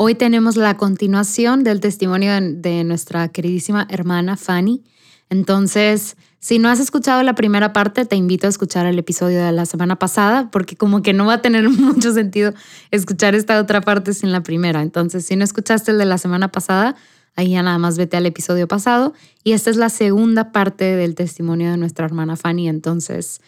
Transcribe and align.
Hoy 0.00 0.14
tenemos 0.14 0.54
la 0.54 0.76
continuación 0.76 1.64
del 1.64 1.80
testimonio 1.80 2.30
de, 2.40 2.84
nuestra 2.84 3.26
queridísima 3.26 3.84
hermana 3.90 4.36
Fanny. 4.36 4.84
Entonces, 5.28 6.16
si 6.38 6.60
no 6.60 6.68
has 6.68 6.78
escuchado 6.78 7.24
la 7.24 7.34
primera 7.34 7.72
parte, 7.72 8.04
te 8.04 8.14
invito 8.14 8.46
a 8.46 8.50
escuchar 8.50 8.86
el 8.86 8.96
episodio 8.96 9.44
de 9.44 9.50
la 9.50 9.66
semana 9.66 9.96
pasada, 9.98 10.52
porque 10.52 10.76
como 10.76 11.02
que 11.02 11.14
no 11.14 11.26
va 11.26 11.32
a 11.34 11.42
tener 11.42 11.68
mucho 11.68 12.12
sentido 12.12 12.54
escuchar 12.92 13.34
esta 13.34 13.58
otra 13.58 13.80
parte 13.80 14.14
sin 14.14 14.30
la 14.30 14.44
primera. 14.44 14.82
Entonces, 14.82 15.26
si 15.26 15.34
no 15.34 15.42
escuchaste 15.42 15.90
el 15.90 15.98
de 15.98 16.04
la 16.04 16.18
semana 16.18 16.52
pasada, 16.52 16.94
ahí 17.34 17.50
ya 17.50 17.64
nada 17.64 17.78
más 17.78 17.98
vete 17.98 18.16
al 18.16 18.26
episodio 18.26 18.68
pasado. 18.68 19.14
Y 19.42 19.50
esta 19.50 19.68
es 19.68 19.76
la 19.78 19.88
segunda 19.88 20.52
parte 20.52 20.94
del 20.94 21.16
testimonio 21.16 21.72
de 21.72 21.76
nuestra 21.76 22.06
hermana 22.06 22.36
Fanny. 22.36 22.68
Entonces, 22.68 23.40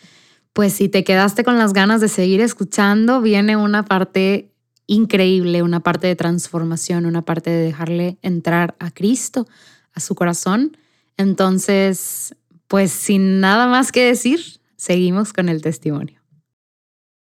pues 0.53 0.73
si 0.73 0.89
te 0.89 1.05
quedaste 1.05 1.45
con 1.45 1.59
las 1.59 1.73
ganas 1.73 2.01
de 2.01 2.09
seguir 2.09 2.41
escuchando, 2.41 3.21
viene 3.21 3.57
una 3.57 3.85
parte 3.85 4.51
increíble, 4.91 5.63
una 5.63 5.81
parte 5.81 6.09
de 6.09 6.17
transformación, 6.17 7.07
una 7.07 7.23
parte 7.23 7.49
de 7.49 7.63
dejarle 7.63 8.19
entrar 8.23 8.75
a 8.81 8.91
Cristo, 8.91 9.47
a 9.93 10.01
su 10.01 10.17
corazón. 10.17 10.77
Entonces, 11.17 12.35
pues 12.67 12.91
sin 12.91 13.39
nada 13.39 13.69
más 13.69 13.93
que 13.93 14.05
decir, 14.05 14.41
seguimos 14.77 15.33
con 15.33 15.49
el 15.49 15.63
testimonio. 15.63 16.21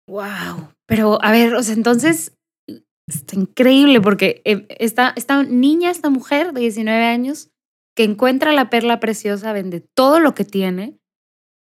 Wow, 0.07 0.69
pero 0.85 1.17
a 1.23 1.31
ver, 1.31 1.55
o 1.55 1.63
sea, 1.63 1.73
entonces 1.73 2.33
está 3.07 3.35
increíble 3.35 3.99
porque 3.99 4.43
eh, 4.45 4.67
esta, 4.77 5.13
esta 5.15 5.41
niña, 5.41 5.89
esta 5.89 6.11
mujer 6.11 6.53
de 6.53 6.61
19 6.61 7.03
años, 7.03 7.49
que 7.95 8.03
encuentra 8.03 8.51
la 8.51 8.69
perla 8.69 8.99
preciosa, 8.99 9.53
vende 9.53 9.79
todo 9.79 10.19
lo 10.19 10.35
que 10.35 10.45
tiene, 10.45 10.99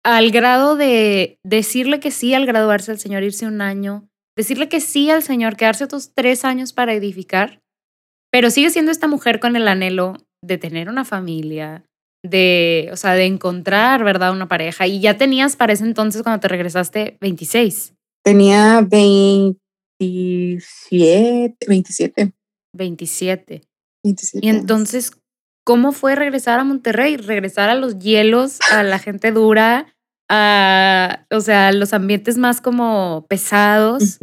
al 0.05 0.31
grado 0.31 0.77
de 0.77 1.41
decirle 1.43 1.99
que 1.99 2.13
sí 2.13 2.35
al 2.35 2.47
graduarse 2.47 2.93
al 2.93 3.01
Señor, 3.01 3.25
irse 3.25 3.47
un 3.47 3.61
año, 3.61 4.09
decirle 4.39 4.69
que 4.69 4.81
sí 4.81 5.11
al 5.11 5.25
Señor, 5.25 5.57
quedarse 5.57 5.85
otros 5.85 6.13
tres 6.15 6.45
años 6.45 6.73
para 6.73 6.95
edificar, 6.95 7.61
pero 8.31 8.51
sigue 8.51 8.71
siendo 8.71 8.93
esta 8.93 9.09
mujer 9.09 9.41
con 9.41 9.57
el 9.57 9.67
anhelo 9.67 10.17
de 10.43 10.59
tener 10.59 10.89
una 10.89 11.05
familia, 11.05 11.85
de, 12.25 12.89
o 12.93 12.97
sea, 12.97 13.15
de 13.15 13.25
encontrar, 13.25 14.05
¿verdad? 14.05 14.31
Una 14.31 14.47
pareja. 14.47 14.87
Y 14.87 15.01
ya 15.01 15.19
tenías 15.19 15.57
para 15.57 15.73
ese 15.73 15.83
entonces, 15.83 16.23
cuando 16.23 16.39
te 16.39 16.47
regresaste, 16.47 17.19
26. 17.21 17.95
Tenía 18.25 18.87
27, 18.89 21.57
27. 21.67 22.33
27. 22.73 23.63
27 24.05 24.39
y 24.41 24.49
entonces, 24.49 25.11
¿cómo 25.65 25.91
fue 25.91 26.15
regresar 26.15 26.61
a 26.61 26.65
Monterrey? 26.65 27.17
Regresar 27.17 27.71
a 27.71 27.75
los 27.75 27.99
hielos, 27.99 28.61
a 28.71 28.85
la 28.85 29.01
gente 29.01 29.33
dura, 29.33 29.97
a, 30.29 31.27
o 31.31 31.41
sea, 31.41 31.73
los 31.73 31.93
ambientes 31.93 32.37
más 32.37 32.61
como 32.61 33.27
pesados. 33.29 34.19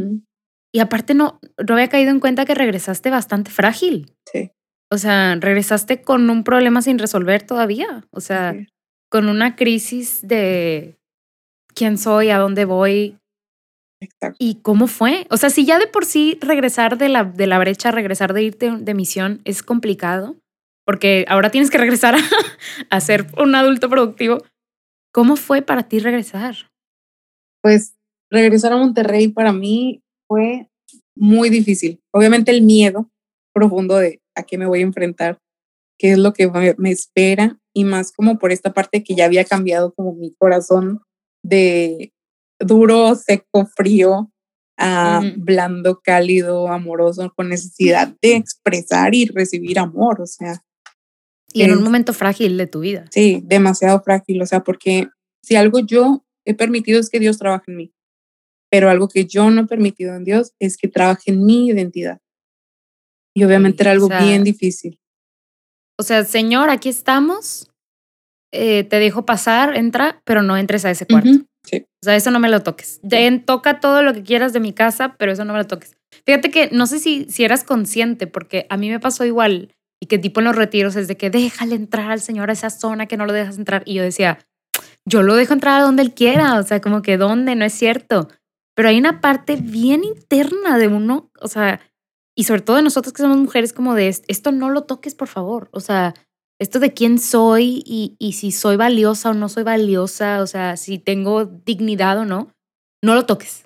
Y 0.74 0.80
aparte 0.80 1.14
no, 1.14 1.40
no 1.68 1.74
había 1.74 1.88
caído 1.88 2.12
en 2.12 2.20
cuenta 2.20 2.46
que 2.46 2.54
regresaste 2.54 3.10
bastante 3.10 3.52
frágil. 3.52 4.14
Sí. 4.32 4.52
O 4.92 4.98
sea, 4.98 5.36
regresaste 5.36 6.02
con 6.02 6.30
un 6.30 6.44
problema 6.44 6.82
sin 6.82 7.00
resolver 7.00 7.44
todavía. 7.44 8.06
O 8.12 8.22
sea, 8.22 8.56
con 9.10 9.30
una 9.30 9.56
crisis 9.56 10.20
de 10.22 10.98
quién 11.74 11.98
soy, 11.98 12.30
a 12.30 12.38
dónde 12.38 12.66
voy. 12.66 13.18
Exacto. 14.02 14.36
¿Y 14.40 14.62
cómo 14.62 14.88
fue? 14.88 15.26
O 15.30 15.38
sea, 15.38 15.50
si 15.50 15.66
ya 15.66 15.80
de 15.80 15.88
por 15.88 16.06
sí 16.06 16.38
regresar 16.42 16.98
de 16.98 17.10
la, 17.10 17.24
de 17.24 17.48
la 17.48 17.58
brecha, 17.58 17.92
regresar 17.92 18.34
de 18.34 18.44
irte 18.44 18.72
de 18.78 18.94
misión 18.94 19.42
es 19.46 19.64
complicado, 19.64 20.36
porque 20.86 21.26
ahora 21.28 21.50
tienes 21.50 21.72
que 21.72 21.78
regresar 21.78 22.16
a, 22.16 22.20
a 22.90 23.00
ser 23.00 23.28
un 23.38 23.56
adulto 23.56 23.90
productivo. 23.90 24.44
¿Cómo 25.16 25.38
fue 25.38 25.62
para 25.62 25.88
ti 25.88 26.00
regresar? 26.00 26.56
Pues 27.62 27.96
regresar 28.30 28.74
a 28.74 28.76
Monterrey 28.76 29.30
para 29.30 29.54
mí 29.54 30.04
fue 30.28 30.70
muy 31.16 31.50
difícil. 31.50 32.04
Obviamente 32.12 32.52
el 32.52 32.64
miedo 32.64 33.10
profundo 33.54 33.96
de 33.96 34.22
a 34.36 34.44
qué 34.44 34.58
me 34.58 34.66
voy 34.66 34.80
a 34.80 34.84
enfrentar, 34.84 35.40
qué 35.98 36.12
es 36.12 36.18
lo 36.18 36.34
que 36.34 36.52
me 36.78 36.92
espera 36.92 37.58
y 37.74 37.86
más 37.86 38.12
como 38.12 38.38
por 38.38 38.52
esta 38.52 38.74
parte 38.74 39.06
que 39.06 39.16
ya 39.16 39.24
había 39.24 39.46
cambiado 39.46 39.94
como 39.94 40.14
mi 40.16 40.36
corazón 40.36 41.02
de 41.42 42.12
duro, 42.60 43.16
seco, 43.16 43.68
frío 43.68 44.34
a 44.78 45.22
blando, 45.38 46.02
cálido, 46.04 46.68
amoroso, 46.68 47.32
con 47.38 47.48
necesidad 47.48 48.14
de 48.22 48.36
expresar 48.36 49.16
y 49.16 49.28
recibir 49.28 49.80
amor, 49.80 50.20
o 50.20 50.26
sea, 50.26 50.62
y 51.56 51.64
en 51.64 51.72
un 51.72 51.84
momento 51.84 52.12
frágil 52.12 52.58
de 52.58 52.68
tu 52.68 52.82
vida. 52.82 53.06
Sí, 53.12 53.42
demasiado 53.46 54.02
frágil, 54.02 54.42
o 54.42 54.46
sea, 54.46 54.62
porque 54.62 55.08
si 55.42 55.56
algo 55.56 55.80
yo 55.80 56.26
he 56.44 56.54
permitido 56.54 57.00
es 57.00 57.10
que 57.10 57.20
Dios 57.20 57.38
trabaje 57.38 57.72
en 57.72 57.78
mí, 57.78 57.94
pero 58.70 58.90
algo 58.90 59.08
que 59.08 59.26
yo 59.26 59.50
no 59.50 59.62
he 59.62 59.66
permitido 59.66 60.16
en 60.16 60.26
Dios 60.26 60.54
es 60.60 60.76
que 60.76 60.90
trabaje 60.90 61.32
en 61.32 61.46
mi 61.46 61.68
identidad. 61.68 62.20
Y 63.34 63.46
obviamente 63.46 63.84
era 63.84 63.92
algo 63.92 64.10
bien 64.10 64.44
difícil. 64.44 65.00
O 65.98 66.04
sea, 66.04 66.26
Señor, 66.26 66.70
aquí 66.70 66.90
estamos, 66.90 67.72
eh, 68.52 68.84
te 68.84 69.00
dejo 69.00 69.26
pasar, 69.26 69.78
entra, 69.78 70.22
pero 70.26 70.42
no 70.42 70.58
entres 70.58 70.84
a 70.84 70.92
ese 70.92 71.06
cuarto. 71.08 71.30
sí. 71.64 71.86
O 72.02 72.06
sea, 72.06 72.18
eso 72.18 72.32
no 72.32 72.40
me 72.40 72.50
lo 72.50 72.64
toques. 72.64 73.00
toca 73.46 73.80
todo 73.80 74.04
lo 74.04 74.14
que 74.14 74.24
quieras 74.24 74.52
de 74.52 74.60
mi 74.60 74.74
casa, 74.74 75.16
pero 75.18 75.32
eso 75.32 75.46
no 75.46 75.54
me 75.54 75.60
lo 75.60 75.68
toques. 75.68 75.96
Fíjate 76.26 76.52
que 76.52 76.70
no 76.72 76.86
sé 76.86 77.00
si, 77.00 77.26
si 77.30 77.46
eras 77.46 77.64
consciente, 77.64 78.28
porque 78.28 78.68
a 78.70 78.78
mí 78.78 78.90
me 78.90 79.00
pasó 79.00 79.24
igual 79.26 79.74
y 80.02 80.08
que 80.08 80.18
tipo 80.18 80.40
en 80.40 80.46
los 80.46 80.56
retiros 80.56 80.96
es 80.96 81.08
de 81.08 81.18
que 81.18 81.30
déjale 81.30 81.76
entrar 81.76 82.12
al 82.12 82.22
Señor 82.22 82.50
a 82.50 82.54
esa 82.54 82.70
zona 82.70 83.08
que 83.08 83.18
no 83.18 83.26
lo 83.26 83.34
dejas 83.34 83.58
entrar. 83.58 83.84
Y 83.86 83.96
yo 83.96 84.04
decía, 84.04 84.40
yo 85.06 85.24
lo 85.24 85.36
dejo 85.36 85.54
entrar 85.54 85.82
a 85.82 85.84
donde 85.84 86.04
él 86.04 86.14
quiera, 86.14 86.60
o 86.60 86.64
sea, 86.64 86.82
como 86.82 87.02
que 87.02 87.18
donde, 87.18 87.56
no 87.56 87.66
es 87.66 87.74
cierto. 87.74 88.28
Pero 88.76 88.90
hay 88.90 88.98
una 88.98 89.22
parte 89.22 89.56
bien 89.56 90.04
interna 90.04 90.78
de 90.78 90.88
uno, 90.88 91.32
o 91.40 91.48
sea, 91.48 91.80
y 92.36 92.44
sobre 92.44 92.62
todo 92.62 92.76
de 92.76 92.82
nosotros 92.82 93.14
que 93.14 93.22
somos 93.22 93.38
mujeres, 93.38 93.72
como 93.72 93.96
de 93.96 94.10
esto 94.10 94.52
no 94.52 94.70
lo 94.70 94.84
toques, 94.84 95.16
por 95.16 95.30
favor. 95.30 95.70
O 95.72 95.80
sea, 95.80 96.14
esto 96.60 96.80
de 96.80 96.94
quién 96.94 97.20
soy 97.20 97.82
y, 97.86 98.16
y 98.20 98.34
si 98.34 98.52
soy 98.52 98.76
valiosa 98.76 99.30
o 99.30 99.34
no 99.34 99.48
soy 99.48 99.64
valiosa, 99.64 100.42
o 100.42 100.48
sea, 100.48 100.76
si 100.76 101.00
tengo 101.00 101.46
dignidad 101.46 102.20
o 102.20 102.26
no, 102.26 102.52
no 103.02 103.16
lo 103.16 103.26
toques. 103.26 103.64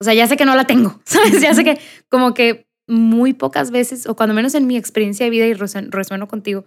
O 0.00 0.04
sea, 0.04 0.12
ya 0.12 0.26
sé 0.26 0.36
que 0.36 0.44
no 0.44 0.54
la 0.54 0.66
tengo, 0.66 1.00
¿sabes? 1.04 1.40
Ya 1.40 1.54
sé 1.54 1.64
que 1.64 1.80
como 2.10 2.34
que 2.34 2.66
muy 2.88 3.32
pocas 3.32 3.70
veces, 3.70 4.06
o 4.06 4.16
cuando 4.16 4.34
menos 4.34 4.54
en 4.54 4.66
mi 4.66 4.76
experiencia 4.76 5.24
de 5.24 5.30
vida, 5.30 5.46
y 5.46 5.54
resueno 5.54 6.28
contigo, 6.28 6.66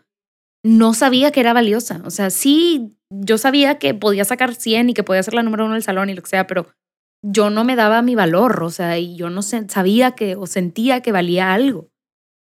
no 0.63 0.93
sabía 0.93 1.31
que 1.31 1.39
era 1.39 1.53
valiosa. 1.53 2.01
O 2.05 2.09
sea, 2.09 2.29
sí, 2.29 2.97
yo 3.09 3.37
sabía 3.37 3.79
que 3.79 3.93
podía 3.93 4.25
sacar 4.25 4.55
100 4.55 4.89
y 4.89 4.93
que 4.93 5.03
podía 5.03 5.23
ser 5.23 5.33
la 5.33 5.43
número 5.43 5.65
uno 5.65 5.75
del 5.75 5.83
salón 5.83 6.09
y 6.09 6.15
lo 6.15 6.21
que 6.21 6.29
sea, 6.29 6.47
pero 6.47 6.67
yo 7.23 7.49
no 7.49 7.63
me 7.63 7.75
daba 7.75 8.01
mi 8.01 8.15
valor, 8.15 8.63
o 8.63 8.69
sea, 8.69 8.97
y 8.97 9.15
yo 9.15 9.29
no 9.29 9.41
sabía 9.41 10.11
que 10.11 10.35
o 10.35 10.45
sentía 10.45 11.01
que 11.01 11.11
valía 11.11 11.53
algo. 11.53 11.89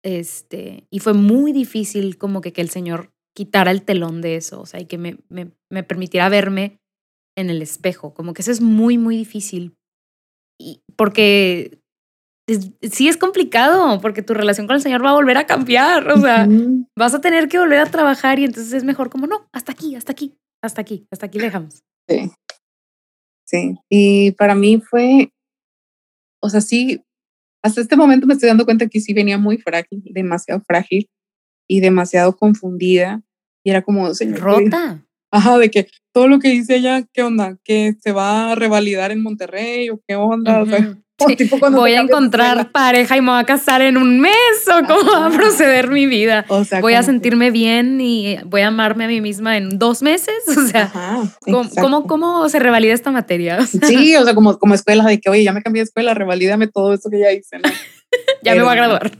Este, 0.04 0.86
y 0.90 1.00
fue 1.00 1.12
muy 1.12 1.52
difícil 1.52 2.18
como 2.18 2.40
que, 2.40 2.52
que 2.52 2.60
el 2.60 2.70
Señor 2.70 3.12
quitara 3.34 3.70
el 3.70 3.82
telón 3.82 4.20
de 4.20 4.36
eso, 4.36 4.60
o 4.60 4.66
sea, 4.66 4.80
y 4.80 4.86
que 4.86 4.98
me, 4.98 5.18
me, 5.28 5.52
me 5.70 5.82
permitiera 5.82 6.28
verme 6.28 6.80
en 7.36 7.50
el 7.50 7.62
espejo, 7.62 8.14
como 8.14 8.32
que 8.32 8.42
eso 8.42 8.50
es 8.50 8.60
muy, 8.60 8.98
muy 8.98 9.16
difícil. 9.16 9.76
Y 10.60 10.82
porque 10.96 11.77
sí 12.82 13.08
es 13.08 13.16
complicado 13.16 14.00
porque 14.00 14.22
tu 14.22 14.34
relación 14.34 14.66
con 14.66 14.76
el 14.76 14.82
Señor 14.82 15.04
va 15.04 15.10
a 15.10 15.14
volver 15.14 15.36
a 15.36 15.46
cambiar, 15.46 16.10
o 16.10 16.20
sea, 16.20 16.48
vas 16.96 17.14
a 17.14 17.20
tener 17.20 17.48
que 17.48 17.58
volver 17.58 17.80
a 17.80 17.90
trabajar 17.90 18.38
y 18.38 18.44
entonces 18.44 18.72
es 18.72 18.84
mejor 18.84 19.10
como, 19.10 19.26
no, 19.26 19.48
hasta 19.52 19.72
aquí, 19.72 19.94
hasta 19.94 20.12
aquí, 20.12 20.36
hasta 20.62 20.80
aquí, 20.80 21.06
hasta 21.10 21.26
aquí 21.26 21.38
dejamos. 21.38 21.82
Sí, 22.08 22.30
sí, 23.46 23.76
y 23.88 24.32
para 24.32 24.54
mí 24.54 24.80
fue, 24.80 25.32
o 26.42 26.48
sea, 26.48 26.60
sí, 26.60 27.02
hasta 27.62 27.80
este 27.80 27.96
momento 27.96 28.26
me 28.26 28.34
estoy 28.34 28.48
dando 28.48 28.64
cuenta 28.64 28.88
que 28.88 29.00
sí 29.00 29.12
venía 29.12 29.38
muy 29.38 29.58
frágil, 29.58 30.02
demasiado 30.04 30.60
frágil, 30.60 31.08
y 31.68 31.80
demasiado 31.80 32.36
confundida. 32.36 33.22
Y 33.64 33.70
era 33.70 33.82
como, 33.82 34.12
señor. 34.14 34.40
Rota. 34.40 35.04
Ajá, 35.30 35.58
de 35.58 35.70
que 35.70 35.88
todo 36.14 36.26
lo 36.26 36.38
que 36.38 36.48
dice 36.48 36.76
ella, 36.76 37.04
¿qué 37.12 37.22
onda? 37.22 37.58
¿Que 37.62 37.94
se 38.00 38.12
va 38.12 38.52
a 38.52 38.54
revalidar 38.54 39.10
en 39.12 39.22
Monterrey 39.22 39.90
o 39.90 40.00
qué 40.08 40.16
onda? 40.16 40.64
Voy 41.70 41.94
a 41.94 42.00
encontrar 42.00 42.70
pareja 42.70 43.16
y 43.16 43.20
me 43.20 43.30
voy 43.30 43.40
a 43.40 43.44
casar 43.44 43.82
en 43.82 43.96
un 43.96 44.20
mes 44.20 44.32
o 44.68 44.86
cómo 44.86 45.12
va 45.12 45.26
a 45.26 45.30
proceder 45.30 45.90
mi 45.90 46.06
vida. 46.06 46.44
O 46.48 46.64
sea, 46.64 46.80
voy 46.80 46.94
a 46.94 47.02
sentirme 47.02 47.50
bien 47.50 48.00
y 48.00 48.38
voy 48.44 48.60
a 48.60 48.68
amarme 48.68 49.04
a 49.04 49.08
mí 49.08 49.20
misma 49.20 49.56
en 49.56 49.78
dos 49.78 50.02
meses. 50.02 50.34
O 50.58 50.70
sea, 50.70 50.92
¿cómo, 51.80 52.06
¿cómo, 52.06 52.48
se 52.48 52.58
revalida 52.58 52.92
esta 52.92 53.10
materia? 53.10 53.64
sí, 53.66 54.14
o 54.16 54.24
sea, 54.24 54.34
como, 54.34 54.58
como 54.58 54.74
escuela 54.74 55.04
de 55.04 55.18
que, 55.18 55.30
oye, 55.30 55.44
ya 55.44 55.52
me 55.52 55.62
cambié 55.62 55.80
de 55.80 55.84
escuela, 55.84 56.12
revalídame 56.12 56.66
todo 56.66 56.92
esto 56.92 57.08
que 57.08 57.20
ya 57.20 57.32
hice. 57.32 57.58
ya 58.42 58.54
me 58.54 58.62
voy 58.62 58.72
a 58.72 58.74
graduar. 58.74 59.10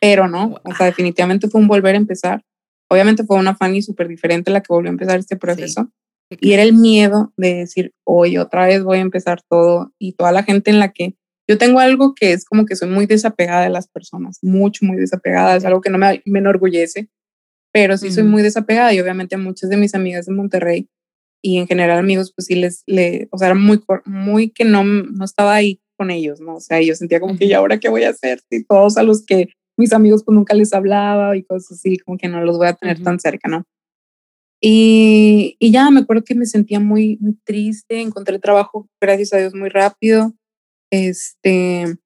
Pero 0.00 0.28
no, 0.28 0.60
o 0.62 0.74
sea, 0.74 0.86
definitivamente 0.86 1.48
fue 1.48 1.60
un 1.60 1.66
volver 1.66 1.94
a 1.94 1.98
empezar. 1.98 2.44
Obviamente 2.88 3.24
fue 3.24 3.36
una 3.36 3.56
Fanny 3.56 3.82
súper 3.82 4.06
diferente 4.06 4.50
la 4.50 4.60
que 4.60 4.72
volvió 4.72 4.90
a 4.90 4.92
empezar 4.92 5.18
este 5.18 5.36
proceso. 5.36 5.88
Y 6.40 6.52
era 6.52 6.62
el 6.62 6.74
miedo 6.74 7.32
de 7.36 7.54
decir, 7.54 7.92
oye, 8.04 8.38
otra 8.38 8.66
vez 8.66 8.84
voy 8.84 8.98
a 8.98 9.02
empezar 9.02 9.42
todo 9.48 9.92
y 9.98 10.12
toda 10.12 10.30
la 10.32 10.44
gente 10.44 10.70
en 10.70 10.78
la 10.78 10.92
que 10.92 11.16
yo 11.48 11.58
tengo 11.58 11.80
algo 11.80 12.14
que 12.14 12.32
es 12.32 12.44
como 12.44 12.66
que 12.66 12.76
soy 12.76 12.88
muy 12.88 13.06
desapegada 13.06 13.62
de 13.62 13.70
las 13.70 13.88
personas, 13.88 14.38
mucho, 14.42 14.84
muy 14.84 14.96
desapegada, 14.96 15.56
es 15.56 15.64
algo 15.64 15.80
que 15.80 15.90
no 15.90 15.98
me, 15.98 16.22
me 16.24 16.38
enorgullece, 16.38 17.08
pero 17.72 17.96
sí 17.96 18.10
soy 18.10 18.24
muy 18.24 18.42
desapegada 18.42 18.92
y 18.92 19.00
obviamente 19.00 19.36
muchas 19.36 19.70
de 19.70 19.76
mis 19.76 19.94
amigas 19.94 20.26
de 20.26 20.32
Monterrey 20.32 20.88
y 21.42 21.58
en 21.58 21.66
general 21.66 21.98
amigos, 21.98 22.32
pues 22.34 22.46
sí 22.46 22.54
les, 22.54 22.84
le, 22.86 23.28
o 23.32 23.38
sea, 23.38 23.48
era 23.48 23.54
muy, 23.56 23.82
muy 24.04 24.50
que 24.50 24.64
no, 24.64 24.84
no 24.84 25.24
estaba 25.24 25.54
ahí 25.54 25.80
con 25.96 26.10
ellos, 26.10 26.40
¿no? 26.40 26.56
O 26.56 26.60
sea, 26.60 26.80
yo 26.80 26.94
sentía 26.94 27.18
como 27.18 27.36
que, 27.36 27.46
¿y 27.46 27.52
ahora 27.52 27.78
qué 27.80 27.88
voy 27.88 28.04
a 28.04 28.10
hacer? 28.10 28.40
Si 28.48 28.64
todos 28.64 28.96
a 28.96 29.02
los 29.02 29.26
que 29.26 29.48
mis 29.76 29.92
amigos 29.92 30.22
pues 30.24 30.34
nunca 30.34 30.54
les 30.54 30.72
hablaba 30.72 31.36
y 31.36 31.42
cosas 31.42 31.78
así, 31.78 31.98
como 31.98 32.16
que 32.16 32.28
no 32.28 32.44
los 32.44 32.58
voy 32.58 32.68
a 32.68 32.74
tener 32.74 33.02
tan 33.02 33.18
cerca, 33.18 33.48
¿no? 33.48 33.64
Y, 34.60 35.56
y, 35.58 35.72
ya 35.72 35.90
me 35.90 36.00
acuerdo 36.00 36.22
que 36.22 36.36
me 36.36 36.46
sentía 36.46 36.78
muy, 36.78 37.18
muy 37.20 37.36
triste, 37.44 38.00
encontré 38.00 38.38
trabajo, 38.38 38.88
gracias 39.00 39.32
a 39.32 39.38
Dios, 39.38 39.54
muy 39.54 39.68
rápido. 39.68 40.34
Este, 40.92 41.96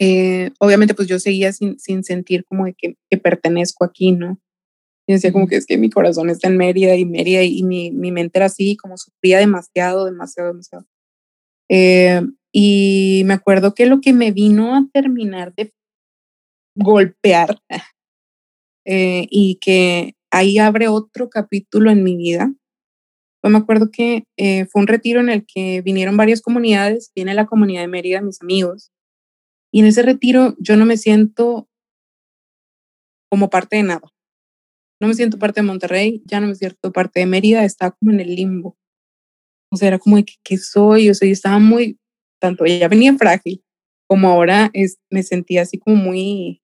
eh, 0.00 0.50
obviamente 0.58 0.94
pues 0.94 1.06
yo 1.06 1.20
seguía 1.20 1.52
sin, 1.52 1.78
sin 1.78 2.02
sentir 2.02 2.44
como 2.44 2.64
de 2.64 2.74
que, 2.74 2.96
que, 3.08 3.18
pertenezco 3.18 3.84
aquí, 3.84 4.10
¿no? 4.10 4.40
Y 5.06 5.12
decía 5.12 5.32
como 5.32 5.46
que 5.46 5.56
es 5.56 5.66
que 5.66 5.78
mi 5.78 5.88
corazón 5.88 6.28
está 6.28 6.48
en 6.48 6.56
Mérida 6.56 6.96
y 6.96 7.04
Mérida 7.04 7.44
y 7.44 7.62
mi, 7.62 7.92
mi 7.92 8.10
mente 8.10 8.38
era 8.38 8.46
así, 8.46 8.76
como 8.76 8.96
sufría 8.96 9.38
demasiado, 9.38 10.06
demasiado, 10.06 10.48
demasiado. 10.48 10.86
Eh, 11.70 12.20
y 12.52 13.22
me 13.26 13.34
acuerdo 13.34 13.74
que 13.74 13.86
lo 13.86 14.00
que 14.00 14.12
me 14.12 14.32
vino 14.32 14.74
a 14.74 14.88
terminar 14.92 15.54
de 15.54 15.72
golpear 16.76 17.60
eh, 18.86 19.28
y 19.30 19.56
que 19.60 20.16
ahí 20.32 20.58
abre 20.58 20.88
otro 20.88 21.30
capítulo 21.30 21.92
en 21.92 22.02
mi 22.02 22.16
vida 22.16 22.52
me 23.50 23.58
acuerdo 23.58 23.90
que 23.90 24.24
eh, 24.36 24.66
fue 24.66 24.82
un 24.82 24.86
retiro 24.86 25.20
en 25.20 25.28
el 25.28 25.44
que 25.46 25.82
vinieron 25.82 26.16
varias 26.16 26.40
comunidades, 26.40 27.10
viene 27.14 27.34
la 27.34 27.46
comunidad 27.46 27.80
de 27.82 27.88
Mérida, 27.88 28.20
mis 28.20 28.40
amigos, 28.40 28.92
y 29.72 29.80
en 29.80 29.86
ese 29.86 30.02
retiro 30.02 30.54
yo 30.58 30.76
no 30.76 30.84
me 30.84 30.96
siento 30.96 31.68
como 33.30 33.48
parte 33.50 33.76
de 33.76 33.82
nada. 33.82 34.12
No 35.00 35.08
me 35.08 35.14
siento 35.14 35.38
parte 35.38 35.60
de 35.60 35.66
Monterrey, 35.66 36.22
ya 36.26 36.38
no 36.38 36.46
me 36.46 36.54
siento 36.54 36.92
parte 36.92 37.20
de 37.20 37.26
Mérida, 37.26 37.64
estaba 37.64 37.92
como 37.92 38.12
en 38.12 38.20
el 38.20 38.34
limbo. 38.34 38.76
O 39.72 39.76
sea, 39.76 39.88
era 39.88 39.98
como 39.98 40.16
de 40.16 40.24
que, 40.24 40.34
¿qué 40.44 40.58
soy? 40.58 41.08
O 41.10 41.14
sea, 41.14 41.26
yo 41.26 41.32
estaba 41.32 41.58
muy, 41.58 41.98
tanto 42.40 42.64
ella 42.64 42.88
venía 42.88 43.16
frágil, 43.16 43.64
como 44.06 44.28
ahora 44.28 44.70
es, 44.74 44.98
me 45.10 45.22
sentía 45.22 45.62
así 45.62 45.78
como 45.78 45.96
muy 45.96 46.62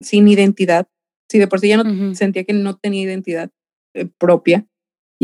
sin 0.00 0.28
identidad. 0.28 0.86
Si 1.28 1.38
de 1.38 1.48
por 1.48 1.58
sí 1.58 1.68
ya 1.68 1.82
no 1.82 2.14
sentía 2.14 2.44
que 2.44 2.52
no 2.52 2.76
tenía 2.76 3.02
identidad 3.02 3.50
eh, 3.94 4.06
propia, 4.18 4.66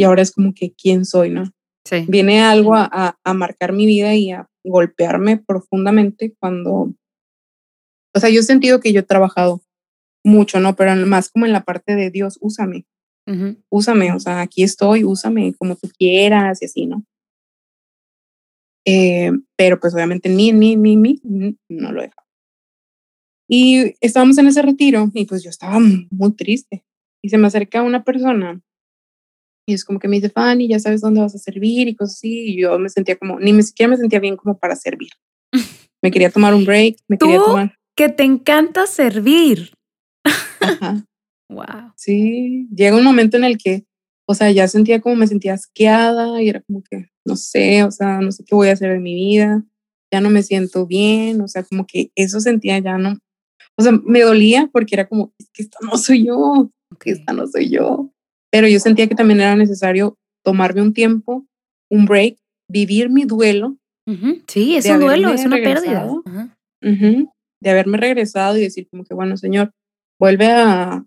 y 0.00 0.04
ahora 0.04 0.22
es 0.22 0.32
como 0.32 0.54
que 0.54 0.72
quién 0.72 1.04
soy, 1.04 1.28
¿no? 1.28 1.52
Sí. 1.84 2.06
Viene 2.08 2.40
algo 2.40 2.74
a, 2.74 3.18
a, 3.22 3.34
marcar 3.34 3.74
mi 3.74 3.84
vida 3.84 4.14
y 4.14 4.30
a 4.30 4.48
golpearme 4.64 5.36
profundamente 5.36 6.34
cuando, 6.40 6.94
o 8.14 8.18
sea, 8.18 8.30
yo 8.30 8.40
he 8.40 8.42
sentido 8.42 8.80
que 8.80 8.94
yo 8.94 9.00
he 9.00 9.02
trabajado 9.02 9.60
mucho, 10.24 10.58
¿no? 10.58 10.74
Pero 10.74 10.96
más 11.04 11.28
como 11.28 11.44
en 11.44 11.52
la 11.52 11.64
parte 11.64 11.96
de 11.96 12.10
Dios, 12.10 12.38
úsame, 12.40 12.86
úsame, 13.68 14.10
o 14.12 14.20
sea, 14.20 14.40
aquí 14.40 14.62
estoy, 14.62 15.04
úsame 15.04 15.52
como 15.58 15.76
tú 15.76 15.90
quieras 15.98 16.62
y 16.62 16.64
así, 16.64 16.86
¿no? 16.86 17.04
Eh, 18.86 19.32
pero 19.54 19.78
pues 19.78 19.92
obviamente 19.92 20.30
ni, 20.30 20.50
ni, 20.52 20.76
ni, 20.76 20.96
ni, 20.96 21.58
no 21.68 21.92
lo 21.92 22.00
he 22.00 22.04
dejado. 22.04 22.26
Y 23.50 23.96
estábamos 24.00 24.38
en 24.38 24.46
ese 24.46 24.62
retiro 24.62 25.10
y 25.12 25.26
pues 25.26 25.42
yo 25.42 25.50
estaba 25.50 25.78
muy 25.78 26.32
triste 26.36 26.86
y 27.22 27.28
se 27.28 27.36
me 27.36 27.48
acerca 27.48 27.82
una 27.82 28.02
persona 28.02 28.62
y 29.70 29.74
es 29.74 29.84
como 29.84 30.00
que 30.00 30.08
me 30.08 30.16
dice, 30.16 30.30
Fanny, 30.30 30.68
ya 30.68 30.80
sabes 30.80 31.00
dónde 31.00 31.20
vas 31.20 31.34
a 31.34 31.38
servir 31.38 31.86
y 31.86 31.94
cosas 31.94 32.16
así. 32.16 32.50
Y 32.50 32.60
yo 32.62 32.78
me 32.78 32.88
sentía 32.88 33.16
como, 33.16 33.38
ni 33.38 33.52
me 33.52 33.62
siquiera 33.62 33.88
me 33.88 33.96
sentía 33.96 34.18
bien 34.18 34.36
como 34.36 34.58
para 34.58 34.76
servir. 34.76 35.10
Me 36.02 36.10
quería 36.10 36.30
tomar 36.30 36.54
un 36.54 36.64
break, 36.64 36.96
me 37.08 37.18
quería 37.18 37.36
tomar. 37.36 37.74
Que 37.94 38.08
te 38.08 38.22
encanta 38.22 38.86
servir. 38.86 39.74
Ajá. 40.24 41.04
wow. 41.50 41.92
Sí, 41.94 42.66
llega 42.74 42.96
un 42.96 43.04
momento 43.04 43.36
en 43.36 43.44
el 43.44 43.58
que, 43.58 43.84
o 44.26 44.34
sea, 44.34 44.50
ya 44.50 44.66
sentía 44.66 45.02
como 45.02 45.16
me 45.16 45.26
sentía 45.26 45.52
asqueada 45.52 46.40
y 46.40 46.48
era 46.48 46.62
como 46.62 46.82
que, 46.82 47.10
no 47.26 47.36
sé, 47.36 47.84
o 47.84 47.90
sea, 47.90 48.22
no 48.22 48.32
sé 48.32 48.44
qué 48.46 48.54
voy 48.54 48.68
a 48.68 48.72
hacer 48.72 48.92
en 48.92 49.02
mi 49.02 49.14
vida, 49.14 49.62
ya 50.10 50.22
no 50.22 50.30
me 50.30 50.42
siento 50.42 50.86
bien, 50.86 51.42
o 51.42 51.48
sea, 51.48 51.64
como 51.64 51.86
que 51.86 52.12
eso 52.14 52.40
sentía 52.40 52.78
ya 52.78 52.96
no, 52.96 53.18
o 53.76 53.82
sea, 53.82 53.92
me 53.92 54.22
dolía 54.22 54.70
porque 54.72 54.94
era 54.94 55.06
como, 55.06 55.34
es 55.38 55.50
que 55.52 55.64
esta 55.64 55.80
no 55.82 55.98
soy 55.98 56.24
yo, 56.24 56.70
que 56.98 57.10
esta 57.10 57.34
no 57.34 57.46
soy 57.46 57.68
yo 57.68 58.10
pero 58.50 58.68
yo 58.68 58.80
sentía 58.80 59.06
que 59.06 59.14
también 59.14 59.40
era 59.40 59.56
necesario 59.56 60.18
tomarme 60.44 60.82
un 60.82 60.92
tiempo, 60.92 61.46
un 61.90 62.06
break, 62.06 62.36
vivir 62.68 63.10
mi 63.10 63.24
duelo. 63.24 63.76
Sí, 64.48 64.74
es 64.74 64.86
un 64.86 65.00
duelo, 65.00 65.32
es 65.32 65.44
una 65.44 65.56
pérdida. 65.56 66.10
de 67.60 67.70
haberme 67.70 67.98
regresado 67.98 68.56
y 68.56 68.62
decir 68.62 68.88
como 68.88 69.04
que, 69.04 69.14
bueno, 69.14 69.36
Señor, 69.36 69.72
vuelve 70.18 70.46
a, 70.46 71.04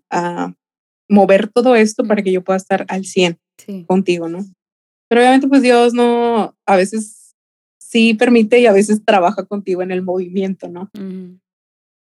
mover 1.06 1.48
todo 1.48 1.76
esto 1.76 2.02
para 2.04 2.22
que 2.22 2.32
yo 2.32 2.42
pueda 2.42 2.56
estar 2.56 2.86
al 2.88 3.04
100 3.04 3.38
contigo, 3.86 4.28
¿no? 4.28 4.38
Pero 5.06 5.20
obviamente 5.20 5.46
pues 5.46 5.60
Dios 5.60 5.92
no, 5.92 6.56
a 6.66 6.76
veces 6.76 7.36
sí 7.78 8.14
permite 8.14 8.58
y 8.58 8.66
a 8.66 8.72
veces 8.72 9.04
trabaja 9.04 9.44
contigo 9.44 9.82
en 9.82 9.90
el 9.90 10.00
movimiento, 10.00 10.68
¿no? 10.68 10.90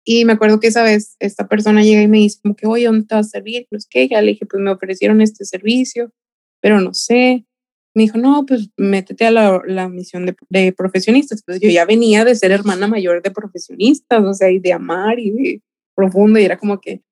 Y 0.04 0.24
me 0.26 0.34
acuerdo 0.34 0.60
que 0.60 0.66
esa 0.66 0.82
vez 0.82 1.16
esta 1.18 1.48
persona 1.48 1.82
llega 1.82 2.02
y 2.02 2.08
me 2.08 2.18
dice 2.18 2.38
como 2.42 2.54
que, 2.54 2.66
oye, 2.66 2.84
¿dónde 2.84 3.06
te 3.06 3.14
vas 3.14 3.26
a 3.26 3.30
servir? 3.30 3.66
Pues 3.70 3.86
que 3.88 4.06
ya 4.06 4.20
le 4.20 4.32
dije, 4.32 4.44
pues 4.44 4.62
me 4.62 4.70
ofrecieron 4.70 5.22
este 5.22 5.44
servicio, 5.46 6.12
pero 6.60 6.80
no 6.80 6.92
sé. 6.92 7.46
Me 7.94 8.02
dijo, 8.02 8.18
no, 8.18 8.44
pues 8.46 8.68
métete 8.76 9.24
a 9.24 9.30
la, 9.30 9.62
la 9.66 9.88
misión 9.88 10.26
de, 10.26 10.36
de, 10.50 10.72
profesionistas. 10.72 11.42
Pues 11.46 11.60
yo 11.60 11.70
ya 11.70 11.86
venía 11.86 12.24
de 12.24 12.34
ser 12.34 12.50
hermana 12.50 12.86
mayor 12.86 13.22
de 13.22 13.30
profesionistas, 13.30 14.22
o 14.22 14.34
sea, 14.34 14.50
y 14.50 14.58
de 14.58 14.72
amar 14.72 15.18
y 15.18 15.30
de 15.30 15.62
profundo, 15.94 16.38
y 16.38 16.44
era 16.44 16.58
como 16.58 16.80
que 16.80 17.02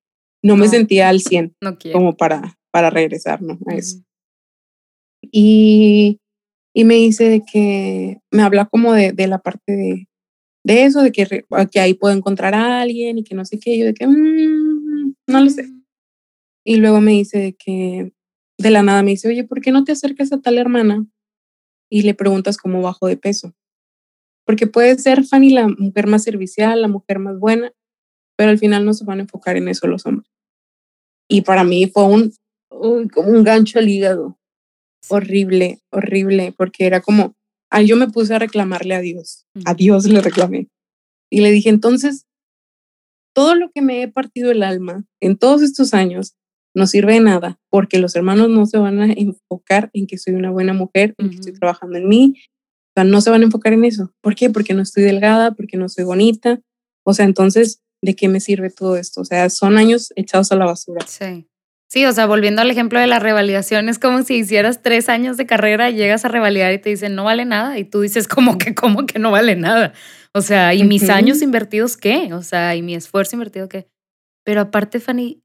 no, 0.43 0.57
me 0.57 0.67
sentía 0.67 1.07
al 1.07 1.21
100 1.21 1.55
como 1.93 2.17
para, 2.17 2.59
para 2.69 2.89
regresar, 2.89 3.41
¿no? 3.41 3.57
A 3.65 3.75
eso. 3.75 4.03
Y, 5.21 6.19
y 6.73 6.83
me 6.83 6.95
dice 6.95 7.41
que 7.51 8.19
me 8.29 8.43
habla 8.43 8.65
como 8.65 8.91
de, 8.93 9.13
de 9.13 9.27
la 9.27 9.39
parte 9.39 9.71
de, 9.71 10.07
de 10.63 10.85
eso, 10.85 11.01
de 11.01 11.11
que, 11.11 11.45
que 11.71 11.79
ahí 11.79 11.93
puedo 11.93 12.15
encontrar 12.15 12.53
a 12.53 12.81
alguien 12.81 13.17
y 13.17 13.23
que 13.23 13.35
no 13.35 13.45
sé 13.45 13.59
qué, 13.59 13.77
yo 13.77 13.85
de 13.85 13.93
que 13.93 14.07
mm, 14.07 15.15
no 15.27 15.41
lo 15.41 15.49
sé. 15.49 15.63
Mm. 15.63 15.83
Y 16.65 16.75
luego 16.77 17.01
me 17.01 17.11
dice 17.11 17.55
que 17.59 18.13
de 18.57 18.69
la 18.69 18.83
nada 18.83 19.03
me 19.03 19.11
dice, 19.11 19.27
oye, 19.27 19.43
¿por 19.43 19.61
qué 19.61 19.71
no 19.71 19.83
te 19.83 19.91
acercas 19.91 20.31
a 20.31 20.41
tal 20.41 20.57
hermana 20.57 21.05
y 21.89 22.03
le 22.03 22.13
preguntas 22.13 22.57
cómo 22.57 22.81
bajo 22.81 23.07
de 23.07 23.17
peso? 23.17 23.53
Porque 24.45 24.67
puede 24.67 24.97
ser 24.97 25.25
Fanny 25.25 25.49
la 25.49 25.67
mujer 25.67 26.07
más 26.07 26.23
servicial, 26.23 26.81
la 26.81 26.87
mujer 26.87 27.19
más 27.19 27.39
buena, 27.39 27.73
pero 28.37 28.51
al 28.51 28.57
final 28.57 28.85
no 28.85 28.93
se 28.93 29.05
van 29.05 29.19
a 29.19 29.23
enfocar 29.23 29.57
en 29.57 29.67
eso 29.67 29.87
los 29.87 30.05
hombres. 30.05 30.29
Y 31.29 31.41
para 31.41 31.63
mí 31.63 31.87
fue 31.87 32.05
un, 32.05 32.33
como 33.09 33.29
un 33.29 33.43
gancho 33.43 33.79
al 33.79 33.89
hígado. 33.89 34.37
Horrible, 35.09 35.81
horrible, 35.91 36.53
porque 36.57 36.85
era 36.85 37.01
como, 37.01 37.35
ahí 37.73 37.87
yo 37.87 37.97
me 37.97 38.07
puse 38.07 38.35
a 38.35 38.39
reclamarle 38.39 38.93
a 38.93 39.01
Dios. 39.01 39.45
A 39.65 39.73
Dios 39.73 40.05
le 40.05 40.21
reclamé. 40.21 40.69
Y 41.29 41.41
le 41.41 41.51
dije, 41.51 41.69
entonces, 41.69 42.27
todo 43.35 43.55
lo 43.55 43.71
que 43.71 43.81
me 43.81 44.03
he 44.03 44.07
partido 44.07 44.51
el 44.51 44.61
alma 44.61 45.05
en 45.19 45.37
todos 45.37 45.63
estos 45.63 45.95
años 45.95 46.35
no 46.75 46.85
sirve 46.85 47.13
de 47.13 47.19
nada 47.19 47.59
porque 47.69 47.97
los 47.97 48.15
hermanos 48.15 48.49
no 48.49 48.67
se 48.67 48.77
van 48.77 48.99
a 49.01 49.11
enfocar 49.11 49.89
en 49.93 50.05
que 50.05 50.19
soy 50.19 50.35
una 50.35 50.51
buena 50.51 50.73
mujer, 50.73 51.15
en 51.17 51.31
que 51.31 51.35
estoy 51.37 51.53
trabajando 51.53 51.97
en 51.97 52.07
mí. 52.07 52.35
O 52.37 52.93
sea, 52.95 53.03
no 53.05 53.21
se 53.21 53.31
van 53.31 53.41
a 53.41 53.45
enfocar 53.45 53.73
en 53.73 53.85
eso. 53.85 54.13
¿Por 54.21 54.35
qué? 54.35 54.51
Porque 54.51 54.75
no 54.75 54.83
estoy 54.83 55.01
delgada, 55.01 55.55
porque 55.55 55.77
no 55.77 55.89
soy 55.89 56.03
bonita. 56.03 56.61
O 57.03 57.15
sea, 57.15 57.25
entonces, 57.25 57.81
¿de 58.03 58.15
qué 58.15 58.27
me 58.27 58.39
sirve 58.39 58.69
todo 58.69 58.97
esto? 58.97 59.21
O 59.21 59.25
sea, 59.25 59.49
son 59.49 59.79
años 59.79 60.13
echados 60.15 60.51
a 60.51 60.55
la 60.55 60.65
basura. 60.65 61.03
Sí. 61.07 61.47
Sí, 61.93 62.07
o 62.07 62.11
sea, 62.11 62.25
volviendo 62.25 62.63
al 62.63 62.71
ejemplo 62.71 62.99
de 62.99 63.05
la 63.05 63.19
revalidación, 63.19 63.87
es 63.87 63.99
como 63.99 64.23
si 64.23 64.37
hicieras 64.37 64.81
tres 64.81 65.09
años 65.09 65.37
de 65.37 65.45
carrera, 65.45 65.91
llegas 65.91 66.25
a 66.25 66.27
revalidar 66.27 66.73
y 66.73 66.79
te 66.79 66.89
dicen 66.89 67.13
no 67.13 67.23
vale 67.23 67.45
nada, 67.45 67.77
y 67.77 67.85
tú 67.85 68.01
dices, 68.01 68.27
¿cómo 68.27 68.57
que, 68.57 68.73
cómo 68.73 69.05
que 69.05 69.19
no 69.19 69.29
vale 69.29 69.55
nada? 69.55 69.93
O 70.33 70.41
sea, 70.41 70.73
¿y 70.73 70.83
mis 70.85 71.07
años 71.11 71.43
invertidos 71.43 71.95
qué? 71.95 72.33
O 72.33 72.41
sea, 72.41 72.75
¿y 72.75 72.81
mi 72.81 72.95
esfuerzo 72.95 73.35
invertido 73.35 73.69
qué? 73.69 73.87
Pero 74.43 74.61
aparte, 74.61 74.99
Fanny, 74.99 75.43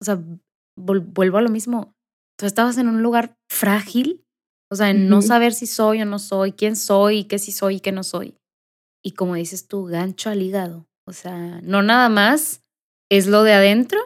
o 0.00 0.04
sea, 0.06 0.18
vuelvo 0.74 1.36
a 1.36 1.42
lo 1.42 1.50
mismo. 1.50 1.94
Tú 2.38 2.46
estabas 2.46 2.78
en 2.78 2.88
un 2.88 3.02
lugar 3.02 3.36
frágil, 3.50 4.24
o 4.70 4.76
sea, 4.76 4.88
en 4.88 5.10
no 5.10 5.20
saber 5.20 5.52
si 5.52 5.66
soy 5.66 6.00
o 6.00 6.06
no 6.06 6.18
soy, 6.18 6.52
quién 6.52 6.76
soy, 6.76 7.24
qué 7.24 7.38
sí 7.38 7.52
soy 7.52 7.76
y 7.76 7.80
qué 7.80 7.92
no 7.92 8.04
soy. 8.04 8.38
Y 9.04 9.10
como 9.10 9.34
dices 9.34 9.68
tú, 9.68 9.84
gancho 9.84 10.30
al 10.30 10.40
hígado. 10.40 10.88
O 11.06 11.12
sea, 11.12 11.60
no 11.62 11.82
nada 11.82 12.08
más 12.08 12.62
es 13.10 13.26
lo 13.26 13.42
de 13.42 13.52
adentro, 13.52 14.00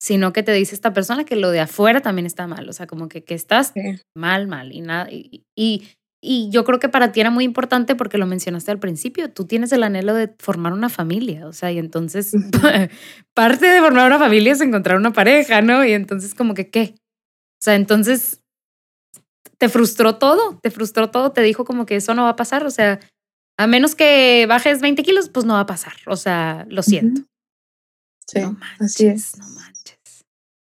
sino 0.00 0.32
que 0.32 0.42
te 0.42 0.52
dice 0.52 0.74
esta 0.74 0.92
persona 0.92 1.24
que 1.24 1.36
lo 1.36 1.50
de 1.50 1.60
afuera 1.60 2.00
también 2.00 2.26
está 2.26 2.46
mal. 2.46 2.68
O 2.68 2.72
sea, 2.72 2.86
como 2.86 3.08
que, 3.08 3.24
que 3.24 3.34
estás 3.34 3.72
mal, 4.14 4.46
mal 4.46 4.72
y 4.72 4.80
nada. 4.80 5.10
Y, 5.10 5.44
y, 5.56 5.88
y, 6.22 6.50
yo 6.50 6.64
creo 6.64 6.78
que 6.78 6.88
para 6.88 7.12
ti 7.12 7.20
era 7.20 7.30
muy 7.30 7.44
importante 7.44 7.94
porque 7.94 8.18
lo 8.18 8.26
mencionaste 8.26 8.70
al 8.70 8.78
principio. 8.78 9.30
Tú 9.30 9.46
tienes 9.46 9.72
el 9.72 9.82
anhelo 9.82 10.14
de 10.14 10.34
formar 10.38 10.72
una 10.72 10.88
familia. 10.88 11.46
O 11.46 11.52
sea, 11.52 11.72
y 11.72 11.78
entonces 11.78 12.32
parte 13.34 13.66
de 13.66 13.80
formar 13.80 14.06
una 14.06 14.18
familia 14.18 14.52
es 14.52 14.60
encontrar 14.60 14.98
una 14.98 15.12
pareja, 15.12 15.62
¿no? 15.62 15.84
Y 15.84 15.92
entonces, 15.92 16.34
como 16.34 16.54
que, 16.54 16.68
¿qué? 16.70 16.94
O 17.60 17.64
sea, 17.64 17.74
entonces 17.74 18.42
te 19.58 19.68
frustró 19.70 20.16
todo, 20.16 20.58
te 20.62 20.70
frustró 20.70 21.10
todo, 21.10 21.32
te 21.32 21.40
dijo 21.40 21.64
como 21.64 21.86
que 21.86 21.96
eso 21.96 22.14
no 22.14 22.24
va 22.24 22.30
a 22.30 22.36
pasar. 22.36 22.66
O 22.66 22.70
sea, 22.70 23.00
a 23.58 23.66
menos 23.66 23.94
que 23.94 24.44
bajes 24.46 24.80
20 24.82 25.02
kilos, 25.02 25.30
pues 25.30 25.46
no 25.46 25.54
va 25.54 25.60
a 25.60 25.66
pasar. 25.66 25.94
O 26.06 26.16
sea, 26.16 26.66
lo 26.68 26.82
siento. 26.82 27.22
Sí, 28.28 28.40
así 28.80 29.06
es. 29.06 29.38
No 29.38 29.46
manches. 29.48 29.55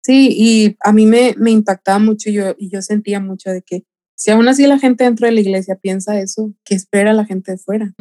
Sí, 0.09 0.29
y 0.35 0.75
a 0.83 0.91
mí 0.91 1.05
me, 1.05 1.35
me 1.37 1.51
impactaba 1.51 1.99
mucho 1.99 2.31
yo, 2.31 2.55
y 2.57 2.71
yo 2.71 2.81
sentía 2.81 3.19
mucho 3.19 3.51
de 3.51 3.61
que 3.61 3.83
si 4.15 4.31
aún 4.31 4.47
así 4.47 4.65
la 4.65 4.79
gente 4.79 5.03
dentro 5.03 5.27
de 5.27 5.33
la 5.33 5.41
iglesia 5.41 5.75
piensa 5.75 6.19
eso, 6.19 6.51
¿qué 6.65 6.73
espera 6.73 7.13
la 7.13 7.25
gente 7.25 7.51
de 7.51 7.57
fuera? 7.59 7.93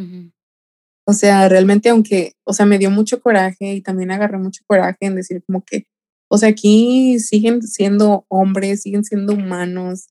O 1.06 1.12
sea, 1.12 1.50
realmente 1.50 1.90
aunque, 1.90 2.32
o 2.44 2.54
sea, 2.54 2.64
me 2.64 2.78
dio 2.78 2.90
mucho 2.90 3.20
coraje 3.20 3.74
y 3.74 3.82
también 3.82 4.10
agarré 4.10 4.38
mucho 4.38 4.62
coraje 4.66 4.96
en 5.02 5.16
decir 5.16 5.42
como 5.44 5.62
que, 5.62 5.84
o 6.30 6.38
sea, 6.38 6.48
aquí 6.48 7.18
siguen 7.18 7.60
siendo 7.60 8.24
hombres, 8.28 8.80
siguen 8.80 9.04
siendo 9.04 9.34
humanos. 9.34 10.08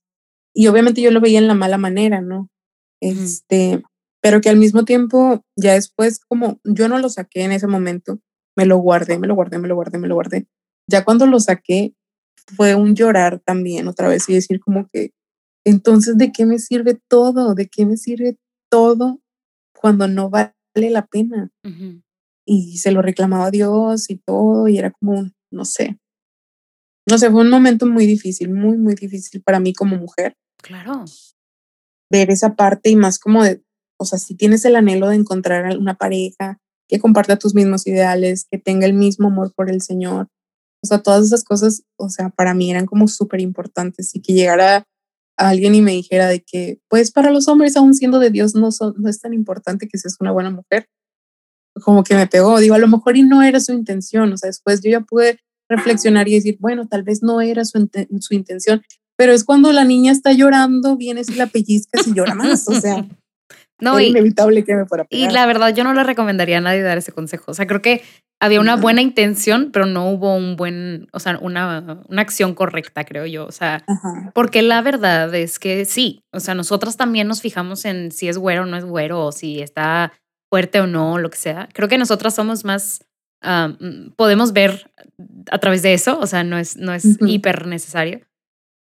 Y 0.54 0.68
obviamente 0.68 1.00
yo 1.00 1.10
lo 1.10 1.20
veía 1.20 1.40
en 1.40 1.48
la 1.48 1.54
mala 1.54 1.78
manera, 1.78 2.20
¿no? 2.20 2.48
Este, 3.00 3.82
pero 4.22 4.40
que 4.40 4.50
al 4.50 4.56
mismo 4.56 4.84
tiempo, 4.84 5.44
ya 5.56 5.72
después, 5.72 6.20
como 6.20 6.60
yo 6.62 6.88
no 6.88 7.00
lo 7.00 7.08
saqué 7.08 7.42
en 7.42 7.50
ese 7.50 7.66
momento, 7.66 8.20
me 8.56 8.66
lo 8.66 8.78
guardé, 8.78 9.18
me 9.18 9.26
lo 9.26 9.34
guardé, 9.34 9.58
me 9.58 9.66
lo 9.66 9.74
guardé, 9.74 9.98
me 9.98 10.06
lo 10.06 10.14
guardé. 10.14 10.46
Ya 10.88 11.04
cuando 11.04 11.26
lo 11.26 11.38
saqué, 11.38 11.94
fue 12.56 12.74
un 12.74 12.94
llorar 12.94 13.40
también 13.40 13.88
otra 13.88 14.08
vez 14.08 14.28
y 14.28 14.34
decir 14.34 14.58
como 14.58 14.88
que, 14.92 15.12
entonces, 15.64 16.16
¿de 16.16 16.32
qué 16.32 16.46
me 16.46 16.58
sirve 16.58 16.98
todo? 17.08 17.54
¿De 17.54 17.68
qué 17.68 17.84
me 17.84 17.96
sirve 17.96 18.38
todo 18.70 19.20
cuando 19.74 20.08
no 20.08 20.30
vale 20.30 20.54
la 20.74 21.06
pena? 21.06 21.50
Y 22.46 22.78
se 22.78 22.90
lo 22.90 23.02
reclamaba 23.02 23.46
a 23.46 23.50
Dios 23.50 24.08
y 24.08 24.16
todo, 24.16 24.66
y 24.68 24.78
era 24.78 24.90
como, 24.90 25.30
no 25.52 25.64
sé. 25.66 25.98
No 27.06 27.18
sé, 27.18 27.30
fue 27.30 27.42
un 27.42 27.50
momento 27.50 27.86
muy 27.86 28.06
difícil, 28.06 28.50
muy, 28.50 28.78
muy 28.78 28.94
difícil 28.94 29.42
para 29.42 29.60
mí 29.60 29.74
como 29.74 29.96
mujer. 29.96 30.34
Claro. 30.62 31.04
Ver 32.10 32.30
esa 32.30 32.54
parte 32.54 32.88
y 32.88 32.96
más 32.96 33.18
como 33.18 33.44
de, 33.44 33.62
o 33.98 34.06
sea, 34.06 34.18
si 34.18 34.34
tienes 34.34 34.64
el 34.64 34.76
anhelo 34.76 35.08
de 35.08 35.16
encontrar 35.16 35.76
una 35.76 35.94
pareja 35.94 36.58
que 36.88 36.98
comparta 36.98 37.38
tus 37.38 37.54
mismos 37.54 37.86
ideales, 37.86 38.46
que 38.50 38.58
tenga 38.58 38.86
el 38.86 38.94
mismo 38.94 39.28
amor 39.28 39.52
por 39.54 39.70
el 39.70 39.82
Señor, 39.82 40.28
o 40.82 40.86
sea, 40.86 40.98
todas 41.02 41.26
esas 41.26 41.44
cosas, 41.44 41.82
o 41.96 42.08
sea, 42.08 42.30
para 42.30 42.54
mí 42.54 42.70
eran 42.70 42.86
como 42.86 43.08
súper 43.08 43.40
importantes 43.40 44.14
y 44.14 44.20
que 44.20 44.32
llegara 44.32 44.86
alguien 45.36 45.74
y 45.74 45.80
me 45.80 45.92
dijera 45.92 46.28
de 46.28 46.42
que, 46.42 46.80
pues 46.88 47.10
para 47.10 47.30
los 47.30 47.48
hombres, 47.48 47.76
aún 47.76 47.94
siendo 47.94 48.18
de 48.18 48.30
Dios, 48.30 48.54
no, 48.54 48.68
no 48.96 49.08
es 49.08 49.20
tan 49.20 49.32
importante 49.32 49.88
que 49.88 49.98
seas 49.98 50.16
una 50.20 50.32
buena 50.32 50.50
mujer. 50.50 50.88
Como 51.82 52.02
que 52.02 52.14
me 52.14 52.26
pegó, 52.26 52.58
digo, 52.58 52.74
a 52.74 52.78
lo 52.78 52.88
mejor 52.88 53.16
y 53.16 53.22
no 53.22 53.42
era 53.42 53.60
su 53.60 53.72
intención, 53.72 54.32
o 54.32 54.36
sea, 54.36 54.48
después 54.48 54.80
yo 54.82 54.90
ya 54.90 55.00
pude 55.00 55.38
reflexionar 55.68 56.28
y 56.28 56.34
decir, 56.34 56.56
bueno, 56.60 56.88
tal 56.88 57.02
vez 57.04 57.22
no 57.22 57.40
era 57.40 57.64
su, 57.64 57.88
su 58.20 58.34
intención, 58.34 58.82
pero 59.16 59.32
es 59.32 59.44
cuando 59.44 59.72
la 59.72 59.84
niña 59.84 60.10
está 60.10 60.32
llorando, 60.32 60.96
vienes 60.96 61.28
y 61.28 61.34
la 61.34 61.46
pellizcas 61.46 62.06
y 62.06 62.14
llora 62.14 62.34
más, 62.34 62.66
o 62.68 62.80
sea, 62.80 63.06
no, 63.80 63.98
es 63.98 64.08
inevitable 64.08 64.64
que 64.64 64.74
me 64.74 64.86
fuera 64.86 65.06
Y 65.10 65.28
la 65.28 65.46
verdad, 65.46 65.74
yo 65.74 65.84
no 65.84 65.94
le 65.94 66.02
recomendaría 66.02 66.58
a 66.58 66.60
nadie 66.60 66.82
dar 66.82 66.98
ese 66.98 67.12
consejo. 67.12 67.50
O 67.50 67.54
sea, 67.54 67.66
creo 67.66 67.80
que 67.80 68.02
había 68.40 68.60
una 68.60 68.76
buena 68.76 69.02
intención, 69.02 69.70
pero 69.72 69.86
no 69.86 70.10
hubo 70.10 70.34
un 70.34 70.56
buen, 70.56 71.08
o 71.12 71.20
sea, 71.20 71.38
una, 71.40 72.02
una 72.08 72.22
acción 72.22 72.54
correcta, 72.54 73.04
creo 73.04 73.26
yo. 73.26 73.46
O 73.46 73.52
sea, 73.52 73.84
porque 74.34 74.62
la 74.62 74.82
verdad 74.82 75.34
es 75.34 75.58
que 75.58 75.84
sí, 75.84 76.22
o 76.32 76.40
sea, 76.40 76.54
nosotras 76.54 76.96
también 76.96 77.28
nos 77.28 77.40
fijamos 77.40 77.84
en 77.84 78.10
si 78.12 78.28
es 78.28 78.38
güero 78.38 78.62
o 78.62 78.66
no 78.66 78.76
es 78.76 78.84
güero, 78.84 79.26
o 79.26 79.32
si 79.32 79.60
está 79.60 80.12
fuerte 80.50 80.80
o 80.80 80.86
no, 80.86 81.18
lo 81.18 81.30
que 81.30 81.38
sea. 81.38 81.68
Creo 81.72 81.88
que 81.88 81.98
nosotras 81.98 82.34
somos 82.34 82.64
más, 82.64 83.04
podemos 84.16 84.52
ver 84.52 84.90
a 85.50 85.58
través 85.58 85.82
de 85.82 85.94
eso, 85.94 86.18
o 86.18 86.26
sea, 86.26 86.44
no 86.44 86.58
es, 86.58 86.76
no 86.76 86.92
es 86.92 87.18
hiper 87.20 87.66
necesario. 87.66 88.20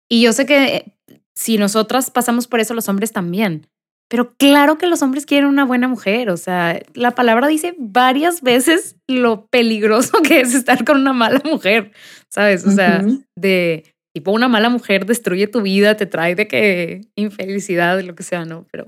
Y 0.09 0.21
yo 0.21 0.33
sé 0.33 0.45
que 0.45 0.97
si 1.33 1.57
nosotras 1.57 2.09
pasamos 2.09 2.47
por 2.47 2.59
eso, 2.59 2.73
los 2.73 2.89
hombres 2.89 3.11
también. 3.11 3.67
Pero 4.09 4.33
claro 4.37 4.77
que 4.77 4.87
los 4.87 5.01
hombres 5.01 5.25
quieren 5.25 5.49
una 5.49 5.65
buena 5.65 5.87
mujer, 5.87 6.29
o 6.29 6.37
sea, 6.37 6.79
la 6.93 7.11
palabra 7.11 7.47
dice 7.47 7.75
varias 7.77 8.41
veces 8.41 8.95
lo 9.07 9.47
peligroso 9.47 10.21
que 10.23 10.39
es 10.39 10.53
estar 10.53 10.85
con 10.85 11.01
una 11.01 11.13
mala 11.13 11.41
mujer, 11.43 11.91
¿sabes? 12.29 12.65
O 12.65 12.71
sea, 12.71 13.03
de 13.35 13.83
tipo 14.13 14.31
una 14.31 14.47
mala 14.47 14.69
mujer 14.69 15.05
destruye 15.05 15.47
tu 15.47 15.61
vida, 15.61 15.97
te 15.97 16.05
trae 16.05 16.35
de 16.35 16.47
que 16.47 17.01
infelicidad, 17.15 17.99
lo 18.01 18.15
que 18.15 18.23
sea, 18.23 18.45
¿no? 18.45 18.65
Pero 18.71 18.87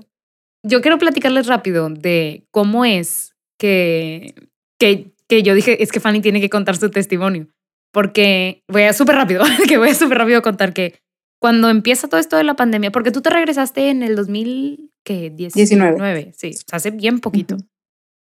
yo 0.66 0.80
quiero 0.80 0.98
platicarles 0.98 1.46
rápido 1.46 1.90
de 1.90 2.46
cómo 2.50 2.84
es 2.84 3.34
que, 3.58 4.34
que, 4.78 5.12
que 5.28 5.42
yo 5.42 5.54
dije, 5.54 5.82
es 5.82 5.92
que 5.92 6.00
Fanny 6.00 6.20
tiene 6.20 6.40
que 6.40 6.50
contar 6.50 6.76
su 6.78 6.90
testimonio, 6.90 7.46
porque 7.92 8.62
voy 8.68 8.82
a 8.84 8.94
súper 8.94 9.16
rápido, 9.16 9.44
que 9.68 9.76
voy 9.76 9.90
a 9.90 9.94
súper 9.94 10.16
rápido 10.16 10.40
contar 10.40 10.72
que 10.72 10.98
cuando 11.40 11.68
empieza 11.68 12.08
todo 12.08 12.20
esto 12.20 12.36
de 12.36 12.44
la 12.44 12.56
pandemia, 12.56 12.90
porque 12.90 13.10
tú 13.10 13.20
te 13.20 13.30
regresaste 13.30 13.90
en 13.90 14.02
el 14.02 14.16
2000 14.16 14.89
que 15.04 15.30
19. 15.30 16.32
sí, 16.36 16.52
hace 16.72 16.90
bien 16.90 17.20
poquito. 17.20 17.56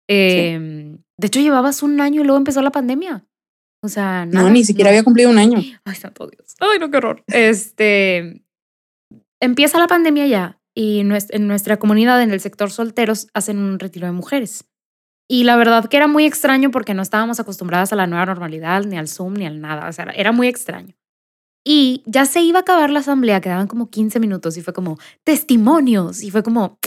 Em, 0.08 0.98
de 1.18 1.26
hecho, 1.26 1.40
llevabas 1.40 1.82
un 1.82 2.00
año 2.00 2.22
y 2.22 2.24
luego 2.24 2.38
empezó 2.38 2.62
la 2.62 2.72
pandemia. 2.72 3.26
O 3.82 3.88
sea, 3.88 4.26
no, 4.26 4.50
ni 4.50 4.64
siquiera 4.64 4.90
había 4.90 5.04
cumplido 5.04 5.30
un 5.30 5.38
año. 5.38 5.58
Ay, 5.84 5.94
santo 5.94 6.26
Dios. 6.26 6.56
Ay, 6.60 6.78
no, 6.78 6.90
qué 6.90 6.96
horror. 6.96 7.22
Este, 7.28 8.42
empieza 9.40 9.78
la 9.78 9.86
pandemia 9.86 10.26
ya 10.26 10.60
y 10.74 11.00
en 11.00 11.46
nuestra 11.48 11.76
comunidad, 11.78 12.22
en 12.22 12.30
el 12.30 12.40
sector 12.40 12.70
solteros, 12.70 13.28
hacen 13.34 13.58
un 13.58 13.78
retiro 13.78 14.06
de 14.06 14.12
mujeres. 14.12 14.64
Y 15.30 15.44
la 15.44 15.56
verdad 15.56 15.86
que 15.86 15.96
era 15.96 16.06
muy 16.06 16.24
extraño 16.24 16.70
porque 16.70 16.94
no 16.94 17.02
estábamos 17.02 17.38
acostumbradas 17.38 17.92
a 17.92 17.96
la 17.96 18.06
nueva 18.06 18.24
normalidad, 18.26 18.84
ni 18.84 18.96
al 18.96 19.08
Zoom, 19.08 19.34
ni 19.34 19.46
al 19.46 19.60
nada. 19.60 19.88
O 19.88 19.92
sea, 19.92 20.04
era 20.14 20.32
muy 20.32 20.48
extraño. 20.48 20.94
Y 21.70 22.02
ya 22.06 22.24
se 22.24 22.40
iba 22.40 22.60
a 22.60 22.62
acabar 22.62 22.88
la 22.88 23.00
asamblea, 23.00 23.42
quedaban 23.42 23.66
como 23.66 23.90
15 23.90 24.20
minutos 24.20 24.56
y 24.56 24.62
fue 24.62 24.72
como 24.72 24.96
testimonios 25.22 26.22
y 26.22 26.30
fue 26.30 26.42
como, 26.42 26.78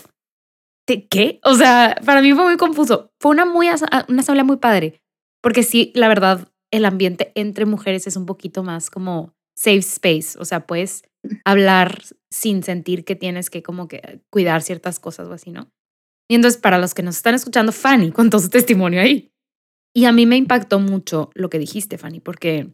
¿qué? 0.88 1.40
O 1.44 1.54
sea, 1.54 1.96
para 2.04 2.20
mí 2.20 2.34
fue 2.34 2.46
muy 2.46 2.58
confuso. 2.58 3.12
Fue 3.20 3.30
una, 3.30 3.46
muy, 3.46 3.68
una 3.68 4.22
asamblea 4.22 4.44
muy 4.44 4.58
padre, 4.58 5.00
porque 5.40 5.62
sí, 5.62 5.92
la 5.94 6.08
verdad, 6.08 6.48
el 6.72 6.86
ambiente 6.86 7.32
entre 7.36 7.68
mujeres 7.68 8.08
es 8.08 8.16
un 8.16 8.26
poquito 8.26 8.64
más 8.64 8.90
como 8.90 9.36
safe 9.56 9.78
space, 9.78 10.40
o 10.40 10.46
sea, 10.46 10.66
puedes 10.66 11.04
hablar 11.46 12.02
sin 12.32 12.64
sentir 12.64 13.06
que 13.06 13.16
tienes 13.16 13.52
que 13.52 13.62
como 13.62 13.88
que 13.88 14.24
cuidar 14.32 14.64
ciertas 14.64 15.00
cosas 15.00 15.28
o 15.28 15.34
así, 15.34 15.52
¿no? 15.52 15.70
Y 16.28 16.34
entonces, 16.34 16.60
para 16.60 16.80
los 16.80 16.96
que 16.96 17.04
nos 17.04 17.18
están 17.18 17.36
escuchando, 17.36 17.72
Fanny 17.72 18.12
contó 18.12 18.40
su 18.40 18.50
testimonio 18.50 19.02
ahí. 19.02 19.32
Y 19.94 20.06
a 20.06 20.12
mí 20.12 20.26
me 20.26 20.38
impactó 20.38 20.80
mucho 20.80 21.30
lo 21.36 21.52
que 21.52 21.60
dijiste, 21.60 22.00
Fanny, 22.00 22.20
porque 22.20 22.74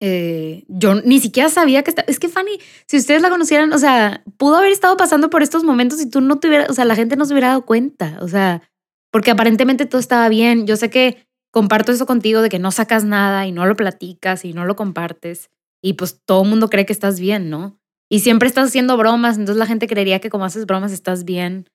eh, 0.00 0.64
yo 0.68 0.96
ni 1.02 1.20
siquiera 1.20 1.48
sabía 1.48 1.82
que 1.82 1.90
estaba. 1.90 2.06
Es 2.08 2.18
que 2.18 2.28
Fanny, 2.28 2.58
si 2.86 2.96
ustedes 2.96 3.22
la 3.22 3.30
conocieran, 3.30 3.72
o 3.72 3.78
sea, 3.78 4.22
pudo 4.36 4.56
haber 4.56 4.72
estado 4.72 4.96
pasando 4.96 5.30
por 5.30 5.42
estos 5.42 5.64
momentos 5.64 6.00
y 6.00 6.08
tú 6.08 6.20
no 6.20 6.38
te 6.38 6.48
hubieras, 6.48 6.70
o 6.70 6.74
sea, 6.74 6.84
la 6.84 6.96
gente 6.96 7.16
no 7.16 7.24
se 7.24 7.32
hubiera 7.34 7.48
dado 7.48 7.66
cuenta, 7.66 8.18
o 8.20 8.28
sea, 8.28 8.62
porque 9.10 9.30
aparentemente 9.30 9.86
todo 9.86 10.00
estaba 10.00 10.28
bien. 10.28 10.66
Yo 10.66 10.76
sé 10.76 10.90
que 10.90 11.26
comparto 11.52 11.92
eso 11.92 12.06
contigo 12.06 12.42
de 12.42 12.48
que 12.48 12.58
no 12.58 12.70
sacas 12.70 13.04
nada 13.04 13.46
y 13.46 13.52
no 13.52 13.66
lo 13.66 13.74
platicas 13.76 14.44
y 14.44 14.52
no 14.52 14.64
lo 14.64 14.76
compartes 14.76 15.50
y 15.82 15.94
pues 15.94 16.20
todo 16.24 16.42
el 16.42 16.48
mundo 16.50 16.70
cree 16.70 16.86
que 16.86 16.92
estás 16.92 17.20
bien, 17.20 17.50
¿no? 17.50 17.78
Y 18.10 18.20
siempre 18.20 18.48
estás 18.48 18.68
haciendo 18.68 18.96
bromas, 18.96 19.36
entonces 19.36 19.58
la 19.58 19.66
gente 19.66 19.86
creería 19.86 20.20
que 20.20 20.30
como 20.30 20.44
haces 20.44 20.66
bromas 20.66 20.92
estás 20.92 21.24
bien, 21.24 21.68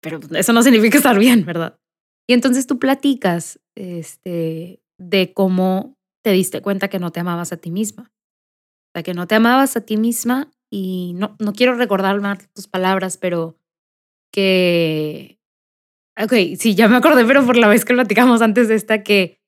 pero 0.00 0.20
eso 0.34 0.52
no 0.52 0.62
significa 0.62 0.98
estar 0.98 1.18
bien, 1.18 1.44
¿verdad? 1.44 1.78
Y 2.28 2.34
entonces 2.34 2.66
tú 2.66 2.78
platicas 2.78 3.60
este, 3.74 4.82
de 4.98 5.32
cómo 5.34 5.96
te 6.22 6.32
diste 6.32 6.62
cuenta 6.62 6.88
que 6.88 6.98
no 6.98 7.12
te 7.12 7.20
amabas 7.20 7.52
a 7.52 7.56
ti 7.56 7.70
misma. 7.70 8.12
O 8.12 8.92
sea, 8.94 9.02
que 9.02 9.14
no 9.14 9.26
te 9.26 9.36
amabas 9.36 9.76
a 9.76 9.80
ti 9.82 9.96
misma 9.96 10.50
y 10.70 11.12
no, 11.14 11.36
no 11.38 11.52
quiero 11.52 11.74
recordar 11.74 12.20
más 12.20 12.48
tus 12.52 12.66
palabras, 12.66 13.16
pero 13.16 13.56
que... 14.32 15.38
Ok, 16.20 16.32
sí, 16.58 16.74
ya 16.74 16.88
me 16.88 16.96
acordé, 16.96 17.24
pero 17.24 17.46
por 17.46 17.56
la 17.56 17.68
vez 17.68 17.84
que 17.84 17.94
platicamos 17.94 18.42
antes 18.42 18.68
de 18.68 18.74
esta, 18.74 19.02
que 19.02 19.40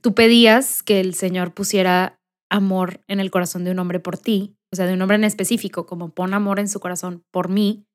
tú 0.00 0.14
pedías 0.14 0.82
que 0.82 1.00
el 1.00 1.14
Señor 1.14 1.54
pusiera 1.54 2.20
amor 2.50 3.00
en 3.08 3.20
el 3.20 3.30
corazón 3.30 3.64
de 3.64 3.72
un 3.72 3.78
hombre 3.78 4.00
por 4.00 4.16
ti, 4.16 4.56
o 4.72 4.76
sea, 4.76 4.86
de 4.86 4.94
un 4.94 5.02
hombre 5.02 5.16
en 5.16 5.24
específico, 5.24 5.86
como 5.86 6.14
pon 6.14 6.34
amor 6.34 6.60
en 6.60 6.68
su 6.68 6.78
corazón 6.78 7.24
por 7.30 7.48
mí, 7.48 7.86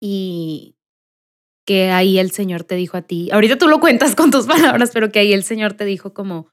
y 0.00 0.76
que 1.66 1.90
ahí 1.90 2.18
el 2.18 2.30
Señor 2.30 2.64
te 2.64 2.76
dijo 2.76 2.96
a 2.96 3.02
ti, 3.02 3.30
ahorita 3.30 3.58
tú 3.58 3.68
lo 3.68 3.80
cuentas 3.80 4.14
con 4.14 4.30
tus 4.30 4.46
palabras, 4.76 4.90
pero 4.92 5.10
que 5.10 5.18
ahí 5.18 5.32
el 5.32 5.44
Señor 5.44 5.74
te 5.74 5.84
dijo 5.84 6.14
como, 6.14 6.50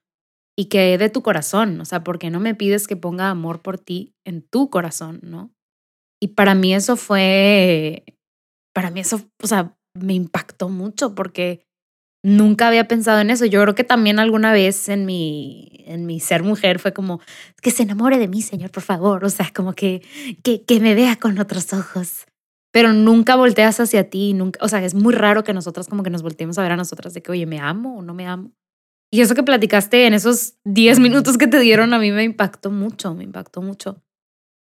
y 0.57 0.65
que 0.65 0.97
de 0.97 1.09
tu 1.09 1.21
corazón, 1.21 1.79
o 1.81 1.85
sea, 1.85 2.03
porque 2.03 2.29
no 2.29 2.39
me 2.39 2.55
pides 2.55 2.87
que 2.87 2.95
ponga 2.95 3.29
amor 3.29 3.61
por 3.61 3.77
ti 3.77 4.15
en 4.25 4.41
tu 4.41 4.69
corazón, 4.69 5.19
¿no? 5.21 5.51
Y 6.21 6.29
para 6.29 6.55
mí 6.55 6.73
eso 6.73 6.95
fue, 6.95 8.03
para 8.73 8.89
mí 8.89 9.01
eso, 9.01 9.21
o 9.43 9.47
sea, 9.47 9.77
me 9.93 10.13
impactó 10.13 10.69
mucho 10.69 11.13
porque 11.13 11.65
nunca 12.23 12.67
había 12.67 12.87
pensado 12.87 13.19
en 13.19 13.29
eso. 13.29 13.45
Yo 13.45 13.61
creo 13.61 13.75
que 13.75 13.83
también 13.83 14.19
alguna 14.19 14.51
vez 14.51 14.89
en 14.89 15.05
mi, 15.05 15.83
en 15.85 16.05
mi 16.05 16.19
ser 16.19 16.43
mujer 16.43 16.79
fue 16.79 16.93
como, 16.93 17.21
que 17.61 17.71
se 17.71 17.83
enamore 17.83 18.17
de 18.17 18.27
mí, 18.27 18.41
Señor, 18.41 18.71
por 18.71 18.83
favor. 18.83 19.23
O 19.23 19.29
sea, 19.29 19.51
como 19.53 19.73
que, 19.73 20.01
que, 20.43 20.79
me 20.79 20.95
vea 20.95 21.17
con 21.17 21.37
otros 21.39 21.71
ojos. 21.73 22.25
Pero 22.71 22.91
nunca 22.91 23.35
volteas 23.35 23.79
hacia 23.79 24.09
ti, 24.09 24.33
nunca, 24.33 24.59
o 24.63 24.67
sea, 24.67 24.83
es 24.83 24.95
muy 24.95 25.13
raro 25.13 25.43
que 25.43 25.53
nosotras 25.53 25.87
como 25.87 26.03
que 26.03 26.09
nos 26.09 26.23
volteemos 26.23 26.57
a 26.57 26.63
ver 26.63 26.73
a 26.73 26.77
nosotras 26.77 27.13
de 27.13 27.21
que, 27.21 27.31
oye, 27.31 27.45
¿me 27.45 27.59
amo 27.59 27.99
o 27.99 28.01
no 28.01 28.13
me 28.13 28.27
amo? 28.27 28.51
Y 29.15 29.21
eso 29.21 29.33
que 29.33 29.43
platicaste 29.43 30.07
en 30.07 30.13
esos 30.13 30.55
10 30.65 30.99
minutos 30.99 31.37
que 31.37 31.47
te 31.47 31.57
dieron 31.59 31.93
a 31.93 31.99
mí 31.99 32.11
me 32.11 32.25
impactó 32.25 32.69
mucho, 32.69 33.15
me 33.15 33.23
impactó 33.23 33.61
mucho. 33.61 34.03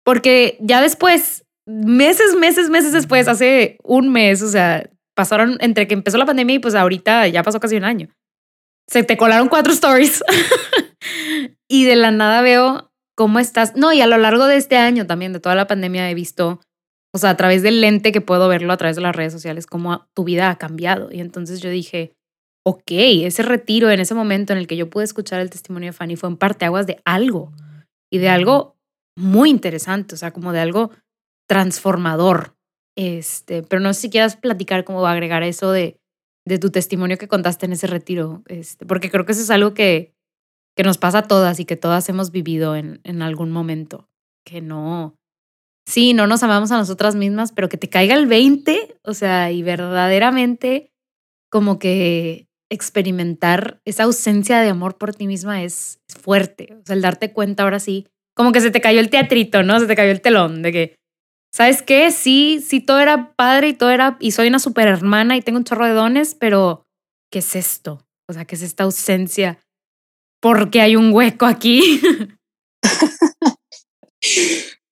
Porque 0.05 0.57
ya 0.61 0.81
después, 0.81 1.45
meses, 1.65 2.33
meses, 2.33 2.69
meses 2.69 2.93
después, 2.93 3.27
hace 3.27 3.77
un 3.83 4.09
mes, 4.09 4.41
o 4.41 4.47
sea, 4.47 4.89
pasaron 5.17 5.57
entre 5.59 5.85
que 5.85 5.95
empezó 5.95 6.17
la 6.17 6.25
pandemia 6.25 6.55
y 6.55 6.59
pues 6.59 6.75
ahorita 6.75 7.27
ya 7.27 7.43
pasó 7.43 7.59
casi 7.59 7.75
un 7.75 7.83
año. 7.83 8.07
Se 8.87 9.03
te 9.03 9.17
colaron 9.17 9.49
cuatro 9.49 9.73
stories. 9.73 10.23
y 11.67 11.83
de 11.83 11.97
la 11.97 12.11
nada 12.11 12.41
veo 12.41 12.93
cómo 13.15 13.39
estás. 13.39 13.75
No, 13.75 13.91
y 13.91 13.99
a 13.99 14.07
lo 14.07 14.15
largo 14.15 14.45
de 14.45 14.55
este 14.55 14.77
año 14.77 15.05
también, 15.07 15.33
de 15.33 15.41
toda 15.41 15.55
la 15.55 15.67
pandemia, 15.67 16.09
he 16.09 16.13
visto, 16.13 16.61
o 17.13 17.17
sea, 17.17 17.31
a 17.31 17.35
través 17.35 17.63
del 17.63 17.81
lente 17.81 18.13
que 18.13 18.21
puedo 18.21 18.47
verlo 18.47 18.71
a 18.71 18.77
través 18.77 18.95
de 18.95 19.01
las 19.01 19.13
redes 19.13 19.33
sociales, 19.33 19.65
cómo 19.67 20.07
tu 20.13 20.23
vida 20.23 20.49
ha 20.49 20.57
cambiado. 20.57 21.09
Y 21.11 21.19
entonces 21.19 21.59
yo 21.59 21.69
dije, 21.69 22.16
ok, 22.67 22.91
ese 23.23 23.43
retiro 23.43 23.89
en 23.89 24.01
ese 24.01 24.13
momento 24.13 24.51
en 24.51 24.59
el 24.59 24.67
que 24.67 24.75
yo 24.75 24.89
pude 24.89 25.05
escuchar 25.05 25.39
el 25.39 25.49
testimonio 25.49 25.87
de 25.87 25.93
Fanny 25.93 26.17
fue 26.17 26.27
en 26.27 26.35
parteaguas 26.35 26.85
de 26.85 26.99
algo 27.05 27.53
y 28.11 28.17
de 28.17 28.27
algo 28.27 28.75
muy 29.17 29.49
interesante, 29.49 30.15
o 30.15 30.17
sea, 30.17 30.31
como 30.31 30.51
de 30.51 30.59
algo 30.59 30.91
transformador. 31.47 32.57
Este, 32.97 33.63
pero 33.63 33.79
no 33.79 33.93
sé 33.93 34.01
si 34.01 34.09
quieras 34.09 34.35
platicar 34.35 34.83
cómo 34.83 35.01
va 35.01 35.11
a 35.11 35.13
agregar 35.13 35.43
eso 35.43 35.71
de, 35.71 35.97
de 36.45 36.59
tu 36.59 36.69
testimonio 36.69 37.17
que 37.17 37.29
contaste 37.29 37.67
en 37.67 37.71
ese 37.71 37.87
retiro, 37.87 38.43
este, 38.47 38.85
porque 38.85 39.09
creo 39.09 39.25
que 39.25 39.31
eso 39.31 39.43
es 39.43 39.49
algo 39.49 39.73
que, 39.73 40.13
que 40.75 40.83
nos 40.83 40.97
pasa 40.97 41.19
a 41.19 41.27
todas 41.27 41.61
y 41.61 41.65
que 41.65 41.77
todas 41.77 42.09
hemos 42.09 42.31
vivido 42.31 42.75
en, 42.75 42.99
en 43.05 43.21
algún 43.21 43.49
momento, 43.49 44.09
que 44.45 44.59
no, 44.59 45.15
sí, 45.87 46.13
no 46.13 46.27
nos 46.27 46.43
amamos 46.43 46.71
a 46.73 46.77
nosotras 46.77 47.15
mismas, 47.15 47.53
pero 47.53 47.69
que 47.69 47.77
te 47.77 47.87
caiga 47.87 48.15
el 48.15 48.27
20, 48.27 48.99
o 49.03 49.13
sea, 49.13 49.53
y 49.53 49.63
verdaderamente 49.63 50.91
como 51.49 51.79
que 51.79 52.46
experimentar 52.69 53.81
esa 53.85 54.03
ausencia 54.03 54.59
de 54.59 54.69
amor 54.69 54.97
por 54.97 55.15
ti 55.15 55.27
misma 55.27 55.63
es, 55.63 55.99
fuerte. 56.07 56.69
O 56.81 56.85
sea, 56.85 56.95
el 56.95 57.01
darte 57.01 57.31
cuenta 57.31 57.63
ahora 57.63 57.79
sí, 57.79 58.07
como 58.35 58.51
que 58.51 58.61
se 58.61 58.71
te 58.71 58.81
cayó 58.81 58.99
el 58.99 59.09
teatrito, 59.09 59.63
¿no? 59.63 59.79
Se 59.79 59.87
te 59.87 59.95
cayó 59.95 60.11
el 60.11 60.21
telón 60.21 60.61
de 60.61 60.71
que, 60.71 60.95
¿sabes 61.53 61.81
qué? 61.81 62.11
Sí, 62.11 62.63
sí, 62.65 62.79
todo 62.79 62.99
era 62.99 63.33
padre 63.35 63.69
y 63.69 63.73
todo 63.73 63.89
era, 63.91 64.17
y 64.19 64.31
soy 64.31 64.47
una 64.47 64.59
super 64.59 64.87
hermana 64.87 65.37
y 65.37 65.41
tengo 65.41 65.57
un 65.57 65.63
chorro 65.63 65.85
de 65.85 65.93
dones, 65.93 66.35
pero 66.35 66.85
¿qué 67.31 67.39
es 67.39 67.55
esto? 67.55 68.05
O 68.29 68.33
sea, 68.33 68.45
¿qué 68.45 68.55
es 68.55 68.61
esta 68.61 68.83
ausencia? 68.83 69.59
Porque 70.41 70.81
hay 70.81 70.95
un 70.95 71.13
hueco 71.13 71.45
aquí. 71.45 72.01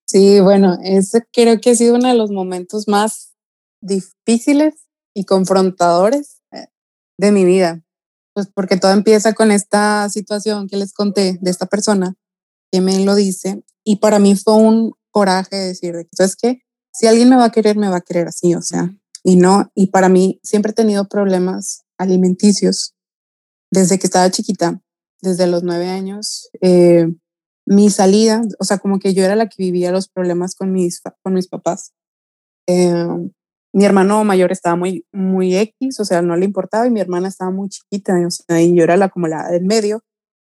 sí, 0.08 0.40
bueno, 0.40 0.78
ese 0.82 1.22
creo 1.32 1.60
que 1.60 1.70
ha 1.70 1.74
sido 1.74 1.94
uno 1.94 2.08
de 2.08 2.14
los 2.14 2.30
momentos 2.30 2.88
más 2.88 3.34
difíciles 3.82 4.88
y 5.14 5.24
confrontadores 5.24 6.35
de 7.18 7.32
mi 7.32 7.44
vida. 7.44 7.82
Pues 8.34 8.48
porque 8.52 8.76
todo 8.76 8.92
empieza 8.92 9.32
con 9.32 9.50
esta 9.50 10.08
situación 10.10 10.68
que 10.68 10.76
les 10.76 10.92
conté 10.92 11.38
de 11.40 11.50
esta 11.50 11.66
persona 11.66 12.14
que 12.70 12.80
me 12.80 13.04
lo 13.04 13.14
dice 13.14 13.62
y 13.84 13.96
para 13.96 14.18
mí 14.18 14.36
fue 14.36 14.54
un 14.54 14.92
coraje 15.10 15.56
decir, 15.56 15.94
¿sabes 16.12 16.36
qué? 16.36 16.60
Si 16.92 17.06
alguien 17.06 17.30
me 17.30 17.36
va 17.36 17.46
a 17.46 17.52
querer, 17.52 17.76
me 17.76 17.88
va 17.88 17.98
a 17.98 18.00
querer 18.02 18.28
así, 18.28 18.54
o 18.54 18.62
sea, 18.62 18.94
y 19.22 19.36
no, 19.36 19.70
y 19.74 19.88
para 19.88 20.08
mí 20.08 20.40
siempre 20.42 20.72
he 20.72 20.74
tenido 20.74 21.08
problemas 21.08 21.84
alimenticios 21.98 22.94
desde 23.70 23.98
que 23.98 24.06
estaba 24.06 24.30
chiquita, 24.30 24.82
desde 25.20 25.46
los 25.46 25.62
nueve 25.62 25.88
años. 25.88 26.48
Eh, 26.60 27.06
mi 27.66 27.90
salida, 27.90 28.42
o 28.58 28.64
sea, 28.64 28.78
como 28.78 28.98
que 28.98 29.14
yo 29.14 29.24
era 29.24 29.36
la 29.36 29.48
que 29.48 29.56
vivía 29.58 29.90
los 29.90 30.08
problemas 30.08 30.54
con 30.54 30.72
mis, 30.72 31.00
con 31.22 31.34
mis 31.34 31.48
papás. 31.48 31.92
Eh, 32.68 33.06
mi 33.76 33.84
hermano 33.84 34.24
mayor 34.24 34.52
estaba 34.52 34.74
muy, 34.74 35.04
muy 35.12 35.54
X, 35.54 36.00
o 36.00 36.06
sea, 36.06 36.22
no 36.22 36.34
le 36.34 36.46
importaba 36.46 36.86
y 36.86 36.90
mi 36.90 36.98
hermana 36.98 37.28
estaba 37.28 37.50
muy 37.50 37.68
chiquita, 37.68 38.14
o 38.26 38.30
sea, 38.30 38.62
y 38.62 38.74
yo 38.74 38.82
era 38.82 38.96
la 38.96 39.10
como 39.10 39.28
la 39.28 39.50
del 39.50 39.66
medio 39.66 40.02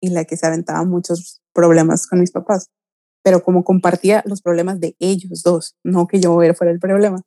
y 0.01 0.09
la 0.09 0.25
que 0.25 0.35
se 0.35 0.45
aventaba 0.45 0.83
muchos 0.83 1.41
problemas 1.53 2.05
con 2.05 2.19
mis 2.19 2.31
papás, 2.31 2.69
pero 3.23 3.41
como 3.41 3.63
compartía 3.63 4.23
los 4.25 4.41
problemas 4.41 4.81
de 4.81 4.97
ellos 4.99 5.41
dos, 5.41 5.77
no 5.85 6.05
que 6.05 6.19
yo 6.19 6.33
fuera 6.33 6.73
el 6.73 6.79
problema. 6.81 7.21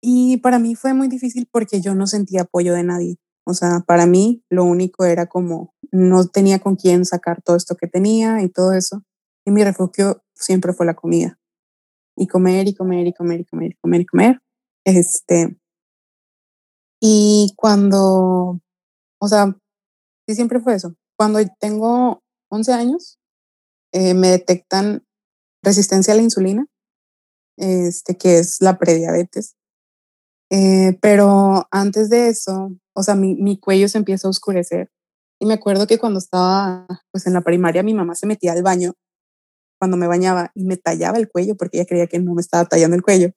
Y 0.00 0.38
para 0.38 0.58
mí 0.58 0.74
fue 0.74 0.94
muy 0.94 1.08
difícil 1.08 1.46
porque 1.52 1.82
yo 1.82 1.94
no 1.94 2.06
sentía 2.06 2.42
apoyo 2.42 2.72
de 2.72 2.84
nadie. 2.84 3.16
O 3.44 3.52
sea, 3.52 3.80
para 3.86 4.06
mí 4.06 4.44
lo 4.48 4.64
único 4.64 5.04
era 5.04 5.26
como 5.26 5.74
no 5.92 6.26
tenía 6.26 6.58
con 6.58 6.76
quién 6.76 7.04
sacar 7.04 7.42
todo 7.42 7.56
esto 7.56 7.76
que 7.76 7.86
tenía 7.86 8.40
y 8.40 8.48
todo 8.48 8.72
eso. 8.72 9.02
Y 9.44 9.50
mi 9.50 9.62
refugio 9.62 10.22
siempre 10.34 10.72
fue 10.72 10.86
la 10.86 10.94
comida. 10.94 11.38
Y 12.16 12.28
comer 12.28 12.66
y 12.66 12.74
comer 12.74 13.06
y 13.06 13.12
comer 13.12 13.40
y 13.40 13.44
comer 13.44 13.72
y 13.72 13.74
comer 13.74 14.00
y 14.00 14.06
comer. 14.06 14.40
Este, 14.86 15.58
y 17.00 17.52
cuando, 17.56 18.60
o 19.20 19.28
sea, 19.28 19.56
sí 20.28 20.34
siempre 20.36 20.60
fue 20.60 20.74
eso. 20.74 20.94
Cuando 21.18 21.40
tengo 21.58 22.22
11 22.50 22.72
años, 22.72 23.18
eh, 23.92 24.14
me 24.14 24.28
detectan 24.28 25.04
resistencia 25.60 26.14
a 26.14 26.16
la 26.16 26.22
insulina, 26.22 26.66
este, 27.58 28.16
que 28.16 28.38
es 28.38 28.58
la 28.60 28.78
prediabetes. 28.78 29.56
Eh, 30.50 30.96
pero 31.02 31.66
antes 31.72 32.08
de 32.08 32.28
eso, 32.28 32.70
o 32.94 33.02
sea, 33.02 33.16
mi, 33.16 33.34
mi, 33.34 33.58
cuello 33.58 33.88
se 33.88 33.98
empieza 33.98 34.28
a 34.28 34.30
oscurecer. 34.30 34.92
Y 35.40 35.46
me 35.46 35.54
acuerdo 35.54 35.88
que 35.88 35.98
cuando 35.98 36.20
estaba 36.20 36.86
pues 37.10 37.26
en 37.26 37.32
la 37.32 37.40
primaria, 37.40 37.82
mi 37.82 37.92
mamá 37.92 38.14
se 38.14 38.28
metía 38.28 38.52
al 38.52 38.62
baño 38.62 38.94
cuando 39.80 39.96
me 39.96 40.06
bañaba 40.06 40.52
y 40.54 40.64
me 40.64 40.76
tallaba 40.76 41.18
el 41.18 41.28
cuello 41.28 41.56
porque 41.56 41.78
ella 41.78 41.86
creía 41.86 42.06
que 42.06 42.20
no 42.20 42.34
me 42.34 42.40
estaba 42.40 42.66
tallando 42.66 42.94
el 42.94 43.02
cuello. 43.02 43.32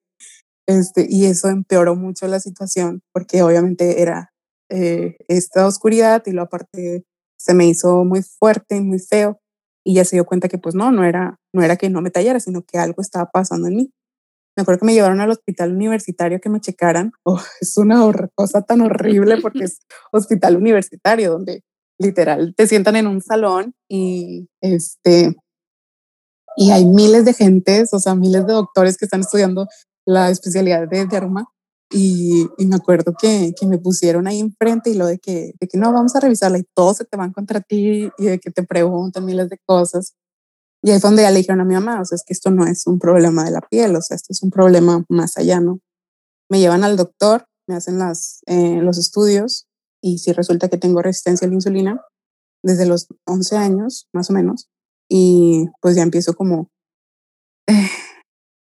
Este, 0.69 1.07
y 1.09 1.25
eso 1.25 1.49
empeoró 1.49 1.95
mucho 1.95 2.27
la 2.27 2.39
situación 2.39 3.01
porque 3.11 3.41
obviamente 3.41 4.03
era 4.03 4.31
eh, 4.69 5.17
esta 5.27 5.65
oscuridad 5.65 6.21
y 6.27 6.31
lo 6.31 6.43
aparte 6.43 7.05
se 7.39 7.55
me 7.55 7.65
hizo 7.65 8.05
muy 8.05 8.21
fuerte 8.21 8.75
y 8.75 8.81
muy 8.81 8.99
feo 8.99 9.39
y 9.83 9.95
ya 9.95 10.05
se 10.05 10.15
dio 10.15 10.27
cuenta 10.27 10.47
que 10.47 10.59
pues 10.59 10.75
no, 10.75 10.91
no 10.91 11.03
era, 11.03 11.39
no 11.55 11.63
era 11.63 11.75
que 11.75 11.89
no 11.89 12.03
me 12.03 12.11
tallara, 12.11 12.39
sino 12.39 12.61
que 12.61 12.77
algo 12.77 13.01
estaba 13.01 13.31
pasando 13.31 13.67
en 13.67 13.77
mí. 13.77 13.93
Me 14.55 14.61
acuerdo 14.61 14.81
que 14.81 14.85
me 14.85 14.93
llevaron 14.93 15.21
al 15.21 15.31
hospital 15.31 15.73
universitario 15.73 16.39
que 16.39 16.49
me 16.49 16.61
checaran. 16.61 17.13
Oh, 17.23 17.41
es 17.61 17.75
una 17.79 18.03
cosa 18.35 18.61
tan 18.61 18.81
horrible 18.81 19.41
porque 19.41 19.63
es 19.63 19.79
hospital 20.11 20.55
universitario 20.55 21.31
donde 21.31 21.63
literal 21.97 22.53
te 22.55 22.67
sientan 22.67 22.95
en 22.95 23.07
un 23.07 23.21
salón 23.21 23.73
y 23.89 24.47
este 24.61 25.35
y 26.55 26.71
hay 26.71 26.85
miles 26.85 27.25
de 27.25 27.33
gentes, 27.33 27.93
o 27.93 27.99
sea, 27.99 28.15
miles 28.15 28.45
de 28.45 28.53
doctores 28.53 28.97
que 28.97 29.05
están 29.05 29.21
estudiando 29.21 29.67
la 30.05 30.29
especialidad 30.29 30.87
de 30.87 31.05
derma 31.05 31.47
y, 31.91 32.47
y, 32.57 32.65
me 32.67 32.75
acuerdo 32.75 33.13
que, 33.19 33.53
que, 33.59 33.65
me 33.65 33.79
pusieron 33.79 34.27
ahí 34.27 34.39
enfrente 34.39 34.91
y 34.91 34.93
lo 34.93 35.07
de 35.07 35.17
que, 35.17 35.53
de 35.59 35.67
que 35.67 35.77
no, 35.77 35.91
vamos 35.91 36.15
a 36.15 36.19
revisarla 36.19 36.59
y 36.59 36.65
todos 36.75 36.97
se 36.97 37.05
te 37.05 37.17
van 37.17 37.33
contra 37.33 37.61
ti 37.61 38.11
y 38.17 38.25
de 38.25 38.39
que 38.39 38.51
te 38.51 38.63
preguntan 38.63 39.25
miles 39.25 39.49
de 39.49 39.57
cosas. 39.65 40.13
Y 40.83 40.91
ahí 40.91 40.99
fue 40.99 41.09
donde 41.09 41.23
ya 41.23 41.31
le 41.31 41.37
dijeron 41.37 41.61
a 41.61 41.65
mi 41.65 41.73
mamá, 41.73 41.99
o 41.99 42.05
sea, 42.05 42.15
es 42.15 42.23
que 42.23 42.33
esto 42.33 42.51
no 42.51 42.65
es 42.65 42.85
un 42.85 42.99
problema 42.99 43.43
de 43.43 43.51
la 43.51 43.61
piel, 43.61 43.95
o 43.95 44.01
sea, 44.01 44.15
esto 44.15 44.31
es 44.31 44.43
un 44.43 44.51
problema 44.51 45.03
más 45.09 45.37
allá, 45.37 45.59
¿no? 45.59 45.79
Me 46.49 46.59
llevan 46.59 46.83
al 46.83 46.95
doctor, 46.95 47.45
me 47.67 47.75
hacen 47.75 47.97
las, 47.97 48.41
eh, 48.45 48.81
los 48.81 48.97
estudios 48.97 49.67
y 50.01 50.19
si 50.19 50.31
resulta 50.31 50.69
que 50.69 50.77
tengo 50.77 51.01
resistencia 51.01 51.45
a 51.45 51.49
la 51.49 51.55
insulina 51.55 52.01
desde 52.63 52.85
los 52.85 53.07
11 53.25 53.57
años, 53.57 54.07
más 54.13 54.29
o 54.29 54.33
menos, 54.33 54.69
y 55.09 55.67
pues 55.81 55.95
ya 55.95 56.03
empiezo 56.03 56.33
como... 56.33 56.69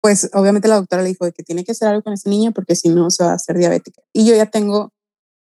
Eh, 0.08 0.14
pues 0.14 0.30
obviamente 0.32 0.68
la 0.68 0.76
doctora 0.76 1.02
le 1.02 1.10
dijo 1.10 1.30
que 1.32 1.42
tiene 1.42 1.64
que 1.64 1.72
hacer 1.72 1.88
algo 1.88 2.02
con 2.02 2.12
ese 2.12 2.30
niño 2.30 2.52
porque 2.52 2.74
si 2.74 2.88
no 2.88 3.10
se 3.10 3.24
va 3.24 3.32
a 3.32 3.34
hacer 3.34 3.58
diabética. 3.58 4.02
Y 4.12 4.26
yo 4.26 4.34
ya 4.34 4.46
tengo 4.46 4.92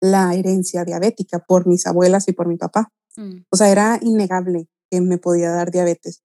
la 0.01 0.33
herencia 0.33 0.83
diabética 0.83 1.39
por 1.39 1.67
mis 1.67 1.85
abuelas 1.85 2.27
y 2.27 2.33
por 2.33 2.47
mi 2.47 2.57
papá. 2.57 2.91
Mm. 3.15 3.45
O 3.49 3.57
sea, 3.57 3.69
era 3.69 3.99
innegable 4.01 4.67
que 4.89 5.01
me 5.01 5.17
podía 5.17 5.51
dar 5.51 5.71
diabetes. 5.71 6.23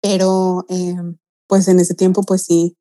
Pero 0.00 0.64
em, 0.68 1.18
pues 1.48 1.68
en 1.68 1.80
ese 1.80 1.94
tiempo, 1.94 2.22
pues 2.22 2.44
sí, 2.44 2.76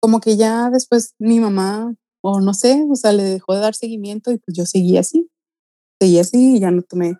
como 0.00 0.20
que 0.20 0.36
ya 0.36 0.70
después 0.70 1.14
mi 1.18 1.40
mamá, 1.40 1.94
o 2.22 2.40
no 2.40 2.54
sé, 2.54 2.84
o 2.90 2.96
sea, 2.96 3.12
le 3.12 3.22
dejó 3.24 3.54
de 3.54 3.60
dar 3.60 3.74
seguimiento 3.74 4.30
y 4.30 4.38
pues 4.38 4.56
yo 4.56 4.66
seguí 4.66 4.96
así. 4.96 5.30
Seguí 6.00 6.18
así 6.18 6.56
y 6.56 6.60
ya 6.60 6.70
no 6.70 6.82
tomé 6.82 7.16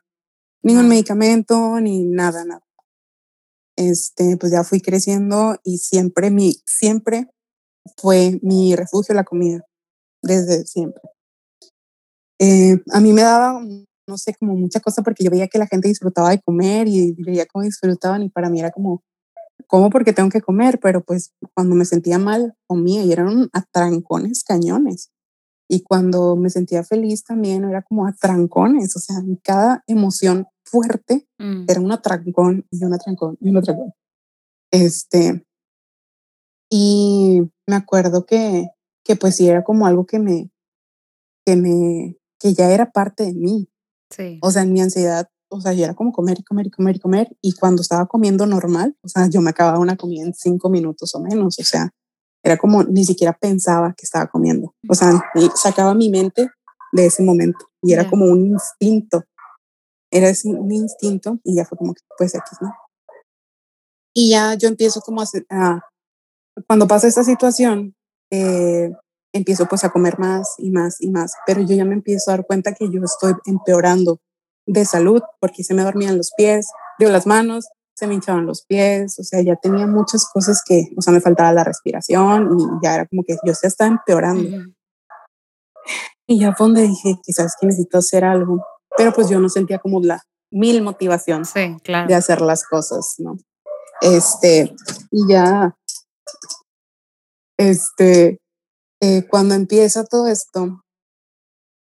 ningún 0.62 0.88
medicamento 0.88 1.78
ni 1.80 2.04
nada, 2.04 2.44
nada 2.44 2.64
este, 3.76 4.36
pues 4.36 4.52
ya 4.52 4.64
fui 4.64 4.80
creciendo 4.80 5.56
y 5.64 5.78
siempre 5.78 6.30
mi, 6.30 6.56
siempre 6.66 7.30
fue 7.96 8.38
mi 8.42 8.76
refugio 8.76 9.14
la 9.14 9.24
comida, 9.24 9.64
desde 10.22 10.64
siempre. 10.66 11.02
Eh, 12.40 12.78
a 12.92 13.00
mí 13.00 13.12
me 13.12 13.22
daba 13.22 13.60
no 14.06 14.18
sé, 14.18 14.34
como 14.34 14.54
mucha 14.54 14.80
cosa 14.80 15.02
porque 15.02 15.24
yo 15.24 15.30
veía 15.30 15.48
que 15.48 15.58
la 15.58 15.66
gente 15.66 15.88
disfrutaba 15.88 16.30
de 16.30 16.40
comer 16.40 16.88
y 16.88 17.12
veía 17.18 17.46
cómo 17.46 17.64
disfrutaban 17.64 18.22
y 18.22 18.28
para 18.28 18.50
mí 18.50 18.60
era 18.60 18.70
como, 18.70 19.02
¿cómo 19.66 19.90
porque 19.90 20.12
tengo 20.12 20.30
que 20.30 20.40
comer? 20.40 20.78
Pero 20.80 21.02
pues 21.02 21.32
cuando 21.54 21.74
me 21.74 21.84
sentía 21.84 22.18
mal, 22.18 22.54
comía 22.66 23.02
y 23.02 23.12
eran 23.12 23.48
atrancones 23.52 24.44
cañones. 24.44 25.10
Y 25.68 25.82
cuando 25.82 26.36
me 26.36 26.50
sentía 26.50 26.84
feliz 26.84 27.24
también 27.24 27.64
era 27.64 27.82
como 27.82 28.06
atrancones, 28.06 28.94
o 28.96 29.00
sea, 29.00 29.16
cada 29.42 29.82
emoción 29.86 30.46
fuerte 30.74 31.28
mm. 31.38 31.66
era 31.68 31.80
un 31.80 31.92
atrancón 31.92 32.66
y 32.70 32.84
un 32.84 32.94
atrancón 32.94 33.36
y 33.40 33.50
un 33.50 33.56
atrancón. 33.58 33.92
Este, 34.72 35.46
y 36.68 37.42
me 37.68 37.76
acuerdo 37.76 38.26
que, 38.26 38.66
que 39.04 39.14
pues 39.14 39.36
sí 39.36 39.48
era 39.48 39.62
como 39.62 39.86
algo 39.86 40.04
que 40.04 40.18
me, 40.18 40.50
que 41.46 41.54
me, 41.54 42.16
que 42.40 42.54
ya 42.54 42.70
era 42.72 42.90
parte 42.90 43.24
de 43.24 43.34
mí. 43.34 43.68
Sí. 44.10 44.40
O 44.42 44.50
sea, 44.50 44.62
en 44.62 44.72
mi 44.72 44.80
ansiedad, 44.80 45.28
o 45.48 45.60
sea, 45.60 45.72
ya 45.72 45.84
era 45.84 45.94
como 45.94 46.12
comer 46.12 46.38
y 46.40 46.42
comer 46.42 46.66
y 46.66 46.70
comer 46.70 46.96
y 46.96 46.98
comer. 46.98 47.36
Y 47.40 47.52
cuando 47.52 47.82
estaba 47.82 48.06
comiendo 48.06 48.46
normal, 48.46 48.96
o 49.02 49.08
sea, 49.08 49.28
yo 49.28 49.40
me 49.40 49.50
acababa 49.50 49.78
una 49.78 49.96
comida 49.96 50.24
en 50.24 50.34
cinco 50.34 50.68
minutos 50.68 51.14
o 51.14 51.20
menos. 51.20 51.58
O 51.60 51.62
sea, 51.62 51.90
era 52.42 52.56
como 52.56 52.82
ni 52.82 53.04
siquiera 53.04 53.32
pensaba 53.32 53.94
que 53.96 54.04
estaba 54.04 54.26
comiendo. 54.26 54.74
O 54.88 54.94
sea, 54.94 55.12
sacaba 55.54 55.94
mi 55.94 56.10
mente 56.10 56.50
de 56.92 57.06
ese 57.06 57.22
momento 57.22 57.66
y 57.82 57.92
era 57.92 58.10
como 58.10 58.24
un 58.26 58.46
instinto. 58.46 59.22
Era 60.14 60.32
un 60.44 60.72
instinto 60.72 61.40
y 61.42 61.56
ya 61.56 61.64
fue 61.64 61.76
como 61.76 61.92
que, 61.92 62.02
pues 62.16 62.34
aquí, 62.34 62.54
¿no? 62.60 62.72
Y 64.14 64.30
ya 64.30 64.54
yo 64.54 64.68
empiezo 64.68 65.00
como 65.00 65.20
a, 65.20 65.26
a 65.50 65.82
cuando 66.68 66.86
pasa 66.86 67.08
esta 67.08 67.24
situación, 67.24 67.94
eh, 68.30 68.92
empiezo 69.32 69.66
pues 69.66 69.82
a 69.82 69.90
comer 69.90 70.18
más 70.18 70.54
y 70.58 70.70
más 70.70 71.00
y 71.00 71.10
más, 71.10 71.34
pero 71.46 71.60
yo 71.62 71.74
ya 71.74 71.84
me 71.84 71.94
empiezo 71.94 72.30
a 72.30 72.36
dar 72.36 72.46
cuenta 72.46 72.74
que 72.74 72.88
yo 72.90 73.00
estoy 73.02 73.34
empeorando 73.46 74.20
de 74.66 74.84
salud 74.84 75.20
porque 75.40 75.64
se 75.64 75.74
me 75.74 75.82
dormían 75.82 76.16
los 76.16 76.32
pies, 76.36 76.68
digo 76.98 77.10
las 77.10 77.26
manos, 77.26 77.66
se 77.96 78.06
me 78.06 78.14
hinchaban 78.14 78.46
los 78.46 78.64
pies, 78.64 79.18
o 79.18 79.24
sea, 79.24 79.40
ya 79.42 79.56
tenía 79.56 79.86
muchas 79.86 80.28
cosas 80.32 80.62
que, 80.64 80.90
o 80.96 81.02
sea, 81.02 81.12
me 81.12 81.20
faltaba 81.20 81.52
la 81.52 81.64
respiración 81.64 82.56
y 82.58 82.84
ya 82.84 82.94
era 82.94 83.06
como 83.06 83.22
que 83.24 83.36
yo 83.44 83.54
se 83.54 83.66
estaba 83.66 83.90
empeorando. 83.90 84.72
Y 86.26 86.40
ya 86.40 86.54
fue 86.54 86.66
donde 86.66 86.82
dije, 86.82 87.18
quizás 87.22 87.54
que 87.60 87.66
necesito 87.66 87.98
hacer 87.98 88.24
algo, 88.24 88.64
pero 88.96 89.12
pues 89.12 89.28
yo 89.28 89.40
no 89.40 89.48
sentía 89.48 89.78
como 89.78 90.00
la 90.00 90.22
mil 90.50 90.82
motivación 90.82 91.44
sí, 91.44 91.76
claro. 91.82 92.08
de 92.08 92.14
hacer 92.14 92.40
las 92.40 92.64
cosas, 92.64 93.14
¿no? 93.18 93.36
Este, 94.00 94.74
y 95.10 95.28
ya, 95.28 95.76
este, 97.58 98.38
eh, 99.00 99.26
cuando 99.28 99.54
empieza 99.54 100.04
todo 100.04 100.26
esto, 100.28 100.84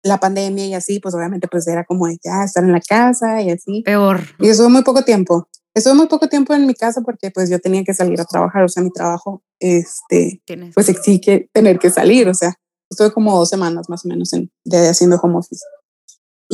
la 0.04 0.18
pandemia 0.18 0.66
y 0.66 0.74
así, 0.74 1.00
pues 1.00 1.14
obviamente 1.14 1.48
pues 1.48 1.66
era 1.68 1.84
como 1.84 2.08
ya 2.08 2.44
estar 2.44 2.64
en 2.64 2.72
la 2.72 2.80
casa 2.80 3.40
y 3.40 3.50
así. 3.50 3.82
Peor. 3.82 4.20
Y 4.38 4.48
estuve 4.48 4.68
muy 4.68 4.82
poco 4.82 5.02
tiempo. 5.02 5.48
Estuve 5.74 5.94
muy 5.94 6.06
poco 6.06 6.28
tiempo 6.28 6.52
en 6.54 6.66
mi 6.66 6.74
casa 6.74 7.00
porque 7.00 7.30
pues 7.30 7.48
yo 7.48 7.58
tenía 7.58 7.82
que 7.84 7.94
salir 7.94 8.20
a 8.20 8.24
trabajar, 8.24 8.64
o 8.64 8.68
sea, 8.68 8.82
mi 8.82 8.90
trabajo, 8.90 9.42
este, 9.58 10.42
pues 10.74 10.88
exige 10.88 11.48
tener 11.52 11.78
que 11.78 11.88
salir, 11.88 12.28
o 12.28 12.34
sea, 12.34 12.54
estuve 12.90 13.10
como 13.12 13.36
dos 13.38 13.48
semanas 13.48 13.88
más 13.88 14.04
o 14.04 14.08
menos 14.08 14.32
en, 14.34 14.50
de 14.64 14.88
haciendo 14.88 15.16
home 15.16 15.38
office. 15.38 15.64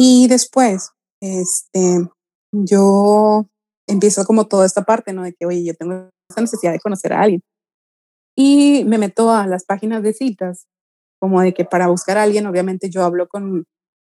Y 0.01 0.29
después, 0.29 0.93
este, 1.21 2.09
yo 2.53 3.49
empiezo 3.89 4.25
como 4.27 4.47
toda 4.47 4.65
esta 4.65 4.85
parte, 4.85 5.13
¿no? 5.13 5.25
De 5.25 5.35
que, 5.35 5.45
oye, 5.45 5.65
yo 5.65 5.75
tengo 5.75 6.09
esta 6.31 6.41
necesidad 6.41 6.71
de 6.71 6.79
conocer 6.79 7.13
a 7.13 7.23
alguien. 7.23 7.43
Y 8.37 8.85
me 8.85 8.97
meto 8.97 9.33
a 9.33 9.49
las 9.49 9.65
páginas 9.65 10.05
de 10.05 10.13
citas, 10.13 10.69
como 11.21 11.41
de 11.43 11.53
que 11.53 11.65
para 11.65 11.89
buscar 11.89 12.17
a 12.17 12.23
alguien, 12.23 12.47
obviamente 12.47 12.91
yo 12.91 13.03
hablo 13.03 13.27
con, 13.27 13.65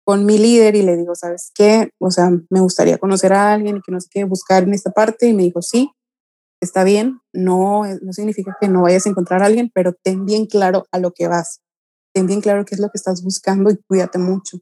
con 0.06 0.26
mi 0.26 0.38
líder 0.38 0.76
y 0.76 0.82
le 0.82 0.98
digo, 0.98 1.16
¿sabes 1.16 1.50
qué? 1.56 1.92
O 2.02 2.12
sea, 2.12 2.30
me 2.50 2.60
gustaría 2.60 2.98
conocer 2.98 3.32
a 3.32 3.54
alguien 3.54 3.78
y 3.78 3.82
que 3.82 3.94
no 3.94 4.02
sé 4.02 4.10
qué 4.12 4.26
buscar 4.26 4.64
en 4.64 4.74
esta 4.74 4.92
parte. 4.92 5.28
Y 5.28 5.34
me 5.34 5.44
dijo, 5.44 5.62
sí, 5.62 5.94
está 6.62 6.84
bien, 6.84 7.22
no, 7.34 7.84
no 8.02 8.12
significa 8.12 8.58
que 8.60 8.68
no 8.68 8.82
vayas 8.82 9.06
a 9.06 9.12
encontrar 9.12 9.44
a 9.44 9.46
alguien, 9.46 9.72
pero 9.74 9.94
ten 9.94 10.26
bien 10.26 10.46
claro 10.46 10.84
a 10.92 11.00
lo 11.00 11.14
que 11.14 11.30
vas. 11.30 11.62
Ten 12.14 12.28
bien 12.28 12.42
claro 12.42 12.66
qué 12.66 12.76
es 12.76 12.82
lo 12.82 12.90
que 12.90 12.98
estás 12.98 13.24
buscando 13.24 13.72
y 13.72 13.78
cuídate 13.88 14.20
mucho. 14.20 14.60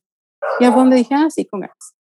Y 0.60 0.66
a 0.66 0.72
donde 0.72 0.98
dije, 0.98 1.14
ah, 1.14 1.30
sí, 1.30 1.46
con 1.46 1.62
ganas. 1.62 1.98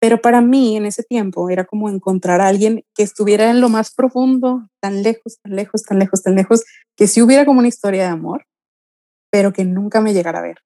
Pero 0.00 0.22
para 0.22 0.40
mí 0.40 0.76
en 0.76 0.86
ese 0.86 1.02
tiempo 1.02 1.50
era 1.50 1.66
como 1.66 1.90
encontrar 1.90 2.40
a 2.40 2.48
alguien 2.48 2.84
que 2.94 3.02
estuviera 3.02 3.50
en 3.50 3.60
lo 3.60 3.68
más 3.68 3.92
profundo, 3.94 4.66
tan 4.80 5.02
lejos, 5.02 5.38
tan 5.42 5.54
lejos, 5.54 5.82
tan 5.82 5.98
lejos, 5.98 6.22
tan 6.22 6.34
lejos, 6.34 6.64
que 6.96 7.06
sí 7.06 7.20
hubiera 7.20 7.44
como 7.44 7.58
una 7.58 7.68
historia 7.68 8.04
de 8.04 8.08
amor, 8.08 8.46
pero 9.30 9.52
que 9.52 9.64
nunca 9.64 10.00
me 10.00 10.14
llegara 10.14 10.38
a 10.38 10.42
ver, 10.42 10.56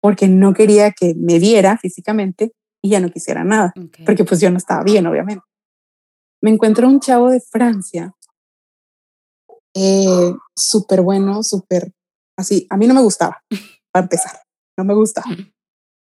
porque 0.00 0.26
no 0.26 0.54
quería 0.54 0.90
que 0.90 1.14
me 1.16 1.38
viera 1.38 1.78
físicamente 1.78 2.52
y 2.82 2.90
ya 2.90 3.00
no 3.00 3.10
quisiera 3.10 3.44
nada, 3.44 3.72
porque 4.04 4.24
pues 4.24 4.40
yo 4.40 4.50
no 4.50 4.58
estaba 4.58 4.82
bien, 4.82 5.06
obviamente. 5.06 5.44
Me 6.42 6.50
encuentro 6.50 6.88
un 6.88 6.98
chavo 6.98 7.30
de 7.30 7.40
Francia, 7.40 8.12
eh, 9.72 10.34
súper 10.56 11.00
bueno, 11.00 11.42
súper 11.44 11.92
así. 12.36 12.66
A 12.70 12.76
mí 12.76 12.88
no 12.88 12.94
me 12.94 13.02
gustaba, 13.02 13.40
para 13.92 14.02
empezar, 14.02 14.40
no 14.76 14.84
me 14.84 14.94
gustaba 14.94 15.26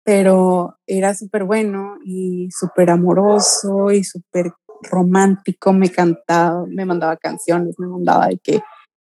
pero 0.09 0.79
era 0.87 1.15
súper 1.15 1.45
bueno 1.45 1.99
y 2.03 2.49
súper 2.51 2.89
amoroso 2.89 3.91
y 3.93 4.05
súper 4.05 4.55
romántico, 4.91 5.75
me 5.75 5.91
cantaba, 5.91 6.65
me 6.67 6.87
mandaba 6.87 7.19
canciones, 7.19 7.75
me 7.79 7.89
mandaba 7.89 8.29
de 8.29 8.39
que 8.39 8.63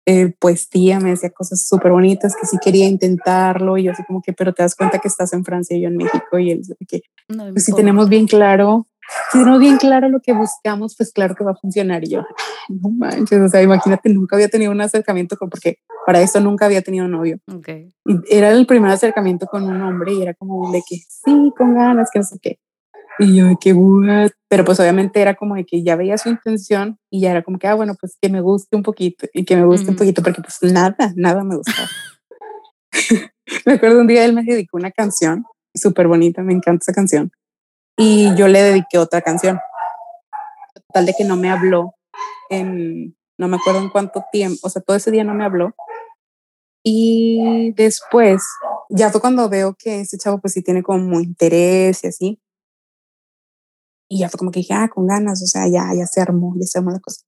eh, 0.05 0.35
poesía, 0.39 1.01
me 1.01 1.09
decía 1.09 1.31
cosas 1.31 1.67
súper 1.67 1.93
bonitas, 1.93 2.37
que 2.39 2.47
sí 2.47 2.59
quería 2.63 2.87
intentarlo 2.87 3.79
y 3.79 3.85
yo 3.85 3.93
así 3.93 4.05
como 4.05 4.21
que, 4.21 4.35
pero 4.35 4.53
te 4.53 4.63
das 4.63 4.75
cuenta 4.75 4.99
que 4.99 5.09
estás 5.09 5.33
en 5.33 5.43
Francia 5.43 5.75
y 5.75 5.81
yo 5.81 5.89
en 5.89 5.97
México 5.97 6.39
y 6.39 6.51
él 6.51 6.61
que, 6.87 7.01
pues 7.27 7.65
si 7.65 7.73
tenemos 7.73 8.11
bien 8.11 8.27
claro 8.27 8.87
si 9.33 9.39
tenemos 9.39 9.61
bien 9.61 9.77
claro 9.77 10.09
lo 10.09 10.21
que 10.21 10.33
buscamos, 10.33 10.97
pues 10.97 11.13
claro 11.13 11.35
que 11.35 11.45
va 11.45 11.53
a 11.53 11.57
funcionar. 11.57 12.05
Y 12.05 12.11
yo, 12.11 12.25
no 12.69 12.91
manches, 12.91 13.41
o 13.41 13.49
sea, 13.49 13.63
imagínate, 13.63 14.09
nunca 14.11 14.37
había 14.37 14.49
tenido 14.49 14.71
un 14.73 14.81
acercamiento 14.81 15.37
con, 15.37 15.51
porque 15.51 15.79
para 16.07 16.21
eso 16.21 16.41
nunca 16.41 16.67
había 16.67 16.83
tenido 16.83 17.09
novio. 17.09 17.39
Okay. 17.53 17.93
era 18.29 18.51
el 18.51 18.67
primer 18.67 18.91
acercamiento 18.91 19.47
con 19.47 19.65
un 19.65 19.81
hombre 19.83 20.13
y 20.13 20.23
era 20.23 20.35
como 20.35 20.71
de 20.73 20.83
que 20.89 20.97
sí, 20.97 21.53
con 21.57 21.75
ganas, 21.75 22.11
que 22.13 22.21
no 22.21 22.25
sé 22.25 22.39
qué. 22.41 22.59
Y 23.19 23.37
yo 23.37 23.47
de 23.47 23.57
que, 23.61 23.73
what? 23.73 24.31
Pero 24.49 24.65
pues 24.65 24.81
obviamente 24.81 25.21
era 25.21 25.35
como 25.35 25.55
de 25.55 25.65
que 25.65 25.83
ya 25.83 25.97
veía 25.97 26.17
su 26.17 26.29
intención 26.29 26.99
y 27.11 27.21
ya 27.21 27.33
era 27.33 27.43
como 27.43 27.59
que, 27.59 27.67
ah, 27.67 27.75
bueno, 27.75 27.95
pues 28.01 28.17
que 28.21 28.29
me 28.29 28.41
guste 28.41 28.77
un 28.77 28.83
poquito 28.83 29.27
y 29.35 29.45
que 29.45 29.57
me 29.57 29.65
guste 29.65 29.91
un 29.91 29.97
poquito, 29.97 30.23
porque 30.23 30.41
pues 30.41 30.73
nada, 30.73 30.97
nada 31.17 31.45
me 31.45 31.57
gustaba. 31.57 31.89
me 33.67 33.73
acuerdo 33.73 34.01
un 34.01 34.07
día 34.07 34.25
él 34.25 34.33
me 34.33 34.43
dedicó 34.43 34.77
una 34.77 34.91
canción 34.91 35.45
súper 35.75 36.09
bonita, 36.09 36.43
me 36.43 36.53
encanta 36.53 36.83
esa 36.83 36.93
canción 36.93 37.31
y 38.01 38.35
yo 38.35 38.49
le 38.49 38.63
dediqué 38.63 38.97
otra 38.97 39.21
canción. 39.21 39.61
Tal 40.93 41.05
de 41.05 41.13
que 41.13 41.25
no 41.25 41.37
me 41.37 41.51
habló 41.51 41.95
en, 42.49 43.15
no 43.39 43.47
me 43.47 43.59
acuerdo 43.59 43.81
en 43.81 43.91
cuánto 43.91 44.25
tiempo, 44.33 44.59
o 44.63 44.71
sea, 44.71 44.81
todo 44.81 44.97
ese 44.97 45.11
día 45.11 45.23
no 45.23 45.35
me 45.35 45.45
habló. 45.45 45.75
Y 46.83 47.73
después, 47.73 48.43
ya 48.89 49.11
fue 49.11 49.21
cuando 49.21 49.51
veo 49.51 49.77
que 49.79 50.01
ese 50.01 50.17
chavo 50.17 50.41
pues 50.41 50.55
sí 50.55 50.63
tiene 50.63 50.83
como 50.83 51.21
interés 51.21 52.03
y 52.03 52.07
así. 52.07 52.41
Y 54.09 54.21
ya 54.21 54.31
fue 54.31 54.39
como 54.39 54.51
que 54.51 54.61
dije, 54.61 54.73
ah, 54.73 54.89
con 54.89 55.07
ganas, 55.07 55.43
o 55.43 55.47
sea, 55.47 55.69
ya, 55.69 55.93
ya 55.95 56.07
se 56.07 56.23
armó, 56.23 56.55
ya 56.57 56.67
se 56.67 56.79
armó 56.79 56.93
la 56.93 57.01
cosa. 57.01 57.27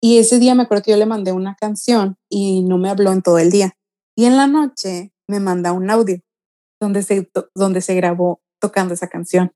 Y 0.00 0.18
ese 0.18 0.38
día 0.38 0.54
me 0.54 0.62
acuerdo 0.62 0.84
que 0.84 0.92
yo 0.92 0.96
le 0.96 1.06
mandé 1.06 1.32
una 1.32 1.56
canción 1.56 2.16
y 2.30 2.62
no 2.62 2.78
me 2.78 2.90
habló 2.90 3.10
en 3.10 3.22
todo 3.22 3.38
el 3.38 3.50
día. 3.50 3.76
Y 4.14 4.26
en 4.26 4.36
la 4.36 4.46
noche 4.46 5.12
me 5.26 5.40
manda 5.40 5.72
un 5.72 5.90
audio 5.90 6.20
donde 6.80 7.02
se, 7.02 7.28
donde 7.56 7.80
se 7.80 7.94
grabó 7.96 8.40
tocando 8.60 8.94
esa 8.94 9.08
canción. 9.08 9.55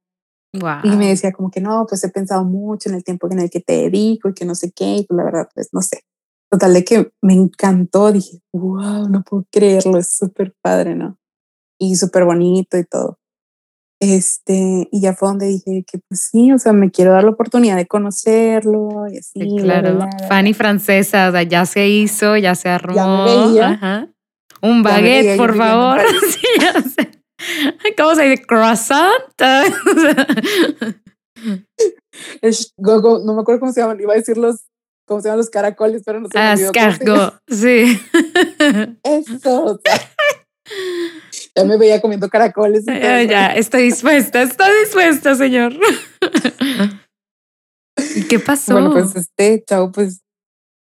Y 0.53 0.91
me 0.97 1.09
decía 1.09 1.33
como 1.33 1.51
que 1.51 1.61
no, 1.61 1.87
pues 1.89 2.03
he 2.03 2.09
pensado 2.09 2.45
mucho 2.45 2.89
en 2.89 2.97
el 2.97 3.05
tiempo 3.05 3.29
en 3.31 3.39
el 3.39 3.51
que 3.51 3.61
te 3.61 3.75
dedico 3.75 4.29
y 4.29 4.35
que 4.35 4.45
no 4.45 4.55
sé 4.55 4.73
qué, 4.73 4.97
y 4.97 5.05
pues 5.05 5.17
la 5.17 5.25
verdad, 5.25 5.49
pues 5.55 5.69
no 5.73 5.81
sé. 5.83 6.03
Total 6.51 6.75
de 6.75 6.85
que 6.85 7.13
me 7.23 7.35
encantó, 7.35 8.11
dije, 8.11 8.41
wow, 8.53 9.09
no 9.09 9.23
puedo 9.23 9.47
creerlo, 9.53 9.99
es 9.99 10.17
súper 10.17 10.55
padre, 10.61 10.97
¿no? 10.97 11.17
Y 11.79 11.95
súper 11.95 12.25
bonito 12.25 12.77
y 12.77 12.85
todo. 12.85 13.19
Este, 14.03 14.89
y 14.91 15.01
ya 15.03 15.13
fue 15.13 15.29
donde 15.29 15.47
dije 15.47 15.85
que 15.87 15.99
pues 16.09 16.29
sí, 16.31 16.51
o 16.53 16.59
sea, 16.59 16.73
me 16.73 16.91
quiero 16.91 17.13
dar 17.13 17.23
la 17.23 17.31
oportunidad 17.31 17.77
de 17.77 17.87
conocerlo 17.87 19.07
y 19.13 19.19
así. 19.19 19.57
claro, 19.61 19.99
Fanny 20.27 20.55
francesa, 20.55 21.29
o 21.29 21.33
sea, 21.33 21.43
ya 21.43 21.67
se 21.67 21.87
hizo, 21.87 22.37
ya 22.39 22.55
se 22.55 22.71
armó. 22.71 23.27
Ajá. 23.63 24.09
Un 24.63 24.83
baguette, 24.83 25.37
por 25.37 25.55
favor. 25.55 26.01
sí, 26.31 26.47
ya 26.61 26.83
sé. 26.83 27.20
¿Cómo 27.97 28.15
se 28.15 28.25
dice? 28.25 28.45
Croissant. 28.45 29.23
no 32.79 33.35
me 33.35 33.41
acuerdo 33.41 33.61
cómo 33.61 33.73
se 33.73 33.81
llaman. 33.81 34.01
Iba 34.01 34.15
a 34.15 34.17
decir 34.17 34.37
los, 34.37 34.65
cómo 35.07 35.21
se 35.21 35.29
llaman 35.29 35.39
los 35.39 35.51
caracoles, 35.51 36.03
pero 36.05 36.21
no 36.21 36.29
sé. 36.29 36.39
Ascargo, 36.39 37.33
sí. 37.49 38.01
Eso. 39.03 39.81
ya 41.57 41.65
me 41.65 41.77
veía 41.77 42.01
comiendo 42.01 42.29
caracoles. 42.29 42.85
ya, 42.87 43.55
estoy 43.55 43.85
dispuesta, 43.85 44.43
estoy 44.43 44.71
dispuesta, 44.85 45.35
señor. 45.35 45.73
¿Y 48.17 48.27
qué 48.29 48.39
pasó? 48.39 48.73
Bueno, 48.73 48.93
pues 48.93 49.15
este 49.15 49.63
chavo, 49.67 49.93
pues, 49.93 50.23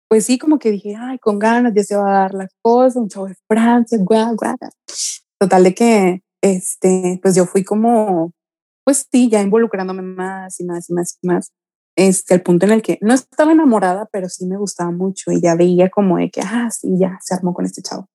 pues 0.08 0.24
sí, 0.24 0.38
como 0.38 0.58
que 0.58 0.70
dije, 0.70 0.96
ay, 0.98 1.18
con 1.18 1.38
ganas, 1.38 1.74
ya 1.74 1.84
se 1.84 1.96
va 1.96 2.08
a 2.08 2.20
dar 2.20 2.34
la 2.34 2.48
cosa, 2.62 2.98
un 2.98 3.08
chavo 3.08 3.26
de 3.26 3.36
Francia, 3.46 3.98
guau, 4.00 4.34
guau. 4.36 4.56
Total 5.38 5.64
de 5.64 5.74
que 5.74 6.22
este, 6.42 7.18
pues 7.22 7.34
yo 7.34 7.46
fui 7.46 7.64
como, 7.64 8.32
pues 8.84 9.06
sí, 9.12 9.28
ya 9.30 9.42
involucrándome 9.42 10.02
más 10.02 10.60
y 10.60 10.64
más 10.64 10.90
y 10.90 10.94
más 10.94 11.18
y 11.22 11.26
más, 11.28 11.52
este, 11.96 12.34
el 12.34 12.42
punto 12.42 12.66
en 12.66 12.72
el 12.72 12.82
que 12.82 12.98
no 13.02 13.14
estaba 13.14 13.52
enamorada, 13.52 14.08
pero 14.12 14.28
sí 14.28 14.46
me 14.46 14.56
gustaba 14.58 14.90
mucho 14.90 15.32
y 15.32 15.40
ya 15.40 15.54
veía 15.56 15.90
como 15.90 16.18
de 16.18 16.30
que, 16.30 16.40
ah, 16.42 16.70
sí, 16.70 16.96
ya 16.98 17.18
se 17.22 17.34
armó 17.34 17.54
con 17.54 17.66
este 17.66 17.82
chavo. 17.82 18.08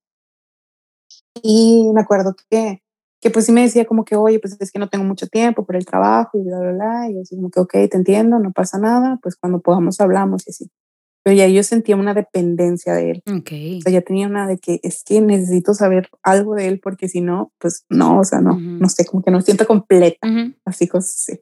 Y 1.44 1.92
me 1.94 2.02
acuerdo 2.02 2.36
que, 2.50 2.82
que 3.22 3.30
pues 3.30 3.46
sí 3.46 3.52
me 3.52 3.62
decía 3.62 3.86
como 3.86 4.06
que, 4.06 4.16
oye, 4.16 4.40
pues 4.40 4.58
es 4.60 4.72
que 4.72 4.80
no 4.80 4.90
tengo 4.90 5.04
mucho 5.06 5.28
tiempo 5.28 5.66
por 5.66 5.76
el 5.76 5.86
trabajo 5.86 6.38
y 6.38 6.44
bla, 6.44 6.60
bla, 6.60 6.72
bla. 6.74 7.10
Y 7.12 7.20
así 7.20 7.36
como 7.36 7.50
que, 7.50 7.60
ok, 7.60 7.72
te 7.90 7.98
entiendo, 7.98 8.40
no 8.40 8.52
pasa 8.52 8.80
nada, 8.80 9.20
pues 9.22 9.36
cuando 9.36 9.60
podamos 9.62 10.00
hablamos 10.02 10.48
y 10.48 10.52
así. 10.52 10.72
Pero 11.26 11.38
ya 11.38 11.48
yo 11.48 11.64
sentía 11.64 11.96
una 11.96 12.14
dependencia 12.14 12.94
de 12.94 13.10
él. 13.10 13.24
Okay. 13.40 13.80
O 13.80 13.82
sea, 13.82 13.92
ya 13.92 14.02
tenía 14.02 14.28
una 14.28 14.46
de 14.46 14.60
que 14.60 14.80
es 14.84 15.04
que 15.04 15.22
necesito 15.22 15.74
saber 15.74 16.08
algo 16.22 16.54
de 16.54 16.68
él 16.68 16.80
porque 16.80 17.10
si 17.10 17.20
no, 17.20 17.52
pues 17.58 17.84
no, 17.90 18.20
o 18.20 18.24
sea, 18.24 18.42
no, 18.42 18.60
no 18.60 18.88
sé, 18.90 19.06
como 19.06 19.24
que 19.24 19.32
no 19.32 19.42
siento 19.42 19.66
completa. 19.66 20.28
Así 20.66 20.88
cosas 20.88 21.16
así. 21.16 21.42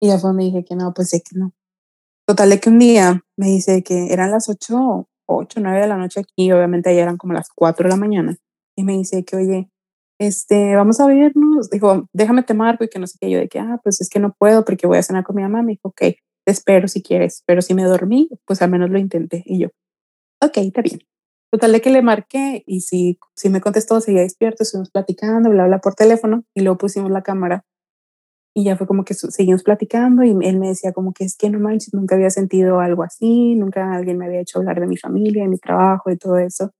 Y 0.00 0.08
ya 0.08 0.18
fue 0.18 0.32
me 0.32 0.44
dije 0.44 0.64
que 0.64 0.74
no, 0.74 0.94
pues 0.94 1.10
sé 1.10 1.20
que 1.20 1.38
no. 1.38 1.52
Total 2.26 2.48
de 2.48 2.60
que 2.60 2.70
un 2.70 2.78
día 2.78 3.22
me 3.36 3.48
dice 3.48 3.82
que 3.82 4.10
eran 4.10 4.30
las 4.30 4.48
8, 4.48 5.06
8, 5.26 5.60
9 5.60 5.80
de 5.82 5.86
la 5.86 5.98
noche 5.98 6.20
aquí, 6.20 6.50
obviamente 6.50 6.88
allá 6.88 7.02
eran 7.02 7.18
como 7.18 7.34
las 7.34 7.50
4 7.54 7.84
de 7.84 7.90
la 7.90 8.00
mañana. 8.00 8.38
Y 8.74 8.84
me 8.84 8.94
dice 8.94 9.22
que, 9.22 9.36
oye, 9.36 9.70
este, 10.18 10.76
vamos 10.76 10.98
a 11.00 11.06
vernos. 11.06 11.68
Dijo, 11.68 12.08
déjame 12.14 12.42
te 12.42 12.54
marco 12.54 12.84
y 12.84 12.88
que 12.88 12.98
no 12.98 13.06
sé 13.06 13.18
qué. 13.20 13.30
Yo 13.30 13.38
de 13.38 13.48
que, 13.50 13.58
ah, 13.58 13.78
pues 13.84 14.00
es 14.00 14.08
que 14.08 14.18
no 14.18 14.32
puedo 14.32 14.64
porque 14.64 14.86
voy 14.86 14.96
a 14.96 15.02
cenar 15.02 15.24
con 15.24 15.36
mi 15.36 15.42
mamá. 15.42 15.60
Me 15.62 15.72
dijo, 15.72 15.88
ok, 15.88 16.02
te 16.44 16.52
espero 16.52 16.88
si 16.88 17.02
quieres, 17.02 17.42
pero 17.46 17.62
si 17.62 17.74
me 17.74 17.84
dormí, 17.84 18.28
pues 18.46 18.62
al 18.62 18.70
menos 18.70 18.90
lo 18.90 18.98
intenté. 18.98 19.42
Y 19.46 19.60
yo, 19.60 19.68
ok, 20.42 20.58
está 20.58 20.82
bien. 20.82 21.00
Total 21.50 21.72
de 21.72 21.80
que 21.80 21.90
le 21.90 22.02
marqué 22.02 22.64
y 22.66 22.80
si, 22.80 23.18
si 23.36 23.48
me 23.48 23.60
contestó, 23.60 24.00
seguía 24.00 24.22
despierto, 24.22 24.62
estuvimos 24.62 24.90
platicando, 24.90 25.50
bla, 25.50 25.66
bla, 25.66 25.80
por 25.80 25.94
teléfono 25.94 26.44
y 26.54 26.62
luego 26.62 26.78
pusimos 26.78 27.10
la 27.10 27.22
cámara 27.22 27.64
y 28.56 28.64
ya 28.64 28.76
fue 28.76 28.86
como 28.86 29.04
que 29.04 29.14
seguimos 29.14 29.64
platicando 29.64 30.22
y 30.22 30.30
él 30.30 30.58
me 30.58 30.68
decía 30.68 30.92
como 30.92 31.12
que 31.12 31.24
es 31.24 31.36
que 31.36 31.50
no 31.50 31.58
manches, 31.58 31.92
nunca 31.92 32.14
había 32.14 32.30
sentido 32.30 32.78
algo 32.78 33.02
así, 33.02 33.56
nunca 33.56 33.92
alguien 33.94 34.16
me 34.16 34.26
había 34.26 34.40
hecho 34.40 34.60
hablar 34.60 34.80
de 34.80 34.86
mi 34.86 34.96
familia, 34.96 35.42
de 35.42 35.48
mi 35.48 35.58
trabajo, 35.58 36.10
y 36.10 36.16
todo 36.16 36.38
eso. 36.38 36.70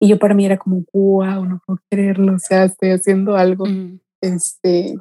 Y 0.00 0.08
yo 0.08 0.18
para 0.20 0.34
mí 0.34 0.46
era 0.46 0.56
como, 0.56 0.84
wow, 0.92 1.44
no 1.44 1.60
puedo 1.66 1.80
creerlo, 1.90 2.34
o 2.34 2.38
sea, 2.38 2.64
estoy 2.64 2.90
haciendo 2.90 3.34
algo, 3.34 3.64
este, 4.20 4.94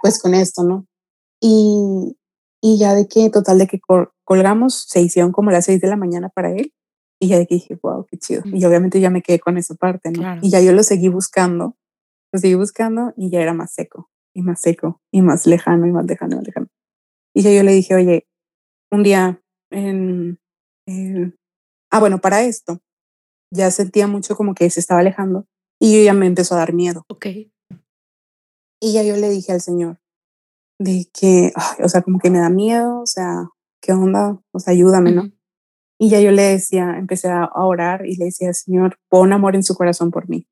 pues 0.00 0.20
con 0.22 0.34
esto, 0.34 0.62
¿no? 0.64 0.86
Y, 1.38 2.16
y 2.60 2.78
ya 2.78 2.94
de 2.94 3.08
que, 3.08 3.30
total, 3.30 3.58
de 3.58 3.66
que 3.66 3.80
colgamos, 4.24 4.84
se 4.88 5.00
hicieron 5.00 5.32
como 5.32 5.50
las 5.50 5.64
seis 5.64 5.80
de 5.80 5.88
la 5.88 5.96
mañana 5.96 6.28
para 6.28 6.52
él. 6.52 6.72
Y 7.22 7.28
ya 7.28 7.38
de 7.38 7.46
que 7.46 7.56
dije, 7.56 7.78
wow, 7.82 8.06
qué 8.06 8.16
chido. 8.16 8.42
Y 8.46 8.64
obviamente 8.64 8.98
ya 8.98 9.10
me 9.10 9.20
quedé 9.20 9.40
con 9.40 9.58
esa 9.58 9.74
parte, 9.74 10.10
¿no? 10.10 10.38
Y 10.40 10.50
ya 10.50 10.60
yo 10.60 10.72
lo 10.72 10.82
seguí 10.82 11.08
buscando, 11.08 11.76
lo 12.32 12.40
seguí 12.40 12.54
buscando 12.54 13.12
y 13.14 13.30
ya 13.30 13.42
era 13.42 13.52
más 13.52 13.74
seco, 13.74 14.10
y 14.34 14.40
más 14.40 14.60
seco, 14.60 15.02
y 15.12 15.20
más 15.20 15.46
lejano, 15.46 15.86
y 15.86 15.90
más 15.90 16.06
lejano, 16.06 16.32
y 16.32 16.36
más 16.36 16.46
lejano. 16.46 16.68
Y 17.34 17.42
ya 17.42 17.52
yo 17.52 17.62
le 17.62 17.72
dije, 17.72 17.94
oye, 17.94 18.26
un 18.90 19.02
día 19.02 19.42
en, 19.70 20.38
ah, 21.90 22.00
bueno, 22.00 22.20
para 22.20 22.42
esto, 22.42 22.80
ya 23.52 23.70
sentía 23.70 24.06
mucho 24.06 24.34
como 24.34 24.54
que 24.54 24.70
se 24.70 24.80
estaba 24.80 25.00
alejando 25.00 25.46
y 25.78 25.94
yo 25.94 26.02
ya 26.02 26.14
me 26.14 26.26
empezó 26.26 26.54
a 26.54 26.58
dar 26.58 26.72
miedo. 26.72 27.04
Ok. 27.08 27.26
Y 28.80 28.92
ya 28.94 29.02
yo 29.02 29.16
le 29.16 29.28
dije 29.28 29.52
al 29.52 29.60
Señor 29.60 30.00
de 30.80 31.06
que, 31.12 31.52
o 31.84 31.88
sea, 31.88 32.00
como 32.00 32.18
que 32.18 32.30
me 32.30 32.38
da 32.38 32.48
miedo, 32.48 33.00
o 33.02 33.06
sea, 33.06 33.48
¿qué 33.82 33.92
onda? 33.92 34.40
O 34.50 34.58
sea, 34.58 34.72
ayúdame, 34.72 35.12
¿no? 35.12 35.30
Y 35.98 36.08
ya 36.08 36.20
yo 36.20 36.32
le 36.32 36.42
decía, 36.42 36.96
empecé 36.98 37.28
a 37.28 37.50
orar 37.54 38.06
y 38.06 38.16
le 38.16 38.24
decía, 38.26 38.54
Señor, 38.54 38.98
pon 39.10 39.34
amor 39.34 39.54
en 39.54 39.62
su 39.62 39.74
corazón 39.74 40.10
por 40.10 40.28
mí. 40.30 40.46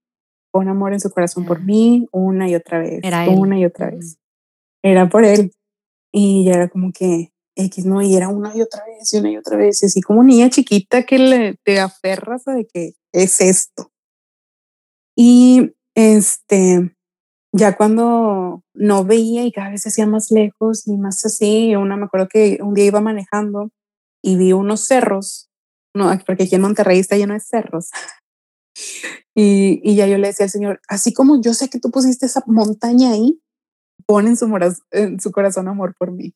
Pon 0.52 0.68
amor 0.68 0.92
en 0.92 1.00
su 1.00 1.10
corazón 1.10 1.46
por 1.46 1.62
mí 1.62 2.06
una 2.12 2.48
y 2.48 2.54
otra 2.54 2.78
vez. 2.78 3.00
Era 3.02 3.28
una 3.30 3.58
y 3.58 3.64
otra 3.64 3.90
vez. 3.90 4.18
Era 4.82 5.08
por 5.08 5.24
él. 5.24 5.52
Y 6.12 6.44
ya 6.44 6.52
era 6.52 6.68
como 6.68 6.92
que, 6.92 7.32
X, 7.56 7.86
¿no? 7.86 8.02
Y 8.02 8.14
era 8.14 8.28
una 8.28 8.54
y 8.54 8.60
otra 8.60 8.84
vez 8.84 9.12
y 9.12 9.18
una 9.18 9.30
y 9.30 9.36
otra 9.38 9.56
vez, 9.56 9.82
y 9.82 9.86
así 9.86 10.00
como 10.02 10.22
niña 10.22 10.50
chiquita 10.50 11.04
que 11.04 11.18
le, 11.18 11.54
te 11.64 11.80
aferras 11.80 12.46
a 12.46 12.52
de 12.52 12.66
que 12.66 12.92
es 13.12 13.40
esto. 13.40 13.90
Y 15.16 15.74
este, 15.94 16.94
ya 17.52 17.76
cuando 17.76 18.62
no 18.74 19.04
veía 19.04 19.44
y 19.44 19.52
cada 19.52 19.70
vez 19.70 19.82
se 19.82 19.88
hacía 19.88 20.06
más 20.06 20.30
lejos 20.30 20.86
y 20.86 20.96
más 20.96 21.24
así, 21.24 21.74
una 21.76 21.96
me 21.96 22.04
acuerdo 22.04 22.28
que 22.28 22.58
un 22.62 22.74
día 22.74 22.84
iba 22.84 23.00
manejando 23.00 23.70
y 24.22 24.36
vi 24.36 24.52
unos 24.52 24.86
cerros, 24.86 25.48
no, 25.94 26.10
porque 26.26 26.44
aquí 26.44 26.54
en 26.54 26.62
Monterrey 26.62 26.98
está 26.98 27.16
lleno 27.16 27.34
de 27.34 27.40
cerros. 27.40 27.90
Y, 29.34 29.80
y 29.84 29.94
ya 29.94 30.08
yo 30.08 30.18
le 30.18 30.28
decía 30.28 30.44
al 30.44 30.50
Señor, 30.50 30.80
así 30.88 31.12
como 31.12 31.40
yo 31.40 31.54
sé 31.54 31.68
que 31.68 31.78
tú 31.78 31.92
pusiste 31.92 32.26
esa 32.26 32.42
montaña 32.46 33.12
ahí, 33.12 33.40
pon 34.04 34.26
en 34.26 34.36
su, 34.36 34.46
en 34.90 35.20
su 35.20 35.30
corazón 35.30 35.68
amor 35.68 35.94
por 35.96 36.10
mí. 36.10 36.34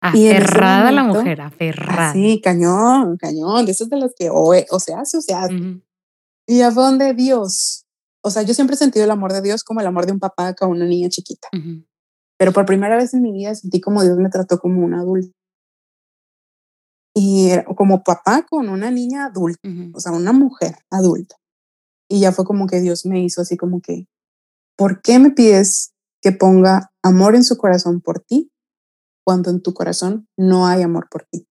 Aferrada 0.00 0.92
la 0.92 1.02
mujer, 1.02 1.40
aferrada. 1.40 2.12
Sí, 2.12 2.40
cañón, 2.42 3.16
cañón, 3.16 3.66
de 3.66 3.72
esos 3.72 3.90
de 3.90 3.98
los 3.98 4.12
que 4.14 4.30
o, 4.30 4.54
o 4.70 4.80
se 4.80 4.94
hace 4.94 5.18
o 5.18 5.20
se 5.20 5.34
hace. 5.34 5.80
Y 6.46 6.60
a 6.60 6.70
donde 6.70 7.14
Dios, 7.14 7.87
o 8.22 8.30
sea, 8.30 8.42
yo 8.42 8.54
siempre 8.54 8.74
he 8.74 8.78
sentido 8.78 9.04
el 9.04 9.10
amor 9.10 9.32
de 9.32 9.42
Dios 9.42 9.64
como 9.64 9.80
el 9.80 9.86
amor 9.86 10.06
de 10.06 10.12
un 10.12 10.18
papá 10.18 10.54
con 10.54 10.70
una 10.70 10.86
niña 10.86 11.08
chiquita. 11.08 11.48
Pero 12.38 12.52
por 12.52 12.66
primera 12.66 12.96
vez 12.96 13.14
en 13.14 13.22
mi 13.22 13.32
vida 13.32 13.54
sentí 13.54 13.80
como 13.80 14.02
Dios 14.02 14.16
me 14.18 14.28
trató 14.28 14.58
como 14.58 14.84
un 14.84 14.94
adulto. 14.94 15.36
Y 17.14 17.50
como 17.76 18.04
papá 18.04 18.46
con 18.48 18.68
una 18.68 18.90
niña 18.90 19.26
adulta, 19.26 19.68
o 19.92 20.00
sea, 20.00 20.12
una 20.12 20.32
mujer 20.32 20.76
adulta. 20.90 21.36
Y 22.08 22.20
ya 22.20 22.32
fue 22.32 22.44
como 22.44 22.66
que 22.66 22.80
Dios 22.80 23.04
me 23.06 23.22
hizo 23.22 23.40
así 23.40 23.56
como 23.56 23.80
que, 23.80 24.06
¿por 24.76 25.02
qué 25.02 25.18
me 25.18 25.30
pides 25.30 25.92
que 26.20 26.32
ponga 26.32 26.90
amor 27.02 27.34
en 27.34 27.44
su 27.44 27.56
corazón 27.56 28.00
por 28.00 28.20
ti 28.20 28.50
cuando 29.24 29.50
en 29.50 29.62
tu 29.62 29.74
corazón 29.74 30.26
no 30.36 30.66
hay 30.66 30.82
amor 30.82 31.08
por 31.10 31.24
ti. 31.30 31.46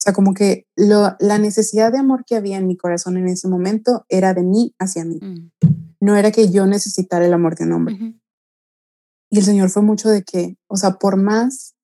O 0.00 0.02
sea, 0.02 0.12
como 0.12 0.32
que 0.32 0.66
lo, 0.76 1.16
la 1.20 1.38
necesidad 1.38 1.92
de 1.92 1.98
amor 1.98 2.24
que 2.24 2.36
había 2.36 2.56
en 2.56 2.66
mi 2.66 2.76
corazón 2.76 3.18
en 3.18 3.28
ese 3.28 3.48
momento 3.48 4.06
era 4.08 4.32
de 4.32 4.42
mí 4.42 4.74
hacia 4.78 5.04
mí. 5.04 5.18
Mm. 5.20 5.50
No 6.00 6.16
era 6.16 6.30
que 6.30 6.50
yo 6.50 6.66
necesitara 6.66 7.26
el 7.26 7.34
amor 7.34 7.56
de 7.56 7.64
un 7.64 7.72
hombre. 7.72 7.98
Y 9.30 9.38
el 9.38 9.44
Señor 9.44 9.68
fue 9.68 9.82
mucho 9.82 10.08
de 10.08 10.22
que, 10.22 10.56
o 10.68 10.76
sea, 10.76 10.92
por 10.92 11.16
más 11.16 11.74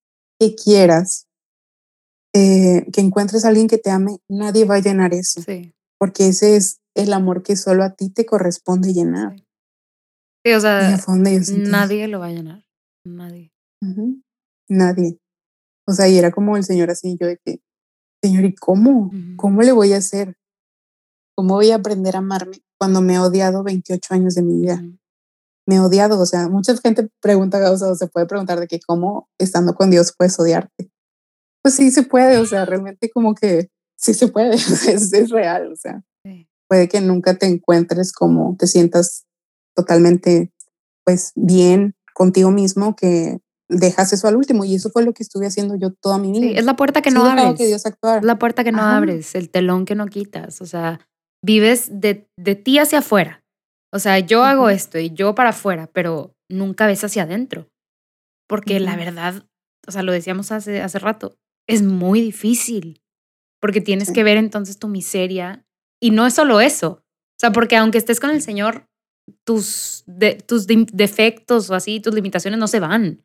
que 0.41 0.55
quieras 0.55 1.27
eh, 2.35 2.87
que 2.93 3.03
encuentres 3.03 3.45
a 3.45 3.49
alguien 3.49 3.69
que 3.69 3.79
te 3.79 3.91
ame, 3.91 4.19
nadie 4.29 4.65
va 4.65 4.77
a 4.77 4.81
llenar 4.81 5.13
eso. 5.13 5.43
Porque 5.99 6.29
ese 6.29 6.57
es 6.57 6.81
el 6.95 7.13
amor 7.13 7.43
que 7.43 7.57
solo 7.57 7.85
a 7.85 7.95
ti 7.95 8.09
te 8.09 8.25
corresponde 8.25 8.95
llenar. 8.95 9.37
Sí, 10.45 10.53
o 10.53 10.61
sea, 10.61 10.99
nadie 11.09 12.09
lo 12.09 12.21
va 12.21 12.27
a 12.27 12.33
llenar. 12.33 12.65
Nadie 13.05 13.53
nadie. 14.69 15.19
O 15.87 15.93
sea, 15.93 16.09
y 16.09 16.19
era 16.19 16.31
como 16.31 16.57
el 16.57 16.65
Señor 16.65 16.91
así, 16.91 17.17
yo 17.21 17.27
de 17.27 17.39
que, 17.45 17.61
Señor, 18.23 18.45
¿y 18.45 18.55
cómo? 18.55 19.11
¿Cómo 19.37 19.63
le 19.63 19.73
voy 19.73 19.93
a 19.93 19.99
hacer? 19.99 20.37
¿Cómo 21.37 21.55
voy 21.55 21.71
a 21.71 21.77
aprender 21.77 22.17
a 22.17 22.21
amarme 22.21 22.63
cuando 22.79 23.01
me 23.01 23.15
he 23.15 23.19
odiado 23.19 23.63
28 23.63 24.15
años 24.15 24.35
de 24.35 24.43
mi 24.43 24.61
vida? 24.61 24.83
Me 25.67 25.77
he 25.77 25.81
odiado, 25.81 26.19
o 26.21 26.27
sea, 26.27 26.49
mucha 26.49 26.77
gente 26.77 27.11
pregunta, 27.21 27.71
o 27.71 27.77
sea, 27.77 27.95
se 27.95 28.07
puede 28.07 28.27
preguntar 28.27 28.59
de 28.61 28.67
que 28.67 28.81
cómo 28.81 29.29
estando 29.39 29.75
con 29.75 29.91
Dios 29.91 30.15
puedes 30.17 30.39
odiarte. 30.39 30.91
Pues 31.63 31.75
sí 31.75 31.91
se 31.91 32.05
puede, 32.05 32.39
o 32.39 32.47
sea, 32.47 32.65
realmente 32.65 33.11
como 33.11 33.35
que 33.35 33.71
sí 33.97 34.15
se 34.15 34.29
puede, 34.29 34.55
es, 34.55 35.13
es 35.13 35.31
real, 35.31 35.73
o 35.73 35.77
sea, 35.77 36.03
puede 36.69 36.89
que 36.89 37.01
nunca 37.01 37.37
te 37.37 37.47
encuentres 37.47 38.13
como 38.13 38.57
te 38.59 38.67
sientas 38.67 39.27
totalmente, 39.75 40.53
pues, 41.05 41.33
bien 41.35 41.95
contigo 42.15 42.51
mismo, 42.51 42.97
que 42.97 43.41
dejas 43.69 44.13
eso 44.13 44.29
al 44.29 44.37
último 44.37 44.65
y 44.65 44.75
eso 44.75 44.91
fue 44.91 45.05
lo 45.05 45.13
que 45.13 45.23
estuve 45.23 45.47
haciendo 45.47 45.77
yo 45.77 45.93
toda 45.93 46.19
mi 46.19 46.33
vida. 46.33 46.43
Sí, 46.43 46.55
es 46.57 46.65
la 46.65 46.77
puerta 46.77 47.03
que 47.03 47.11
no 47.11 47.25
abres. 47.25 47.57
Que 47.57 47.67
Dios 47.67 47.85
Es 47.85 48.23
la 48.23 48.39
puerta 48.39 48.65
que 48.65 48.73
no 48.73 48.83
abres, 48.83 49.35
el 49.35 49.51
telón 49.51 49.85
que 49.85 49.95
no 49.95 50.07
quitas, 50.07 50.61
o 50.61 50.67
sea, 50.67 51.01
vives 51.45 51.89
de, 52.01 52.29
de 52.37 52.55
ti 52.55 52.79
hacia 52.79 53.01
afuera. 53.01 53.45
O 53.93 53.99
sea, 53.99 54.19
yo 54.19 54.45
hago 54.45 54.69
esto 54.69 54.99
y 54.99 55.11
yo 55.11 55.35
para 55.35 55.51
afuera, 55.51 55.89
pero 55.93 56.35
nunca 56.51 56.87
ves 56.87 57.05
hacia 57.05 57.23
adentro. 57.23 57.69
Porque 58.49 58.79
la 58.79 58.97
verdad, 58.97 59.47
o 59.87 59.91
sea, 59.91 60.03
lo 60.03 60.13
decíamos 60.13 60.53
hace, 60.53 60.81
hace 60.81 60.99
rato, 60.99 61.37
es 61.69 61.83
muy 61.83 62.21
difícil. 62.21 63.03
Porque 63.61 63.81
tienes 63.81 64.13
que 64.13 64.23
ver 64.23 64.37
entonces 64.37 64.79
tu 64.79 64.89
miseria. 64.89 65.65
Y 66.01 66.11
no 66.11 66.27
es 66.27 66.35
solo 66.35 66.61
eso. 66.61 67.03
O 67.37 67.39
sea, 67.41 67.53
porque 67.53 67.77
aunque 67.77 67.99
estés 67.99 68.21
con 68.21 68.31
el 68.31 68.43
Señor, 68.43 68.87
tus, 69.45 70.05
de, 70.07 70.35
tus 70.35 70.67
defectos 70.67 71.71
o 71.71 71.75
así, 71.75 72.01
tus 72.01 72.15
limitaciones 72.15 72.61
no 72.61 72.69
se 72.69 72.81
van. 72.81 73.25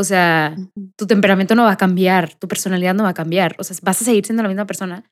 O 0.00 0.04
sea, 0.04 0.56
tu 0.96 1.06
temperamento 1.06 1.54
no 1.54 1.64
va 1.64 1.72
a 1.72 1.76
cambiar, 1.76 2.34
tu 2.34 2.48
personalidad 2.48 2.94
no 2.94 3.02
va 3.02 3.10
a 3.10 3.14
cambiar. 3.14 3.54
O 3.58 3.64
sea, 3.64 3.76
vas 3.82 4.00
a 4.00 4.04
seguir 4.06 4.24
siendo 4.24 4.42
la 4.42 4.48
misma 4.48 4.64
persona. 4.64 5.04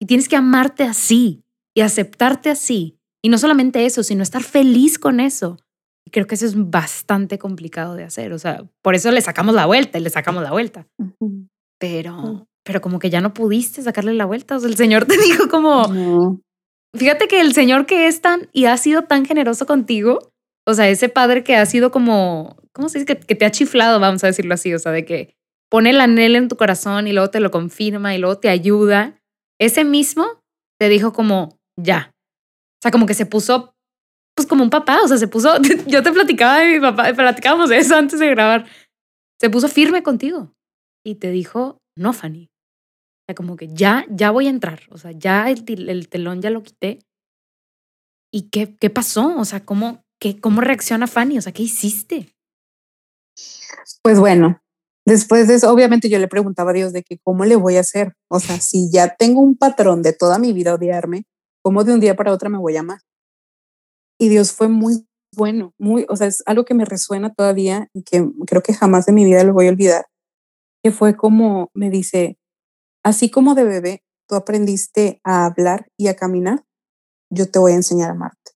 Y 0.00 0.06
tienes 0.06 0.30
que 0.30 0.36
amarte 0.36 0.82
así 0.82 1.44
y 1.76 1.82
aceptarte 1.82 2.48
así. 2.48 2.96
Y 3.22 3.28
no 3.28 3.36
solamente 3.36 3.84
eso, 3.84 4.02
sino 4.02 4.22
estar 4.22 4.42
feliz 4.42 4.98
con 4.98 5.20
eso. 5.20 5.58
Y 6.06 6.10
creo 6.10 6.26
que 6.26 6.36
eso 6.36 6.46
es 6.46 6.54
bastante 6.56 7.38
complicado 7.38 7.96
de 7.96 8.04
hacer. 8.04 8.32
O 8.32 8.38
sea, 8.38 8.64
por 8.80 8.94
eso 8.94 9.10
le 9.10 9.20
sacamos 9.20 9.54
la 9.54 9.66
vuelta 9.66 9.98
y 9.98 10.00
le 10.00 10.08
sacamos 10.08 10.42
la 10.42 10.52
vuelta. 10.52 10.86
Pero, 11.78 12.46
pero 12.64 12.80
como 12.80 12.98
que 12.98 13.10
ya 13.10 13.20
no 13.20 13.34
pudiste 13.34 13.82
sacarle 13.82 14.14
la 14.14 14.24
vuelta. 14.24 14.56
O 14.56 14.60
sea, 14.60 14.70
el 14.70 14.76
Señor 14.76 15.04
te 15.04 15.18
dijo 15.22 15.50
como, 15.50 16.40
fíjate 16.96 17.28
que 17.28 17.42
el 17.42 17.52
Señor 17.52 17.84
que 17.84 18.06
es 18.06 18.22
tan 18.22 18.48
y 18.54 18.64
ha 18.64 18.76
sido 18.78 19.02
tan 19.02 19.26
generoso 19.26 19.66
contigo, 19.66 20.32
o 20.66 20.72
sea, 20.72 20.88
ese 20.88 21.10
padre 21.10 21.44
que 21.44 21.56
ha 21.56 21.66
sido 21.66 21.90
como 21.90 22.56
¿cómo 22.72 22.88
se 22.88 23.00
dice? 23.00 23.16
Que, 23.16 23.34
te 23.34 23.44
ha 23.44 23.50
chiflado, 23.50 24.00
vamos 24.00 24.22
a 24.24 24.28
decirlo 24.28 24.54
así, 24.54 24.72
o 24.74 24.78
sea, 24.78 24.92
de 24.92 25.04
que 25.04 25.34
pone 25.70 25.90
el 25.90 26.00
anhelo 26.00 26.38
en 26.38 26.48
tu 26.48 26.56
corazón 26.56 27.06
y 27.06 27.12
luego 27.12 27.30
te 27.30 27.40
lo 27.40 27.50
confirma 27.50 28.14
y 28.14 28.18
luego 28.18 28.38
te 28.38 28.48
ayuda. 28.48 29.20
Ese 29.58 29.84
mismo 29.84 30.40
te 30.78 30.88
dijo 30.88 31.12
como, 31.12 31.58
ya. 31.76 32.12
O 32.14 32.82
sea, 32.82 32.90
como 32.90 33.06
que 33.06 33.14
se 33.14 33.26
puso, 33.26 33.74
pues 34.34 34.48
como 34.48 34.64
un 34.64 34.70
papá, 34.70 35.00
o 35.02 35.08
sea, 35.08 35.18
se 35.18 35.28
puso, 35.28 35.54
yo 35.86 36.02
te 36.02 36.12
platicaba 36.12 36.60
de 36.60 36.74
mi 36.74 36.80
papá, 36.80 37.12
platicábamos 37.12 37.68
de 37.68 37.78
eso 37.78 37.94
antes 37.94 38.18
de 38.18 38.28
grabar, 38.30 38.66
se 39.40 39.50
puso 39.50 39.68
firme 39.68 40.02
contigo 40.02 40.52
y 41.04 41.16
te 41.16 41.30
dijo, 41.30 41.78
no, 41.96 42.12
Fanny. 42.12 42.44
O 42.46 43.24
sea, 43.28 43.34
como 43.34 43.56
que 43.56 43.68
ya, 43.68 44.06
ya 44.08 44.30
voy 44.30 44.46
a 44.46 44.50
entrar, 44.50 44.82
o 44.90 44.98
sea, 44.98 45.12
ya 45.12 45.50
el, 45.50 45.88
el 45.88 46.08
telón 46.08 46.42
ya 46.42 46.50
lo 46.50 46.62
quité. 46.62 47.00
¿Y 48.32 48.48
qué, 48.50 48.76
qué 48.76 48.90
pasó? 48.90 49.36
O 49.38 49.44
sea, 49.44 49.64
¿cómo, 49.64 50.02
qué, 50.20 50.40
¿cómo 50.40 50.60
reacciona 50.60 51.06
Fanny? 51.06 51.38
O 51.38 51.42
sea, 51.42 51.52
¿qué 51.52 51.62
hiciste? 51.62 52.32
Pues 54.02 54.18
bueno, 54.18 54.60
después 55.06 55.48
de 55.48 55.54
eso, 55.54 55.72
obviamente 55.72 56.08
yo 56.08 56.18
le 56.18 56.28
preguntaba 56.28 56.70
a 56.70 56.74
Dios 56.74 56.92
de 56.92 57.02
que 57.02 57.18
cómo 57.22 57.44
le 57.44 57.56
voy 57.56 57.76
a 57.76 57.80
hacer. 57.80 58.14
O 58.28 58.40
sea, 58.40 58.60
si 58.60 58.90
ya 58.90 59.16
tengo 59.16 59.40
un 59.40 59.56
patrón 59.56 60.02
de 60.02 60.12
toda 60.12 60.38
mi 60.38 60.52
vida 60.52 60.74
odiarme, 60.74 61.24
¿cómo 61.62 61.84
de 61.84 61.94
un 61.94 62.00
día 62.00 62.16
para 62.16 62.32
otro 62.32 62.50
me 62.50 62.58
voy 62.58 62.76
a 62.76 62.80
amar? 62.80 63.00
Y 64.18 64.28
Dios 64.28 64.52
fue 64.52 64.68
muy 64.68 65.06
bueno, 65.36 65.74
muy, 65.78 66.06
o 66.08 66.16
sea, 66.16 66.26
es 66.26 66.42
algo 66.46 66.64
que 66.64 66.74
me 66.74 66.84
resuena 66.84 67.32
todavía 67.32 67.88
y 67.92 68.02
que 68.02 68.28
creo 68.46 68.62
que 68.62 68.74
jamás 68.74 69.08
en 69.08 69.14
mi 69.14 69.24
vida 69.24 69.44
lo 69.44 69.52
voy 69.52 69.66
a 69.66 69.70
olvidar, 69.70 70.06
que 70.82 70.90
fue 70.90 71.16
como 71.16 71.70
me 71.74 71.90
dice, 71.90 72.38
así 73.04 73.30
como 73.30 73.54
de 73.54 73.64
bebé 73.64 74.04
tú 74.28 74.34
aprendiste 74.34 75.20
a 75.24 75.46
hablar 75.46 75.88
y 75.96 76.08
a 76.08 76.16
caminar, 76.16 76.64
yo 77.30 77.50
te 77.50 77.58
voy 77.58 77.72
a 77.72 77.76
enseñar 77.76 78.10
a 78.10 78.12
amarte. 78.12 78.52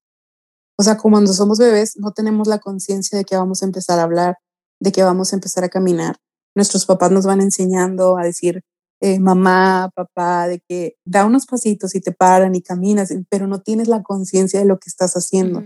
O 0.77 0.83
sea, 0.83 0.97
como 0.97 1.15
cuando 1.15 1.33
somos 1.33 1.59
bebés 1.59 1.95
no 1.97 2.11
tenemos 2.11 2.47
la 2.47 2.59
conciencia 2.59 3.17
de 3.17 3.25
que 3.25 3.37
vamos 3.37 3.61
a 3.61 3.65
empezar 3.65 3.99
a 3.99 4.03
hablar, 4.03 4.37
de 4.85 4.91
que 4.91 5.03
vamos 5.03 5.33
a 5.33 5.35
empezar 5.35 5.63
a 5.63 5.69
caminar. 5.69 6.15
Nuestros 6.55 6.85
papás 6.85 7.11
nos 7.11 7.25
van 7.25 7.41
enseñando 7.41 8.17
a 8.17 8.23
decir, 8.23 8.61
eh, 9.01 9.19
mamá, 9.19 9.89
papá, 9.93 10.47
de 10.47 10.61
que 10.69 10.95
da 11.05 11.25
unos 11.25 11.45
pasitos 11.45 11.95
y 11.95 12.01
te 12.01 12.11
paran 12.11 12.55
y 12.55 12.61
caminas, 12.61 13.13
pero 13.29 13.47
no 13.47 13.61
tienes 13.61 13.87
la 13.87 14.03
conciencia 14.03 14.59
de 14.59 14.65
lo 14.65 14.79
que 14.79 14.87
estás 14.87 15.15
haciendo. 15.15 15.63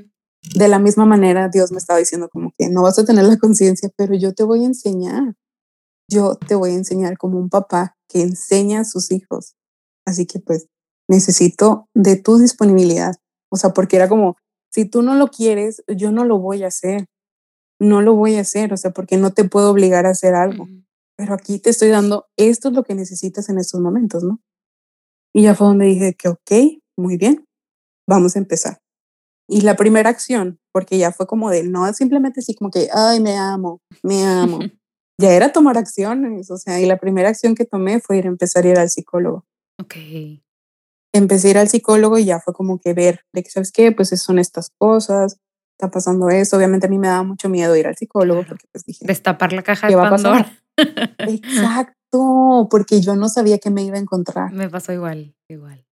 De 0.56 0.68
la 0.70 0.80
misma 0.80 1.06
manera, 1.06 1.50
Dios 1.50 1.72
me 1.72 1.78
estaba 1.78 2.00
diciendo 2.00 2.30
como 2.30 2.54
que 2.58 2.70
no 2.70 2.82
vas 2.82 2.98
a 2.98 3.06
tener 3.06 3.26
la 3.26 3.38
conciencia, 3.38 3.90
pero 3.96 4.16
yo 4.16 4.34
te 4.34 4.44
voy 4.44 4.64
a 4.64 4.68
enseñar. 4.68 5.36
Yo 6.10 6.36
te 6.36 6.56
voy 6.56 6.72
a 6.72 6.76
enseñar 6.76 7.18
como 7.18 7.38
un 7.38 7.50
papá 7.50 7.98
que 8.08 8.22
enseña 8.22 8.80
a 8.80 8.86
sus 8.86 9.12
hijos. 9.12 9.56
Así 10.06 10.26
que 10.26 10.40
pues 10.40 10.68
necesito 11.08 11.88
de 11.94 12.16
tu 12.16 12.38
disponibilidad. 12.38 13.16
O 13.52 13.58
sea, 13.58 13.72
porque 13.74 13.98
era 13.98 14.08
como, 14.08 14.38
si 14.72 14.86
tú 14.86 15.02
no 15.02 15.14
lo 15.14 15.28
quieres, 15.28 15.84
yo 15.88 16.12
no 16.12 16.24
lo 16.24 16.40
voy 16.40 16.64
a 16.64 16.68
hacer. 16.68 17.06
No 17.80 18.02
lo 18.02 18.14
voy 18.16 18.36
a 18.36 18.42
hacer, 18.42 18.74
o 18.74 18.78
sea, 18.78 18.92
porque 18.92 19.18
no 19.18 19.32
te 19.32 19.44
puedo 19.46 19.72
obligar 19.72 20.06
a 20.06 20.10
hacer 20.12 20.36
algo. 20.36 20.68
Pero 21.18 21.34
aquí 21.34 21.60
te 21.60 21.70
estoy 21.70 21.90
dando, 21.90 22.28
esto 22.38 22.70
es 22.70 22.74
lo 22.74 22.84
que 22.84 22.96
necesitas 22.96 23.50
en 23.50 23.58
estos 23.58 23.82
momentos, 23.82 24.24
¿no? 24.24 24.42
Y 25.34 25.44
ya 25.44 25.56
fue 25.56 25.68
donde 25.68 25.86
dije 25.86 26.14
que, 26.14 26.30
ok, 26.30 26.82
muy 26.98 27.18
bien, 27.18 27.46
vamos 28.08 28.36
a 28.36 28.40
empezar. 28.40 28.80
Y 29.48 29.62
la 29.62 29.76
primera 29.76 30.10
acción, 30.10 30.60
porque 30.72 30.98
ya 30.98 31.12
fue 31.12 31.28
como 31.28 31.50
de, 31.50 31.64
no 31.64 31.92
simplemente 31.94 32.40
así 32.40 32.54
como 32.56 32.70
que, 32.70 32.88
ay, 32.94 33.20
me 33.20 33.36
amo, 33.36 33.82
me 34.04 34.24
amo. 34.24 34.60
ya 35.20 35.34
era 35.34 35.52
tomar 35.52 35.78
acciones, 35.78 36.50
o 36.52 36.58
sea, 36.58 36.80
y 36.80 36.86
la 36.86 36.98
primera 36.98 37.30
acción 37.30 37.56
que 37.56 37.66
tomé 37.66 38.00
fue 38.00 38.18
ir 38.18 38.26
a 38.26 38.30
empezar 38.30 38.66
a 38.66 38.70
ir 38.70 38.80
al 38.80 38.90
psicólogo. 38.90 39.46
Ok. 39.82 39.96
Empecé 41.14 41.48
a 41.48 41.52
ir 41.52 41.58
al 41.58 41.70
psicólogo 41.70 42.18
y 42.18 42.26
ya 42.26 42.40
fue 42.40 42.54
como 42.54 42.80
que 42.80 42.94
ver, 42.94 43.26
de 43.34 43.44
que, 43.44 43.50
¿sabes 43.50 43.72
qué? 43.72 43.92
Pues 43.92 44.10
son 44.22 44.40
estas 44.40 44.70
cosas, 44.78 45.38
está 45.80 45.90
pasando 45.90 46.30
esto. 46.30 46.58
Obviamente 46.58 46.88
a 46.88 46.90
mí 46.90 47.00
me 47.00 47.08
daba 47.08 47.24
mucho 47.24 47.48
miedo 47.48 47.76
ir 47.76 47.88
al 47.88 47.96
psicólogo 47.96 48.44
porque 48.46 48.66
pues 48.72 48.86
dije... 48.86 49.06
Destapar 49.06 49.54
la 49.54 49.64
caja 49.64 49.88
de 49.88 49.96
Pandora. 49.96 50.52
Exacto, 51.20 52.68
porque 52.70 53.00
yo 53.00 53.16
no 53.16 53.30
sabía 53.30 53.60
que 53.60 53.70
me 53.70 53.84
iba 53.84 53.96
a 53.96 54.02
encontrar. 54.02 54.52
Me 54.52 54.70
pasó 54.70 54.92
igual, 54.92 55.34
igual. 55.50 55.86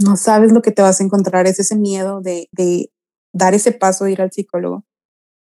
No 0.00 0.16
sabes 0.16 0.52
lo 0.52 0.62
que 0.62 0.72
te 0.72 0.82
vas 0.82 1.00
a 1.00 1.04
encontrar, 1.04 1.46
es 1.46 1.60
ese 1.60 1.76
miedo 1.76 2.20
de, 2.20 2.48
de 2.52 2.90
dar 3.34 3.54
ese 3.54 3.72
paso 3.72 4.04
de 4.04 4.12
ir 4.12 4.22
al 4.22 4.32
psicólogo, 4.32 4.84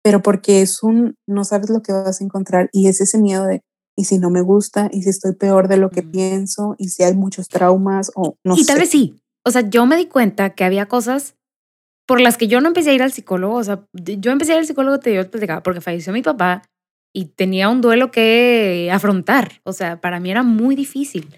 pero 0.03 0.23
porque 0.23 0.63
es 0.63 0.83
un, 0.83 1.17
no 1.29 1.45
sabes 1.45 1.71
lo 1.71 1.83
que 1.83 1.93
vas 1.93 2.21
a 2.21 2.25
encontrar 2.25 2.71
y 2.73 2.87
es 2.87 3.01
ese 3.01 3.19
miedo 3.19 3.47
de, 3.47 3.63
y 3.99 4.05
si 4.05 4.19
no 4.19 4.31
me 4.31 4.41
gusta, 4.41 4.89
y 4.93 5.03
si 5.03 5.11
estoy 5.11 5.35
peor 5.35 5.67
de 5.67 5.77
lo 5.77 5.91
que 5.91 6.03
pienso, 6.03 6.77
y 6.79 6.91
si 6.91 7.03
hay 7.03 7.15
muchos 7.15 7.49
traumas 7.49 8.13
o 8.15 8.37
no 8.45 8.57
y 8.57 8.65
tal 8.65 8.79
vez 8.79 8.91
sí. 8.91 9.17
O 9.45 9.51
sea, 9.51 9.69
yo 9.69 9.87
me 9.87 9.97
di 9.97 10.07
cuenta 10.07 10.51
que 10.51 10.65
había 10.65 10.87
cosas 10.87 11.35
por 12.07 12.21
las 12.21 12.37
que 12.37 12.49
yo 12.49 12.61
no 12.61 12.69
empecé 12.69 12.91
a 12.91 12.95
ir 12.95 13.03
al 13.03 13.13
psicólogo. 13.13 13.57
O 13.57 13.65
sea, 13.65 13.87
yo 13.93 14.31
empecé 14.31 14.53
a 14.53 14.55
ir 14.57 14.61
al 14.61 14.67
psicólogo, 14.67 14.99
te 15.01 15.11
digo, 15.11 15.23
porque 15.63 15.81
falleció 15.81 16.13
mi 16.13 16.23
papá 16.23 16.63
y 17.15 17.27
tenía 17.27 17.69
un 17.69 17.81
duelo 17.81 18.11
que 18.11 18.91
afrontar. 18.93 19.61
O 19.65 19.73
sea, 19.73 20.01
para 20.01 20.21
mí 20.21 20.31
era 20.31 20.43
muy 20.43 20.75
difícil. 20.75 21.37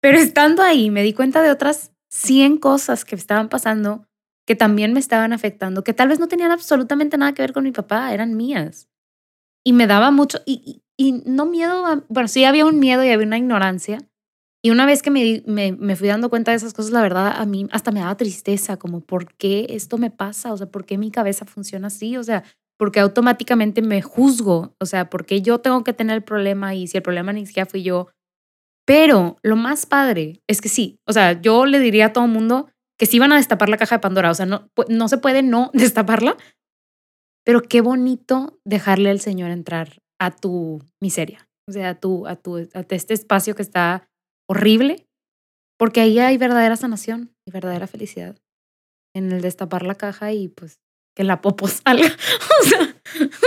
Pero 0.00 0.18
estando 0.18 0.62
ahí 0.62 0.90
me 0.90 1.02
di 1.02 1.12
cuenta 1.12 1.42
de 1.42 1.50
otras 1.50 1.92
100 2.10 2.58
cosas 2.58 3.04
que 3.04 3.14
estaban 3.14 3.48
pasando 3.48 4.06
que 4.46 4.54
también 4.54 4.92
me 4.92 5.00
estaban 5.00 5.32
afectando, 5.32 5.84
que 5.84 5.94
tal 5.94 6.08
vez 6.08 6.18
no 6.18 6.28
tenían 6.28 6.50
absolutamente 6.50 7.16
nada 7.16 7.32
que 7.32 7.42
ver 7.42 7.52
con 7.52 7.64
mi 7.64 7.72
papá, 7.72 8.12
eran 8.12 8.36
mías. 8.36 8.88
Y 9.64 9.72
me 9.72 9.86
daba 9.86 10.10
mucho, 10.10 10.40
y, 10.44 10.82
y, 10.98 11.12
no 11.24 11.46
miedo, 11.46 12.04
bueno, 12.08 12.28
sí 12.28 12.44
había 12.44 12.66
un 12.66 12.78
miedo 12.78 13.02
y 13.04 13.10
había 13.10 13.26
una 13.26 13.38
ignorancia. 13.38 13.98
Y 14.64 14.70
una 14.70 14.86
vez 14.86 15.02
que 15.02 15.10
me, 15.10 15.42
me, 15.46 15.72
me, 15.72 15.94
fui 15.94 16.08
dando 16.08 16.30
cuenta 16.30 16.52
de 16.52 16.56
esas 16.56 16.72
cosas, 16.72 16.90
la 16.90 17.02
verdad, 17.02 17.34
a 17.36 17.44
mí 17.44 17.66
hasta 17.70 17.90
me 17.90 18.00
daba 18.00 18.16
tristeza, 18.16 18.78
como, 18.78 19.02
¿por 19.02 19.34
qué 19.34 19.66
esto 19.68 19.98
me 19.98 20.10
pasa? 20.10 20.54
O 20.54 20.56
sea, 20.56 20.70
¿por 20.70 20.86
qué 20.86 20.96
mi 20.96 21.10
cabeza 21.10 21.44
funciona 21.44 21.88
así? 21.88 22.16
O 22.16 22.24
sea, 22.24 22.44
porque 22.78 22.98
automáticamente 22.98 23.82
me 23.82 24.00
juzgo, 24.00 24.74
o 24.80 24.86
sea, 24.86 25.10
porque 25.10 25.42
yo 25.42 25.58
tengo 25.58 25.84
que 25.84 25.92
tener 25.92 26.16
el 26.16 26.24
problema 26.24 26.74
y 26.74 26.86
si 26.86 26.96
el 26.96 27.02
problema 27.02 27.34
ni 27.34 27.44
siquiera 27.44 27.68
fui 27.68 27.82
yo. 27.82 28.08
Pero 28.86 29.36
lo 29.42 29.56
más 29.56 29.84
padre 29.84 30.42
es 30.46 30.62
que 30.62 30.70
sí, 30.70 30.98
o 31.06 31.12
sea, 31.12 31.38
yo 31.42 31.66
le 31.66 31.78
diría 31.78 32.06
a 32.06 32.12
todo 32.14 32.24
el 32.24 32.30
mundo 32.30 32.70
que 32.98 33.04
sí 33.04 33.18
van 33.18 33.32
a 33.32 33.36
destapar 33.36 33.68
la 33.68 33.76
caja 33.76 33.96
de 33.96 34.00
Pandora, 34.00 34.30
o 34.30 34.34
sea, 34.34 34.46
no, 34.46 34.70
no 34.88 35.08
se 35.08 35.18
puede 35.18 35.42
no 35.42 35.70
destaparla, 35.74 36.38
pero 37.44 37.60
qué 37.60 37.82
bonito 37.82 38.58
dejarle 38.64 39.10
al 39.10 39.20
Señor 39.20 39.50
entrar 39.50 40.00
a 40.18 40.30
tu 40.30 40.82
miseria, 41.02 41.50
o 41.68 41.72
sea, 41.72 41.90
a, 41.90 41.94
tu, 42.00 42.26
a, 42.26 42.36
tu, 42.36 42.56
a 42.56 42.84
este 42.88 43.12
espacio 43.12 43.54
que 43.54 43.62
está 43.62 44.08
horrible, 44.48 45.06
porque 45.78 46.00
ahí 46.00 46.18
hay 46.18 46.36
verdadera 46.38 46.76
sanación 46.76 47.34
y 47.46 47.50
verdadera 47.50 47.86
felicidad 47.86 48.36
en 49.14 49.32
el 49.32 49.40
destapar 49.40 49.84
la 49.84 49.94
caja 49.94 50.32
y 50.32 50.48
pues 50.48 50.80
que 51.14 51.24
la 51.24 51.40
popo 51.40 51.68
salga. 51.68 52.10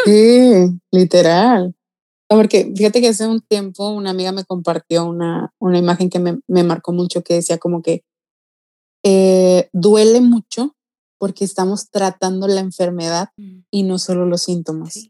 Sí, 0.05 0.79
literal. 0.91 1.75
Porque 2.29 2.71
fíjate 2.75 2.99
que 2.99 3.09
hace 3.09 3.27
un 3.27 3.41
tiempo 3.41 3.89
una 3.89 4.09
amiga 4.09 4.31
me 4.31 4.43
compartió 4.43 5.05
una, 5.05 5.53
una 5.59 5.77
imagen 5.77 6.09
que 6.09 6.19
me, 6.19 6.39
me 6.47 6.63
marcó 6.63 6.91
mucho 6.91 7.23
que 7.23 7.35
decía 7.35 7.57
como 7.57 7.81
que 7.81 8.03
eh, 9.03 9.69
duele 9.71 10.19
mucho 10.19 10.75
porque 11.19 11.45
estamos 11.45 11.89
tratando 11.89 12.47
la 12.47 12.59
enfermedad 12.59 13.29
mm. 13.37 13.59
y 13.71 13.83
no 13.83 13.97
solo 13.97 14.25
los 14.25 14.43
síntomas. 14.43 15.09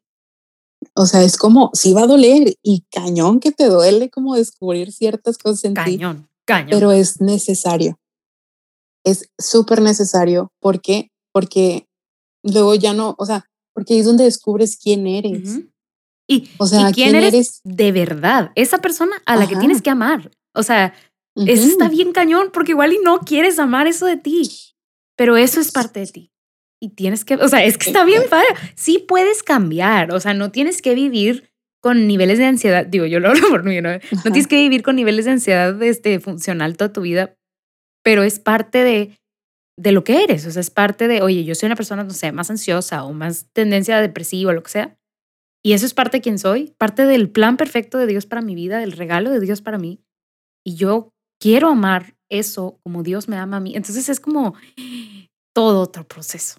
O 0.99 1.05
sea, 1.05 1.21
es 1.21 1.37
como, 1.37 1.69
sí 1.73 1.93
va 1.93 2.01
a 2.01 2.07
doler 2.07 2.55
y 2.63 2.83
cañón 2.91 3.39
que 3.39 3.51
te 3.51 3.67
duele 3.67 4.09
como 4.09 4.35
descubrir 4.35 4.91
ciertas 4.91 5.37
cosas 5.37 5.63
en 5.65 5.75
ti. 5.75 5.97
Cañón, 5.97 6.27
cañón. 6.43 6.71
Pero 6.71 6.91
es 6.91 7.21
necesario. 7.21 7.99
Es 9.05 9.29
súper 9.37 9.79
necesario. 9.79 10.51
¿Por 10.59 10.81
qué? 10.81 11.11
Porque 11.31 11.85
luego 12.41 12.73
ya 12.73 12.93
no, 12.93 13.15
o 13.19 13.25
sea, 13.27 13.45
porque 13.73 13.93
ahí 13.93 13.99
es 13.99 14.07
donde 14.07 14.23
descubres 14.23 14.75
quién 14.75 15.05
eres. 15.05 15.59
Y, 16.27 16.49
o 16.57 16.65
sea, 16.65 16.91
quién, 16.91 17.13
eres, 17.13 17.61
de 17.63 17.91
verdad, 17.91 18.51
esa 18.55 18.79
persona 18.79 19.21
a 19.27 19.35
la 19.35 19.47
que 19.47 19.55
tienes 19.55 19.83
que 19.83 19.91
amar. 19.91 20.31
O 20.55 20.63
sea, 20.63 20.95
eso 21.35 21.67
está 21.67 21.89
bien 21.89 22.11
cañón, 22.11 22.49
porque 22.51 22.71
igual 22.71 22.91
y 22.93 22.97
no 23.03 23.19
quieres 23.19 23.59
amar 23.59 23.85
eso 23.85 24.07
de 24.07 24.17
ti, 24.17 24.49
pero 25.15 25.37
eso 25.37 25.61
es 25.61 25.71
parte 25.71 25.99
de 25.99 26.07
ti. 26.07 26.31
Y 26.81 26.89
tienes 26.89 27.25
que, 27.25 27.35
o 27.35 27.47
sea, 27.47 27.63
es 27.63 27.77
que 27.77 27.89
está 27.89 28.05
bien 28.05 28.23
padre. 28.29 28.47
Sí 28.75 29.03
puedes 29.07 29.43
cambiar, 29.43 30.13
o 30.13 30.19
sea, 30.19 30.33
no 30.33 30.51
tienes 30.51 30.81
que 30.81 30.93
vivir 30.93 31.49
con 31.81 32.07
niveles 32.07 32.37
de 32.37 32.45
ansiedad, 32.45 32.85
digo, 32.85 33.05
yo 33.05 33.19
lo 33.19 33.29
hablo 33.29 33.49
por 33.49 33.63
mí, 33.63 33.81
¿no? 33.81 33.89
No 33.93 34.23
tienes 34.23 34.47
que 34.47 34.57
vivir 34.57 34.83
con 34.83 34.95
niveles 34.95 35.25
de 35.25 35.31
ansiedad 35.31 35.81
este, 35.81 36.19
funcional 36.19 36.75
toda 36.75 36.91
tu 36.91 37.01
vida, 37.01 37.35
pero 38.03 38.23
es 38.23 38.39
parte 38.39 38.83
de 38.83 39.17
de 39.79 39.91
lo 39.91 40.03
que 40.03 40.23
eres. 40.23 40.45
O 40.45 40.51
sea, 40.51 40.59
es 40.59 40.69
parte 40.69 41.07
de, 41.07 41.21
oye, 41.21 41.43
yo 41.43 41.55
soy 41.55 41.67
una 41.67 41.75
persona, 41.75 42.03
no 42.03 42.09
sé, 42.09 42.31
más 42.31 42.49
ansiosa 42.49 43.03
o 43.03 43.13
más 43.13 43.47
tendencia 43.53 43.97
a 43.97 44.01
depresiva 44.01 44.51
o 44.51 44.53
lo 44.53 44.63
que 44.63 44.71
sea. 44.71 44.97
Y 45.63 45.73
eso 45.73 45.85
es 45.85 45.93
parte 45.93 46.17
de 46.17 46.21
quién 46.21 46.39
soy, 46.39 46.73
parte 46.77 47.05
del 47.05 47.29
plan 47.29 47.57
perfecto 47.57 47.97
de 47.97 48.07
Dios 48.07 48.25
para 48.25 48.41
mi 48.41 48.55
vida, 48.55 48.79
del 48.79 48.91
regalo 48.91 49.29
de 49.29 49.39
Dios 49.39 49.61
para 49.61 49.77
mí. 49.77 50.01
Y 50.65 50.75
yo 50.75 51.13
quiero 51.39 51.69
amar 51.69 52.15
eso 52.29 52.79
como 52.83 53.03
Dios 53.03 53.27
me 53.27 53.37
ama 53.37 53.57
a 53.57 53.59
mí. 53.59 53.75
Entonces 53.75 54.09
es 54.09 54.19
como 54.19 54.55
todo 55.57 55.81
otro 55.81 56.07
proceso. 56.07 56.57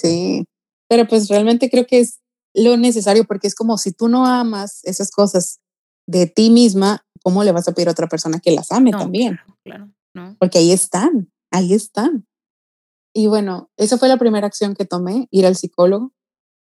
sí, 0.00 0.44
pero 0.88 1.08
pues 1.08 1.28
realmente 1.28 1.68
creo 1.68 1.84
que 1.84 1.98
es 1.98 2.20
lo 2.54 2.76
necesario 2.76 3.24
porque 3.24 3.48
es 3.48 3.56
como 3.56 3.78
si 3.78 3.90
tú 3.90 4.06
no 4.06 4.26
amas 4.26 4.78
esas 4.84 5.10
cosas 5.10 5.58
de 6.06 6.28
ti 6.28 6.50
misma, 6.50 7.04
¿cómo 7.24 7.42
le 7.42 7.50
vas 7.50 7.66
a 7.66 7.72
pedir 7.72 7.88
a 7.88 7.92
otra 7.92 8.08
persona 8.08 8.38
que 8.38 8.52
las 8.52 8.70
ame 8.70 8.92
también? 8.92 9.40
claro. 9.64 9.90
Porque 10.38 10.58
ahí 10.58 10.70
están, 10.70 11.32
ahí 11.50 11.74
están. 11.74 12.28
Y 13.12 13.26
bueno, 13.26 13.72
esa 13.76 13.98
fue 13.98 14.06
la 14.06 14.16
primera 14.16 14.46
acción 14.46 14.74
que 14.74 14.84
tomé, 14.84 15.26
ir 15.32 15.46
al 15.46 15.56
psicólogo. 15.56 16.12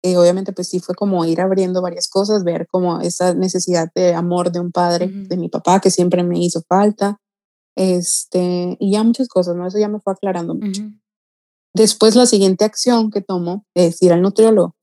eh, 0.03 0.17
obviamente 0.17 0.53
pues 0.53 0.69
sí 0.69 0.79
fue 0.79 0.95
como 0.95 1.23
ir 1.25 1.39
abriendo 1.39 1.83
varias 1.83 2.07
cosas, 2.09 2.43
ver 2.43 2.65
como 2.65 2.99
esa 3.01 3.35
necesidad 3.35 3.91
de 3.93 4.15
amor 4.15 4.51
de 4.51 4.59
un 4.59 4.71
padre, 4.71 5.07
de 5.07 5.37
mi 5.37 5.49
papá, 5.49 5.79
que 5.79 5.91
siempre 5.91 6.23
me 6.23 6.39
hizo 6.39 6.63
falta, 6.67 7.21
este, 7.81 8.77
y 8.79 8.91
ya 8.91 9.01
muchas 9.01 9.27
cosas, 9.27 9.55
¿no? 9.55 9.65
Eso 9.65 9.79
ya 9.79 9.87
me 9.87 9.99
fue 9.99 10.13
aclarando 10.13 10.53
mucho. 10.53 10.83
Después 11.73 12.15
la 12.15 12.27
siguiente 12.27 12.63
acción 12.63 13.09
que 13.09 13.21
tomo 13.21 13.65
es 13.73 13.99
ir 14.03 14.13
al 14.13 14.21
nutriólogo, 14.21 14.75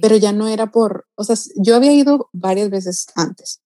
pero 0.00 0.16
ya 0.16 0.32
no 0.32 0.46
era 0.46 0.70
por, 0.70 1.06
o 1.16 1.24
sea, 1.24 1.34
yo 1.56 1.74
había 1.74 1.92
ido 1.92 2.28
varias 2.32 2.70
veces 2.70 3.06
antes, 3.16 3.60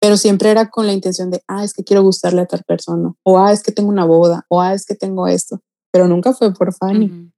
pero 0.00 0.16
siempre 0.16 0.50
era 0.50 0.70
con 0.70 0.86
la 0.86 0.94
intención 0.94 1.30
de, 1.30 1.42
ah, 1.46 1.62
es 1.62 1.74
que 1.74 1.84
quiero 1.84 2.02
gustarle 2.04 2.40
a 2.40 2.46
tal 2.46 2.62
persona, 2.66 3.12
o 3.22 3.38
ah, 3.38 3.52
es 3.52 3.62
que 3.62 3.72
tengo 3.72 3.90
una 3.90 4.06
boda, 4.06 4.46
o 4.48 4.62
ah, 4.62 4.72
es 4.72 4.86
que 4.86 4.94
tengo 4.94 5.26
esto, 5.26 5.60
pero 5.92 6.08
nunca 6.08 6.32
fue 6.32 6.54
por 6.54 6.72
Fanny, 6.72 7.30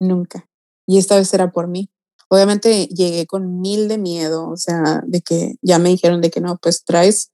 nunca. 0.00 0.48
Y 0.86 0.98
esta 0.98 1.16
vez 1.16 1.32
era 1.32 1.52
por 1.52 1.68
mí. 1.68 1.90
Obviamente 2.28 2.86
llegué 2.86 3.26
con 3.26 3.60
mil 3.60 3.88
de 3.88 3.98
miedo, 3.98 4.48
o 4.48 4.56
sea, 4.56 5.02
de 5.06 5.20
que 5.20 5.56
ya 5.62 5.78
me 5.78 5.90
dijeron 5.90 6.22
de 6.22 6.30
que 6.30 6.40
no, 6.40 6.56
pues 6.56 6.82
traes 6.84 7.30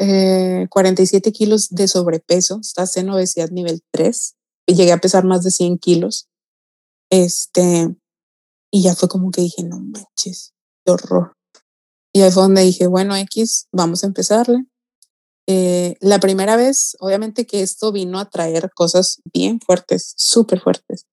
47 0.00 1.28
eh, 1.28 1.32
kilos 1.32 1.68
de 1.68 1.86
sobrepeso, 1.86 2.60
estás 2.62 2.96
en 2.96 3.10
obesidad 3.10 3.50
nivel 3.50 3.82
3, 3.90 4.34
y 4.66 4.74
llegué 4.74 4.92
a 4.92 5.00
pesar 5.00 5.24
más 5.24 5.42
de 5.42 5.50
100 5.50 5.78
kilos. 5.78 6.28
Este, 7.10 7.94
y 8.72 8.82
ya 8.82 8.94
fue 8.94 9.08
como 9.08 9.30
que 9.30 9.42
dije, 9.42 9.62
no 9.62 9.78
manches, 9.78 10.54
qué 10.84 10.92
horror. 10.92 11.36
Y 12.14 12.22
ahí 12.22 12.30
fue 12.30 12.44
donde 12.44 12.62
dije, 12.62 12.86
bueno, 12.86 13.14
X, 13.14 13.68
vamos 13.72 14.02
a 14.02 14.06
empezarle. 14.06 14.64
Eh, 15.46 15.96
la 16.00 16.18
primera 16.18 16.56
vez, 16.56 16.96
obviamente 17.00 17.46
que 17.46 17.60
esto 17.60 17.92
vino 17.92 18.18
a 18.20 18.30
traer 18.30 18.70
cosas 18.74 19.20
bien 19.32 19.60
fuertes, 19.60 20.14
súper 20.16 20.60
fuertes. 20.60 21.06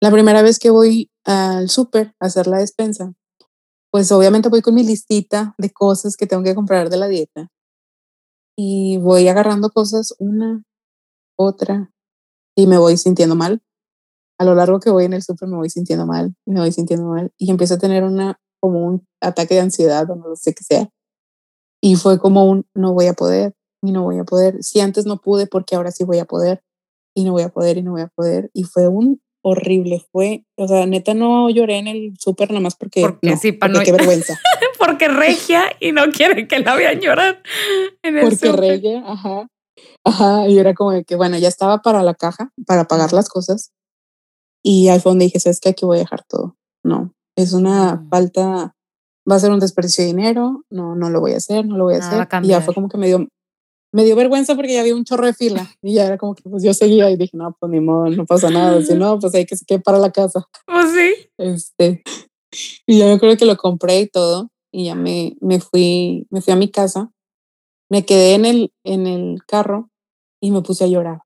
La 0.00 0.10
primera 0.10 0.42
vez 0.42 0.58
que 0.58 0.70
voy 0.70 1.10
al 1.24 1.70
súper 1.70 2.14
a 2.18 2.26
hacer 2.26 2.46
la 2.48 2.58
despensa, 2.58 3.12
pues 3.90 4.10
obviamente 4.10 4.48
voy 4.48 4.62
con 4.62 4.74
mi 4.74 4.82
listita 4.82 5.54
de 5.58 5.70
cosas 5.70 6.16
que 6.16 6.26
tengo 6.26 6.42
que 6.42 6.54
comprar 6.54 6.90
de 6.90 6.96
la 6.96 7.08
dieta 7.08 7.50
y 8.56 8.98
voy 8.98 9.28
agarrando 9.28 9.70
cosas 9.70 10.14
una, 10.18 10.64
otra 11.36 11.92
y 12.56 12.66
me 12.66 12.78
voy 12.78 12.96
sintiendo 12.96 13.36
mal. 13.36 13.62
A 14.38 14.44
lo 14.44 14.54
largo 14.54 14.80
que 14.80 14.90
voy 14.90 15.04
en 15.04 15.14
el 15.14 15.22
súper 15.22 15.48
me 15.48 15.56
voy 15.56 15.70
sintiendo 15.70 16.06
mal, 16.06 16.34
me 16.46 16.60
voy 16.60 16.72
sintiendo 16.72 17.06
mal 17.06 17.32
y 17.38 17.50
empiezo 17.50 17.74
a 17.74 17.78
tener 17.78 18.04
una 18.04 18.40
como 18.60 18.86
un 18.86 19.06
ataque 19.20 19.54
de 19.54 19.60
ansiedad 19.60 20.10
o 20.10 20.16
no 20.16 20.36
sé 20.36 20.54
qué 20.54 20.64
sea. 20.64 20.88
Y 21.80 21.96
fue 21.96 22.18
como 22.18 22.44
un 22.48 22.66
no 22.74 22.92
voy 22.94 23.06
a 23.06 23.14
poder 23.14 23.54
y 23.82 23.92
no 23.92 24.02
voy 24.02 24.18
a 24.18 24.24
poder. 24.24 24.62
Si 24.62 24.80
antes 24.80 25.06
no 25.06 25.18
pude, 25.18 25.46
porque 25.46 25.76
ahora 25.76 25.90
sí 25.90 26.04
voy 26.04 26.18
a 26.18 26.24
poder 26.24 26.62
y 27.14 27.24
no 27.24 27.32
voy 27.32 27.42
a 27.42 27.50
poder 27.50 27.78
y 27.78 27.82
no 27.82 27.92
voy 27.92 28.02
a 28.02 28.08
poder. 28.08 28.50
Y 28.54 28.64
fue 28.64 28.88
un 28.88 29.20
horrible. 29.48 30.04
Fue, 30.10 30.44
o 30.56 30.66
sea, 30.66 30.86
neta 30.86 31.14
no 31.14 31.48
lloré 31.50 31.78
en 31.78 31.86
el 31.86 32.14
súper 32.18 32.50
nada 32.50 32.60
más 32.60 32.74
porque, 32.74 33.00
porque 33.00 33.36
sí, 33.36 33.52
para 33.52 33.72
no... 33.72 33.80
qué 33.80 33.92
vergüenza. 33.92 34.34
porque 34.78 35.06
regia 35.06 35.64
y 35.78 35.92
no 35.92 36.10
quiere 36.10 36.48
que 36.48 36.58
la 36.58 36.74
vean 36.74 37.00
llorar 37.00 37.42
en 38.02 38.18
el 38.18 38.24
Porque 38.24 38.50
regia, 38.50 39.04
ajá. 39.06 39.48
Ajá, 40.04 40.48
y 40.48 40.58
era 40.58 40.74
como 40.74 40.90
de 40.90 41.04
que, 41.04 41.14
bueno, 41.14 41.38
ya 41.38 41.46
estaba 41.46 41.80
para 41.80 42.02
la 42.02 42.14
caja, 42.14 42.52
para 42.66 42.86
pagar 42.86 43.12
las 43.12 43.28
cosas. 43.28 43.72
Y 44.64 44.88
al 44.88 45.00
fondo 45.00 45.24
dije, 45.24 45.38
¿sabes 45.38 45.60
qué? 45.60 45.68
Aquí 45.68 45.84
voy 45.86 45.98
a 45.98 46.00
dejar 46.00 46.24
todo. 46.24 46.56
No, 46.82 47.14
es 47.36 47.52
una 47.52 47.94
mm. 47.94 48.08
falta, 48.08 48.74
va 49.30 49.36
a 49.36 49.38
ser 49.38 49.52
un 49.52 49.60
desperdicio 49.60 50.02
de 50.02 50.08
dinero, 50.08 50.64
no, 50.70 50.96
no 50.96 51.08
lo 51.08 51.20
voy 51.20 51.34
a 51.34 51.36
hacer, 51.36 51.64
no 51.64 51.76
lo 51.76 51.84
voy 51.84 51.94
a 51.94 51.98
hacer. 51.98 52.26
Y 52.42 52.48
ya 52.48 52.60
fue 52.62 52.74
como 52.74 52.88
que 52.88 52.98
me 52.98 53.06
dio, 53.06 53.28
me 53.96 54.04
dio 54.04 54.14
vergüenza 54.14 54.54
porque 54.54 54.74
ya 54.74 54.80
había 54.80 54.94
un 54.94 55.04
chorro 55.04 55.24
de 55.24 55.32
fila 55.32 55.66
y 55.80 55.94
ya 55.94 56.04
era 56.04 56.18
como 56.18 56.34
que 56.34 56.42
pues 56.50 56.62
yo 56.62 56.74
seguía 56.74 57.10
y 57.10 57.16
dije, 57.16 57.34
no, 57.34 57.56
pues 57.58 57.72
ni 57.72 57.80
modo, 57.80 58.10
no 58.10 58.26
pasa 58.26 58.50
nada, 58.50 58.82
si 58.82 58.92
no, 58.92 59.18
pues 59.18 59.34
hay 59.34 59.46
que 59.46 59.56
se 59.56 59.64
quede 59.64 59.80
para 59.80 59.96
la 59.98 60.12
casa. 60.12 60.46
Pues 60.66 60.92
sí. 60.92 61.30
Este, 61.38 62.02
y 62.86 62.98
ya 62.98 63.06
me 63.06 63.12
acuerdo 63.12 63.38
que 63.38 63.46
lo 63.46 63.56
compré 63.56 64.00
y 64.00 64.06
todo 64.06 64.50
y 64.70 64.84
ya 64.84 64.94
me, 64.94 65.38
me 65.40 65.60
fui, 65.60 66.26
me 66.28 66.42
fui 66.42 66.52
a 66.52 66.56
mi 66.56 66.70
casa, 66.70 67.10
me 67.88 68.04
quedé 68.04 68.34
en 68.34 68.44
el, 68.44 68.74
en 68.84 69.06
el 69.06 69.42
carro 69.46 69.88
y 70.42 70.50
me 70.50 70.60
puse 70.60 70.84
a 70.84 70.88
llorar. 70.88 71.22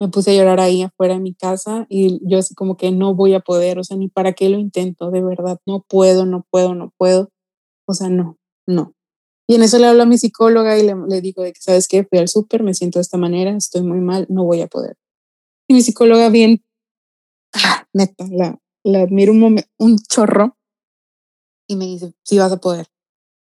Me 0.00 0.08
puse 0.08 0.32
a 0.32 0.34
llorar 0.34 0.58
ahí 0.58 0.82
afuera 0.82 1.14
de 1.14 1.20
mi 1.20 1.34
casa 1.34 1.86
y 1.88 2.18
yo 2.28 2.38
así 2.38 2.56
como 2.56 2.76
que 2.76 2.90
no 2.90 3.14
voy 3.14 3.34
a 3.34 3.40
poder, 3.40 3.78
o 3.78 3.84
sea, 3.84 3.96
ni 3.96 4.08
para 4.08 4.32
qué 4.32 4.48
lo 4.48 4.58
intento, 4.58 5.12
de 5.12 5.22
verdad, 5.22 5.60
no 5.66 5.84
puedo, 5.88 6.26
no 6.26 6.44
puedo, 6.50 6.74
no 6.74 6.92
puedo. 6.98 7.30
O 7.86 7.94
sea, 7.94 8.08
no, 8.08 8.38
no. 8.66 8.96
Y 9.50 9.54
en 9.54 9.62
eso 9.62 9.78
le 9.78 9.86
hablo 9.86 10.02
a 10.02 10.06
mi 10.06 10.18
psicóloga 10.18 10.78
y 10.78 10.82
le, 10.82 11.20
digo 11.22 11.42
de 11.42 11.54
que, 11.54 11.60
¿sabes 11.60 11.88
qué? 11.88 12.04
Fui 12.04 12.18
al 12.18 12.28
súper, 12.28 12.62
me 12.62 12.74
siento 12.74 12.98
de 12.98 13.02
esta 13.02 13.16
manera, 13.16 13.50
estoy 13.56 13.82
muy 13.82 13.98
mal, 13.98 14.26
no 14.28 14.44
voy 14.44 14.60
a 14.60 14.66
poder. 14.66 14.96
Y 15.66 15.74
mi 15.74 15.80
psicóloga 15.80 16.28
bien, 16.28 16.62
ah, 17.54 17.86
neta, 17.94 18.26
la, 18.30 18.60
la 18.84 19.00
admiro 19.00 19.32
un, 19.32 19.64
un 19.78 19.98
chorro 20.00 20.58
y 21.66 21.76
me 21.76 21.86
dice, 21.86 22.12
sí 22.24 22.38
vas 22.38 22.52
a 22.52 22.58
poder, 22.58 22.88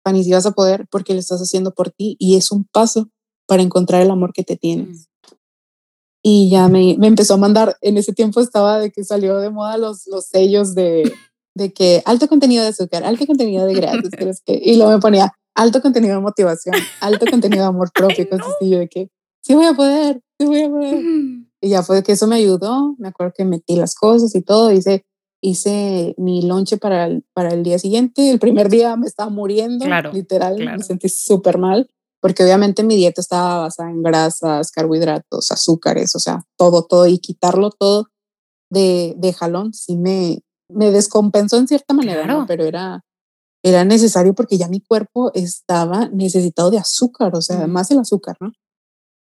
Fanny, 0.06 0.24
sí 0.24 0.32
vas 0.32 0.46
a 0.46 0.52
poder 0.52 0.88
porque 0.90 1.14
lo 1.14 1.20
estás 1.20 1.42
haciendo 1.42 1.74
por 1.74 1.90
ti 1.92 2.16
y 2.18 2.38
es 2.38 2.52
un 2.52 2.64
paso 2.64 3.10
para 3.46 3.62
encontrar 3.62 4.02
el 4.02 4.12
amor 4.12 4.32
que 4.32 4.44
te 4.44 4.56
tienes. 4.56 4.88
Mm. 4.88 5.36
Y 6.22 6.50
ya 6.50 6.70
me, 6.70 6.96
me, 6.98 7.08
empezó 7.08 7.34
a 7.34 7.38
mandar, 7.38 7.78
en 7.82 7.98
ese 7.98 8.14
tiempo 8.14 8.40
estaba 8.40 8.80
de 8.80 8.92
que 8.92 9.04
salió 9.04 9.38
de 9.38 9.50
moda 9.50 9.78
los, 9.78 10.08
los 10.08 10.28
sellos 10.28 10.76
de, 10.76 11.12
de 11.56 11.74
que 11.74 12.04
alto 12.06 12.28
contenido 12.30 12.64
de 12.64 12.70
azúcar, 12.70 13.04
alto 13.04 13.26
contenido 13.26 13.66
de 13.66 13.74
grasas, 13.74 14.12
y 14.46 14.76
luego 14.76 14.92
me 14.92 15.00
ponía 15.00 15.34
alto 15.60 15.82
contenido 15.82 16.16
de 16.16 16.22
motivación, 16.22 16.76
alto 17.02 17.26
contenido 17.30 17.64
de 17.64 17.68
amor 17.68 17.92
propio, 17.94 18.30
cosas 18.30 18.48
así, 18.56 18.70
de 18.72 18.88
que 18.88 19.10
sí 19.42 19.54
voy 19.54 19.66
a 19.66 19.74
poder, 19.74 20.22
sí 20.40 20.46
voy 20.46 20.64
a 20.64 20.70
poder. 20.70 21.04
Y 21.62 21.70
ya 21.70 21.84
fue 21.84 22.02
que 22.04 22.14
eso 22.14 22.28
me 22.28 22.38
ayudó, 22.38 22.96
me 22.98 23.10
acuerdo 23.10 23.34
que 23.36 23.44
metí 23.44 23.76
las 23.76 23.94
cosas 23.94 24.34
y 24.36 24.42
todo, 24.42 24.72
hice, 24.72 25.06
hice 25.42 26.16
mi 26.18 26.42
lonche 26.44 26.78
para 26.78 27.06
el, 27.06 27.26
para 27.34 27.50
el 27.50 27.64
día 27.64 27.78
siguiente, 27.78 28.32
el 28.32 28.40
primer 28.40 28.70
día 28.70 28.96
me 28.96 29.08
estaba 29.08 29.30
muriendo, 29.30 29.86
literal, 30.14 30.58
me 30.58 30.82
sentí 30.84 31.10
súper 31.10 31.58
mal, 31.58 31.90
porque 32.22 32.44
obviamente 32.44 32.84
mi 32.84 32.96
dieta 32.96 33.20
estaba 33.20 33.64
basada 33.64 33.90
en 33.90 34.02
grasas, 34.02 34.72
carbohidratos, 34.72 35.52
azúcares, 35.52 36.16
o 36.16 36.20
sea, 36.20 36.46
todo, 36.58 36.86
todo, 36.86 37.06
y 37.08 37.20
quitarlo 37.20 37.70
todo 37.72 38.08
de, 38.72 39.16
de 39.18 39.34
jalón, 39.34 39.74
sí 39.74 39.98
me, 39.98 40.42
me 40.70 40.92
descompensó 40.92 41.58
en 41.58 41.68
cierta 41.68 41.94
manera, 41.94 42.26
¿no? 42.26 42.46
pero 42.48 42.64
era, 42.64 43.04
era 43.64 43.84
necesario 43.84 44.34
porque 44.34 44.58
ya 44.58 44.68
mi 44.68 44.82
cuerpo 44.82 45.32
estaba 45.34 46.08
necesitado 46.10 46.72
de 46.72 46.78
azúcar, 46.78 47.36
o 47.36 47.42
sea, 47.42 47.68
más 47.68 47.92
el 47.92 48.00
azúcar, 48.00 48.38
¿no? 48.40 48.52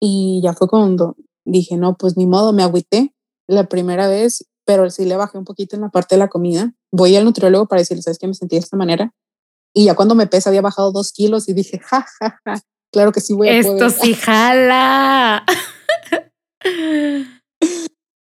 Y 0.00 0.40
ya 0.42 0.52
fue 0.52 0.68
cuando 0.68 1.16
dije, 1.44 1.76
no, 1.76 1.96
pues 1.96 2.16
ni 2.16 2.26
modo, 2.26 2.52
me 2.52 2.62
agüité 2.62 3.14
la 3.48 3.68
primera 3.68 4.06
vez, 4.06 4.46
pero 4.64 4.90
sí 4.90 5.06
le 5.06 5.16
bajé 5.16 5.38
un 5.38 5.44
poquito 5.44 5.76
en 5.76 5.82
la 5.82 5.88
parte 5.88 6.14
de 6.14 6.18
la 6.20 6.28
comida. 6.28 6.74
Voy 6.92 7.16
al 7.16 7.24
nutriólogo 7.24 7.66
para 7.66 7.80
decirle, 7.80 8.02
¿sabes 8.02 8.18
qué? 8.18 8.26
Me 8.26 8.34
sentí 8.34 8.56
de 8.56 8.60
esta 8.60 8.76
manera. 8.76 9.14
Y 9.74 9.86
ya 9.86 9.94
cuando 9.94 10.14
me 10.14 10.26
pesa 10.26 10.50
había 10.50 10.60
bajado 10.60 10.92
dos 10.92 11.12
kilos 11.12 11.48
y 11.48 11.54
dije, 11.54 11.78
ja, 11.78 12.04
ja, 12.20 12.38
ja, 12.44 12.60
claro 12.92 13.12
que 13.12 13.20
sí 13.20 13.32
voy 13.32 13.48
a 13.48 13.58
Esto 13.58 13.90
sí 13.90 14.14
jala. 14.14 15.44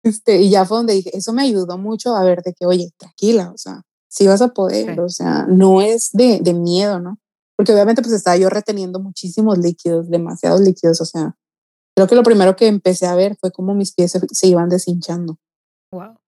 Este, 0.02 0.40
y 0.40 0.48
ya 0.48 0.64
fue 0.64 0.78
donde 0.78 0.94
dije, 0.94 1.14
eso 1.14 1.34
me 1.34 1.42
ayudó 1.42 1.76
mucho 1.76 2.16
a 2.16 2.24
ver 2.24 2.42
de 2.42 2.54
que, 2.54 2.64
oye, 2.64 2.90
tranquila, 2.96 3.52
o 3.54 3.58
sea, 3.58 3.82
si 4.10 4.26
vas 4.26 4.42
a 4.42 4.48
poder, 4.48 5.00
o 5.00 5.08
sea, 5.08 5.46
no 5.48 5.80
es 5.80 6.10
de, 6.12 6.40
de, 6.40 6.52
miedo, 6.52 6.98
¿no? 6.98 7.20
Porque 7.56 7.72
obviamente 7.72 8.02
pues 8.02 8.12
estaba 8.12 8.36
yo 8.36 8.50
reteniendo 8.50 8.98
muchísimos 8.98 9.56
líquidos, 9.58 10.10
demasiados 10.10 10.60
líquidos, 10.60 11.00
o 11.00 11.04
sea, 11.04 11.36
creo 11.94 12.08
que 12.08 12.16
lo 12.16 12.24
primero 12.24 12.56
que 12.56 12.66
empecé 12.66 13.06
a 13.06 13.14
ver 13.14 13.36
fue 13.40 13.52
cómo 13.52 13.72
mis 13.72 13.94
pies 13.94 14.18
se, 14.32 14.46
iban 14.48 14.68
deshinchando. 14.68 15.38
Wow. 15.92 16.18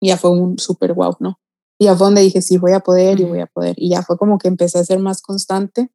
Y 0.00 0.08
ya 0.08 0.18
fue 0.18 0.30
un 0.30 0.58
súper 0.58 0.92
wow, 0.92 1.16
¿no? 1.20 1.40
Y 1.78 1.86
ya 1.86 1.96
fue 1.96 2.08
donde 2.08 2.20
dije, 2.20 2.42
sí, 2.42 2.58
voy 2.58 2.72
a 2.72 2.80
poder 2.80 3.18
y 3.18 3.24
voy 3.24 3.40
a 3.40 3.46
poder. 3.46 3.76
Y 3.78 3.90
ya 3.90 4.02
fue 4.02 4.18
como 4.18 4.36
que 4.36 4.48
empecé 4.48 4.78
a 4.78 4.84
ser 4.84 4.98
más 4.98 5.22
constante 5.22 5.90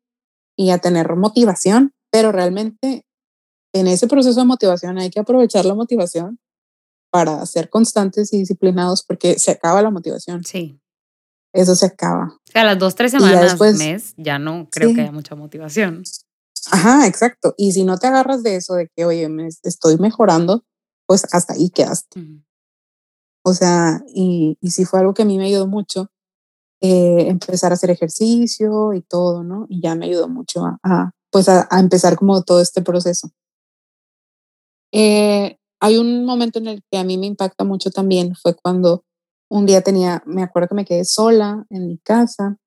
y 0.58 0.72
a 0.72 0.80
tener 0.80 1.16
motivación, 1.16 1.94
pero 2.12 2.32
realmente 2.32 3.06
en 3.74 3.88
ese 3.88 4.08
proceso 4.08 4.40
de 4.40 4.46
motivación 4.48 4.98
hay 4.98 5.12
que 5.12 5.20
aprovechar 5.20 5.66
la 5.66 5.76
motivación 5.76 6.40
para 7.12 7.46
ser 7.46 7.70
constantes 7.70 8.34
y 8.34 8.40
disciplinados 8.40 9.04
porque 9.04 9.38
se 9.38 9.52
acaba 9.52 9.84
la 9.84 9.92
motivación. 9.92 10.44
Sí 10.44 10.82
eso 11.62 11.76
se 11.76 11.88
acaba. 11.88 12.34
O 12.48 12.52
sea, 12.52 12.64
las 12.64 12.78
dos, 12.78 12.96
tres 12.96 13.12
semanas, 13.12 13.42
después, 13.42 13.78
mes, 13.78 14.14
ya 14.18 14.40
no 14.40 14.68
creo 14.72 14.94
que 14.94 15.02
haya 15.02 15.12
mucha 15.12 15.36
motivación. 15.36 16.04
Ajá, 16.72 17.08
exacto. 17.08 17.56
Y 17.58 17.72
si 17.72 17.84
no 17.84 17.98
te 17.98 18.08
agarras 18.08 18.44
de 18.44 18.56
eso, 18.56 18.76
de 18.76 18.90
que, 18.96 19.06
oye, 19.06 19.28
me 19.30 19.48
estoy 19.48 19.98
mejorando, 19.98 20.64
pues 21.08 21.26
hasta 21.32 21.54
ahí 21.54 21.70
quedaste. 21.70 22.22
O 23.44 23.54
sea, 23.54 24.04
y, 24.14 24.58
y 24.62 24.72
sí 24.72 24.86
fue 24.86 25.00
algo 25.00 25.14
que 25.14 25.24
a 25.24 25.26
mí 25.26 25.38
me 25.38 25.46
ayudó 25.46 25.68
mucho, 25.68 26.12
eh, 26.80 27.28
empezar 27.28 27.72
a 27.72 27.74
hacer 27.74 27.90
ejercicio 27.90 28.94
y 28.94 29.02
todo, 29.02 29.44
¿no? 29.44 29.66
Y 29.68 29.82
ya 29.82 29.96
me 29.96 30.06
ayudó 30.06 30.28
mucho 30.28 30.64
a, 30.84 31.12
pues 31.32 31.50
a, 31.50 31.68
empezar 31.72 32.18
como 32.18 32.44
todo 32.44 32.62
este 32.62 32.84
proceso. 32.84 33.32
Eh, 34.92 35.58
hay 35.80 35.98
un 35.98 36.24
momento 36.24 36.60
en 36.60 36.68
el 36.68 36.84
que 36.92 37.00
a 37.00 37.04
mí 37.04 37.18
me 37.18 37.26
impacta 37.26 37.64
mucho 37.64 37.90
también, 37.90 38.36
fue 38.36 38.56
cuando 38.56 39.04
un 39.50 39.66
día 39.66 39.82
tenía, 39.82 40.24
me 40.26 40.44
acuerdo 40.44 40.70
que 40.70 40.76
me 40.76 40.86
quedé 40.86 41.06
sola 41.06 41.66
en 41.70 41.88
mi 41.88 41.98
casa 41.98 42.58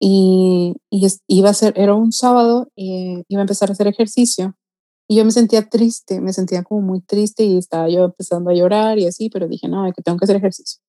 y, 0.00 0.76
iba 0.90 1.50
a 1.50 1.54
ser, 1.54 1.74
era 1.76 1.94
un 1.94 2.12
sábado 2.12 2.68
y 2.76 3.24
iba 3.28 3.40
a 3.40 3.44
empezar 3.44 3.68
a 3.68 3.72
hacer 3.72 3.86
ejercicio 3.86 4.54
y 5.08 5.16
yo 5.16 5.24
me 5.24 5.30
sentía 5.30 5.68
triste, 5.68 6.20
me 6.20 6.34
sentía 6.34 6.62
como 6.62 6.82
muy 6.82 7.00
triste 7.00 7.42
y 7.42 7.56
estaba 7.56 7.88
yo 7.88 8.04
empezando 8.04 8.50
a 8.50 8.54
llorar 8.54 8.98
y 8.98 9.06
así, 9.06 9.30
pero 9.30 9.48
dije, 9.48 9.66
no, 9.66 9.90
que 9.92 10.02
tengo 10.02 10.18
que 10.18 10.26
hacer 10.26 10.36
ejercicio. 10.36 10.82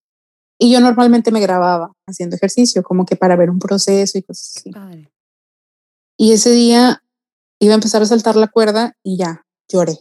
Y 0.59 0.73
yo 0.73 0.81
normalmente 0.81 1.31
me 1.31 1.39
grababa 1.39 1.93
haciendo 2.05 2.35
ejercicio, 2.35 2.83
como 2.83 3.05
que 3.05 3.15
para 3.15 3.37
ver 3.37 3.49
un 3.49 3.59
proceso 3.59 4.17
y 4.17 4.23
cosas 4.23 4.57
así. 4.57 4.71
Y 6.17 6.33
ese 6.33 6.51
día 6.51 7.01
iba 7.59 7.73
a 7.73 7.75
empezar 7.75 8.01
a 8.01 8.05
saltar 8.05 8.35
la 8.35 8.47
cuerda 8.47 8.97
y 9.03 9.17
ya, 9.17 9.45
lloré. 9.71 9.99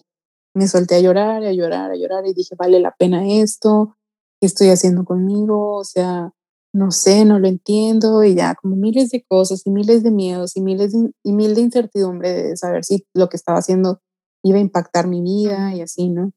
Me 0.52 0.66
solté 0.66 0.96
a 0.96 1.00
llorar, 1.00 1.44
a 1.44 1.52
llorar, 1.52 1.92
a 1.92 1.96
llorar 1.96 2.26
y 2.26 2.34
dije, 2.34 2.56
vale 2.56 2.80
la 2.80 2.90
pena 2.98 3.24
esto, 3.28 3.97
¿qué 4.40 4.46
estoy 4.46 4.68
haciendo 4.68 5.04
conmigo? 5.04 5.76
O 5.76 5.84
sea, 5.84 6.32
no 6.72 6.90
sé, 6.90 7.24
no 7.24 7.38
lo 7.38 7.48
entiendo 7.48 8.22
y 8.24 8.34
ya 8.34 8.54
como 8.54 8.76
miles 8.76 9.10
de 9.10 9.24
cosas 9.24 9.66
y 9.66 9.70
miles 9.70 10.02
de 10.02 10.10
miedos 10.10 10.56
y 10.56 10.60
miles 10.60 10.92
de, 10.92 11.10
y 11.24 11.32
mil 11.32 11.54
de 11.54 11.62
incertidumbre 11.62 12.32
de 12.32 12.56
saber 12.56 12.84
si 12.84 13.06
lo 13.14 13.28
que 13.28 13.36
estaba 13.36 13.58
haciendo 13.58 14.00
iba 14.44 14.58
a 14.58 14.60
impactar 14.60 15.08
mi 15.08 15.20
vida 15.22 15.74
y 15.74 15.80
así, 15.82 16.08
¿no? 16.10 16.32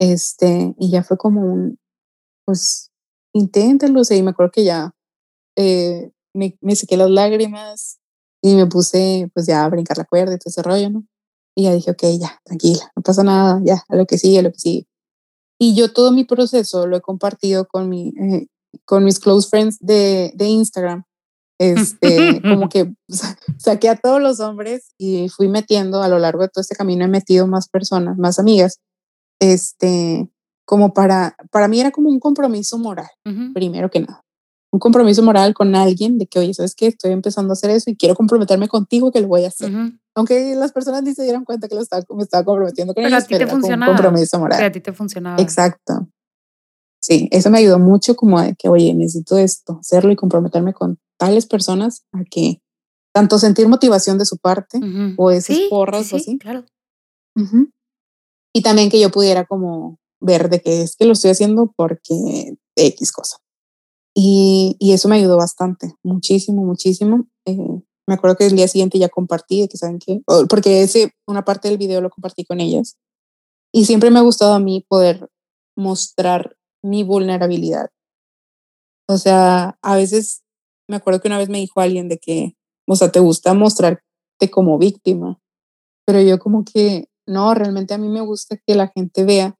Este, 0.00 0.74
y 0.78 0.90
ya 0.90 1.02
fue 1.04 1.16
como 1.18 1.42
un, 1.42 1.78
pues, 2.46 2.90
inténtalo, 3.34 4.00
o 4.00 4.04
sea, 4.04 4.16
y 4.16 4.22
me 4.22 4.30
acuerdo 4.30 4.52
que 4.52 4.64
ya 4.64 4.92
eh, 5.56 6.10
me, 6.34 6.58
me 6.60 6.76
sequé 6.76 6.96
las 6.96 7.10
lágrimas 7.10 7.98
y 8.42 8.56
me 8.56 8.66
puse, 8.66 9.30
pues, 9.34 9.46
ya 9.46 9.64
a 9.64 9.68
brincar 9.70 9.98
la 9.98 10.04
cuerda 10.04 10.34
y 10.34 10.38
todo 10.38 10.50
ese 10.50 10.62
rollo, 10.62 10.90
¿no? 10.90 11.06
Y 11.56 11.64
ya 11.64 11.74
dije, 11.74 11.92
ok, 11.92 12.02
ya, 12.20 12.40
tranquila, 12.44 12.92
no 12.96 13.02
pasa 13.02 13.22
nada, 13.24 13.60
ya, 13.64 13.84
a 13.88 13.96
lo 13.96 14.06
que 14.06 14.18
sigue, 14.18 14.40
a 14.40 14.42
lo 14.42 14.52
que 14.52 14.58
sigue. 14.58 14.86
Y 15.58 15.74
yo 15.74 15.92
todo 15.92 16.12
mi 16.12 16.24
proceso 16.24 16.86
lo 16.86 16.96
he 16.96 17.00
compartido 17.00 17.66
con, 17.66 17.88
mi, 17.88 18.12
eh, 18.20 18.46
con 18.84 19.04
mis 19.04 19.18
close 19.18 19.48
friends 19.48 19.78
de, 19.80 20.32
de 20.34 20.46
Instagram. 20.46 21.04
Este, 21.58 22.40
como 22.42 22.68
que 22.68 22.92
saqué 23.58 23.88
a 23.88 23.96
todos 23.96 24.20
los 24.20 24.40
hombres 24.40 24.92
y 24.98 25.28
fui 25.28 25.48
metiendo 25.48 26.02
a 26.02 26.08
lo 26.08 26.18
largo 26.18 26.42
de 26.42 26.48
todo 26.48 26.62
este 26.62 26.74
camino, 26.74 27.04
he 27.04 27.08
metido 27.08 27.46
más 27.46 27.68
personas, 27.68 28.18
más 28.18 28.38
amigas, 28.38 28.80
este, 29.40 30.28
como 30.64 30.92
para, 30.92 31.36
para 31.50 31.68
mí 31.68 31.80
era 31.80 31.90
como 31.90 32.08
un 32.08 32.18
compromiso 32.18 32.78
moral, 32.78 33.10
primero 33.54 33.90
que 33.90 34.00
nada. 34.00 34.23
Un 34.74 34.80
compromiso 34.80 35.22
moral 35.22 35.54
con 35.54 35.76
alguien 35.76 36.18
de 36.18 36.26
que, 36.26 36.40
oye, 36.40 36.52
¿sabes 36.52 36.74
qué? 36.74 36.88
Estoy 36.88 37.12
empezando 37.12 37.52
a 37.52 37.54
hacer 37.54 37.70
eso 37.70 37.90
y 37.90 37.96
quiero 37.96 38.16
comprometerme 38.16 38.66
contigo 38.66 39.12
que 39.12 39.20
lo 39.20 39.28
voy 39.28 39.44
a 39.44 39.48
hacer. 39.48 39.72
Aunque 40.16 40.56
las 40.56 40.72
personas 40.72 41.04
ni 41.04 41.14
se 41.14 41.22
dieran 41.22 41.44
cuenta 41.44 41.68
que 41.68 41.76
lo 41.76 41.80
estaba, 41.80 42.02
me 42.12 42.24
estaba 42.24 42.44
comprometiendo 42.44 42.92
con 42.92 43.04
pero 43.04 43.14
ellos, 43.14 43.22
a 43.22 43.26
ti 43.28 43.38
te 43.38 43.46
funcionaba. 43.46 43.92
un 43.92 43.96
compromiso 43.96 44.36
moral. 44.40 44.58
Pero 44.58 44.66
a 44.66 44.72
ti 44.72 44.80
te 44.80 44.92
funcionaba. 44.92 45.40
Exacto. 45.40 46.08
Sí, 47.00 47.28
eso 47.30 47.50
me 47.50 47.58
ayudó 47.58 47.78
mucho 47.78 48.16
como 48.16 48.40
de 48.40 48.56
que, 48.56 48.68
oye, 48.68 48.92
necesito 48.94 49.38
esto, 49.38 49.78
hacerlo 49.78 50.10
y 50.10 50.16
comprometerme 50.16 50.74
con 50.74 50.98
tales 51.20 51.46
personas 51.46 52.02
a 52.10 52.24
que 52.24 52.60
tanto 53.14 53.38
sentir 53.38 53.68
motivación 53.68 54.18
de 54.18 54.24
su 54.24 54.38
parte 54.38 54.80
o 55.16 55.30
esas 55.30 55.56
porras 55.70 56.12
o 56.12 56.16
así. 56.16 56.36
Claro. 56.38 56.64
Y 58.52 58.62
también 58.62 58.90
que 58.90 58.98
yo 58.98 59.12
pudiera 59.12 59.44
como 59.44 60.00
ver 60.18 60.48
de 60.48 60.60
que 60.60 60.82
es 60.82 60.96
que 60.96 61.04
lo 61.04 61.12
estoy 61.12 61.30
haciendo 61.30 61.72
porque 61.76 62.56
X 62.74 63.12
cosa. 63.12 63.36
Y, 64.14 64.76
y 64.78 64.92
eso 64.92 65.08
me 65.08 65.16
ayudó 65.16 65.36
bastante, 65.36 65.94
muchísimo, 66.02 66.64
muchísimo. 66.64 67.26
Eh, 67.46 67.82
me 68.06 68.14
acuerdo 68.14 68.36
que 68.36 68.46
el 68.46 68.54
día 68.54 68.68
siguiente 68.68 68.98
ya 68.98 69.08
compartí, 69.08 69.66
que 69.68 69.76
saben 69.76 69.98
qué, 69.98 70.22
porque 70.48 70.82
ese, 70.82 71.12
una 71.26 71.44
parte 71.44 71.68
del 71.68 71.78
video 71.78 72.00
lo 72.00 72.10
compartí 72.10 72.44
con 72.44 72.60
ellas. 72.60 72.96
Y 73.72 73.86
siempre 73.86 74.10
me 74.10 74.20
ha 74.20 74.22
gustado 74.22 74.54
a 74.54 74.60
mí 74.60 74.84
poder 74.88 75.28
mostrar 75.76 76.56
mi 76.82 77.02
vulnerabilidad. 77.02 77.90
O 79.08 79.18
sea, 79.18 79.78
a 79.82 79.96
veces 79.96 80.42
me 80.88 80.96
acuerdo 80.96 81.20
que 81.20 81.28
una 81.28 81.38
vez 81.38 81.48
me 81.48 81.58
dijo 81.58 81.80
alguien 81.80 82.08
de 82.08 82.18
que, 82.18 82.56
o 82.86 82.94
sea, 82.94 83.10
te 83.10 83.20
gusta 83.20 83.54
mostrarte 83.54 84.02
como 84.50 84.78
víctima, 84.78 85.40
pero 86.06 86.20
yo 86.20 86.38
como 86.38 86.64
que, 86.64 87.08
no, 87.26 87.54
realmente 87.54 87.94
a 87.94 87.98
mí 87.98 88.08
me 88.08 88.20
gusta 88.20 88.56
que 88.66 88.74
la 88.74 88.88
gente 88.88 89.24
vea 89.24 89.56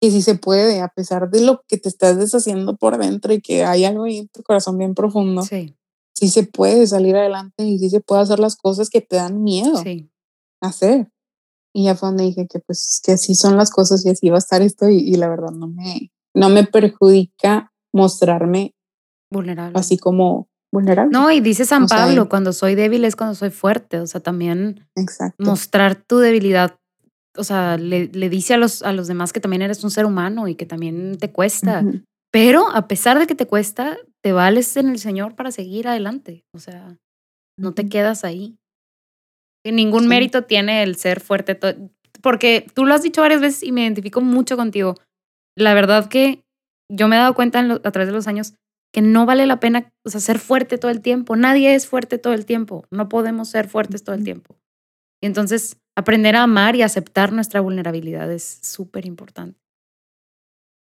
que 0.00 0.10
sí 0.10 0.22
se 0.22 0.34
puede, 0.34 0.80
a 0.80 0.88
pesar 0.88 1.30
de 1.30 1.42
lo 1.42 1.62
que 1.68 1.76
te 1.76 1.88
estás 1.88 2.16
deshaciendo 2.18 2.76
por 2.76 2.96
dentro 2.98 3.32
y 3.34 3.40
que 3.40 3.64
hay 3.64 3.84
algo 3.84 4.04
ahí 4.04 4.18
en 4.18 4.28
tu 4.28 4.42
corazón 4.42 4.78
bien 4.78 4.94
profundo. 4.94 5.42
Sí. 5.42 5.76
Sí 6.14 6.28
se 6.28 6.44
puede 6.44 6.86
salir 6.86 7.16
adelante 7.16 7.64
y 7.64 7.78
sí 7.78 7.90
se 7.90 8.00
puede 8.00 8.22
hacer 8.22 8.38
las 8.40 8.56
cosas 8.56 8.88
que 8.90 9.00
te 9.00 9.16
dan 9.16 9.42
miedo 9.42 9.76
Sí. 9.82 10.10
hacer. 10.62 11.10
Y 11.74 11.84
ya 11.84 11.94
fue 11.94 12.08
donde 12.08 12.24
dije 12.24 12.46
que 12.48 12.58
pues 12.60 13.00
que 13.04 13.12
así 13.12 13.34
son 13.34 13.56
las 13.56 13.70
cosas 13.70 14.04
y 14.04 14.10
así 14.10 14.28
va 14.28 14.36
a 14.36 14.38
estar 14.38 14.60
esto 14.62 14.88
y, 14.88 14.96
y 14.98 15.14
la 15.14 15.28
verdad 15.28 15.50
no 15.52 15.68
me, 15.68 16.10
no 16.34 16.48
me 16.48 16.64
perjudica 16.64 17.72
mostrarme 17.92 18.74
Vulnerable. 19.30 19.78
así 19.78 19.96
como 19.98 20.48
vulnerable. 20.72 21.12
No, 21.12 21.30
y 21.30 21.40
dice 21.40 21.64
San 21.64 21.84
O 21.84 21.88
sea, 21.88 21.98
Pablo, 22.06 22.24
y- 22.24 22.28
cuando 22.28 22.52
soy 22.52 22.74
débil 22.74 23.04
es 23.04 23.14
cuando 23.16 23.34
soy 23.34 23.50
fuerte. 23.50 24.00
O 24.00 24.06
sea, 24.06 24.20
también 24.20 24.88
Exacto. 24.96 25.44
mostrar 25.44 25.94
tu 26.04 26.18
debilidad. 26.18 26.76
O 27.36 27.44
sea, 27.44 27.76
le, 27.76 28.06
le 28.08 28.28
dice 28.28 28.54
a 28.54 28.56
los, 28.56 28.82
a 28.82 28.92
los 28.92 29.06
demás 29.06 29.32
que 29.32 29.40
también 29.40 29.62
eres 29.62 29.84
un 29.84 29.90
ser 29.90 30.04
humano 30.06 30.48
y 30.48 30.54
que 30.56 30.66
también 30.66 31.16
te 31.18 31.30
cuesta. 31.30 31.84
Pero 32.32 32.68
a 32.70 32.86
pesar 32.88 33.18
de 33.18 33.26
que 33.26 33.34
te 33.34 33.46
cuesta, 33.46 33.96
te 34.22 34.32
vales 34.32 34.76
en 34.76 34.88
el 34.88 34.98
Señor 34.98 35.34
para 35.36 35.50
seguir 35.52 35.88
adelante. 35.88 36.44
O 36.54 36.58
sea, 36.58 36.96
no 37.58 37.72
te 37.72 37.88
quedas 37.88 38.24
ahí. 38.24 38.56
Que 39.64 39.72
ningún 39.72 40.02
Sí. 40.02 40.08
mérito 40.08 40.42
tiene 40.44 40.82
el 40.82 40.96
ser 40.96 41.20
fuerte. 41.20 41.58
Porque 42.22 42.66
tú 42.74 42.84
lo 42.84 42.94
has 42.94 43.02
dicho 43.02 43.20
varias 43.20 43.40
veces 43.40 43.62
y 43.62 43.72
me 43.72 43.82
identifico 43.82 44.20
mucho 44.20 44.56
contigo. 44.56 44.94
La 45.56 45.74
verdad 45.74 46.08
que 46.08 46.42
yo 46.90 47.08
me 47.08 47.16
he 47.16 47.18
dado 47.18 47.34
cuenta 47.34 47.60
en 47.60 47.68
lo- 47.68 47.80
a 47.84 47.90
través 47.90 48.08
de 48.08 48.12
los 48.14 48.26
años 48.26 48.54
que 48.92 49.02
no 49.02 49.24
vale 49.26 49.46
la 49.46 49.60
pena 49.60 49.88
o 50.04 50.10
sea, 50.10 50.20
ser 50.20 50.38
fuerte 50.40 50.78
todo 50.78 50.90
el 50.90 51.00
tiempo. 51.00 51.36
Nadie 51.36 51.74
es 51.74 51.86
fuerte 51.86 52.18
todo 52.18 52.32
el 52.32 52.44
tiempo. 52.46 52.84
No 52.90 53.08
podemos 53.08 53.48
ser 53.48 53.68
fuertes 53.68 54.02
todo 54.02 54.16
el 54.16 54.24
tiempo. 54.24 54.56
Y 55.22 55.26
entonces, 55.26 55.76
aprender 56.00 56.36
a 56.36 56.42
amar 56.44 56.76
y 56.76 56.82
aceptar 56.82 57.32
nuestra 57.32 57.60
vulnerabilidad 57.60 58.30
es 58.32 58.58
súper 58.62 59.06
importante. 59.06 59.58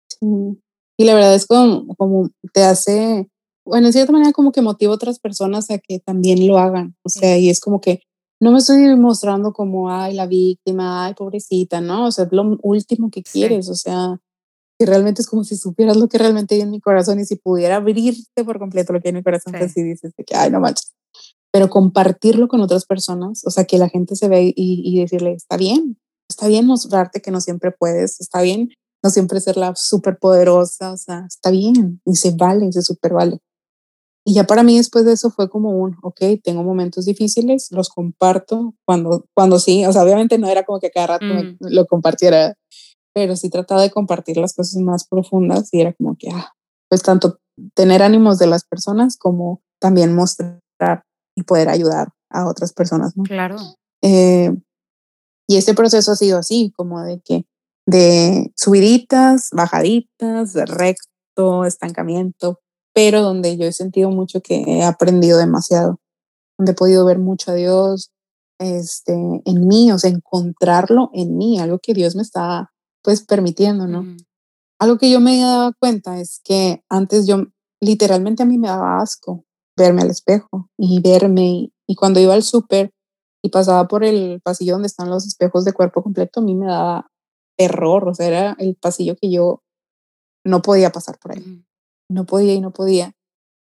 Sí. 0.09 0.59
Y 0.97 1.05
la 1.05 1.13
verdad 1.15 1.35
es 1.35 1.45
como, 1.45 1.87
como 1.97 2.29
te 2.53 2.63
hace, 2.63 3.27
bueno, 3.65 3.87
en 3.87 3.93
cierta 3.93 4.11
manera 4.11 4.31
como 4.31 4.51
que 4.51 4.61
motiva 4.61 4.91
a 4.93 4.95
otras 4.95 5.19
personas 5.19 5.69
a 5.71 5.77
que 5.79 5.99
también 5.99 6.47
lo 6.47 6.57
hagan. 6.57 6.95
O 7.03 7.09
Sí. 7.09 7.19
sea, 7.19 7.37
y 7.37 7.49
es 7.49 7.59
como 7.59 7.81
que 7.81 8.01
no 8.41 8.51
me 8.51 8.59
estoy 8.59 8.95
mostrando 8.95 9.53
como, 9.53 9.89
ay, 9.91 10.13
la 10.13 10.27
víctima, 10.27 11.05
ay, 11.05 11.13
pobrecita, 11.15 11.81
¿no? 11.81 12.05
O 12.07 12.11
sea, 12.11 12.25
es 12.25 12.31
lo 12.31 12.57
último 12.61 13.09
que 13.09 13.21
Sí. 13.25 13.39
quieres. 13.39 13.69
O 13.69 13.75
sea, 13.75 14.19
que 14.79 14.85
realmente 14.85 15.21
es 15.21 15.27
como 15.29 15.43
si 15.43 15.57
supieras 15.57 15.97
lo 15.97 16.07
que 16.09 16.17
realmente 16.17 16.55
hay 16.55 16.61
en 16.61 16.71
mi 16.71 16.81
corazón 16.81 17.19
y 17.19 17.25
si 17.25 17.35
pudiera 17.37 17.77
abrirte 17.77 18.43
por 18.45 18.59
completo 18.59 18.93
lo 18.93 19.01
que 19.01 19.09
hay 19.09 19.11
en 19.11 19.17
mi 19.17 19.23
corazón, 19.23 19.53
Sí. 19.53 19.59
pues 19.59 19.73
sí 19.73 19.83
dices 19.83 20.13
de 20.17 20.23
que, 20.25 20.35
ay, 20.35 20.51
no 20.51 20.59
manches. 20.61 20.93
Pero 21.55 21.69
compartirlo 21.69 22.49
con 22.49 22.59
otras 22.59 22.83
personas, 22.85 23.45
o 23.45 23.49
sea, 23.49 23.63
que 23.63 23.77
la 23.77 23.87
gente 23.87 24.17
se 24.17 24.27
ve 24.27 24.51
y, 24.53 24.81
y 24.83 24.99
decirle, 24.99 25.31
está 25.31 25.55
bien, 25.55 25.97
está 26.29 26.47
bien 26.49 26.65
mostrarte 26.65 27.21
que 27.21 27.31
no 27.31 27.39
siempre 27.39 27.71
puedes, 27.71 28.19
está 28.19 28.41
bien 28.41 28.73
no 29.01 29.09
siempre 29.09 29.39
ser 29.39 29.55
la 29.55 29.73
súper 29.73 30.17
poderosa, 30.19 30.91
o 30.91 30.97
sea, 30.97 31.23
está 31.25 31.51
bien 31.51 32.01
y 32.03 32.15
se 32.15 32.31
vale, 32.31 32.69
se 32.73 32.81
súper 32.81 33.13
vale. 33.13 33.39
Y 34.25 34.33
ya 34.33 34.43
para 34.43 34.63
mí 34.63 34.75
después 34.75 35.05
de 35.05 35.13
eso 35.13 35.29
fue 35.29 35.49
como 35.49 35.69
un, 35.69 35.95
ok, 36.03 36.19
tengo 36.43 36.61
momentos 36.61 37.05
difíciles, 37.05 37.69
los 37.71 37.87
comparto 37.87 38.73
cuando, 38.85 39.23
cuando 39.33 39.57
sí, 39.57 39.85
o 39.85 39.93
sea, 39.93 40.03
obviamente 40.03 40.37
no 40.37 40.49
era 40.49 40.63
como 40.63 40.81
que 40.81 40.91
cada 40.91 41.07
rato 41.07 41.25
me- 41.25 41.43
Mm. 41.43 41.57
lo 41.59 41.85
compartiera, 41.85 42.55
pero 43.13 43.37
sí 43.37 43.49
trataba 43.49 43.81
de 43.81 43.91
compartir 43.91 44.35
las 44.35 44.53
cosas 44.53 44.81
más 44.81 45.07
profundas 45.07 45.69
y 45.71 45.79
era 45.79 45.93
como 45.93 46.17
que, 46.17 46.27
ah, 46.33 46.51
pues 46.89 47.01
tanto 47.01 47.37
tener 47.75 48.03
ánimos 48.03 48.39
de 48.39 48.47
las 48.47 48.65
personas 48.65 49.15
como 49.15 49.61
también 49.79 50.13
mostrar 50.13 50.59
y 51.35 51.43
poder 51.43 51.69
ayudar 51.69 52.09
a 52.29 52.47
otras 52.47 52.73
personas, 52.73 53.15
¿no? 53.15 53.23
Claro. 53.23 53.57
Eh, 54.01 54.51
y 55.47 55.57
este 55.57 55.73
proceso 55.73 56.11
ha 56.11 56.15
sido 56.15 56.39
así, 56.39 56.73
como 56.75 57.01
de 57.01 57.21
que 57.21 57.45
de 57.85 58.51
subiditas, 58.55 59.49
bajaditas, 59.51 60.53
de 60.53 60.65
recto, 60.65 61.65
estancamiento, 61.65 62.59
pero 62.93 63.21
donde 63.21 63.57
yo 63.57 63.65
he 63.65 63.73
sentido 63.73 64.09
mucho 64.09 64.41
que 64.41 64.63
he 64.65 64.83
aprendido 64.83 65.37
demasiado, 65.37 65.99
donde 66.57 66.71
he 66.71 66.75
podido 66.75 67.05
ver 67.05 67.19
mucho 67.19 67.51
a 67.51 67.55
Dios 67.55 68.11
este, 68.59 69.13
en 69.13 69.67
mí, 69.67 69.91
o 69.91 69.99
sea, 69.99 70.09
encontrarlo 70.09 71.09
en 71.13 71.37
mí, 71.37 71.59
algo 71.59 71.79
que 71.79 71.93
Dios 71.93 72.15
me 72.15 72.21
está 72.21 72.71
pues 73.03 73.23
permitiendo, 73.23 73.87
¿no? 73.87 73.99
Ujú. 73.99 74.17
Algo 74.79 74.97
que 74.97 75.11
yo 75.11 75.19
me 75.19 75.39
daba 75.39 75.73
cuenta 75.73 76.19
es 76.19 76.41
que 76.43 76.83
antes 76.89 77.27
yo 77.27 77.45
literalmente 77.81 78.43
a 78.43 78.45
mí 78.45 78.57
me 78.57 78.67
daba 78.67 79.01
asco 79.01 79.44
verme 79.77 80.01
al 80.01 80.09
espejo 80.09 80.69
y 80.77 81.01
verme 81.01 81.71
y, 81.87 81.95
cuando 81.95 82.19
iba 82.19 82.33
al 82.33 82.43
súper 82.43 82.91
y 83.43 83.49
pasaba 83.49 83.87
por 83.87 84.03
el 84.03 84.41
pasillo 84.41 84.73
donde 84.73 84.87
están 84.87 85.09
los 85.09 85.27
espejos 85.27 85.65
de 85.65 85.73
cuerpo 85.73 86.01
completo, 86.01 86.39
a 86.39 86.43
mí 86.43 86.55
me 86.55 86.65
daba 86.65 87.11
terror, 87.57 88.07
o 88.07 88.13
sea, 88.13 88.27
era 88.27 88.55
el 88.59 88.75
pasillo 88.75 89.15
que 89.15 89.31
yo 89.31 89.63
no 90.43 90.61
podía 90.61 90.91
pasar 90.91 91.19
por 91.19 91.33
ahí, 91.33 91.63
no 92.09 92.25
podía 92.25 92.53
y 92.53 92.61
no 92.61 92.71
podía. 92.71 93.13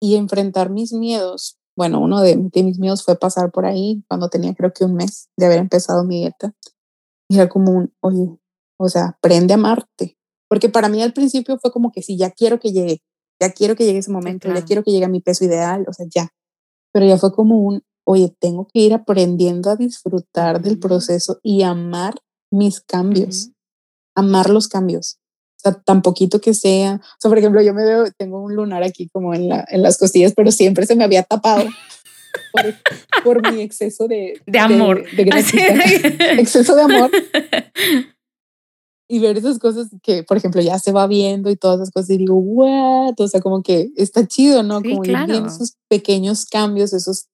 Y 0.00 0.16
enfrentar 0.16 0.70
mis 0.70 0.92
miedos, 0.92 1.58
bueno, 1.76 2.00
uno 2.00 2.20
de, 2.20 2.36
de 2.36 2.62
mis 2.62 2.78
miedos 2.78 3.04
fue 3.04 3.16
pasar 3.16 3.50
por 3.50 3.66
ahí 3.66 4.04
cuando 4.08 4.28
tenía 4.28 4.54
creo 4.54 4.72
que 4.72 4.84
un 4.84 4.94
mes 4.94 5.28
de 5.36 5.46
haber 5.46 5.58
empezado 5.58 6.04
mi 6.04 6.20
dieta. 6.20 6.54
Y 7.28 7.36
era 7.36 7.48
como 7.48 7.72
un, 7.72 7.92
oye, 8.00 8.38
o 8.78 8.88
sea, 8.88 9.16
aprende 9.16 9.54
a 9.54 9.56
amarte. 9.56 10.18
Porque 10.48 10.68
para 10.68 10.88
mí 10.88 11.02
al 11.02 11.12
principio 11.12 11.58
fue 11.58 11.72
como 11.72 11.90
que 11.90 12.02
sí, 12.02 12.16
ya 12.16 12.30
quiero 12.30 12.60
que 12.60 12.72
llegue, 12.72 13.02
ya 13.40 13.50
quiero 13.50 13.74
que 13.76 13.84
llegue 13.84 13.98
ese 13.98 14.10
momento, 14.10 14.46
claro. 14.46 14.60
ya 14.60 14.66
quiero 14.66 14.82
que 14.82 14.90
llegue 14.90 15.04
a 15.04 15.08
mi 15.08 15.20
peso 15.20 15.44
ideal, 15.44 15.84
o 15.88 15.92
sea, 15.92 16.06
ya. 16.14 16.28
Pero 16.92 17.06
ya 17.06 17.18
fue 17.18 17.32
como 17.32 17.58
un, 17.58 17.82
oye, 18.04 18.34
tengo 18.38 18.66
que 18.72 18.80
ir 18.80 18.94
aprendiendo 18.94 19.70
a 19.70 19.76
disfrutar 19.76 20.60
del 20.60 20.74
Ujú. 20.74 20.80
proceso 20.80 21.40
y 21.42 21.62
amar 21.62 22.14
mis 22.50 22.80
cambios, 22.80 23.46
Ujú. 23.46 23.54
amar 24.16 24.50
los 24.50 24.68
cambios. 24.68 25.18
sea, 25.56 25.72
tan 25.72 26.02
poquito 26.02 26.40
que 26.40 26.52
sea. 26.54 26.96
O 27.02 27.16
sea, 27.18 27.30
por 27.30 27.38
ejemplo, 27.38 27.62
yo 27.62 27.72
me 27.72 27.84
veo, 27.84 28.04
tengo 28.18 28.42
un 28.42 28.54
lunar 28.54 28.82
aquí 28.82 29.08
como 29.08 29.34
en, 29.34 29.48
la, 29.48 29.64
en 29.68 29.82
las 29.82 29.96
costillas, 29.96 30.34
pero 30.36 30.52
siempre 30.52 30.86
se 30.86 30.94
me 30.94 31.04
había 31.04 31.22
tapado. 31.22 31.64
Por, 32.52 32.74
por 33.22 33.52
mi 33.52 33.62
exceso 33.62 34.06
de, 34.06 34.40
de 34.46 34.58
amor. 34.58 35.04
De, 35.12 35.22
exceso 36.38 36.74
de 36.76 36.82
amor. 36.82 37.10
Y 39.06 39.18
ver 39.18 39.36
esas 39.36 39.58
cosas 39.58 39.88
que, 40.02 40.22
por 40.22 40.36
ejemplo, 40.36 40.62
ya 40.62 40.78
se 40.78 40.92
va 40.92 41.06
viendo 41.06 41.50
y 41.50 41.56
todas 41.56 41.80
esas 41.80 41.90
cosas 41.90 42.10
y 42.10 42.16
digo, 42.18 42.36
what? 42.36 43.14
O 43.18 43.28
sea, 43.28 43.40
como 43.40 43.62
que 43.62 43.90
está 43.96 44.26
chido, 44.26 44.62
¿no? 44.62 44.82
como 44.82 45.02
claro. 45.02 45.46
esos 45.46 45.76
pequeños 45.88 46.46
cambios, 46.46 46.92
esos 46.94 47.28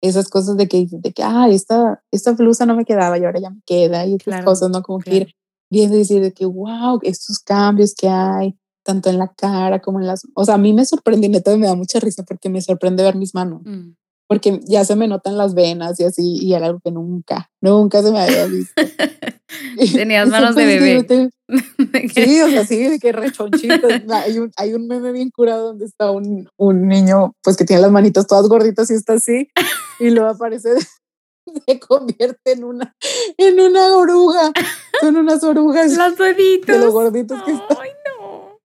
esas 0.00 0.28
cosas 0.28 0.56
de 0.56 0.68
que, 0.68 0.86
de 0.90 1.12
que 1.12 1.22
ah, 1.22 1.48
esta, 1.48 2.02
esta 2.10 2.32
blusa 2.32 2.66
no 2.66 2.76
me 2.76 2.84
quedaba 2.84 3.18
y 3.18 3.24
ahora 3.24 3.40
ya 3.40 3.50
me 3.50 3.60
queda 3.66 4.06
y 4.06 4.14
otras 4.14 4.44
cosas, 4.44 4.70
¿no? 4.70 4.82
Como 4.82 5.00
que 5.00 5.14
ir 5.14 5.34
viendo 5.70 5.96
y 5.96 6.00
decir 6.00 6.22
de 6.22 6.32
que, 6.32 6.46
wow, 6.46 7.00
estos 7.02 7.38
cambios 7.40 7.94
que 7.94 8.08
hay, 8.08 8.56
tanto 8.84 9.10
en 9.10 9.18
la 9.18 9.28
cara 9.28 9.80
como 9.80 10.00
en 10.00 10.06
las, 10.06 10.22
o 10.34 10.44
sea, 10.44 10.54
a 10.54 10.58
mí 10.58 10.72
me 10.72 10.84
sorprende 10.84 11.26
y 11.26 11.30
neta 11.30 11.56
me 11.56 11.66
da 11.66 11.74
mucha 11.74 12.00
risa 12.00 12.22
porque 12.22 12.48
me 12.48 12.62
sorprende 12.62 13.02
ver 13.02 13.16
mis 13.16 13.34
manos, 13.34 13.62
mm. 13.64 13.94
Porque 14.28 14.60
ya 14.66 14.84
se 14.84 14.94
me 14.94 15.08
notan 15.08 15.38
las 15.38 15.54
venas 15.54 15.98
y 15.98 16.04
así, 16.04 16.36
y 16.38 16.52
era 16.52 16.66
algo 16.66 16.80
que 16.84 16.92
nunca, 16.92 17.50
nunca 17.62 18.02
se 18.02 18.12
me 18.12 18.20
había 18.20 18.44
visto. 18.44 18.74
Tenías 19.94 20.28
manos 20.28 20.54
de 20.54 20.66
bebé. 20.66 21.30
sí, 22.14 22.42
o 22.42 22.48
sea, 22.48 22.66
sí, 22.66 22.84
de 22.84 22.98
que 22.98 23.10
rechonchito. 23.12 23.88
hay, 24.12 24.38
un, 24.38 24.52
hay 24.56 24.74
un 24.74 24.86
meme 24.86 25.12
bien 25.12 25.30
curado 25.30 25.68
donde 25.68 25.86
está 25.86 26.10
un, 26.10 26.46
un 26.58 26.86
niño, 26.86 27.34
pues 27.42 27.56
que 27.56 27.64
tiene 27.64 27.80
las 27.80 27.90
manitas 27.90 28.26
todas 28.26 28.46
gorditas 28.48 28.90
y 28.90 28.94
está 28.94 29.14
así, 29.14 29.48
y 29.98 30.10
luego 30.10 30.28
aparece, 30.28 30.74
se 31.66 31.80
convierte 31.80 32.52
en 32.52 32.64
una, 32.64 32.94
en 33.38 33.58
una 33.58 33.96
oruga. 33.96 34.52
Son 35.00 35.16
unas 35.16 35.42
orugas. 35.42 35.96
Las 35.96 36.18
bebitos. 36.18 36.66
De 36.66 36.84
los 36.84 36.92
gorditos 36.92 37.42
que 37.44 37.52
están. 37.52 37.78
Ay, 37.80 37.90
no. 38.20 38.58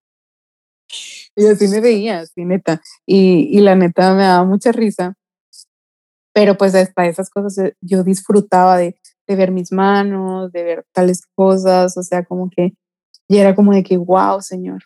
Y 1.38 1.47
así 1.47 1.70
me 1.70 1.80
veía, 1.80 2.20
así 2.20 2.43
neta. 2.43 2.82
Y, 3.05 3.57
y 3.57 3.61
la 3.61 3.76
neta 3.76 4.14
me 4.14 4.24
daba 4.24 4.43
mucha 4.43 4.74
risa. 4.74 5.16
Pero 6.34 6.57
pues 6.57 6.73
para 6.93 7.07
esas 7.07 7.29
cosas 7.29 7.57
eh, 7.59 7.75
yo 7.81 8.03
disfrutaba 8.03 8.77
de, 8.77 8.97
de 9.27 9.36
ver 9.36 9.51
mis 9.51 9.71
manos, 9.71 10.51
de 10.51 10.63
ver 10.63 10.86
tales 10.91 11.21
cosas, 11.36 11.95
o 11.97 12.03
sea, 12.03 12.23
como 12.25 12.49
que, 12.49 12.73
y 13.27 13.38
era 13.38 13.55
como 13.55 13.73
de 13.73 13.84
que, 13.84 13.97
wow, 13.97 14.41
Señor. 14.41 14.84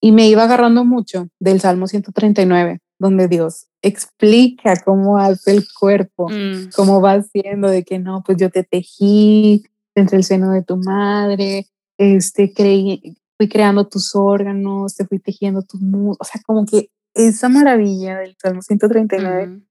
Y 0.00 0.12
me 0.12 0.28
iba 0.28 0.44
agarrando 0.44 0.84
mucho 0.84 1.28
del 1.40 1.60
Salmo 1.60 1.86
139, 1.86 2.80
donde 2.98 3.26
Dios 3.26 3.66
explica 3.82 4.76
cómo 4.84 5.18
hace 5.18 5.52
el 5.52 5.64
cuerpo, 5.78 6.28
mm. 6.28 6.70
cómo 6.74 7.00
va 7.00 7.14
haciendo 7.14 7.68
de 7.68 7.84
que 7.84 7.98
no, 7.98 8.22
pues 8.24 8.38
yo 8.38 8.50
te 8.50 8.64
tejí 8.64 9.64
entre 9.94 10.18
el 10.18 10.24
seno 10.24 10.50
de 10.50 10.62
tu 10.62 10.76
madre, 10.76 11.66
este, 11.98 12.52
creí, 12.52 13.16
fui 13.36 13.48
creando 13.48 13.86
tus 13.86 14.14
órganos, 14.14 14.94
te 14.96 15.06
fui 15.06 15.18
tejiendo 15.18 15.62
tus 15.62 15.80
muslos, 15.80 16.18
o 16.20 16.24
sea, 16.24 16.40
como 16.44 16.66
que 16.66 16.90
esa 17.14 17.48
maravilla 17.48 18.18
del 18.18 18.36
Salmo 18.40 18.62
139 18.62 19.62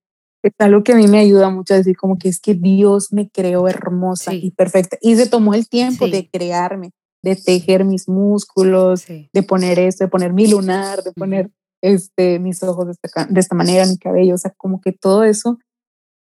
es 0.43 0.53
algo 0.59 0.83
que 0.83 0.93
a 0.93 0.95
mí 0.95 1.07
me 1.07 1.19
ayuda 1.19 1.49
mucho 1.49 1.73
a 1.73 1.77
decir 1.77 1.95
como 1.95 2.17
que 2.17 2.29
es 2.29 2.39
que 2.39 2.53
Dios 2.53 3.13
me 3.13 3.29
creó 3.29 3.67
hermosa 3.67 4.33
y 4.33 4.51
perfecta 4.51 4.97
y 5.01 5.15
se 5.15 5.27
tomó 5.27 5.53
el 5.53 5.69
tiempo 5.69 6.07
de 6.07 6.29
crearme, 6.29 6.91
de 7.23 7.35
tejer 7.35 7.85
mis 7.85 8.09
músculos, 8.09 9.05
de 9.07 9.43
poner 9.43 9.79
esto, 9.79 10.03
de 10.03 10.09
poner 10.09 10.33
mi 10.33 10.47
lunar, 10.47 11.01
de 11.03 11.13
poner 11.13 11.49
este, 11.81 12.39
mis 12.39 12.61
ojos 12.63 12.87
de 12.87 12.93
esta, 13.01 13.25
de 13.25 13.39
esta 13.39 13.55
manera, 13.55 13.85
mi 13.85 13.97
cabello, 13.97 14.35
o 14.35 14.37
sea, 14.37 14.53
como 14.57 14.81
que 14.81 14.91
todo 14.91 15.23
eso 15.23 15.59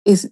es 0.06 0.32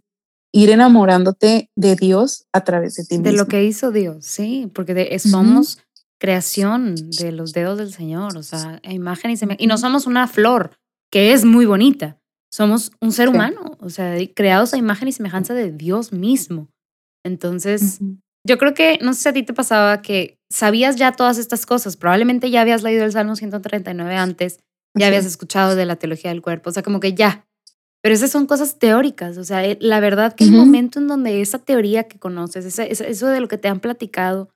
ir 0.52 0.70
enamorándote 0.72 1.70
de 1.76 1.96
Dios 1.96 2.48
a 2.54 2.64
través 2.64 2.96
de 2.96 3.04
ti 3.04 3.18
De 3.18 3.34
lo 3.34 3.48
que 3.48 3.64
hizo 3.64 3.92
Dios, 3.92 4.26
sí, 4.26 4.72
porque 4.74 5.18
somos 5.20 5.80
creación 6.20 6.96
de 6.96 7.32
los 7.32 7.54
dedos 7.54 7.78
del 7.78 7.94
Señor, 7.94 8.38
o 8.38 8.44
sea, 8.44 8.80
imagen 8.84 9.32
y 9.32 9.38
semejanza. 9.38 9.64
Y 9.64 9.68
no 9.68 9.78
somos 9.78 10.08
una 10.08 10.28
flor, 10.28 10.78
que 11.12 11.34
es 11.34 11.46
muy 11.46 11.66
bonita, 11.66 12.17
somos 12.52 12.92
un 13.02 13.12
ser 13.12 13.30
humano, 13.30 13.78
o 13.80 13.90
sea, 13.90 14.16
creados 14.36 14.74
a 14.74 14.78
imagen 14.78 15.08
y 15.08 15.12
semejanza 15.12 15.54
de 15.54 15.72
Dios 15.72 16.14
mismo. 16.14 16.70
Entonces, 17.26 18.00
yo 18.46 18.58
creo 18.58 18.74
que, 18.74 19.00
no 19.02 19.14
sé 19.14 19.22
si 19.22 19.30
a 19.30 19.34
ti 19.34 19.44
te 19.44 19.54
pasaba 19.54 20.02
que 20.02 20.40
sabías 20.50 20.96
ya 20.96 21.12
todas 21.12 21.38
estas 21.38 21.66
cosas, 21.66 21.98
probablemente 21.98 22.50
ya 22.50 22.62
habías 22.62 22.84
leído 22.84 23.04
el 23.04 23.12
Salmo 23.12 23.36
139 23.36 24.16
antes, 24.16 24.60
ya 24.98 25.08
habías 25.08 25.26
escuchado 25.26 25.76
de 25.76 25.86
la 25.86 25.98
teología 25.98 26.32
del 26.32 26.42
cuerpo, 26.42 26.70
o 26.70 26.74
sea, 26.74 26.84
como 26.84 27.00
que 27.00 27.14
ya. 27.14 27.46
Pero 28.02 28.16
esas 28.16 28.32
son 28.32 28.46
cosas 28.46 28.80
teóricas, 28.80 29.38
o 29.38 29.44
sea, 29.44 29.66
eh, 29.66 29.78
la 29.82 30.00
verdad 30.00 30.34
que 30.34 30.46
el 30.46 30.52
momento 30.52 31.00
en 31.00 31.08
donde 31.08 31.42
esa 31.42 31.60
teoría 31.60 32.04
que 32.04 32.20
conoces, 32.20 32.80
eso 32.80 33.28
de 33.28 33.42
lo 33.42 33.48
que 33.48 33.58
te 33.58 33.68
han 33.68 33.82
platicado, 33.82 34.50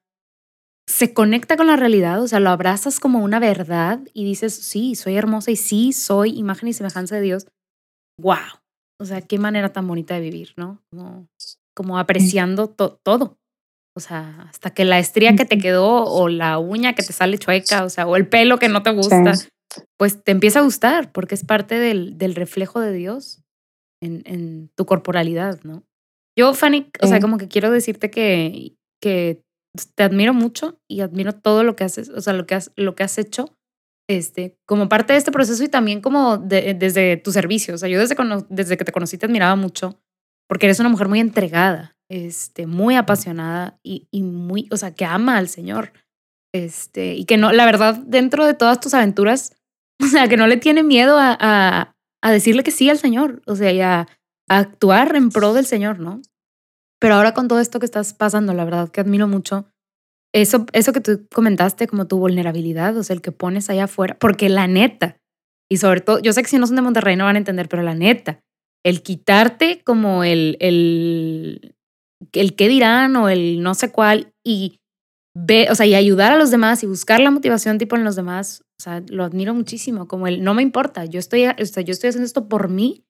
se 0.87 1.13
conecta 1.13 1.57
con 1.57 1.67
la 1.67 1.75
realidad, 1.75 2.21
o 2.21 2.27
sea, 2.27 2.39
lo 2.39 2.49
abrazas 2.49 2.99
como 2.99 3.19
una 3.19 3.39
verdad 3.39 3.99
y 4.13 4.25
dices, 4.25 4.53
sí, 4.53 4.95
soy 4.95 5.15
hermosa 5.15 5.51
y 5.51 5.55
sí, 5.55 5.93
soy 5.93 6.37
imagen 6.37 6.69
y 6.69 6.73
semejanza 6.73 7.15
de 7.15 7.21
Dios. 7.21 7.47
¡Wow! 8.20 8.59
O 8.99 9.05
sea, 9.05 9.22
qué 9.22 9.39
manera 9.39 9.74
tan 9.74 9.88
bonita 9.88 10.16
de 10.16 10.22
vivir, 10.22 10.53
¿no? 10.57 10.80
Como, 10.91 11.28
como 11.76 11.97
apreciando 11.97 12.70
todo. 12.70 13.38
O 13.95 13.99
sea, 13.99 14.47
hasta 14.49 14.70
que 14.70 14.86
la 14.86 14.99
estría 14.99 15.36
que 15.36 15.45
te 15.45 15.57
quedó 15.57 16.05
o 16.05 16.30
la 16.30 16.59
uña 16.59 16.93
que 16.93 17.03
te 17.03 17.12
sale 17.12 17.38
chueca, 17.38 17.84
o 17.84 17.89
sea, 17.89 18.07
o 18.07 18.16
el 18.16 18.28
pelo 18.28 18.57
que 18.57 18.70
no 18.70 18.84
te 18.84 18.91
gusta, 18.91 19.34
pues 19.97 20.24
te 20.24 20.32
empieza 20.32 20.59
a 20.59 20.64
gustar 20.64 21.12
porque 21.12 21.36
es 21.36 21.43
parte 21.43 21.78
del, 21.78 22.18
del 22.18 22.36
reflejo 22.36 22.80
de 22.80 22.93
Dios 22.93 23.41
en, 24.01 24.22
en, 24.26 24.70
tu 24.76 24.86
corporalidad, 24.86 25.59
¿no? 25.64 25.84
Yo, 26.38 26.53
Fanny, 26.53 26.89
o 27.01 27.07
sea, 27.07 27.20
como 27.20 27.38
que 27.38 27.49
quiero 27.49 27.70
decirte 27.70 28.09
que, 28.09 28.76
que 29.01 29.41
te 29.95 30.03
admiro 30.03 30.34
mucho 30.34 30.80
y 30.89 31.01
admiro 31.01 31.34
todo 31.34 31.64
lo 31.64 31.76
que 31.76 31.84
haces, 31.84 32.09
o 32.09 32.22
sea, 32.22 32.34
lo 32.34 32.45
que 32.45 32.55
has, 32.55 32.72
lo 32.78 32.95
que 32.95 33.03
has 33.03 33.18
hecho 33.18 33.57
este, 34.18 34.57
como 34.66 34.89
parte 34.89 35.14
de 35.14 35.20
este 35.20 35.32
proceso 35.32 35.64
y 35.64 35.70
también 35.70 36.01
como 36.01 36.38
desde 36.38 37.18
tu 37.18 37.32
servicio. 37.32 37.76
O 37.76 37.78
sea, 37.78 37.89
yo 37.89 37.99
desde, 37.99 38.16
desde 38.49 38.78
que 38.78 38.86
te 38.86 38.91
conocí 38.91 39.18
te 39.18 39.26
admiraba 39.26 39.55
mucho 39.55 39.99
porque 40.47 40.66
eres 40.68 40.80
una 40.80 40.89
mujer 40.89 41.07
muy 41.07 41.20
entregada, 41.20 41.95
este, 42.09 42.68
muy 42.68 42.95
apasionada 42.95 43.80
y, 43.84 44.07
y 44.12 44.24
muy, 44.24 44.68
o 44.72 44.78
sea, 44.78 44.93
que 44.93 45.05
ama 45.05 45.38
al 45.38 45.47
Señor. 45.47 45.93
Este, 46.53 47.16
y 47.16 47.26
que 47.26 47.38
no, 47.38 47.53
la 47.53 47.66
verdad, 47.66 47.95
dentro 48.05 48.45
de 48.45 48.53
todas 48.53 48.80
tus 48.82 48.93
aventuras, 48.93 49.53
O 50.03 50.07
sea, 50.07 50.28
que 50.28 50.38
no 50.38 50.47
le 50.47 50.57
tiene 50.57 50.84
miedo 50.84 51.18
a, 51.18 51.38
a, 51.39 51.95
a 52.22 52.32
decirle 52.32 52.64
que 52.64 52.72
sí 52.72 52.89
al 52.89 52.97
Señor, 52.97 53.41
o 53.45 53.55
sea, 53.55 53.72
y 53.72 53.82
a, 53.82 54.07
actuar 54.49 55.16
en 55.16 55.30
pro 55.30 55.53
del 55.53 55.66
Señor, 55.66 55.99
¿no? 55.99 56.22
Pero 56.99 57.16
ahora 57.16 57.34
con 57.34 57.47
todo 57.47 57.62
esto 57.62 57.80
que 57.80 57.86
estás 57.86 58.14
pasando, 58.14 58.53
la 58.53 58.66
verdad 58.66 58.89
que 58.89 58.99
admiro 58.99 59.26
mucho 59.26 59.66
eso, 60.34 60.65
eso 60.73 60.93
que 60.93 61.01
tú 61.01 61.27
comentaste, 61.34 61.88
como 61.88 62.07
tu 62.07 62.17
vulnerabilidad, 62.17 62.97
o 62.97 63.03
sea, 63.03 63.15
el 63.15 63.21
que 63.21 63.32
pones 63.32 63.69
allá 63.69 63.86
afuera, 63.86 64.17
porque 64.19 64.49
la 64.49 64.67
neta, 64.67 65.17
y 65.69 65.77
sobre 65.77 66.01
todo, 66.01 66.19
yo 66.19 66.34
sé 66.34 66.41
que 66.41 66.49
si 66.49 66.57
no 66.57 66.67
son 66.67 66.75
de 66.75 66.82
Monterrey 66.82 67.15
no 67.15 67.25
van 67.25 67.36
a 67.36 67.39
entender, 67.39 67.67
pero 67.69 67.84
la 67.84 67.95
neta, 67.95 68.41
el 68.86 69.03
quitarte 69.03 69.82
como 69.84 70.23
el, 70.23 70.57
el, 70.59 71.75
el 72.34 72.55
qué 72.55 72.67
dirán 72.67 73.15
o 73.15 73.29
el 73.29 73.61
no 73.61 73.73
sé 73.73 73.91
cuál 73.91 74.34
y 74.45 74.79
ve, 75.36 75.67
o 75.69 75.75
sea, 75.75 75.86
y 75.86 75.95
ayudar 75.95 76.32
a 76.32 76.38
los 76.38 76.51
demás 76.51 76.84
y 76.84 76.88
buscar 76.88 77.19
la 77.19 77.32
motivación 77.32 77.77
tipo 77.77 77.95
en 77.95 78.03
los 78.03 78.15
demás, 78.15 78.63
o 78.79 78.84
sea, 78.84 79.01
lo 79.07 79.23
admiro 79.23 79.53
muchísimo, 79.53 80.07
como 80.07 80.27
el 80.27 80.43
no 80.43 80.53
me 80.53 80.61
importa, 80.61 81.05
yo 81.05 81.19
estoy, 81.19 81.45
o 81.45 81.65
sea, 81.65 81.84
yo 81.84 81.91
estoy 81.91 82.09
haciendo 82.09 82.25
esto 82.25 82.47
por 82.47 82.69
mí 82.69 83.05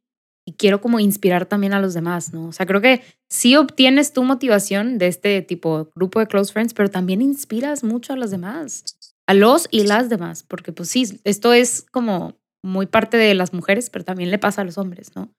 y 0.46 0.54
quiero 0.54 0.82
como 0.82 1.00
inspirar 1.00 1.46
también 1.46 1.74
a 1.74 1.80
los 1.80 1.94
demás, 1.94 2.34
¿no? 2.34 2.48
O 2.48 2.52
sea, 2.52 2.66
creo 2.66 2.82
que 2.82 3.02
sí 3.30 3.56
obtienes 3.56 4.14
tu 4.14 4.24
motivación 4.24 4.98
de 4.98 5.08
este 5.08 5.42
tipo 5.42 5.90
grupo 5.96 6.20
de 6.20 6.28
close 6.28 6.52
friends, 6.52 6.74
pero 6.74 6.90
también 6.90 7.22
inspiras 7.22 7.84
mucho 7.84 8.14
a 8.14 8.16
los 8.16 8.32
demás, 8.32 8.84
a 9.28 9.34
los 9.34 9.68
y 9.72 9.84
las 9.84 10.10
demás, 10.10 10.44
porque 10.44 10.72
pues 10.72 10.90
sí, 10.90 11.20
esto 11.24 11.54
es 11.54 11.86
como 11.92 12.40
muy 12.64 12.86
parte 12.86 13.18
de 13.18 13.34
las 13.34 13.54
mujeres, 13.54 13.90
pero 13.90 14.06
también 14.06 14.32
le 14.32 14.40
pasa 14.40 14.62
a 14.62 14.66
los 14.66 14.78
hombres, 14.78 15.16
¿no? 15.16 15.34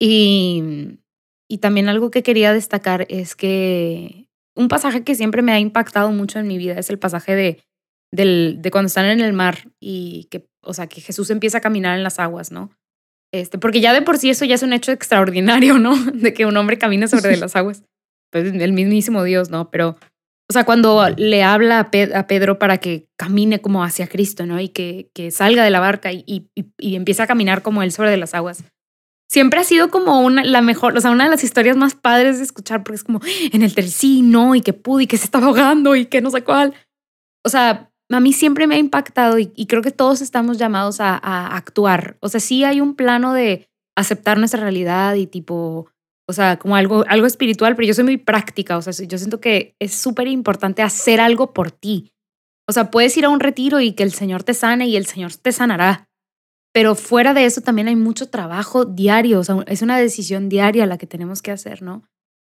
Y, 0.00 0.98
y 1.48 1.58
también 1.58 1.88
algo 1.88 2.10
que 2.10 2.22
quería 2.22 2.52
destacar 2.52 3.06
es 3.08 3.36
que 3.36 4.28
un 4.56 4.68
pasaje 4.68 5.04
que 5.04 5.14
siempre 5.14 5.42
me 5.42 5.52
ha 5.52 5.60
impactado 5.60 6.10
mucho 6.10 6.38
en 6.38 6.46
mi 6.46 6.58
vida 6.58 6.74
es 6.78 6.90
el 6.90 6.98
pasaje 6.98 7.34
de, 7.34 7.62
del, 8.12 8.58
de 8.60 8.70
cuando 8.70 8.88
están 8.88 9.06
en 9.06 9.20
el 9.20 9.32
mar 9.32 9.70
y 9.80 10.24
que, 10.30 10.48
o 10.62 10.74
sea, 10.74 10.86
que 10.86 11.00
Jesús 11.00 11.30
empieza 11.30 11.58
a 11.58 11.62
caminar 11.62 11.96
en 11.96 12.02
las 12.02 12.18
aguas, 12.18 12.52
¿no? 12.52 12.70
Este, 13.32 13.58
porque 13.58 13.80
ya 13.80 13.92
de 13.94 14.02
por 14.02 14.18
sí 14.18 14.30
eso 14.30 14.44
ya 14.44 14.54
es 14.54 14.62
un 14.62 14.72
hecho 14.72 14.92
extraordinario, 14.92 15.78
¿no? 15.78 15.96
De 16.12 16.34
que 16.34 16.46
un 16.46 16.56
hombre 16.56 16.78
camine 16.78 17.08
sobre 17.08 17.36
las 17.38 17.56
aguas. 17.56 17.82
Pues 18.30 18.52
el 18.52 18.72
mismísimo 18.72 19.24
Dios, 19.24 19.50
¿no? 19.50 19.70
Pero, 19.70 19.96
o 20.48 20.52
sea, 20.52 20.64
cuando 20.64 21.08
le 21.16 21.42
habla 21.42 21.90
a, 22.14 22.26
Pedro 22.26 22.58
para 22.58 22.78
que 22.78 23.08
camine 23.16 23.60
como 23.60 23.84
hacia 23.84 24.06
Cristo, 24.06 24.46
¿no? 24.46 24.60
Y 24.60 24.68
que, 24.68 25.10
que 25.14 25.30
salga 25.30 25.64
de 25.64 25.70
la 25.70 25.80
barca 25.80 26.12
y, 26.12 26.24
y, 26.26 26.48
y, 26.78 26.96
empieza 26.96 27.24
a 27.24 27.26
caminar 27.26 27.62
como 27.62 27.82
él 27.82 27.92
sobre 27.92 28.16
las 28.16 28.34
aguas 28.34 28.64
siempre 29.32 29.60
ha 29.60 29.64
sido 29.64 29.90
como 29.90 30.20
una, 30.20 30.44
la 30.44 30.60
mejor, 30.60 30.94
o 30.94 31.00
sea, 31.00 31.10
una 31.10 31.24
de 31.24 31.30
las 31.30 31.42
historias 31.42 31.74
más 31.74 31.94
padres 31.94 32.36
de 32.36 32.44
escuchar, 32.44 32.82
porque 32.82 32.96
es 32.96 33.04
como 33.04 33.22
en 33.50 33.62
el 33.62 33.74
no, 34.30 34.54
y 34.54 34.60
que 34.60 34.74
pude 34.74 35.04
y 35.04 35.06
que 35.06 35.16
se 35.16 35.24
estaba 35.24 35.46
ahogando 35.46 35.96
y 35.96 36.04
que 36.04 36.20
no 36.20 36.30
sé 36.30 36.44
cuál. 36.44 36.74
O 37.42 37.48
sea, 37.48 37.90
a 38.16 38.20
mí 38.20 38.32
siempre 38.32 38.66
me 38.66 38.74
ha 38.74 38.78
impactado 38.78 39.38
y, 39.38 39.46
creo 39.66 39.82
que 39.82 39.90
todos 39.90 40.20
estamos 40.20 40.58
llamados 40.58 41.00
a, 41.00 41.16
actuar. 41.56 42.16
O 42.20 42.28
sea, 42.28 42.40
sí 42.40 42.64
hay 42.64 42.80
un 42.80 42.94
plano 42.94 43.32
de 43.32 43.68
aceptar 43.96 44.38
nuestra 44.38 44.60
realidad 44.60 45.14
y 45.14 45.26
tipo, 45.26 45.88
o 46.28 46.32
sea, 46.32 46.58
como 46.58 46.76
algo, 46.76 47.04
algo 47.08 47.26
espiritual, 47.26 47.76
pero 47.76 47.86
yo 47.86 47.94
soy 47.94 48.04
muy 48.04 48.16
práctica, 48.16 48.76
o 48.76 48.82
sea, 48.82 48.92
yo 49.06 49.18
siento 49.18 49.40
que 49.40 49.76
es 49.78 49.94
súper 49.94 50.28
importante 50.28 50.82
hacer 50.82 51.20
algo 51.20 51.52
por 51.52 51.70
ti. 51.70 52.12
O 52.68 52.72
sea, 52.72 52.90
puedes 52.90 53.16
ir 53.16 53.24
a 53.24 53.28
un 53.28 53.40
retiro 53.40 53.80
y 53.80 53.92
que 53.92 54.02
el 54.02 54.12
Señor 54.12 54.42
te 54.44 54.54
sane 54.54 54.86
y 54.86 54.96
el 54.96 55.06
Señor 55.06 55.34
te 55.34 55.52
sanará. 55.52 56.08
Pero 56.72 56.94
fuera 56.94 57.34
de 57.34 57.44
eso 57.44 57.60
también 57.60 57.88
hay 57.88 57.96
mucho 57.96 58.30
trabajo 58.30 58.84
diario, 58.84 59.40
o 59.40 59.44
sea, 59.44 59.56
es 59.66 59.82
una 59.82 59.98
decisión 59.98 60.48
diaria 60.48 60.86
la 60.86 60.96
que 60.96 61.06
tenemos 61.06 61.42
que 61.42 61.50
hacer, 61.50 61.82
¿no? 61.82 62.04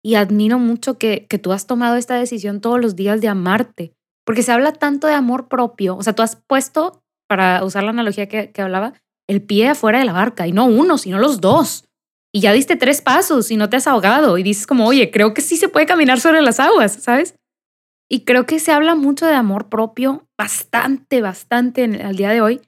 Y 0.03 0.15
admiro 0.15 0.59
mucho 0.59 0.97
que 0.97 1.27
tú 1.41 1.51
has 1.51 1.65
tomado 1.65 1.95
esta 1.95 2.15
decisión 2.15 2.61
todos 2.61 2.79
los 2.79 2.95
días 2.95 3.21
de 3.21 3.29
amarte, 3.29 3.95
porque 4.25 4.43
se 4.43 4.51
habla 4.51 4.73
tanto 4.73 5.07
de 5.07 5.13
amor 5.13 5.47
propio, 5.47 5.95
o 5.95 6.03
sea, 6.03 6.13
tú 6.13 6.21
has 6.21 6.35
puesto, 6.35 7.01
para 7.27 7.63
usar 7.63 7.83
la 7.83 7.91
analogía 7.91 8.27
que, 8.27 8.51
que 8.51 8.61
hablaba, 8.61 8.93
el 9.27 9.41
pie 9.41 9.69
afuera 9.69 9.99
de 9.99 10.05
la 10.05 10.13
barca, 10.13 10.47
y 10.47 10.51
no 10.51 10.65
uno, 10.65 10.97
sino 10.97 11.19
los 11.19 11.41
dos. 11.41 11.85
Y 12.33 12.41
ya 12.41 12.51
diste 12.51 12.75
tres 12.75 13.01
pasos 13.01 13.51
y 13.51 13.57
no 13.57 13.69
te 13.69 13.77
has 13.77 13.87
ahogado, 13.87 14.37
y 14.37 14.43
dices 14.43 14.67
como, 14.67 14.87
oye, 14.87 15.11
creo 15.11 15.33
que 15.33 15.41
sí 15.41 15.57
se 15.57 15.69
puede 15.69 15.85
caminar 15.85 16.19
sobre 16.19 16.41
las 16.41 16.59
aguas, 16.59 16.93
¿sabes? 16.93 17.35
Y 18.09 18.25
creo 18.25 18.45
que 18.45 18.59
se 18.59 18.71
habla 18.71 18.95
mucho 18.95 19.25
de 19.25 19.33
amor 19.33 19.69
propio, 19.69 20.27
bastante, 20.37 21.21
bastante 21.21 21.83
en, 21.83 22.01
al 22.01 22.15
día 22.15 22.29
de 22.29 22.41
hoy, 22.41 22.61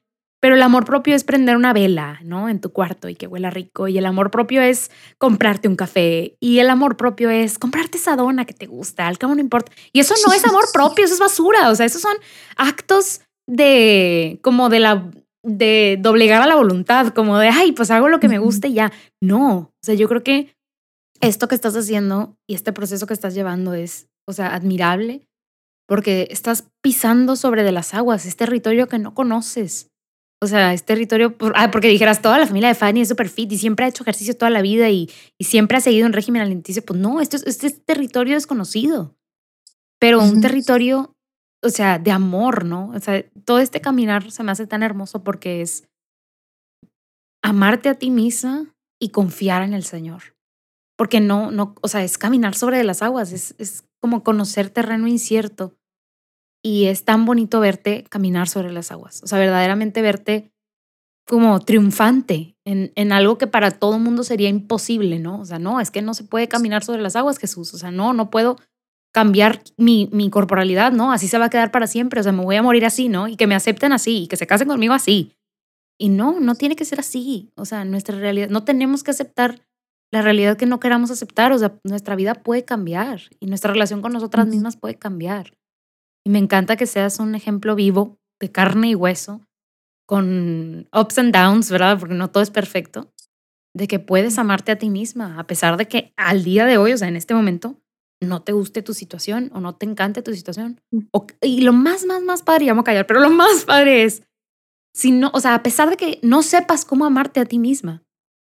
pero 0.46 0.54
el 0.54 0.62
amor 0.62 0.86
propio 0.86 1.16
es 1.16 1.24
prender 1.24 1.58
una 1.58 1.74
vela, 1.74 2.20
¿no? 2.24 2.50
En 2.50 2.62
tu 2.62 2.72
cuarto 2.72 3.10
y 3.10 3.16
que 3.16 3.26
huela 3.26 3.50
rico. 3.50 3.88
Y 3.88 3.98
el 3.98 4.06
amor 4.06 4.30
propio 4.30 4.62
es 4.62 4.92
comprarte 5.18 5.68
un 5.68 5.76
café. 5.76 6.38
Y 6.40 6.60
el 6.60 6.70
amor 6.70 6.98
propio 6.98 7.32
es 7.32 7.58
comprarte 7.58 7.98
esa 7.98 8.16
dona 8.16 8.46
que 8.46 8.54
te 8.54 8.68
gusta. 8.68 9.08
Al 9.08 9.18
cabo 9.18 9.34
no 9.34 9.42
importa. 9.42 9.72
Y 9.92 10.02
eso 10.02 10.14
no 10.24 10.32
es 10.34 10.46
amor 10.46 10.66
propio, 10.72 11.04
eso 11.04 11.16
es 11.16 11.20
basura. 11.20 11.72
O 11.72 11.74
sea, 11.74 11.88
esos 11.88 12.04
son 12.04 12.16
actos 12.58 13.22
de 13.48 14.38
como 14.44 14.70
de 14.70 14.82
la 14.82 15.10
de 15.42 15.98
doblegar 16.00 16.44
a 16.44 16.46
la 16.46 16.58
voluntad, 16.58 17.08
como 17.08 17.40
de, 17.40 17.48
ay, 17.48 17.72
pues 17.72 17.90
hago 17.90 18.08
lo 18.08 18.20
que 18.20 18.28
me 18.28 18.38
guste 18.38 18.68
y 18.68 18.76
ya. 18.76 18.92
No, 19.24 19.58
o 19.58 19.74
sea, 19.82 19.96
yo 19.96 20.08
creo 20.08 20.22
que 20.22 20.56
esto 21.22 21.48
que 21.48 21.56
estás 21.56 21.76
haciendo 21.76 22.38
y 22.48 22.54
este 22.54 22.72
proceso 22.72 23.08
que 23.08 23.16
estás 23.16 23.34
llevando 23.34 23.74
es, 23.74 24.10
o 24.28 24.34
sea, 24.34 24.54
admirable 24.54 25.28
porque 25.88 26.28
estás 26.30 26.68
pisando 26.84 27.36
sobre 27.36 27.64
de 27.64 27.72
las 27.72 27.96
aguas, 27.96 28.28
es 28.28 28.36
territorio 28.36 28.88
que 28.88 29.00
no 29.00 29.16
conoces. 29.16 29.92
O 30.42 30.48
sea, 30.48 30.74
es 30.74 30.84
territorio, 30.84 31.36
ah, 31.56 31.72
porque 31.72 31.88
dijeras, 31.88 32.22
toda 32.22 32.38
la 32.38 32.46
familia 32.46 32.70
de 32.70 32.76
Fanny 32.76 33.02
es 33.02 33.10
súper 33.10 33.30
fit 33.30 33.52
y 33.52 33.58
siempre 33.58 33.86
ha 33.86 33.90
hecho 33.90 34.04
ejercicio 34.04 34.36
toda 34.36 34.50
la 34.50 34.62
vida 34.62 34.90
y, 34.90 35.10
y 35.38 35.46
siempre 35.46 35.78
ha 35.78 35.82
seguido 35.82 36.06
un 36.06 36.14
régimen 36.14 36.42
alimenticio. 36.42 36.84
Pues 36.84 37.00
no, 37.00 37.22
esto 37.22 37.38
es, 37.38 37.44
este 37.48 37.68
es 37.68 37.86
territorio 37.86 38.36
desconocido, 38.36 39.16
pero 40.00 40.22
un 40.22 40.42
territorio, 40.42 41.16
o 41.64 41.70
sea, 41.70 42.00
de 42.00 42.12
amor, 42.12 42.66
¿no? 42.66 42.90
O 42.90 43.00
sea, 43.00 43.24
todo 43.46 43.60
este 43.60 43.82
caminar 43.82 44.30
se 44.30 44.44
me 44.44 44.52
hace 44.52 44.68
tan 44.68 44.84
hermoso 44.84 45.24
porque 45.24 45.62
es 45.62 45.88
amarte 47.42 47.90
a 47.90 47.96
ti 47.96 48.12
misma 48.12 48.76
y 49.00 49.10
confiar 49.10 49.64
en 49.64 49.74
el 49.74 49.84
Señor. 49.84 50.36
Porque 50.98 51.22
no, 51.22 51.50
no, 51.52 51.76
o 51.82 51.88
sea, 51.88 52.04
es 52.04 52.18
caminar 52.18 52.56
sobre 52.56 52.84
las 52.84 53.02
aguas, 53.02 53.32
es, 53.32 53.56
es 53.58 53.86
como 54.02 54.24
conocer 54.24 54.70
terreno 54.70 55.08
incierto 55.08 55.76
y 56.66 56.86
es 56.86 57.06
tan 57.06 57.26
bonito 57.26 57.60
verte 57.60 58.06
caminar 58.10 58.50
sobre 58.50 58.72
las 58.72 58.92
aguas, 58.92 59.22
o 59.22 59.28
sea, 59.28 59.38
verdaderamente 59.38 60.02
verte 60.02 60.52
como 61.28 61.60
triunfante 61.60 62.58
en, 62.66 62.92
en 62.96 63.12
algo 63.12 63.38
que 63.38 63.46
para 63.46 63.70
todo 63.70 64.00
mundo 64.00 64.24
sería 64.24 64.50
imposible, 64.50 65.20
¿no? 65.20 65.42
O 65.42 65.46
sea, 65.46 65.60
no, 65.60 65.80
es 65.80 65.92
que 65.92 66.02
no 66.02 66.16
se 66.16 66.24
puede 66.24 66.48
caminar 66.48 66.84
sobre 66.84 67.04
las 67.04 67.16
aguas, 67.16 67.38
Jesús, 67.38 67.72
o 67.76 67.78
sea, 67.78 67.92
no, 67.92 68.14
no 68.14 68.32
puedo 68.32 68.58
cambiar 69.14 69.62
mi, 69.78 70.10
mi 70.12 70.32
corporalidad, 70.32 70.92
¿no? 70.92 71.12
Así 71.12 71.28
se 71.28 71.38
va 71.38 71.46
a 71.46 71.50
quedar 71.52 71.70
para 71.70 71.86
siempre, 71.86 72.20
o 72.20 72.24
sea, 72.24 72.32
me 72.32 72.44
voy 72.44 72.56
a 72.56 72.64
morir 72.64 72.84
así, 72.84 73.10
¿no? 73.10 73.28
Y 73.28 73.36
que 73.36 73.46
me 73.46 73.54
acepten 73.54 73.94
así, 73.94 74.24
y 74.24 74.28
que 74.28 74.36
se 74.36 74.48
casen 74.48 74.68
conmigo 74.68 74.96
así. 74.96 75.34
Y 76.00 76.10
no, 76.10 76.40
no 76.40 76.56
tiene 76.56 76.76
que 76.76 76.86
ser 76.86 77.00
así, 77.00 77.52
o 77.56 77.66
sea, 77.66 77.86
nuestra 77.86 78.18
realidad, 78.18 78.50
no 78.50 78.64
tenemos 78.64 79.04
que 79.04 79.12
aceptar 79.12 79.62
la 80.12 80.24
realidad 80.24 80.58
que 80.58 80.66
no 80.66 80.80
queramos 80.80 81.12
aceptar, 81.12 81.52
o 81.52 81.60
sea, 81.60 81.80
nuestra 81.84 82.16
vida 82.16 82.34
puede 82.34 82.66
cambiar 82.66 83.22
y 83.40 83.46
nuestra 83.46 83.72
relación 83.72 84.02
con 84.02 84.14
nosotras 84.14 84.48
mismas 84.48 84.78
puede 84.78 84.96
cambiar. 84.96 85.54
Y 86.26 86.30
me 86.30 86.40
encanta 86.40 86.76
que 86.76 86.88
seas 86.88 87.20
un 87.20 87.36
ejemplo 87.36 87.76
vivo 87.76 88.18
de 88.40 88.52
carne 88.52 88.90
y 88.90 88.96
hueso, 88.96 89.42
con 90.08 90.88
ups 90.94 91.18
and 91.18 91.34
downs, 91.34 91.72
¿verdad? 91.72 92.00
Porque 92.00 92.16
no 92.16 92.30
todo 92.30 92.44
es 92.44 92.52
perfecto, 92.52 93.14
de 93.74 93.88
que 93.88 94.00
puedes 94.00 94.38
amarte 94.38 94.72
a 94.72 94.78
ti 94.78 94.90
misma, 94.90 95.40
a 95.40 95.48
pesar 95.48 95.78
de 95.78 95.88
que 95.88 96.14
al 96.18 96.44
día 96.44 96.66
de 96.66 96.78
hoy, 96.78 96.94
o 96.94 96.98
sea, 96.98 97.08
en 97.08 97.16
este 97.16 97.34
momento, 97.34 97.80
no 98.22 98.42
te 98.42 98.54
guste 98.54 98.82
tu 98.82 98.94
situación 98.94 99.52
o 99.54 99.60
no 99.60 99.76
te 99.76 99.86
encante 99.86 100.22
tu 100.22 100.34
situación. 100.34 100.82
Mm. 100.92 101.00
y 101.42 101.62
lo 101.62 101.74
más, 101.74 102.06
más, 102.06 102.22
más 102.22 102.44
padre, 102.44 102.66
ya 102.66 102.74
me 102.74 102.82
a 102.82 102.84
callar, 102.84 103.08
pero 103.08 103.20
lo 103.20 103.30
más 103.30 103.66
padre 103.66 104.04
es, 104.04 104.24
si 104.94 105.12
no, 105.12 105.30
o 105.34 105.40
sea, 105.40 105.56
a 105.56 105.64
pesar 105.64 105.90
de 105.90 105.98
que 105.98 106.20
no 106.24 106.42
sepas 106.42 106.86
cómo 106.86 107.06
amarte 107.06 107.40
a 107.40 107.46
ti 107.46 107.60
misma, 107.60 108.04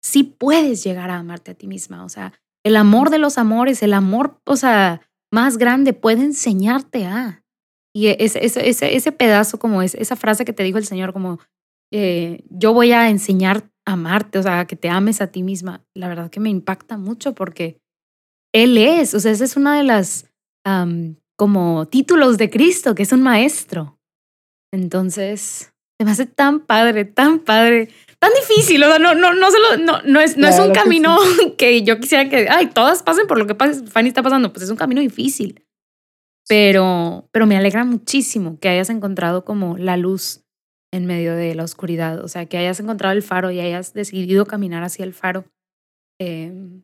sí 0.03 0.23
puedes 0.23 0.83
llegar 0.83 1.09
a 1.09 1.17
amarte 1.17 1.51
a 1.51 1.55
ti 1.55 1.67
misma. 1.67 2.05
O 2.05 2.09
sea, 2.09 2.33
el 2.63 2.75
amor 2.75 3.09
de 3.09 3.17
los 3.17 3.37
amores, 3.37 3.81
el 3.81 3.93
amor, 3.93 4.39
o 4.45 4.55
sea, 4.55 5.01
más 5.31 5.57
grande 5.57 5.93
puede 5.93 6.23
enseñarte 6.23 7.05
a. 7.05 7.43
Y 7.97 8.09
ese, 8.09 8.45
ese, 8.45 8.69
ese, 8.69 8.95
ese 8.95 9.11
pedazo, 9.11 9.57
como 9.57 9.81
es, 9.81 9.95
esa 9.95 10.15
frase 10.15 10.45
que 10.45 10.53
te 10.53 10.61
dijo 10.61 10.77
el 10.77 10.85
Señor, 10.85 11.13
como 11.13 11.39
eh, 11.91 12.43
yo 12.51 12.71
voy 12.71 12.91
a 12.91 13.09
enseñar 13.09 13.71
a 13.87 13.93
amarte, 13.93 14.37
o 14.37 14.43
sea, 14.43 14.67
que 14.67 14.75
te 14.75 14.87
ames 14.87 15.19
a 15.19 15.31
ti 15.31 15.41
misma, 15.41 15.83
la 15.95 16.07
verdad 16.07 16.29
que 16.29 16.39
me 16.39 16.51
impacta 16.51 16.99
mucho 16.99 17.33
porque 17.33 17.79
Él 18.53 18.77
es, 18.77 19.15
o 19.15 19.19
sea, 19.19 19.31
esa 19.31 19.45
es 19.45 19.57
una 19.57 19.75
de 19.75 19.81
las 19.81 20.29
como 21.39 21.87
títulos 21.87 22.37
de 22.37 22.51
Cristo, 22.51 22.93
que 22.93 23.01
es 23.01 23.11
un 23.13 23.23
maestro. 23.23 23.97
Entonces, 24.71 25.73
se 25.99 26.05
me 26.05 26.11
hace 26.11 26.27
tan 26.27 26.59
padre, 26.59 27.03
tan 27.03 27.39
padre, 27.39 27.89
tan 28.19 28.29
difícil, 28.33 28.83
o 28.83 28.89
sea, 28.89 28.99
no, 28.99 29.15
no, 29.15 29.33
no, 29.33 29.49
solo, 29.49 29.77
no, 29.77 30.03
no 30.03 30.19
es, 30.19 30.37
no 30.37 30.47
es 30.47 30.59
un 30.59 30.71
camino 30.71 31.17
que, 31.57 31.81
yo 31.81 31.99
quisiera 31.99 32.29
que, 32.29 32.47
ay, 32.47 32.67
todas 32.67 33.01
pasen 33.01 33.25
por 33.25 33.39
lo 33.39 33.47
que 33.47 33.55
Fanny 33.55 34.09
está 34.09 34.21
pasando, 34.21 34.53
pues 34.53 34.65
es 34.65 34.69
un 34.69 34.77
camino 34.77 35.01
difícil 35.01 35.63
pero, 36.47 37.27
pero 37.31 37.45
me 37.45 37.57
alegra 37.57 37.83
muchísimo 37.83 38.57
que 38.59 38.69
hayas 38.69 38.89
encontrado 38.89 39.43
como 39.45 39.77
la 39.77 39.97
luz 39.97 40.43
en 40.93 41.05
medio 41.05 41.35
de 41.35 41.53
la 41.55 41.63
oscuridad, 41.63 42.23
o 42.23 42.27
sea, 42.27 42.45
que 42.45 42.57
hayas 42.57 42.79
encontrado 42.79 43.13
el 43.13 43.21
faro 43.21 43.51
y 43.51 43.59
hayas 43.59 43.93
decidido 43.93 44.45
caminar 44.45 44.83
hacia 44.83 45.03
el 45.03 45.13
faro, 45.13 45.45
em, 46.19 46.83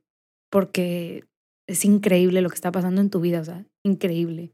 porque 0.51 1.23
es 1.67 1.85
increíble 1.85 2.41
lo 2.41 2.49
que 2.49 2.55
está 2.55 2.71
pasando 2.71 3.01
en 3.01 3.09
tu 3.09 3.21
vida, 3.21 3.39
o 3.39 3.45
sea, 3.45 3.65
increíble. 3.85 4.51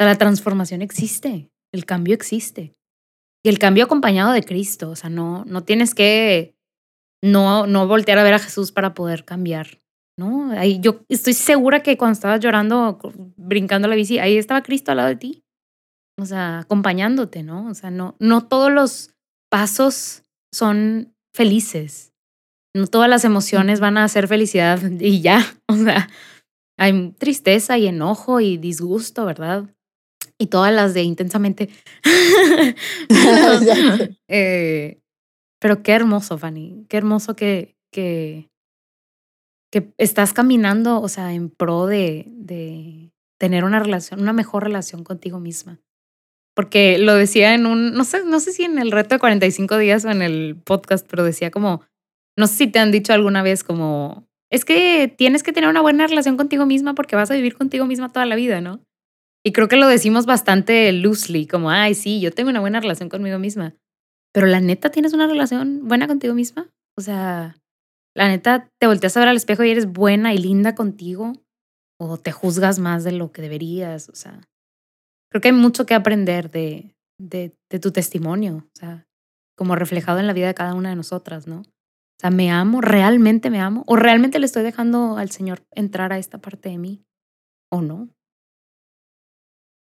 O 0.00 0.04
sea, 0.04 0.12
la 0.12 0.18
transformación 0.18 0.82
existe, 0.82 1.50
el 1.74 1.84
cambio 1.84 2.14
existe. 2.14 2.72
Y 3.44 3.48
el 3.48 3.58
cambio 3.58 3.84
acompañado 3.84 4.32
de 4.32 4.44
Cristo, 4.44 4.90
o 4.90 4.96
sea, 4.96 5.10
no, 5.10 5.44
no 5.46 5.64
tienes 5.64 5.94
que 5.94 6.54
no, 7.24 7.66
no 7.66 7.88
voltear 7.88 8.18
a 8.18 8.24
ver 8.24 8.34
a 8.34 8.38
Jesús 8.38 8.70
para 8.70 8.94
poder 8.94 9.24
cambiar. 9.24 9.81
¿No? 10.16 10.52
Ahí 10.52 10.80
yo 10.80 11.04
estoy 11.08 11.34
segura 11.34 11.82
que 11.82 11.96
cuando 11.96 12.12
estabas 12.14 12.40
llorando, 12.40 12.98
brincando 13.36 13.88
la 13.88 13.94
bici, 13.94 14.18
ahí 14.18 14.36
estaba 14.36 14.62
Cristo 14.62 14.90
al 14.90 14.98
lado 14.98 15.08
de 15.08 15.16
ti. 15.16 15.42
O 16.18 16.26
sea, 16.26 16.60
acompañándote, 16.60 17.42
¿no? 17.42 17.68
O 17.68 17.74
sea, 17.74 17.90
no, 17.90 18.16
no 18.18 18.46
todos 18.46 18.70
los 18.70 19.14
pasos 19.50 20.22
son 20.52 21.14
felices. 21.34 22.12
No 22.74 22.86
todas 22.86 23.08
las 23.08 23.24
emociones 23.24 23.80
van 23.80 23.98
a 23.98 24.08
ser 24.08 24.28
felicidad 24.28 24.80
y 25.00 25.20
ya. 25.20 25.44
O 25.68 25.76
sea, 25.76 26.08
hay 26.78 27.12
tristeza 27.12 27.78
y 27.78 27.86
enojo 27.86 28.40
y 28.40 28.56
disgusto, 28.56 29.24
¿verdad? 29.24 29.64
Y 30.38 30.46
todas 30.46 30.72
las 30.72 30.94
de 30.94 31.02
intensamente. 31.02 31.70
eh, 34.28 34.98
pero 35.60 35.82
qué 35.82 35.92
hermoso, 35.92 36.38
Fanny. 36.38 36.86
Qué 36.88 36.96
hermoso 36.96 37.36
que, 37.36 37.76
que, 37.92 38.50
que 39.72 39.92
estás 39.96 40.34
caminando, 40.34 41.00
o 41.00 41.08
sea, 41.08 41.32
en 41.32 41.48
pro 41.48 41.86
de, 41.86 42.26
de 42.28 43.10
tener 43.40 43.64
una 43.64 43.80
relación, 43.80 44.20
una 44.20 44.34
mejor 44.34 44.64
relación 44.64 45.02
contigo 45.02 45.40
misma. 45.40 45.80
Porque 46.54 46.98
lo 46.98 47.14
decía 47.14 47.54
en 47.54 47.64
un, 47.64 47.94
no 47.94 48.04
sé, 48.04 48.24
no 48.24 48.38
sé 48.38 48.52
si 48.52 48.64
en 48.64 48.78
el 48.78 48.92
reto 48.92 49.14
de 49.14 49.18
45 49.18 49.78
días 49.78 50.04
o 50.04 50.10
en 50.10 50.20
el 50.20 50.56
podcast, 50.62 51.06
pero 51.08 51.24
decía 51.24 51.50
como, 51.50 51.82
no 52.38 52.46
sé 52.46 52.54
si 52.56 52.66
te 52.66 52.78
han 52.78 52.92
dicho 52.92 53.14
alguna 53.14 53.42
vez 53.42 53.64
como, 53.64 54.28
es 54.50 54.66
que 54.66 55.12
tienes 55.16 55.42
que 55.42 55.52
tener 55.52 55.70
una 55.70 55.80
buena 55.80 56.06
relación 56.06 56.36
contigo 56.36 56.66
misma 56.66 56.94
porque 56.94 57.16
vas 57.16 57.30
a 57.30 57.34
vivir 57.34 57.56
contigo 57.56 57.86
misma 57.86 58.12
toda 58.12 58.26
la 58.26 58.36
vida, 58.36 58.60
¿no? 58.60 58.84
Y 59.42 59.52
creo 59.52 59.66
que 59.68 59.76
lo 59.76 59.88
decimos 59.88 60.26
bastante 60.26 60.92
loosely, 60.92 61.46
como, 61.46 61.70
ay, 61.70 61.94
sí, 61.94 62.20
yo 62.20 62.30
tengo 62.30 62.50
una 62.50 62.60
buena 62.60 62.78
relación 62.78 63.08
conmigo 63.08 63.38
misma. 63.38 63.74
Pero 64.32 64.46
la 64.46 64.60
neta, 64.60 64.90
¿tienes 64.90 65.14
una 65.14 65.26
relación 65.26 65.88
buena 65.88 66.06
contigo 66.06 66.34
misma? 66.34 66.70
O 66.96 67.00
sea, 67.00 67.56
la 68.14 68.28
neta, 68.28 68.68
te 68.78 68.86
volteas 68.86 69.16
a 69.16 69.20
ver 69.20 69.28
al 69.28 69.36
espejo 69.36 69.64
y 69.64 69.70
eres 69.70 69.86
buena 69.86 70.34
y 70.34 70.38
linda 70.38 70.74
contigo 70.74 71.32
o 71.98 72.18
te 72.18 72.32
juzgas 72.32 72.78
más 72.78 73.04
de 73.04 73.12
lo 73.12 73.32
que 73.32 73.42
deberías. 73.42 74.08
O 74.08 74.14
sea, 74.14 74.40
creo 75.30 75.40
que 75.40 75.48
hay 75.48 75.54
mucho 75.54 75.86
que 75.86 75.94
aprender 75.94 76.50
de, 76.50 76.94
de, 77.18 77.56
de 77.70 77.78
tu 77.78 77.92
testimonio, 77.92 78.66
o 78.66 78.78
sea, 78.78 79.06
como 79.56 79.76
reflejado 79.76 80.18
en 80.18 80.26
la 80.26 80.32
vida 80.32 80.48
de 80.48 80.54
cada 80.54 80.74
una 80.74 80.90
de 80.90 80.96
nosotras, 80.96 81.46
¿no? 81.46 81.60
O 81.60 82.20
sea, 82.20 82.30
¿me 82.30 82.50
amo? 82.50 82.80
¿Realmente 82.80 83.50
me 83.50 83.60
amo? 83.60 83.84
¿O 83.86 83.96
realmente 83.96 84.38
le 84.38 84.46
estoy 84.46 84.62
dejando 84.62 85.16
al 85.16 85.30
Señor 85.30 85.64
entrar 85.70 86.12
a 86.12 86.18
esta 86.18 86.38
parte 86.38 86.68
de 86.68 86.78
mí? 86.78 87.04
¿O 87.70 87.80
no? 87.80 88.08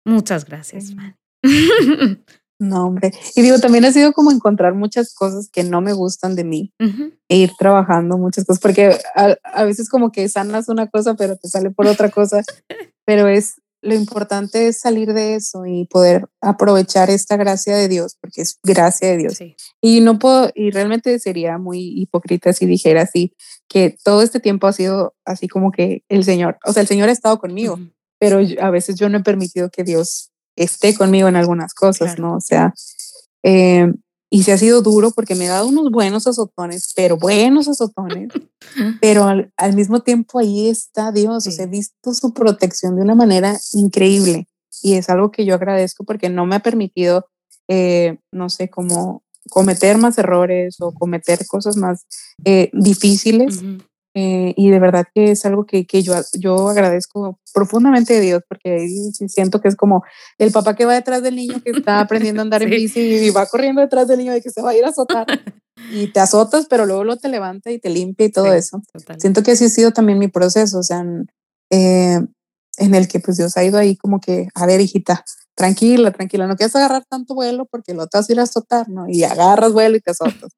Muchas 0.04 0.44
gracias, 0.44 0.94
man. 0.94 1.16
No, 2.58 2.86
hombre. 2.86 3.12
Y 3.36 3.42
digo, 3.42 3.58
también 3.58 3.84
ha 3.84 3.92
sido 3.92 4.12
como 4.12 4.32
encontrar 4.32 4.74
muchas 4.74 5.14
cosas 5.14 5.48
que 5.48 5.62
no 5.62 5.80
me 5.80 5.92
gustan 5.92 6.34
de 6.34 6.42
mí 6.42 6.74
e 7.28 7.36
ir 7.36 7.52
trabajando 7.56 8.18
muchas 8.18 8.44
cosas, 8.44 8.60
porque 8.60 8.96
a, 9.14 9.64
veces 9.64 9.88
como 9.88 10.10
que 10.10 10.28
sanas 10.28 10.68
una 10.68 10.88
cosa, 10.88 11.14
pero 11.14 11.36
te 11.36 11.48
sale 11.48 11.70
por 11.70 11.86
otra 11.86 12.10
cosa. 12.10 12.42
Pero 13.04 13.26
es, 13.26 13.54
lo 13.80 13.94
importante 13.94 14.68
es 14.68 14.80
salir 14.80 15.14
de 15.14 15.34
eso 15.34 15.64
y 15.64 15.86
poder 15.86 16.26
aprovechar 16.42 17.08
esta 17.08 17.38
gracia 17.38 17.74
de 17.74 17.88
Dios, 17.88 18.18
porque 18.20 18.42
es 18.42 18.58
gracia 18.62 19.08
de 19.08 19.16
Dios. 19.16 19.38
Y 19.80 20.02
no 20.02 20.18
puedo, 20.18 20.50
y 20.54 20.70
realmente 20.72 21.18
sería 21.18 21.56
muy 21.56 21.98
hipócrita 21.98 22.52
si 22.52 22.66
dijera 22.66 23.00
así, 23.00 23.34
que 23.66 23.96
todo 24.04 24.20
este 24.20 24.40
tiempo 24.40 24.66
ha 24.66 24.74
sido 24.74 25.14
así 25.24 25.48
como 25.48 25.72
que 25.72 26.04
el 26.10 26.22
Señor, 26.22 26.58
o 26.66 26.74
sea, 26.74 26.82
el 26.82 26.86
Señor 26.86 27.08
ha 27.08 27.12
estado 27.12 27.38
conmigo, 27.38 27.78
pero 28.18 28.40
a 28.60 28.70
veces 28.70 28.96
yo 28.96 29.08
no 29.08 29.16
he 29.16 29.22
permitido 29.22 29.70
que 29.70 29.84
Dios 29.84 30.32
esté 30.58 30.94
conmigo 30.94 31.28
en 31.28 31.36
algunas 31.36 31.74
cosas, 31.74 32.18
¿no? 32.18 32.36
O 32.36 32.40
sea, 32.40 32.74
eh, 33.42 33.92
y 34.30 34.42
se 34.42 34.52
ha 34.52 34.58
sido 34.58 34.82
duro 34.82 35.10
porque 35.10 35.34
me 35.34 35.48
ha 35.48 35.54
dado 35.54 35.68
unos 35.68 35.90
buenos 35.90 36.26
azotones, 36.26 36.92
pero 36.94 37.16
buenos 37.16 37.68
azotones, 37.68 38.28
pero 39.00 39.24
al, 39.24 39.74
mismo 39.74 40.00
tiempo 40.00 40.38
ahí 40.38 40.68
está 40.68 41.12
Dios, 41.12 41.46
o 41.46 41.50
sea, 41.50 41.64
he 41.64 41.68
visto 41.68 42.12
su 42.12 42.32
protección 42.34 42.96
de 42.96 43.02
una 43.02 43.14
manera 43.14 43.58
increíble 43.72 44.46
y 44.82 44.94
es 44.94 45.08
algo 45.08 45.30
que 45.30 45.44
yo 45.44 45.54
agradezco 45.54 46.04
porque 46.04 46.28
no 46.28 46.46
me 46.46 46.56
ha 46.56 46.60
permitido, 46.60 47.26
eh, 47.68 48.18
no 48.30 48.50
sé, 48.50 48.68
como 48.68 49.22
cometer 49.48 49.96
más 49.96 50.18
errores 50.18 50.76
o 50.80 50.92
cometer 50.92 51.46
cosas 51.46 51.76
más 51.76 52.04
eh, 52.44 52.70
difíciles. 52.72 53.62
Eh, 54.14 54.54
y 54.56 54.70
de 54.70 54.78
verdad 54.80 55.06
que 55.14 55.30
es 55.32 55.44
algo 55.44 55.66
que, 55.66 55.86
que, 55.86 56.02
yo, 56.02 56.14
yo 56.38 56.68
agradezco 56.68 57.38
profundamente 57.52 58.14
de 58.14 58.20
Dios 58.20 58.42
porque 58.48 58.88
siento 59.28 59.60
que 59.60 59.68
es 59.68 59.76
como 59.76 60.02
el 60.38 60.50
papá 60.50 60.74
que 60.74 60.86
va 60.86 60.94
detrás 60.94 61.22
del 61.22 61.36
niño 61.36 61.62
que 61.62 61.70
está 61.70 62.00
aprendiendo 62.00 62.40
a 62.40 62.44
andar 62.44 62.62
en 62.62 62.70
bici 62.70 63.00
y 63.00 63.30
va 63.30 63.46
corriendo 63.46 63.80
detrás 63.80 64.08
del 64.08 64.18
niño 64.18 64.32
de 64.32 64.40
que 64.40 64.50
se 64.50 64.62
va 64.62 64.70
a 64.70 64.76
ir 64.76 64.84
a 64.84 64.88
azotar 64.88 65.26
y 65.92 66.10
te 66.10 66.20
azotas 66.20 66.66
pero 66.68 66.86
luego 66.86 67.04
lo 67.04 67.16
te 67.16 67.28
levanta 67.28 67.70
y 67.70 67.78
te 67.78 67.90
limpia 67.90 68.26
y 68.26 68.32
todo 68.32 68.52
eso. 68.52 68.82
Siento 69.18 69.42
que 69.42 69.52
así 69.52 69.66
ha 69.66 69.68
sido 69.68 69.92
también 69.92 70.18
mi 70.18 70.28
proceso, 70.28 70.78
o 70.78 70.82
sea, 70.82 71.04
eh, 71.70 72.20
en 72.78 72.94
el 72.94 73.08
que 73.08 73.20
pues 73.20 73.36
Dios 73.36 73.56
ha 73.56 73.64
ido 73.64 73.78
ahí 73.78 73.96
como 73.96 74.20
que, 74.20 74.48
a 74.54 74.66
ver 74.66 74.80
hijita, 74.80 75.24
tranquila, 75.54 76.12
tranquila, 76.12 76.46
no 76.46 76.56
quieres 76.56 76.74
agarrar 76.76 77.04
tanto 77.08 77.34
vuelo 77.34 77.66
porque 77.66 77.92
lo 77.92 78.06
te 78.06 78.18
vas 78.18 78.28
a 78.28 78.32
ir 78.32 78.40
a 78.40 78.44
azotar, 78.44 78.88
¿no? 78.88 79.06
Y 79.08 79.24
agarras 79.24 79.72
vuelo 79.72 79.96
y 79.96 80.00
te 80.00 80.12
azotas. 80.12 80.50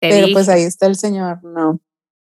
pero 0.00 0.26
pues 0.32 0.48
ahí 0.48 0.62
está 0.62 0.86
el 0.86 0.96
Señor, 0.96 1.42
¿no? 1.42 1.80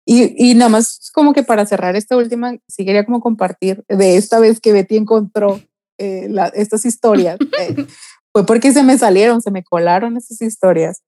Y, 0.05 0.51
y, 0.51 0.55
nada 0.55 0.69
más 0.69 1.11
como 1.13 1.33
que 1.33 1.43
para 1.43 1.65
cerrar 1.65 1.95
esta 1.95 2.17
última, 2.17 2.57
sí 2.67 2.85
quería 2.85 3.05
como 3.05 3.21
compartir 3.21 3.85
de 3.87 4.17
esta 4.17 4.39
vez 4.39 4.59
que 4.59 4.73
Betty 4.73 4.97
encontró 4.97 5.61
eh, 5.97 6.29
estas 6.53 6.85
historias. 6.85 7.37
Eh, 7.59 7.87
fue 8.33 8.45
porque 8.47 8.73
se 8.73 8.81
me 8.81 8.97
salieron, 8.97 9.41
se 9.41 9.51
me 9.51 9.63
colaron 9.63 10.17
esas 10.17 10.41
historias. 10.41 11.03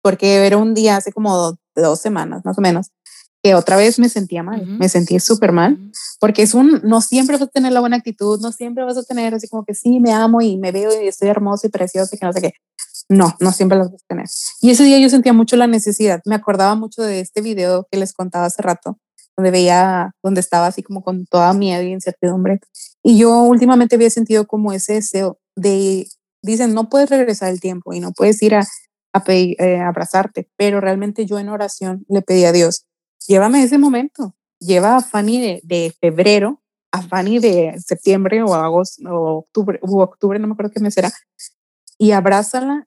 Porque 0.00 0.46
era 0.46 0.56
un 0.56 0.74
día 0.74 0.96
hace 0.96 1.12
como 1.12 1.58
dos, 1.74 2.00
semanas 2.00 2.44
más 2.44 2.56
o 2.56 2.60
menos 2.60 2.90
que 3.42 3.54
otra 3.54 3.76
vez 3.76 3.98
me 3.98 4.08
sentía 4.08 4.42
mal, 4.42 4.66
me 4.66 4.88
sentí 4.88 5.18
súper 5.18 5.52
mal, 5.52 5.78
porque 6.18 6.42
es 6.42 6.52
un, 6.52 6.80
no 6.84 7.00
siempre 7.00 7.36
vas 7.36 7.42
a 7.42 7.46
tener 7.46 7.72
la 7.72 7.80
buena 7.80 7.96
actitud, 7.96 8.38
no 8.40 8.52
siempre 8.52 8.84
vas 8.84 8.98
a 8.98 9.02
tener 9.02 9.34
así 9.34 9.48
como 9.48 9.64
que 9.64 9.74
sí, 9.74 9.98
me 9.98 10.12
amo 10.12 10.42
y 10.42 10.58
me 10.58 10.72
veo 10.72 10.90
y 11.02 11.08
estoy 11.08 11.30
hermoso 11.30 11.66
y 11.66 11.70
precioso 11.70 12.14
y 12.14 12.18
que 12.18 12.26
no 12.26 12.34
sé 12.34 12.42
qué. 12.42 12.52
No, 13.10 13.34
no 13.40 13.50
siempre 13.50 13.76
las 13.76 13.90
vas 13.90 14.02
a 14.04 14.06
tener. 14.06 14.26
Y 14.60 14.70
ese 14.70 14.84
día 14.84 15.00
yo 15.00 15.10
sentía 15.10 15.32
mucho 15.32 15.56
la 15.56 15.66
necesidad. 15.66 16.22
Me 16.24 16.36
acordaba 16.36 16.76
mucho 16.76 17.02
de 17.02 17.18
este 17.18 17.40
video 17.40 17.88
que 17.90 17.98
les 17.98 18.12
contaba 18.12 18.46
hace 18.46 18.62
rato, 18.62 19.00
donde 19.36 19.50
veía, 19.50 20.12
donde 20.22 20.40
estaba 20.40 20.68
así 20.68 20.84
como 20.84 21.02
con 21.02 21.26
toda 21.26 21.52
miedo 21.52 21.82
y 21.82 21.90
incertidumbre. 21.90 22.60
Y 23.02 23.18
yo 23.18 23.42
últimamente 23.42 23.96
había 23.96 24.10
sentido 24.10 24.46
como 24.46 24.72
ese 24.72 24.94
deseo 24.94 25.40
de, 25.56 26.06
dicen, 26.40 26.72
no 26.72 26.88
puedes 26.88 27.10
regresar 27.10 27.50
el 27.50 27.60
tiempo 27.60 27.92
y 27.92 27.98
no 27.98 28.12
puedes 28.12 28.40
ir 28.42 28.54
a, 28.54 28.64
eh, 29.26 29.80
abrazarte, 29.80 30.48
pero 30.56 30.80
realmente 30.80 31.26
yo 31.26 31.40
en 31.40 31.48
oración 31.48 32.06
le 32.08 32.22
pedí 32.22 32.44
a 32.44 32.52
Dios, 32.52 32.86
llévame 33.26 33.64
ese 33.64 33.76
momento, 33.76 34.36
lleva 34.60 34.96
a 34.96 35.00
Fanny 35.00 35.60
de, 35.64 35.92
febrero 36.00 36.62
a 36.92 37.02
Fanny 37.02 37.40
de 37.40 37.74
septiembre 37.84 38.42
o 38.44 38.54
agosto 38.54 39.02
o 39.10 39.38
octubre, 39.38 39.80
o 39.82 40.00
octubre, 40.00 40.38
no 40.38 40.46
me 40.46 40.52
acuerdo 40.52 40.70
qué 40.72 40.80
mes 40.80 40.96
era, 40.96 41.10
y 41.98 42.12
abrázala 42.12 42.86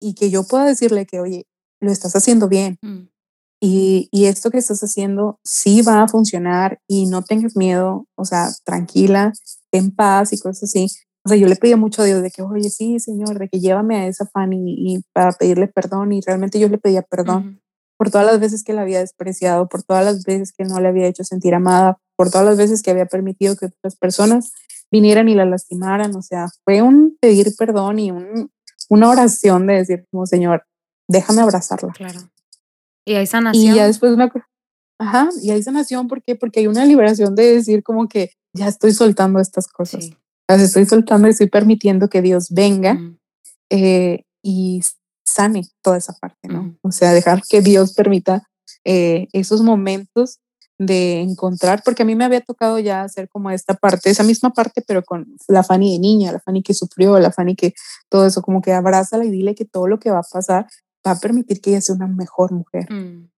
y 0.00 0.14
que 0.14 0.30
yo 0.30 0.44
pueda 0.44 0.64
decirle 0.64 1.06
que, 1.06 1.20
oye, 1.20 1.46
lo 1.80 1.90
estás 1.92 2.14
haciendo 2.16 2.48
bien. 2.48 2.78
Mm. 2.82 3.08
Y, 3.60 4.08
y, 4.12 4.26
esto 4.26 4.50
que 4.50 4.58
estás 4.58 4.82
haciendo 4.82 5.38
sí 5.42 5.80
va 5.80 6.02
a 6.02 6.08
funcionar 6.08 6.80
y 6.86 7.06
no 7.06 7.22
tengas 7.22 7.56
miedo, 7.56 8.06
o 8.14 8.24
sea, 8.26 8.48
tranquila, 8.64 9.32
en 9.72 9.90
paz 9.90 10.32
y 10.32 10.38
cosas 10.38 10.64
así. 10.64 10.88
O 11.24 11.30
sea, 11.30 11.38
yo 11.38 11.48
le 11.48 11.56
pedía 11.56 11.78
mucho 11.78 12.02
a 12.02 12.04
Dios 12.04 12.20
de 12.20 12.30
que, 12.30 12.42
oye, 12.42 12.68
sí, 12.68 13.00
Señor, 13.00 13.38
de 13.38 13.48
que 13.48 13.58
llévame 13.58 13.96
a 13.96 14.06
esa 14.06 14.26
fan 14.26 14.52
y, 14.52 15.02
para 15.14 15.32
pedirle 15.32 15.68
perdón. 15.68 16.12
Y 16.12 16.20
realmente 16.20 16.60
yo 16.60 16.68
le 16.68 16.76
pedía 16.76 17.02
perdón 17.02 17.62
por 17.96 18.10
todas 18.10 18.26
las 18.26 18.40
veces 18.40 18.62
que 18.64 18.74
la 18.74 18.82
había 18.82 18.98
despreciado, 18.98 19.68
por 19.68 19.82
todas 19.82 20.04
las 20.04 20.24
veces 20.24 20.52
que 20.52 20.64
no 20.64 20.78
le 20.80 20.88
había 20.88 21.06
hecho 21.06 21.24
sentir 21.24 21.54
amada, 21.54 21.98
por 22.16 22.30
todas 22.30 22.46
las 22.46 22.58
veces 22.58 22.82
que 22.82 22.90
había 22.90 23.06
permitido 23.06 23.56
que 23.56 23.66
otras 23.66 23.96
personas 23.96 24.52
vinieran 24.90 25.28
y 25.28 25.34
la 25.34 25.46
lastimaran. 25.46 26.14
O 26.14 26.20
sea, 26.20 26.48
fue 26.64 26.82
un 26.82 27.16
pedir 27.20 27.54
perdón 27.56 27.98
y 27.98 28.10
un, 28.10 28.50
una 28.88 29.08
oración 29.08 29.66
de 29.66 29.74
decir 29.74 30.06
como 30.10 30.26
Señor, 30.26 30.64
déjame 31.08 31.42
abrazarla. 31.42 31.92
Claro. 31.92 32.20
Y 33.04 33.14
hay 33.14 33.26
sanación. 33.26 33.74
Y 33.74 33.76
ya 33.76 33.86
después 33.86 34.16
me 34.16 34.30
Ajá, 34.98 35.28
y 35.42 35.50
hay 35.50 35.62
sanación, 35.62 36.06
¿por 36.06 36.22
qué? 36.22 36.36
Porque 36.36 36.60
hay 36.60 36.66
una 36.66 36.84
liberación 36.84 37.34
de 37.34 37.54
decir 37.56 37.82
como 37.82 38.08
que 38.08 38.30
ya 38.52 38.68
estoy 38.68 38.92
soltando 38.92 39.40
estas 39.40 39.66
cosas. 39.66 40.10
Las 40.48 40.60
estoy 40.60 40.86
soltando 40.86 41.26
y 41.26 41.32
estoy 41.32 41.48
permitiendo 41.48 42.08
que 42.08 42.22
Dios 42.22 42.48
venga 42.50 42.98
eh, 43.70 44.24
y 44.42 44.82
sane 45.26 45.62
toda 45.82 45.96
esa 45.96 46.12
parte, 46.14 46.48
¿no? 46.48 46.76
O 46.82 46.92
sea, 46.92 47.12
dejar 47.12 47.42
que 47.48 47.60
Dios 47.60 47.94
permita 47.94 48.48
eh, 48.84 49.26
esos 49.32 49.62
momentos 49.62 50.38
de 50.78 51.20
encontrar, 51.20 51.82
porque 51.84 52.02
a 52.02 52.06
mí 52.06 52.14
me 52.16 52.24
había 52.24 52.40
tocado 52.40 52.78
ya 52.78 53.02
hacer 53.02 53.28
como 53.28 53.50
esta 53.50 53.74
parte, 53.74 54.10
esa 54.10 54.24
misma 54.24 54.50
parte, 54.50 54.82
pero 54.86 55.02
con 55.04 55.36
la 55.48 55.62
Fanny 55.62 55.92
de 55.92 55.98
niña, 56.00 56.32
la 56.32 56.40
Fanny 56.40 56.62
que 56.62 56.74
sufrió, 56.74 57.18
la 57.18 57.30
Fanny 57.30 57.54
que 57.54 57.74
todo 58.08 58.26
eso, 58.26 58.42
como 58.42 58.60
que 58.60 58.72
abrázala 58.72 59.24
y 59.24 59.30
dile 59.30 59.54
que 59.54 59.64
todo 59.64 59.86
lo 59.86 59.98
que 60.00 60.10
va 60.10 60.18
a 60.18 60.22
pasar 60.22 60.66
va 61.06 61.12
a 61.12 61.20
permitir 61.20 61.60
que 61.60 61.70
ella 61.70 61.80
sea 61.80 61.94
una 61.94 62.06
mejor 62.06 62.52
mujer 62.52 62.92
mm. 62.92 63.28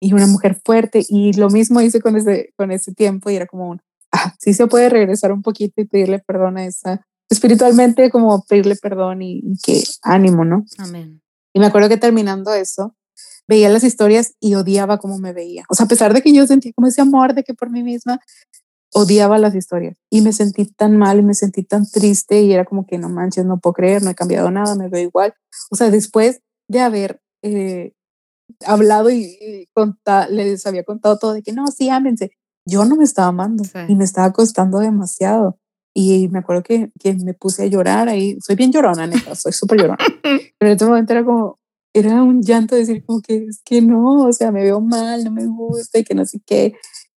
y 0.00 0.12
una 0.12 0.26
mujer 0.26 0.60
fuerte. 0.64 1.04
Y 1.08 1.34
lo 1.34 1.50
mismo 1.50 1.80
hice 1.80 2.00
con 2.00 2.16
ese, 2.16 2.52
con 2.56 2.72
ese 2.72 2.92
tiempo 2.92 3.30
y 3.30 3.36
era 3.36 3.46
como, 3.46 3.68
un, 3.68 3.82
ah, 4.10 4.34
sí 4.38 4.52
se 4.52 4.66
puede 4.66 4.88
regresar 4.88 5.32
un 5.32 5.42
poquito 5.42 5.80
y 5.80 5.84
pedirle 5.84 6.18
perdón 6.18 6.58
a 6.58 6.64
esa, 6.64 7.06
espiritualmente 7.30 8.10
como 8.10 8.42
pedirle 8.44 8.76
perdón 8.76 9.22
y, 9.22 9.38
y 9.38 9.56
que 9.62 9.82
ánimo, 10.02 10.44
¿no? 10.44 10.64
Amén. 10.78 11.22
Y 11.54 11.60
me 11.60 11.66
acuerdo 11.66 11.88
que 11.88 11.98
terminando 11.98 12.52
eso, 12.54 12.96
veía 13.52 13.68
las 13.68 13.84
historias 13.84 14.34
y 14.40 14.54
odiaba 14.54 14.96
cómo 14.96 15.18
me 15.18 15.34
veía. 15.34 15.64
O 15.68 15.74
sea, 15.74 15.84
a 15.84 15.88
pesar 15.88 16.14
de 16.14 16.22
que 16.22 16.32
yo 16.32 16.46
sentía 16.46 16.72
como 16.74 16.86
ese 16.86 17.02
amor 17.02 17.34
de 17.34 17.44
que 17.44 17.52
por 17.52 17.68
mí 17.68 17.82
misma, 17.82 18.18
odiaba 18.94 19.36
las 19.36 19.54
historias 19.54 19.96
y 20.10 20.22
me 20.22 20.32
sentí 20.32 20.64
tan 20.64 20.96
mal 20.96 21.18
y 21.18 21.22
me 21.22 21.34
sentí 21.34 21.62
tan 21.62 21.86
triste 21.86 22.40
y 22.40 22.52
era 22.52 22.64
como 22.64 22.86
que 22.86 22.96
no 22.96 23.10
manches, 23.10 23.44
no 23.44 23.58
puedo 23.58 23.74
creer, 23.74 24.02
no 24.02 24.08
he 24.08 24.14
cambiado 24.14 24.50
nada, 24.50 24.74
me 24.74 24.88
veo 24.88 25.02
igual. 25.02 25.34
O 25.70 25.76
sea, 25.76 25.90
después 25.90 26.40
de 26.66 26.80
haber 26.80 27.20
eh, 27.42 27.92
hablado 28.66 29.10
y, 29.10 29.68
les 30.30 30.66
había 30.66 30.84
contado 30.84 31.18
todo 31.18 31.34
de 31.34 31.42
que 31.42 31.52
no, 31.52 31.66
sí, 31.66 31.90
ámense, 31.90 32.30
yo 32.66 32.86
no 32.86 32.96
me 32.96 33.04
estaba 33.04 33.28
amando 33.28 33.64
y 33.86 33.94
me 33.96 34.04
estaba 34.04 34.32
costando 34.32 34.78
demasiado. 34.78 35.58
Y 35.94 36.28
me 36.28 36.38
acuerdo 36.38 36.62
que, 36.62 36.90
que 36.98 37.12
me 37.12 37.34
puse 37.34 37.64
a 37.64 37.66
llorar 37.66 38.08
ahí. 38.08 38.38
Soy 38.40 38.56
bien 38.56 38.72
llorona, 38.72 39.06
neta, 39.06 39.34
soy 39.34 39.52
súper 39.52 39.78
llorona. 39.78 39.98
Pero 40.22 40.70
en 40.70 40.76
ese 40.76 40.86
momento 40.86 41.12
era 41.12 41.22
como, 41.22 41.58
era 41.94 42.22
un 42.22 42.42
llanto 42.42 42.74
decir 42.74 43.04
como 43.04 43.20
que 43.20 43.46
es 43.46 43.60
que 43.64 43.82
no, 43.82 44.26
o 44.26 44.32
sea, 44.32 44.50
me 44.50 44.62
veo 44.62 44.80
mal, 44.80 45.24
no 45.24 45.30
me 45.30 45.46
gusta 45.46 45.98
y 45.98 46.04
que 46.04 46.14
no 46.14 46.24
sé 46.24 46.40
qué. 46.44 46.74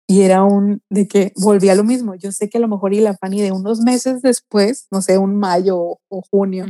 Y 0.05 0.21
era 0.21 0.43
un 0.43 0.81
de 0.89 1.07
que 1.07 1.31
volví 1.37 1.69
a 1.69 1.75
lo 1.75 1.83
mismo. 1.83 2.15
Yo 2.15 2.31
sé 2.31 2.49
que 2.49 2.57
a 2.57 2.61
lo 2.61 2.67
mejor 2.67 2.93
y 2.93 2.99
la 2.99 3.15
Fanny 3.15 3.41
de 3.41 3.51
unos 3.51 3.79
meses 3.79 4.21
después, 4.21 4.87
no 4.91 5.01
sé, 5.01 5.17
un 5.17 5.37
mayo 5.37 5.77
o, 5.79 6.21
junio, 6.29 6.65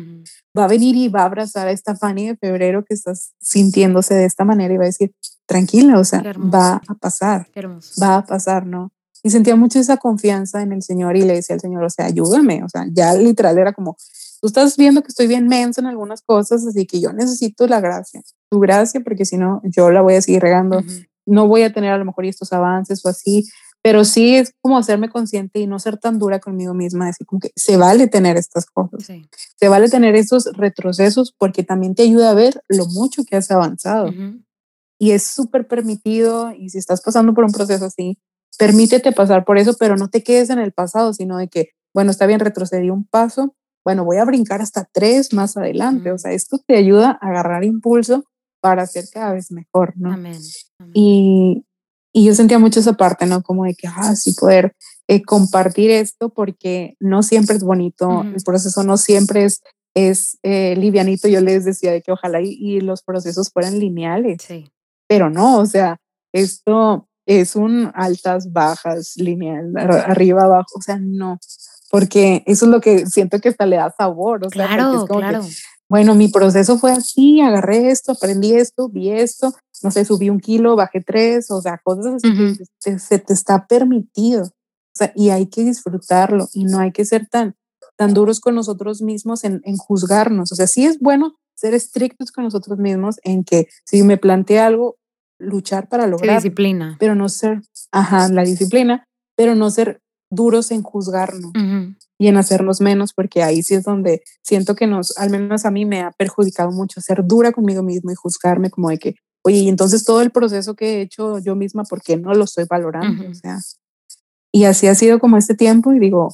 va 0.58 0.66
a 0.66 0.68
venir 0.68 0.96
y 0.96 1.08
va 1.08 1.22
a 1.22 1.26
abrazar 1.26 1.68
a 1.68 1.72
esta 1.72 1.96
Fanny 1.96 2.28
de 2.28 2.38
febrero 2.38 2.86
que 2.86 2.94
estás 2.94 3.34
sintiéndose 3.42 4.14
de 4.14 4.26
esta 4.26 4.46
manera 4.46 4.74
y 4.74 4.78
va 4.78 4.84
a 4.84 4.88
decir, 4.88 5.14
tranquila, 5.46 6.00
o 6.00 6.04
sea, 6.04 6.22
va 6.22 6.82
a 6.88 6.94
pasar, 6.96 7.48
va 8.02 8.18
a 8.18 8.26
pasar, 8.26 8.68
¿no? 8.68 8.92
Y 9.24 9.30
sentía 9.30 9.56
mucho 9.56 9.80
esa 9.80 9.98
confianza 9.98 10.62
en 10.62 10.74
el 10.74 10.84
Señor 10.84 11.16
y 11.16 11.24
le 11.24 11.34
decía 11.34 11.56
al 11.56 11.62
Señor, 11.62 11.84
o 11.84 11.90
sea, 11.90 12.06
ayúdame, 12.06 12.64
o 12.64 12.70
sea, 12.70 12.86
ya 12.92 13.14
literal 13.14 13.58
era 13.58 13.74
como, 13.74 13.96
tú 14.44 14.48
estás 14.48 14.76
viendo 14.76 15.02
que 15.02 15.08
estoy 15.08 15.28
bien 15.28 15.48
mensa 15.48 15.80
en 15.80 15.88
algunas 15.88 16.22
cosas, 16.22 16.68
así 16.68 16.86
que 16.86 17.00
yo 17.00 17.14
necesito 17.14 17.66
la 17.66 17.80
gracia, 17.80 18.22
tu 18.52 18.60
gracia, 18.60 19.00
porque 19.00 19.24
si 19.24 19.38
no, 19.38 19.62
yo 19.64 19.90
la 19.90 20.02
voy 20.02 20.16
a 20.16 20.22
seguir 20.22 20.42
regando. 20.42 20.82
No 21.26 21.48
voy 21.48 21.62
a 21.62 21.72
tener 21.72 21.94
a 21.94 21.98
lo 21.98 22.04
mejor 22.04 22.26
estos 22.26 22.52
avances 22.52 23.06
o 23.06 23.08
así, 23.08 23.46
pero 23.82 24.04
sí 24.04 24.36
es 24.36 24.54
como 24.60 24.78
hacerme 24.78 25.08
consciente 25.08 25.62
y 25.62 25.66
no 25.66 25.80
ser 25.80 25.98
tan 25.98 26.20
dura 26.20 26.40
conmigo 26.40 26.74
misma, 26.74 27.06
decir 27.06 27.26
como 27.26 27.40
que 27.40 27.54
se 27.56 27.78
vale 27.78 28.08
tener 28.08 28.36
estas 28.36 28.66
cosas, 28.66 29.06
se 29.06 29.70
vale 29.70 29.88
tener 29.88 30.14
esos 30.18 30.50
retrocesos 30.52 31.34
porque 31.38 31.64
también 31.64 31.96
te 31.96 32.04
ayuda 32.04 32.32
a 32.32 32.34
ver 32.34 32.62
lo 32.68 32.86
mucho 32.88 33.24
que 33.24 33.38
has 33.38 33.50
avanzado. 33.50 34.12
Y 35.00 35.12
es 35.12 35.24
súper 35.24 35.70
permitido 35.70 36.52
y 36.52 36.68
si 36.68 36.80
estás 36.80 37.02
pasando 37.02 37.34
por 37.34 37.46
un 37.46 37.54
proceso 37.54 37.86
así, 37.86 38.20
permítete 38.60 39.14
pasar 39.14 39.46
por 39.46 39.58
eso, 39.58 39.74
pero 39.80 39.96
no 39.96 40.10
te 40.10 40.22
quedes 40.22 40.50
en 40.50 40.60
el 40.60 40.74
pasado, 40.74 41.14
sino 41.14 41.38
de 41.38 41.48
que, 41.48 41.70
bueno, 41.94 42.12
está 42.12 42.26
bien, 42.26 42.42
retrocedí 42.42 42.90
un 42.90 43.06
paso, 43.06 43.56
bueno, 43.84 44.06
voy 44.06 44.18
a 44.18 44.26
brincar 44.26 44.62
hasta 44.62 44.88
tres 44.92 45.34
más 45.34 45.58
adelante. 45.58 46.12
O 46.12 46.18
sea, 46.18 46.32
esto 46.32 46.60
te 46.66 46.76
ayuda 46.76 47.18
a 47.22 47.30
agarrar 47.30 47.64
impulso 47.64 48.24
para 48.62 48.86
ser 48.88 49.06
cada 49.12 49.34
vez 49.34 49.52
mejor, 49.52 49.94
¿no? 49.98 50.14
Amén. 50.14 50.40
Y, 50.94 51.66
y 52.14 52.26
yo 52.26 52.36
sentía 52.36 52.60
mucho 52.60 52.80
esa 52.80 52.94
parte, 52.94 53.26
¿no? 53.26 53.42
Como 53.42 53.66
de 53.66 53.74
que, 53.76 53.88
ah, 53.88 54.16
sí, 54.16 54.34
poder 54.40 54.76
eh, 55.08 55.22
compartir 55.24 55.92
esto 55.92 56.30
porque 56.30 56.96
no 57.00 57.24
siempre 57.24 57.58
es 57.58 57.64
bonito, 57.64 58.22
el 58.22 58.42
proceso 58.46 58.84
no 58.84 58.96
siempre 58.96 59.44
es, 59.44 59.62
es 59.94 60.38
eh, 60.44 60.76
livianito. 60.78 61.28
Yo 61.28 61.42
les 61.42 61.66
decía 61.66 61.92
de 61.92 62.02
que 62.02 62.14
ojalá 62.14 62.40
y, 62.42 62.80
los 62.80 63.04
procesos 63.04 63.50
fueran 63.52 63.80
lineales, 63.80 64.44
sí. 64.48 64.72
pero 65.10 65.30
no, 65.30 65.58
o 65.60 65.66
sea, 65.66 65.98
esto 66.34 67.10
es 67.26 67.58
un 67.58 67.92
altas, 67.96 68.54
bajas, 68.54 69.18
lineal, 69.18 69.76
arriba, 69.76 70.44
abajo, 70.44 70.78
o 70.78 70.82
sea, 70.82 70.98
no, 71.02 71.38
porque 71.94 72.42
eso 72.48 72.66
es 72.66 72.72
lo 72.72 72.82
que 72.82 73.06
siento 73.06 73.40
que 73.40 73.50
hasta 73.50 73.68
le 73.68 73.76
da 73.76 73.94
sabor, 73.96 74.44
o 74.44 74.50
sea, 74.50 74.66
claro, 74.66 75.06
claro. 75.06 75.42
bueno, 75.88 76.16
mi 76.16 76.28
proceso 76.28 76.80
fue 76.80 76.92
así, 76.92 77.40
agarré 77.40 77.92
esto, 77.92 78.14
aprendí 78.14 78.56
esto, 78.56 78.90
vi 78.90 79.12
esto, 79.12 79.54
no 79.84 79.92
sé, 79.92 80.04
subí 80.04 80.32
un 80.32 80.40
kilo, 80.40 80.76
bajé 80.76 81.02
tres, 81.02 81.52
o 81.52 81.62
sea, 81.62 81.80
cosas 81.84 82.16
así 82.16 82.58
que 82.84 82.98
se 82.98 83.20
te 83.20 83.34
está 83.34 83.68
permitido. 83.68 84.46
O 84.46 84.96
sea, 84.96 85.14
y 85.16 85.30
hay 85.30 85.46
que 85.46 85.64
disfrutarlo 85.64 86.50
y 86.54 86.64
no 86.64 86.80
hay 86.80 86.92
que 86.92 87.06
ser 87.06 87.28
tan, 87.28 87.56
tan 87.96 88.16
duros 88.16 88.40
con 88.40 88.56
nosotros 88.56 89.04
mismos 89.04 89.44
en, 89.44 89.62
en 89.64 89.78
juzgarnos. 89.78 90.52
O 90.52 90.56
sea, 90.56 90.66
sí 90.66 90.86
es 90.86 90.98
bueno 90.98 91.36
ser 91.54 91.76
estrictos 91.76 92.32
con 92.32 92.44
nosotros 92.44 92.80
mismos 92.80 93.20
en 93.24 93.44
que 93.44 93.68
si 93.86 94.02
me 94.02 94.18
plantea 94.18 94.66
algo, 94.66 94.98
luchar 95.38 95.90
para 95.90 96.08
lograr. 96.08 96.38
disciplina. 96.38 96.98
Pero 97.00 97.14
no 97.14 97.30
ser, 97.30 97.62
ajá, 97.92 98.30
la 98.30 98.44
disciplina, 98.44 99.06
pero 99.36 99.54
no 99.54 99.70
ser 99.70 100.02
duros 100.34 100.72
en 100.72 100.84
juzgarnos 100.84 101.52
y 102.18 102.28
en 102.28 102.38
hacernos 102.38 102.82
menos, 102.82 103.14
porque 103.14 103.44
ahí 103.44 103.64
sí 103.64 103.76
es 103.76 103.84
donde 103.84 104.24
siento 104.42 104.76
que 104.76 104.88
nos, 104.88 105.18
al 105.18 105.30
menos 105.30 105.66
a 105.66 105.72
mí 105.72 105.86
me 105.86 106.02
ha 106.02 106.12
perjudicado 106.12 106.72
mucho 106.72 107.02
ser 107.02 107.26
dura 107.26 107.52
conmigo 107.52 107.84
mismo 107.84 108.12
y 108.12 108.16
juzgarme 108.16 108.70
como 108.70 108.90
de 108.90 108.98
que, 109.00 109.16
oye, 109.44 109.58
y 109.58 109.70
entonces 109.70 110.06
todo 110.06 110.22
el 110.22 110.32
proceso 110.32 110.76
que 110.76 110.98
he 110.98 111.02
hecho 111.02 111.40
yo 111.40 111.56
misma, 111.56 111.84
¿por 111.84 112.02
qué 112.02 112.18
no 112.18 112.34
lo 112.34 112.46
estoy 112.46 112.66
valorando? 112.70 113.30
O 113.30 113.34
sea, 113.34 113.60
y 114.52 114.66
así 114.66 114.88
ha 114.88 114.96
sido 114.96 115.20
como 115.20 115.38
este 115.38 115.56
tiempo 115.56 115.94
y 115.94 116.00
digo, 116.00 116.30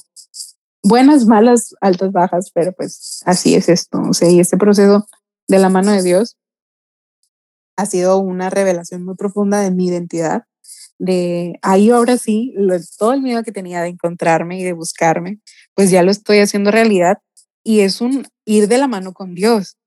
buenas, 0.82 1.26
malas, 1.26 1.74
altas, 1.80 2.12
bajas, 2.12 2.50
pero 2.52 2.72
pues 2.72 3.22
así 3.24 3.54
es 3.54 3.68
esto. 3.68 4.00
O 4.08 4.14
sea, 4.14 4.30
y 4.30 4.40
este 4.40 4.56
proceso 4.56 5.06
de 5.48 5.58
la 5.58 5.68
mano 5.68 5.90
de 5.92 6.02
Dios 6.02 6.36
ha 7.76 7.86
sido 7.86 8.18
una 8.18 8.50
revelación 8.50 9.04
muy 9.04 9.14
profunda 9.16 9.60
de 9.60 9.70
mi 9.70 9.86
identidad. 9.86 10.44
De 11.00 11.58
ahí 11.62 11.90
ahora 11.90 12.18
sí, 12.18 12.54
todo 12.98 13.14
el 13.14 13.22
miedo 13.22 13.42
que 13.42 13.52
tenía 13.52 13.80
de 13.80 13.88
encontrarme 13.88 14.60
y 14.60 14.64
de 14.64 14.74
buscarme, 14.74 15.40
pues 15.74 15.90
ya 15.90 16.02
lo 16.02 16.10
estoy 16.10 16.40
haciendo 16.40 16.70
realidad 16.70 17.18
y 17.64 17.80
es 17.80 18.02
un 18.02 18.26
ir 18.44 18.68
de 18.68 18.76
la 18.76 18.86
mano 18.86 19.14
con 19.14 19.34
Dios, 19.34 19.78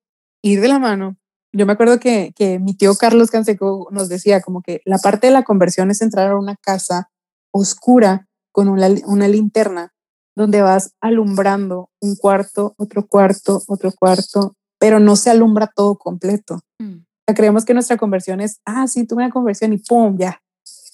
ir 0.41 0.59
de 0.59 0.67
la 0.67 0.79
mano. 0.79 1.17
Yo 1.51 1.67
me 1.67 1.73
acuerdo 1.73 1.99
que, 1.99 2.33
que 2.35 2.57
mi 2.57 2.75
tío 2.75 2.95
Carlos 2.95 3.29
Canseco 3.29 3.89
nos 3.91 4.09
decía 4.09 4.41
como 4.41 4.63
que 4.63 4.81
la 4.85 4.97
parte 4.97 5.27
de 5.27 5.33
la 5.33 5.43
conversión 5.43 5.91
es 5.91 6.01
entrar 6.01 6.31
a 6.31 6.39
una 6.39 6.55
casa 6.55 7.11
oscura 7.51 8.27
con 8.51 8.67
una, 8.67 8.89
una 9.05 9.27
linterna 9.27 9.93
donde 10.35 10.63
vas 10.63 10.95
alumbrando 10.99 11.91
un 12.01 12.15
cuarto, 12.15 12.73
otro 12.77 13.05
cuarto, 13.05 13.61
otro 13.67 13.91
cuarto, 13.91 14.55
pero 14.79 14.99
no 14.99 15.15
se 15.15 15.29
alumbra 15.29 15.71
todo 15.75 15.95
completo. 15.95 16.61
Mm 16.79 17.03
creemos 17.33 17.63
que 17.63 17.73
nuestra 17.73 17.95
conversión 17.95 18.41
es, 18.41 18.59
ah, 18.65 18.87
sí, 18.87 19.07
tuve 19.07 19.23
una 19.23 19.31
conversión 19.31 19.71
y 19.71 19.77
¡pum! 19.77 20.17
ya. 20.17 20.41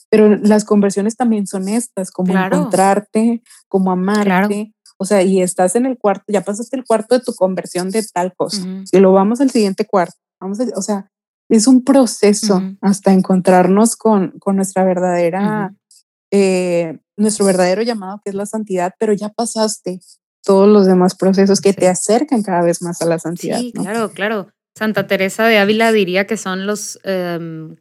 Pero 0.09 0.35
las 0.37 0.65
conversiones 0.65 1.15
también 1.15 1.45
son 1.45 1.67
estas, 1.67 2.11
como 2.11 2.37
encontrarte, 2.37 3.43
como 3.67 3.91
amarte. 3.91 4.73
O 4.97 5.05
sea, 5.05 5.21
y 5.21 5.41
estás 5.41 5.75
en 5.75 5.85
el 5.85 5.97
cuarto, 5.97 6.25
ya 6.27 6.41
pasaste 6.41 6.75
el 6.75 6.83
cuarto 6.83 7.17
de 7.17 7.23
tu 7.23 7.33
conversión 7.33 7.89
de 7.89 8.03
tal 8.03 8.33
cosa. 8.35 8.65
Y 8.91 8.99
lo 8.99 9.13
vamos 9.13 9.39
al 9.39 9.49
siguiente 9.49 9.85
cuarto. 9.85 10.17
Vamos 10.41 10.59
o 10.75 10.81
sea, 10.81 11.09
es 11.49 11.67
un 11.67 11.83
proceso 11.83 12.61
hasta 12.81 13.11
encontrarnos 13.11 13.95
con, 13.95 14.37
con 14.39 14.55
nuestra 14.55 14.83
verdadera, 14.83 15.73
eh, 16.31 16.99
nuestro 17.17 17.45
verdadero 17.45 17.81
llamado, 17.81 18.21
que 18.23 18.29
es 18.29 18.35
la 18.35 18.45
santidad, 18.45 18.93
pero 18.99 19.13
ya 19.13 19.29
pasaste 19.29 19.99
todos 20.43 20.67
los 20.67 20.85
demás 20.85 21.15
procesos 21.15 21.59
que 21.59 21.73
te 21.73 21.87
acercan 21.87 22.43
cada 22.43 22.61
vez 22.61 22.81
más 22.81 23.01
a 23.01 23.05
la 23.05 23.19
santidad. 23.19 23.59
Sí, 23.59 23.71
claro, 23.73 24.11
claro. 24.11 24.47
Santa 24.75 25.07
Teresa 25.07 25.45
de 25.45 25.57
Ávila 25.57 25.91
diría 25.91 26.25
que 26.25 26.37
son 26.37 26.65
los, 26.65 26.99
em, 27.03 27.75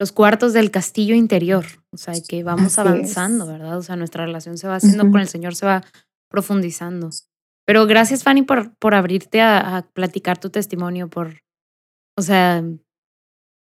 los 0.00 0.12
cuartos 0.12 0.54
del 0.54 0.70
castillo 0.70 1.14
interior, 1.14 1.66
o 1.92 1.98
sea, 1.98 2.14
que 2.26 2.42
vamos 2.42 2.78
avanzando, 2.78 3.46
¿verdad? 3.46 3.76
O 3.76 3.82
sea, 3.82 3.96
nuestra 3.96 4.24
relación 4.24 4.56
se 4.56 4.66
va 4.66 4.76
haciendo 4.76 5.10
con 5.10 5.20
el 5.20 5.28
Señor, 5.28 5.54
se 5.54 5.66
va 5.66 5.84
profundizando. 6.30 7.10
Pero 7.66 7.86
gracias, 7.86 8.24
Fanny, 8.24 8.42
por, 8.42 8.74
por 8.76 8.94
abrirte 8.94 9.42
a, 9.42 9.86
platicar 9.92 10.38
tu 10.38 10.48
testimonio, 10.48 11.08
por, 11.10 11.42
o 12.16 12.22
sea, 12.22 12.64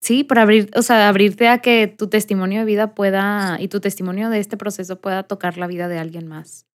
sí, 0.02 0.26
por 0.26 0.38
abrir, 0.40 0.70
o 0.76 0.82
sea, 0.82 1.08
abrirte 1.08 1.48
a 1.48 1.60
que 1.60 1.88
tu 1.88 2.10
testimonio 2.10 2.60
de 2.60 2.66
vida 2.66 2.94
pueda, 2.94 3.56
y 3.62 3.70
tu 3.70 3.80
testimonio 3.80 4.30
de 4.30 4.40
este 4.40 4.58
proceso 4.58 5.00
pueda 5.00 5.24
tocar 5.24 5.58
la 5.58 5.68
vida 5.68 5.88
de 5.88 6.00
alguien 6.00 6.28
más. 6.28 6.68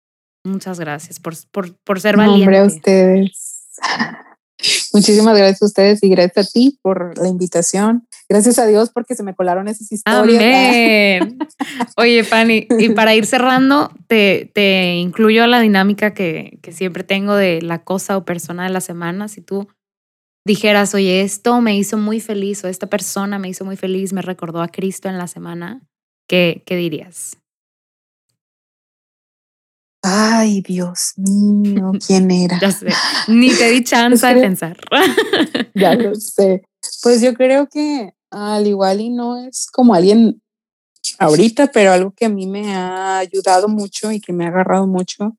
Muchas 0.45 0.80
gracias 0.80 1.20
por, 1.20 1.34
por, 1.51 1.76
por 1.84 1.99
ser 1.99 2.16
valiente. 2.16 2.45
Nombre 2.45 2.60
a 2.60 2.64
ustedes. 2.64 3.78
Muchísimas 4.93 5.37
gracias 5.37 5.61
a 5.61 5.65
ustedes 5.65 6.03
y 6.03 6.09
gracias 6.09 6.47
a 6.47 6.49
ti 6.51 6.79
por 6.81 7.17
la 7.17 7.27
invitación. 7.27 8.07
Gracias 8.27 8.59
a 8.59 8.67
Dios 8.67 8.91
porque 8.91 9.15
se 9.15 9.23
me 9.23 9.33
colaron 9.33 9.67
esas 9.67 9.91
historias. 9.91 10.41
Amén. 10.41 11.37
Oye, 11.97 12.23
Fanny, 12.23 12.67
y 12.77 12.89
para 12.89 13.15
ir 13.15 13.25
cerrando, 13.25 13.91
te, 14.07 14.51
te 14.53 14.95
incluyo 14.95 15.47
la 15.47 15.59
dinámica 15.59 16.13
que, 16.13 16.59
que 16.61 16.71
siempre 16.71 17.03
tengo 17.03 17.35
de 17.35 17.61
la 17.61 17.83
cosa 17.83 18.17
o 18.17 18.25
persona 18.25 18.63
de 18.65 18.69
la 18.69 18.81
semana. 18.81 19.27
Si 19.27 19.41
tú 19.41 19.67
dijeras, 20.45 20.93
oye, 20.93 21.21
esto 21.21 21.59
me 21.61 21.75
hizo 21.75 21.97
muy 21.97 22.19
feliz 22.19 22.63
o 22.63 22.67
esta 22.67 22.87
persona 22.87 23.39
me 23.39 23.49
hizo 23.49 23.65
muy 23.65 23.77
feliz, 23.77 24.13
me 24.13 24.21
recordó 24.21 24.61
a 24.61 24.67
Cristo 24.67 25.09
en 25.09 25.17
la 25.17 25.27
semana, 25.27 25.81
¿qué, 26.27 26.63
qué 26.65 26.75
dirías? 26.75 27.38
Ay, 30.01 30.61
Dios 30.61 31.13
mío, 31.17 31.91
¿quién 32.05 32.31
era? 32.31 32.59
ya 32.59 32.71
sé, 32.71 32.87
ni 33.27 33.53
te 33.53 33.69
di 33.69 33.83
chance 33.83 34.25
de 34.25 34.41
pensar. 34.41 34.77
ya 35.75 35.95
lo 35.95 36.15
sé. 36.15 36.63
Pues 37.03 37.21
yo 37.21 37.33
creo 37.33 37.67
que 37.67 38.13
al 38.31 38.67
igual 38.67 39.01
y 39.01 39.09
no 39.09 39.37
es 39.37 39.67
como 39.71 39.93
alguien 39.93 40.41
ahorita, 41.17 41.67
pero 41.67 41.91
algo 41.91 42.11
que 42.11 42.25
a 42.25 42.29
mí 42.29 42.47
me 42.47 42.75
ha 42.75 43.17
ayudado 43.17 43.67
mucho 43.67 44.11
y 44.11 44.21
que 44.21 44.31
me 44.33 44.45
ha 44.45 44.49
agarrado 44.49 44.87
mucho 44.87 45.35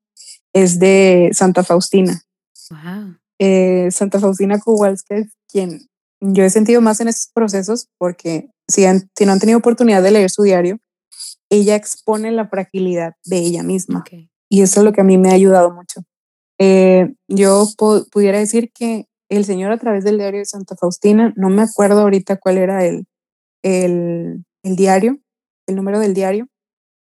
es 0.53 0.79
de 0.79 1.31
Santa 1.33 1.63
Faustina. 1.63 2.21
Wow. 2.71 3.17
Eh, 3.39 3.89
Santa 3.91 4.21
Faustina 4.21 4.59
Kowalska 4.59 5.17
es 5.17 5.33
quien 5.49 5.89
yo 6.21 6.45
he 6.45 6.51
sentido 6.51 6.83
más 6.83 7.01
en 7.01 7.09
estos 7.09 7.31
procesos 7.33 7.89
porque 7.97 8.51
si, 8.69 8.85
si 9.17 9.27
no 9.27 9.33
han 9.33 9.41
tenido 9.41 9.59
oportunidad 9.59 10.03
de 10.03 10.11
leer 10.11 10.31
su 10.31 10.43
diario, 10.43 10.79
ella 11.49 11.75
expone 11.75 12.31
la 12.31 12.49
fragilidad 12.49 13.15
de 13.25 13.39
ella 13.39 13.63
misma. 13.63 14.01
Okay. 14.01 14.31
Y 14.51 14.63
eso 14.63 14.81
es 14.81 14.85
lo 14.85 14.93
que 14.93 15.01
a 15.01 15.05
mí 15.05 15.17
me 15.17 15.31
ha 15.31 15.35
ayudado 15.35 15.73
mucho. 15.73 16.03
Eh, 16.59 17.15
yo 17.29 17.67
pudiera 18.13 18.39
decir 18.39 18.71
que 18.75 19.07
el 19.31 19.45
Señor 19.45 19.73
a 19.73 19.79
través 19.79 20.05
del 20.05 20.19
diario 20.19 20.41
de 20.41 20.45
Santa 20.45 20.77
Faustina, 20.77 21.33
no 21.37 21.49
me 21.49 21.63
acuerdo 21.63 22.01
ahorita 22.01 22.37
cuál 22.37 22.59
era 22.59 22.85
el, 22.85 23.07
el, 23.63 24.45
el 24.65 24.77
diario, 24.77 25.19
el 25.67 25.77
número 25.77 26.01
del 26.01 26.15
diario, 26.15 26.49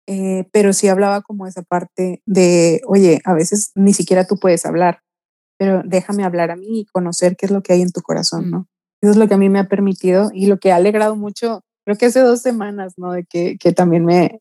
eh, 0.07 0.47
pero 0.53 0.73
sí 0.73 0.89
hablaba 0.89 1.23
como 1.23 1.47
esa 1.47 1.63
parte 1.63 2.23
de, 2.25 2.81
oye, 2.87 3.21
a 3.25 3.35
veces 3.35 3.73
ni 3.75 3.93
siquiera 3.93 4.27
tú 4.27 4.37
puedes 4.39 4.65
hablar, 4.65 5.01
pero 5.59 5.83
déjame 5.85 6.25
hablar 6.25 6.51
a 6.51 6.57
mí 6.57 6.81
y 6.81 6.87
conocer 6.87 7.37
qué 7.37 7.47
es 7.47 7.53
lo 7.53 7.63
que 7.63 7.73
hay 7.75 7.83
en 7.83 7.93
tu 7.93 8.01
corazón, 8.01 8.51
¿no? 8.51 8.69
Eso 9.03 9.13
es 9.13 9.17
lo 9.19 9.29
que 9.29 9.35
a 9.35 9.39
mí 9.39 9.49
me 9.49 9.59
ha 9.59 9.69
permitido 9.69 10.31
y 10.33 10.47
lo 10.47 10.59
que 10.59 10.73
ha 10.73 10.77
alegrado 10.77 11.15
mucho, 11.17 11.63
creo 11.85 11.99
que 11.99 12.07
hace 12.07 12.21
dos 12.21 12.41
semanas, 12.41 12.95
¿no? 12.97 13.13
De 13.13 13.25
que, 13.25 13.59
que 13.59 13.73
también 13.73 14.05
me, 14.05 14.41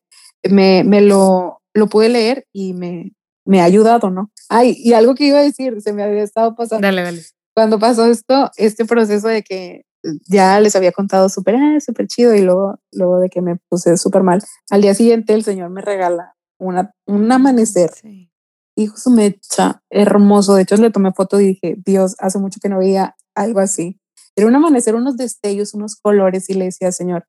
me, 0.50 0.84
me, 0.86 1.02
lo, 1.02 1.62
lo 1.78 1.88
pude 1.88 2.10
leer 2.10 2.46
y 2.52 2.74
me, 2.74 3.14
me 3.46 3.62
ha 3.62 3.66
ayudado, 3.66 4.10
¿no? 4.10 4.32
Ay, 4.50 4.76
y 4.78 4.94
algo 4.94 5.16
que 5.16 5.26
iba 5.26 5.40
a 5.40 5.44
decir, 5.44 5.82
se 5.82 5.94
me 5.94 6.04
había 6.04 6.24
estado 6.24 6.56
pasando. 6.56 6.86
Dale, 6.86 7.04
dale. 7.04 7.22
Cuando 7.56 7.80
pasó 7.80 8.06
esto, 8.06 8.52
este 8.58 8.86
proceso 8.86 9.28
de 9.28 9.44
que 9.44 9.84
ya 10.28 10.60
les 10.60 10.76
había 10.76 10.92
contado 10.92 11.30
súper, 11.30 11.56
ah, 11.56 11.80
súper 11.80 12.08
chido 12.08 12.36
y 12.36 12.42
luego, 12.42 12.80
luego 12.92 13.20
de 13.20 13.30
que 13.30 13.42
me 13.42 13.56
puse 13.70 13.98
súper 13.98 14.24
mal, 14.24 14.42
al 14.70 14.82
día 14.82 14.94
siguiente 14.94 15.34
el 15.34 15.44
Señor 15.44 15.70
me 15.70 15.82
regala 15.82 16.36
una, 16.60 16.94
un 17.06 17.32
amanecer. 17.32 17.92
Sí. 17.94 18.32
Hijo 18.76 18.98
su 18.98 19.10
mecha, 19.10 19.82
hermoso. 19.90 20.54
De 20.54 20.62
hecho, 20.62 20.78
le 20.78 20.92
tomé 20.92 21.12
foto 21.12 21.40
y 21.40 21.48
dije, 21.48 21.76
Dios, 21.84 22.16
hace 22.20 22.38
mucho 22.38 22.60
que 22.62 22.70
no 22.70 22.78
veía 22.78 23.16
algo 23.34 23.60
así. 23.60 24.00
Era 24.36 24.48
un 24.48 24.56
amanecer, 24.56 24.94
unos 24.94 25.18
destellos, 25.18 25.74
unos 25.74 25.96
colores 25.96 26.48
y 26.50 26.54
le 26.54 26.66
decía, 26.66 26.92
Señor. 26.92 27.26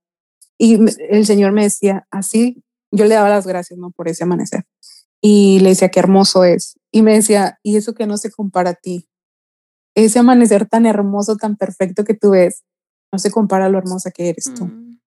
Y 0.59 0.79
el 1.09 1.25
Señor 1.25 1.53
me 1.53 1.63
decía, 1.63 2.07
así 2.11 2.63
yo 2.91 3.05
le 3.05 3.14
daba 3.14 3.28
las 3.28 3.47
gracias, 3.47 3.78
¿no? 3.78 3.91
Por 3.91 4.09
ese 4.09 4.24
amanecer. 4.24 4.64
Y 5.20 5.61
le 5.61 5.70
decía, 5.70 5.89
qué 5.89 6.01
hermoso 6.01 6.45
es. 6.45 6.78
Y 6.93 7.03
me 7.03 7.14
decía, 7.14 7.59
y 7.62 7.76
eso 7.76 7.95
que 7.95 8.07
no 8.07 8.16
se 8.16 8.30
compara 8.30 8.70
a 8.70 8.74
ti. 8.74 9.09
Ese 9.95 10.18
amanecer 10.18 10.66
tan 10.66 10.86
hermoso, 10.86 11.36
tan 11.36 11.57
perfecto 11.57 12.05
que 12.05 12.14
tú 12.14 12.30
ves, 12.30 12.62
no 13.12 13.18
se 13.18 13.30
compara 13.30 13.66
a 13.66 13.68
lo 13.68 13.78
hermosa 13.78 14.11
que 14.11 14.28
eres 14.28 14.53
tú. 14.55 14.66
Mm. 14.66 15.01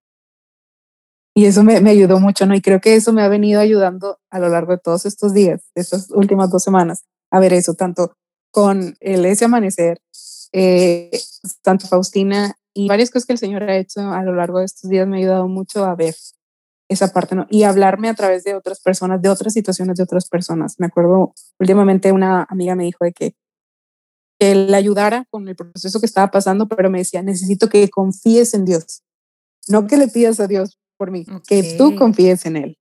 Y 1.34 1.46
eso 1.46 1.64
me, 1.64 1.80
me, 1.80 1.92
ayudó 1.92 2.20
mucho, 2.20 2.46
¿no? 2.46 2.56
Y 2.56 2.62
creo 2.62 2.82
que 2.82 2.96
eso 2.96 3.14
me 3.14 3.22
ha 3.22 3.30
venido 3.30 3.62
ayudando 3.62 4.20
a 4.30 4.40
lo 4.40 4.50
largo 4.50 4.74
de 4.74 4.80
todos 4.80 5.06
estos 5.06 5.34
días, 5.34 5.62
de 5.76 5.82
estas 5.82 6.12
últimas 6.12 6.52
dos 6.52 6.62
semanas, 6.62 7.06
a 7.32 7.40
ver 7.40 7.54
eso, 7.54 7.74
tanto 7.74 8.18
con 8.52 8.96
el 9.00 9.26
ese 9.26 9.46
amanecer, 9.46 10.02
eh, 10.52 11.10
Santa 11.64 11.88
Faustina 11.88 12.56
y 12.74 12.88
varias 12.88 13.10
cosas 13.10 13.26
que 13.26 13.34
el 13.34 13.40
Señor 13.40 13.64
ha 13.64 13.78
hecho 13.78 14.02
a 14.12 14.22
lo 14.24 14.36
largo 14.36 14.60
de 14.60 14.66
estos 14.66 14.90
días 14.90 15.08
me 15.08 15.18
ha 15.18 15.20
ayudado 15.20 15.48
mucho 15.48 15.86
a 15.86 15.96
ver 15.96 16.16
esa 16.92 17.08
parte, 17.14 17.36
¿no? 17.36 17.48
Y 17.50 17.64
hablarme 17.64 18.10
a 18.10 18.14
través 18.14 18.44
de 18.44 18.54
otras 18.54 18.82
personas, 18.82 19.22
de 19.22 19.30
otras 19.30 19.54
situaciones 19.54 19.96
de 19.96 20.04
otras 20.04 20.28
personas. 20.28 20.76
Me 20.78 20.88
acuerdo, 20.88 21.34
últimamente 21.58 22.12
una 22.12 22.46
amiga 22.50 22.76
me 22.76 22.84
dijo 22.84 23.06
de 23.06 23.14
que, 23.14 23.36
que 24.38 24.56
le 24.56 24.76
ayudara 24.76 25.26
con 25.30 25.48
el 25.48 25.56
proceso 25.56 26.00
que 26.00 26.06
estaba 26.06 26.30
pasando, 26.32 26.68
pero 26.68 26.90
me 26.90 27.00
decía, 27.00 27.22
necesito 27.22 27.70
que 27.70 27.90
confíes 27.90 28.54
en 28.54 28.66
Dios. 28.66 29.04
No 29.70 29.88
que 29.88 29.96
le 29.96 30.10
pidas 30.10 30.40
a 30.42 30.48
Dios 30.48 30.80
por 30.98 31.12
mí, 31.12 31.26
que 31.48 31.76
tú 31.78 31.96
confíes 31.96 32.46
en 32.46 32.58
Él. 32.58 32.78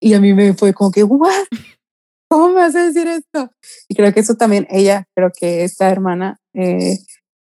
Y 0.00 0.14
a 0.14 0.20
mí 0.20 0.32
me 0.32 0.54
fue 0.54 0.72
como 0.72 0.90
que, 0.90 1.04
¿what? 1.04 1.30
¿Cómo 2.28 2.48
me 2.48 2.54
vas 2.54 2.74
a 2.74 2.86
decir 2.86 3.06
esto? 3.06 3.50
Y 3.86 3.94
creo 3.94 4.14
que 4.14 4.20
eso 4.20 4.34
también, 4.36 4.66
ella, 4.70 5.06
creo 5.14 5.30
que 5.38 5.64
esta 5.64 5.90
hermana 5.90 6.38
eh, 6.54 6.98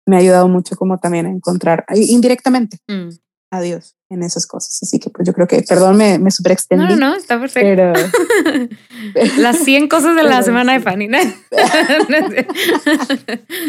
me 0.06 0.16
ha 0.16 0.18
ayudado 0.18 0.48
mucho 0.48 0.74
como 0.74 0.98
también 0.98 1.26
a 1.26 1.30
encontrar, 1.30 1.84
indirectamente, 1.94 2.78
mm. 2.88 3.10
A 3.50 3.60
Dios 3.60 3.96
en 4.10 4.22
esas 4.22 4.46
cosas. 4.46 4.78
Así 4.82 4.98
que 4.98 5.10
pues 5.10 5.26
yo 5.26 5.32
creo 5.32 5.46
que, 5.46 5.62
perdón, 5.62 5.96
me, 5.96 6.18
me 6.18 6.30
super 6.30 6.52
extendí. 6.52 6.84
No, 6.84 6.96
no, 6.96 7.14
está 7.14 7.40
perfecto. 7.40 7.92
Las 9.38 9.58
100 9.58 9.88
cosas 9.88 10.16
de 10.16 10.22
la 10.22 10.42
semana 10.42 10.72
de 10.72 10.80
Fanny. 10.80 11.08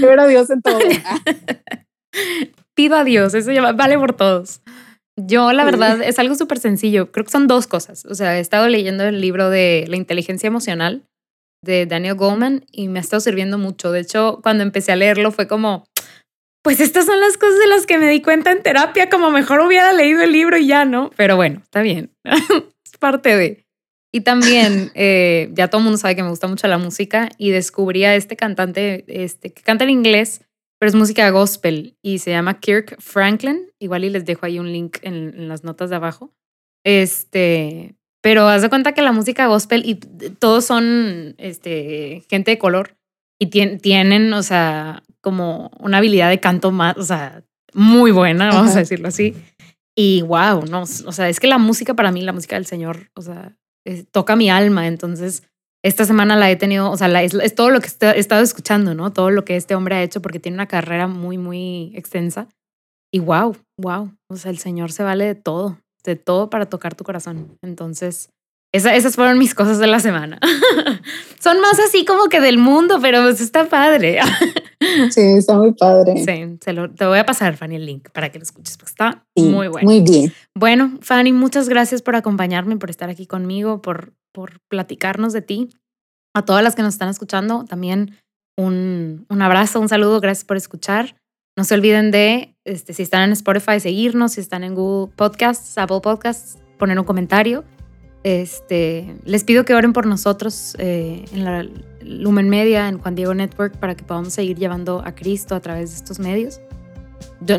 Pero 0.02 0.22
a 0.22 0.28
Dios 0.28 0.50
en 0.50 0.62
todo. 0.62 0.80
Pido 2.76 2.96
a 2.96 3.04
Dios, 3.04 3.34
eso 3.34 3.52
ya 3.52 3.72
vale 3.74 3.98
por 3.98 4.14
todos. 4.14 4.62
Yo, 5.18 5.52
la 5.52 5.66
verdad, 5.66 6.02
es 6.02 6.20
algo 6.20 6.36
súper 6.36 6.60
sencillo. 6.60 7.12
Creo 7.12 7.26
que 7.26 7.32
son 7.32 7.48
dos 7.48 7.68
cosas. 7.68 8.06
O 8.06 8.16
sea, 8.16 8.38
he 8.38 8.40
estado 8.40 8.68
leyendo 8.70 9.04
el 9.04 9.20
libro 9.20 9.50
de 9.50 9.86
la 9.88 9.98
inteligencia 9.98 10.48
emocional 10.48 11.04
de 11.64 11.86
Daniel 11.86 12.16
Goleman 12.16 12.66
y 12.72 12.88
me 12.88 13.00
ha 13.00 13.02
estado 13.02 13.20
sirviendo 13.20 13.58
mucho. 13.58 13.92
De 13.92 14.00
hecho, 14.00 14.40
cuando 14.42 14.64
empecé 14.64 14.92
a 14.92 14.96
leerlo 14.96 15.32
fue 15.32 15.48
como, 15.48 15.86
pues 16.62 16.80
estas 16.80 17.06
son 17.06 17.20
las 17.20 17.38
cosas 17.38 17.60
de 17.60 17.68
las 17.68 17.86
que 17.86 17.98
me 17.98 18.10
di 18.10 18.22
cuenta 18.22 18.52
en 18.52 18.64
terapia, 18.64 19.10
como 19.10 19.32
mejor 19.32 19.62
hubiera 19.62 19.94
leído 19.94 20.22
el 20.22 20.32
libro 20.32 20.58
y 20.58 20.68
ya, 20.68 20.86
¿no? 20.86 21.12
Pero 21.16 21.36
bueno, 21.36 21.62
está 21.64 21.82
bien. 21.82 22.12
es 22.24 22.98
parte 23.00 23.36
de... 23.36 23.66
Y 24.14 24.22
también, 24.22 24.92
eh, 24.96 25.50
ya 25.54 25.70
todo 25.70 25.80
el 25.80 25.86
mundo 25.86 25.98
sabe 25.98 26.16
que 26.16 26.24
me 26.24 26.30
gusta 26.30 26.48
mucho 26.48 26.68
la 26.68 26.78
música 26.78 27.30
y 27.38 27.52
descubrí 27.52 28.04
a 28.04 28.16
este 28.16 28.36
cantante 28.36 29.06
este, 29.08 29.54
que 29.54 29.62
canta 29.62 29.86
en 29.86 29.90
inglés 29.90 30.42
pero 30.82 30.90
es 30.90 30.96
música 30.96 31.30
gospel 31.30 31.96
y 32.02 32.18
se 32.18 32.32
llama 32.32 32.60
Kirk 32.60 33.00
Franklin. 33.00 33.70
Igual 33.78 34.04
y 34.04 34.10
les 34.10 34.26
dejo 34.26 34.48
ahí 34.48 34.58
un 34.58 34.72
link 34.72 34.98
en, 35.04 35.48
las 35.48 35.64
notas 35.64 35.92
de 35.92 35.98
abajo. 35.98 36.34
Este, 36.84 37.94
pero 38.24 38.48
haz 38.48 38.64
de 38.64 38.70
cuenta 38.70 38.94
que 38.94 39.04
la 39.04 39.12
música 39.12 39.46
gospel 39.46 39.84
y 39.86 39.94
todos 40.40 40.66
son 40.66 41.36
este, 41.38 42.24
gente 42.32 42.50
de 42.50 42.58
color 42.58 42.96
y 43.40 43.52
tienen, 43.78 44.34
o 44.34 44.42
sea, 44.42 45.04
como 45.22 45.72
una 45.80 45.98
habilidad 45.98 46.30
de 46.30 46.40
canto 46.40 46.72
más, 46.72 46.98
o 46.98 47.04
sea, 47.04 47.44
muy 47.74 48.12
buena, 48.12 48.50
vamos 48.50 48.76
a 48.76 48.80
decirlo 48.80 49.08
así. 49.08 49.36
Y 49.96 50.22
wow, 50.24 50.66
no, 50.70 50.82
o 50.84 51.12
sea, 51.12 51.30
es 51.30 51.40
que 51.40 51.48
la 51.48 51.58
música 51.58 51.94
para 51.94 52.12
mí, 52.12 52.22
la 52.22 52.34
música 52.34 52.56
del 52.56 52.66
Señor, 52.66 53.12
o 53.16 53.22
sea, 53.22 53.56
toca 54.12 54.36
mi 54.36 54.50
alma, 54.50 54.88
entonces 54.88 55.44
esta 55.84 56.06
semana 56.06 56.36
la 56.36 56.50
he 56.52 56.56
tenido, 56.56 56.92
o 56.92 56.98
sea, 56.98 57.08
es, 57.24 57.56
todo 57.56 57.70
lo 57.72 57.82
que 57.82 57.90
he 58.02 58.20
estado 58.20 58.44
escuchando, 58.44 58.94
¿no? 58.94 59.12
Todo 59.12 59.32
lo 59.32 59.44
que 59.46 59.56
este 59.56 59.76
hombre 59.76 59.96
ha 59.96 60.04
hecho 60.04 60.22
porque 60.22 60.40
tiene 60.40 60.56
una 60.56 60.68
carrera 60.68 61.08
muy, 61.08 61.38
muy 61.38 61.92
extensa. 61.96 62.48
Y 63.12 63.20
wow, 63.20 63.58
wow, 63.78 64.16
o 64.30 64.36
sea, 64.36 64.52
el 64.52 64.60
Señor 64.60 64.92
se 64.92 65.04
vale 65.04 65.26
de 65.26 65.36
todo, 65.36 65.80
de 66.04 66.16
todo 66.16 66.50
para 66.50 66.68
tocar 66.68 66.96
tu 66.96 67.04
corazón. 67.04 67.58
Entonces, 67.62 68.30
esas 68.72 69.16
fueron 69.16 69.38
mis 69.38 69.54
cosas 69.54 69.80
de 69.80 69.88
la 69.88 70.00
semana. 70.00 70.40
Son 71.40 71.60
más 71.60 71.80
así 71.80 72.06
como 72.06 72.30
que 72.30 72.40
del 72.40 72.58
mundo, 72.58 73.00
pero 73.02 73.24
pues 73.24 73.42
está 73.42 73.68
padre. 73.68 74.20
sí, 75.12 75.22
está 75.22 75.56
muy 75.58 75.74
padre. 75.74 76.24
Sí, 76.24 76.58
te 76.60 77.06
voy 77.06 77.20
a 77.20 77.26
pasar, 77.26 77.56
Fanny, 77.56 77.76
el 77.76 77.86
link 77.86 78.10
para 78.10 78.30
que 78.30 78.40
lo 78.40 78.44
escuches, 78.44 78.78
porque 78.78 78.92
está 78.92 79.26
muy 79.36 79.68
bueno. 79.68 79.88
Muy 79.88 80.02
bien. 80.02 80.34
Bueno, 80.56 80.98
Fanny, 81.02 81.34
muchas 81.34 81.70
gracias 81.70 82.02
por 82.02 82.16
acompañarme, 82.16 82.78
por 82.78 82.90
estar 82.90 83.10
aquí 83.10 83.26
conmigo, 83.26 83.82
por, 83.82 84.14
por 84.34 84.60
platicarnos 84.70 85.34
de 85.34 85.42
ti. 85.42 85.70
A 86.34 86.46
todas 86.46 86.64
las 86.64 86.76
que 86.76 86.82
nos 86.82 86.94
están 86.94 87.10
escuchando, 87.10 87.66
también 87.66 88.18
un, 88.58 89.26
un 89.30 89.42
abrazo, 89.42 89.80
un 89.80 89.90
saludo, 89.90 90.20
gracias 90.22 90.46
por 90.46 90.58
escuchar. 90.58 91.16
No 91.58 91.66
se 91.66 91.74
olviden 91.74 92.12
de, 92.12 92.56
este, 92.66 92.94
si 92.94 93.04
están 93.04 93.24
en 93.24 93.34
Spotify, 93.34 93.80
seguirnos, 93.80 94.34
si 94.34 94.42
están 94.42 94.64
en 94.64 94.76
Google 94.76 95.14
Podcasts, 95.16 95.78
Apple 95.78 96.00
Podcasts, 96.02 96.58
poner 96.78 96.98
un 96.98 97.06
comentario. 97.06 97.66
Este, 98.24 99.16
les 99.26 99.44
pido 99.44 99.66
que 99.66 99.74
oren 99.74 99.94
por 99.94 100.06
nosotros 100.06 100.76
eh, 100.78 101.26
en 101.34 101.44
la 101.44 101.66
Lumen 102.04 102.50
Media, 102.50 102.88
en 102.88 102.98
Juan 102.98 103.16
Diego 103.16 103.34
Network, 103.34 103.78
para 103.78 103.96
que 103.96 104.04
podamos 104.04 104.34
seguir 104.34 104.58
llevando 104.58 105.02
a 105.06 105.14
Cristo 105.14 105.56
a 105.56 105.60
través 105.60 105.92
de 105.92 105.96
estos 105.98 106.20
medios. 106.20 106.62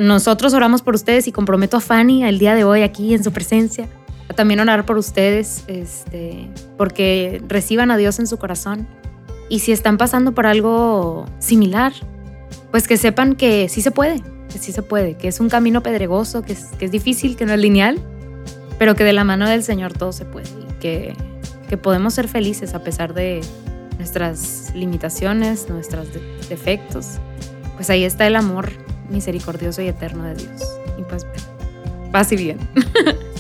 nosotros 0.00 0.54
oramos 0.54 0.82
por 0.82 0.94
ustedes 0.94 1.26
y 1.28 1.32
comprometo 1.32 1.76
a 1.76 1.80
Fanny 1.80 2.24
el 2.24 2.38
día 2.38 2.54
de 2.54 2.64
hoy 2.64 2.82
aquí 2.82 3.14
en 3.14 3.24
su 3.24 3.32
presencia 3.32 3.88
a 4.28 4.34
también 4.34 4.60
orar 4.60 4.86
por 4.86 4.98
ustedes, 4.98 5.64
este, 5.66 6.48
porque 6.76 7.42
reciban 7.48 7.90
a 7.90 7.96
Dios 7.96 8.18
en 8.18 8.26
su 8.26 8.38
corazón. 8.38 8.86
Y 9.48 9.60
si 9.60 9.72
están 9.72 9.98
pasando 9.98 10.32
por 10.32 10.46
algo 10.46 11.26
similar, 11.38 11.92
pues 12.70 12.88
que 12.88 12.96
sepan 12.96 13.34
que 13.34 13.68
sí 13.68 13.82
se 13.82 13.90
puede, 13.90 14.22
que 14.50 14.58
sí 14.58 14.72
se 14.72 14.82
puede, 14.82 15.16
que 15.16 15.28
es 15.28 15.40
un 15.40 15.48
camino 15.48 15.82
pedregoso, 15.82 16.42
que 16.42 16.54
es, 16.54 16.66
que 16.78 16.86
es 16.86 16.90
difícil, 16.90 17.36
que 17.36 17.44
no 17.44 17.52
es 17.52 17.60
lineal, 17.60 17.98
pero 18.78 18.94
que 18.94 19.04
de 19.04 19.12
la 19.12 19.24
mano 19.24 19.48
del 19.48 19.62
Señor 19.62 19.92
todo 19.92 20.12
se 20.12 20.24
puede 20.24 20.48
y 20.48 20.80
que, 20.80 21.14
que 21.68 21.76
podemos 21.76 22.14
ser 22.14 22.28
felices 22.28 22.74
a 22.74 22.82
pesar 22.82 23.14
de 23.14 23.42
nuestras 24.02 24.72
limitaciones, 24.74 25.68
nuestros 25.68 26.08
defectos. 26.48 27.20
Pues 27.76 27.88
ahí 27.88 28.02
está 28.02 28.26
el 28.26 28.34
amor 28.34 28.72
misericordioso 29.08 29.80
y 29.80 29.86
eterno 29.86 30.24
de 30.24 30.34
Dios. 30.34 30.60
Y 30.98 31.02
pues, 31.04 31.24
paz 32.10 32.30
bien. 32.30 32.58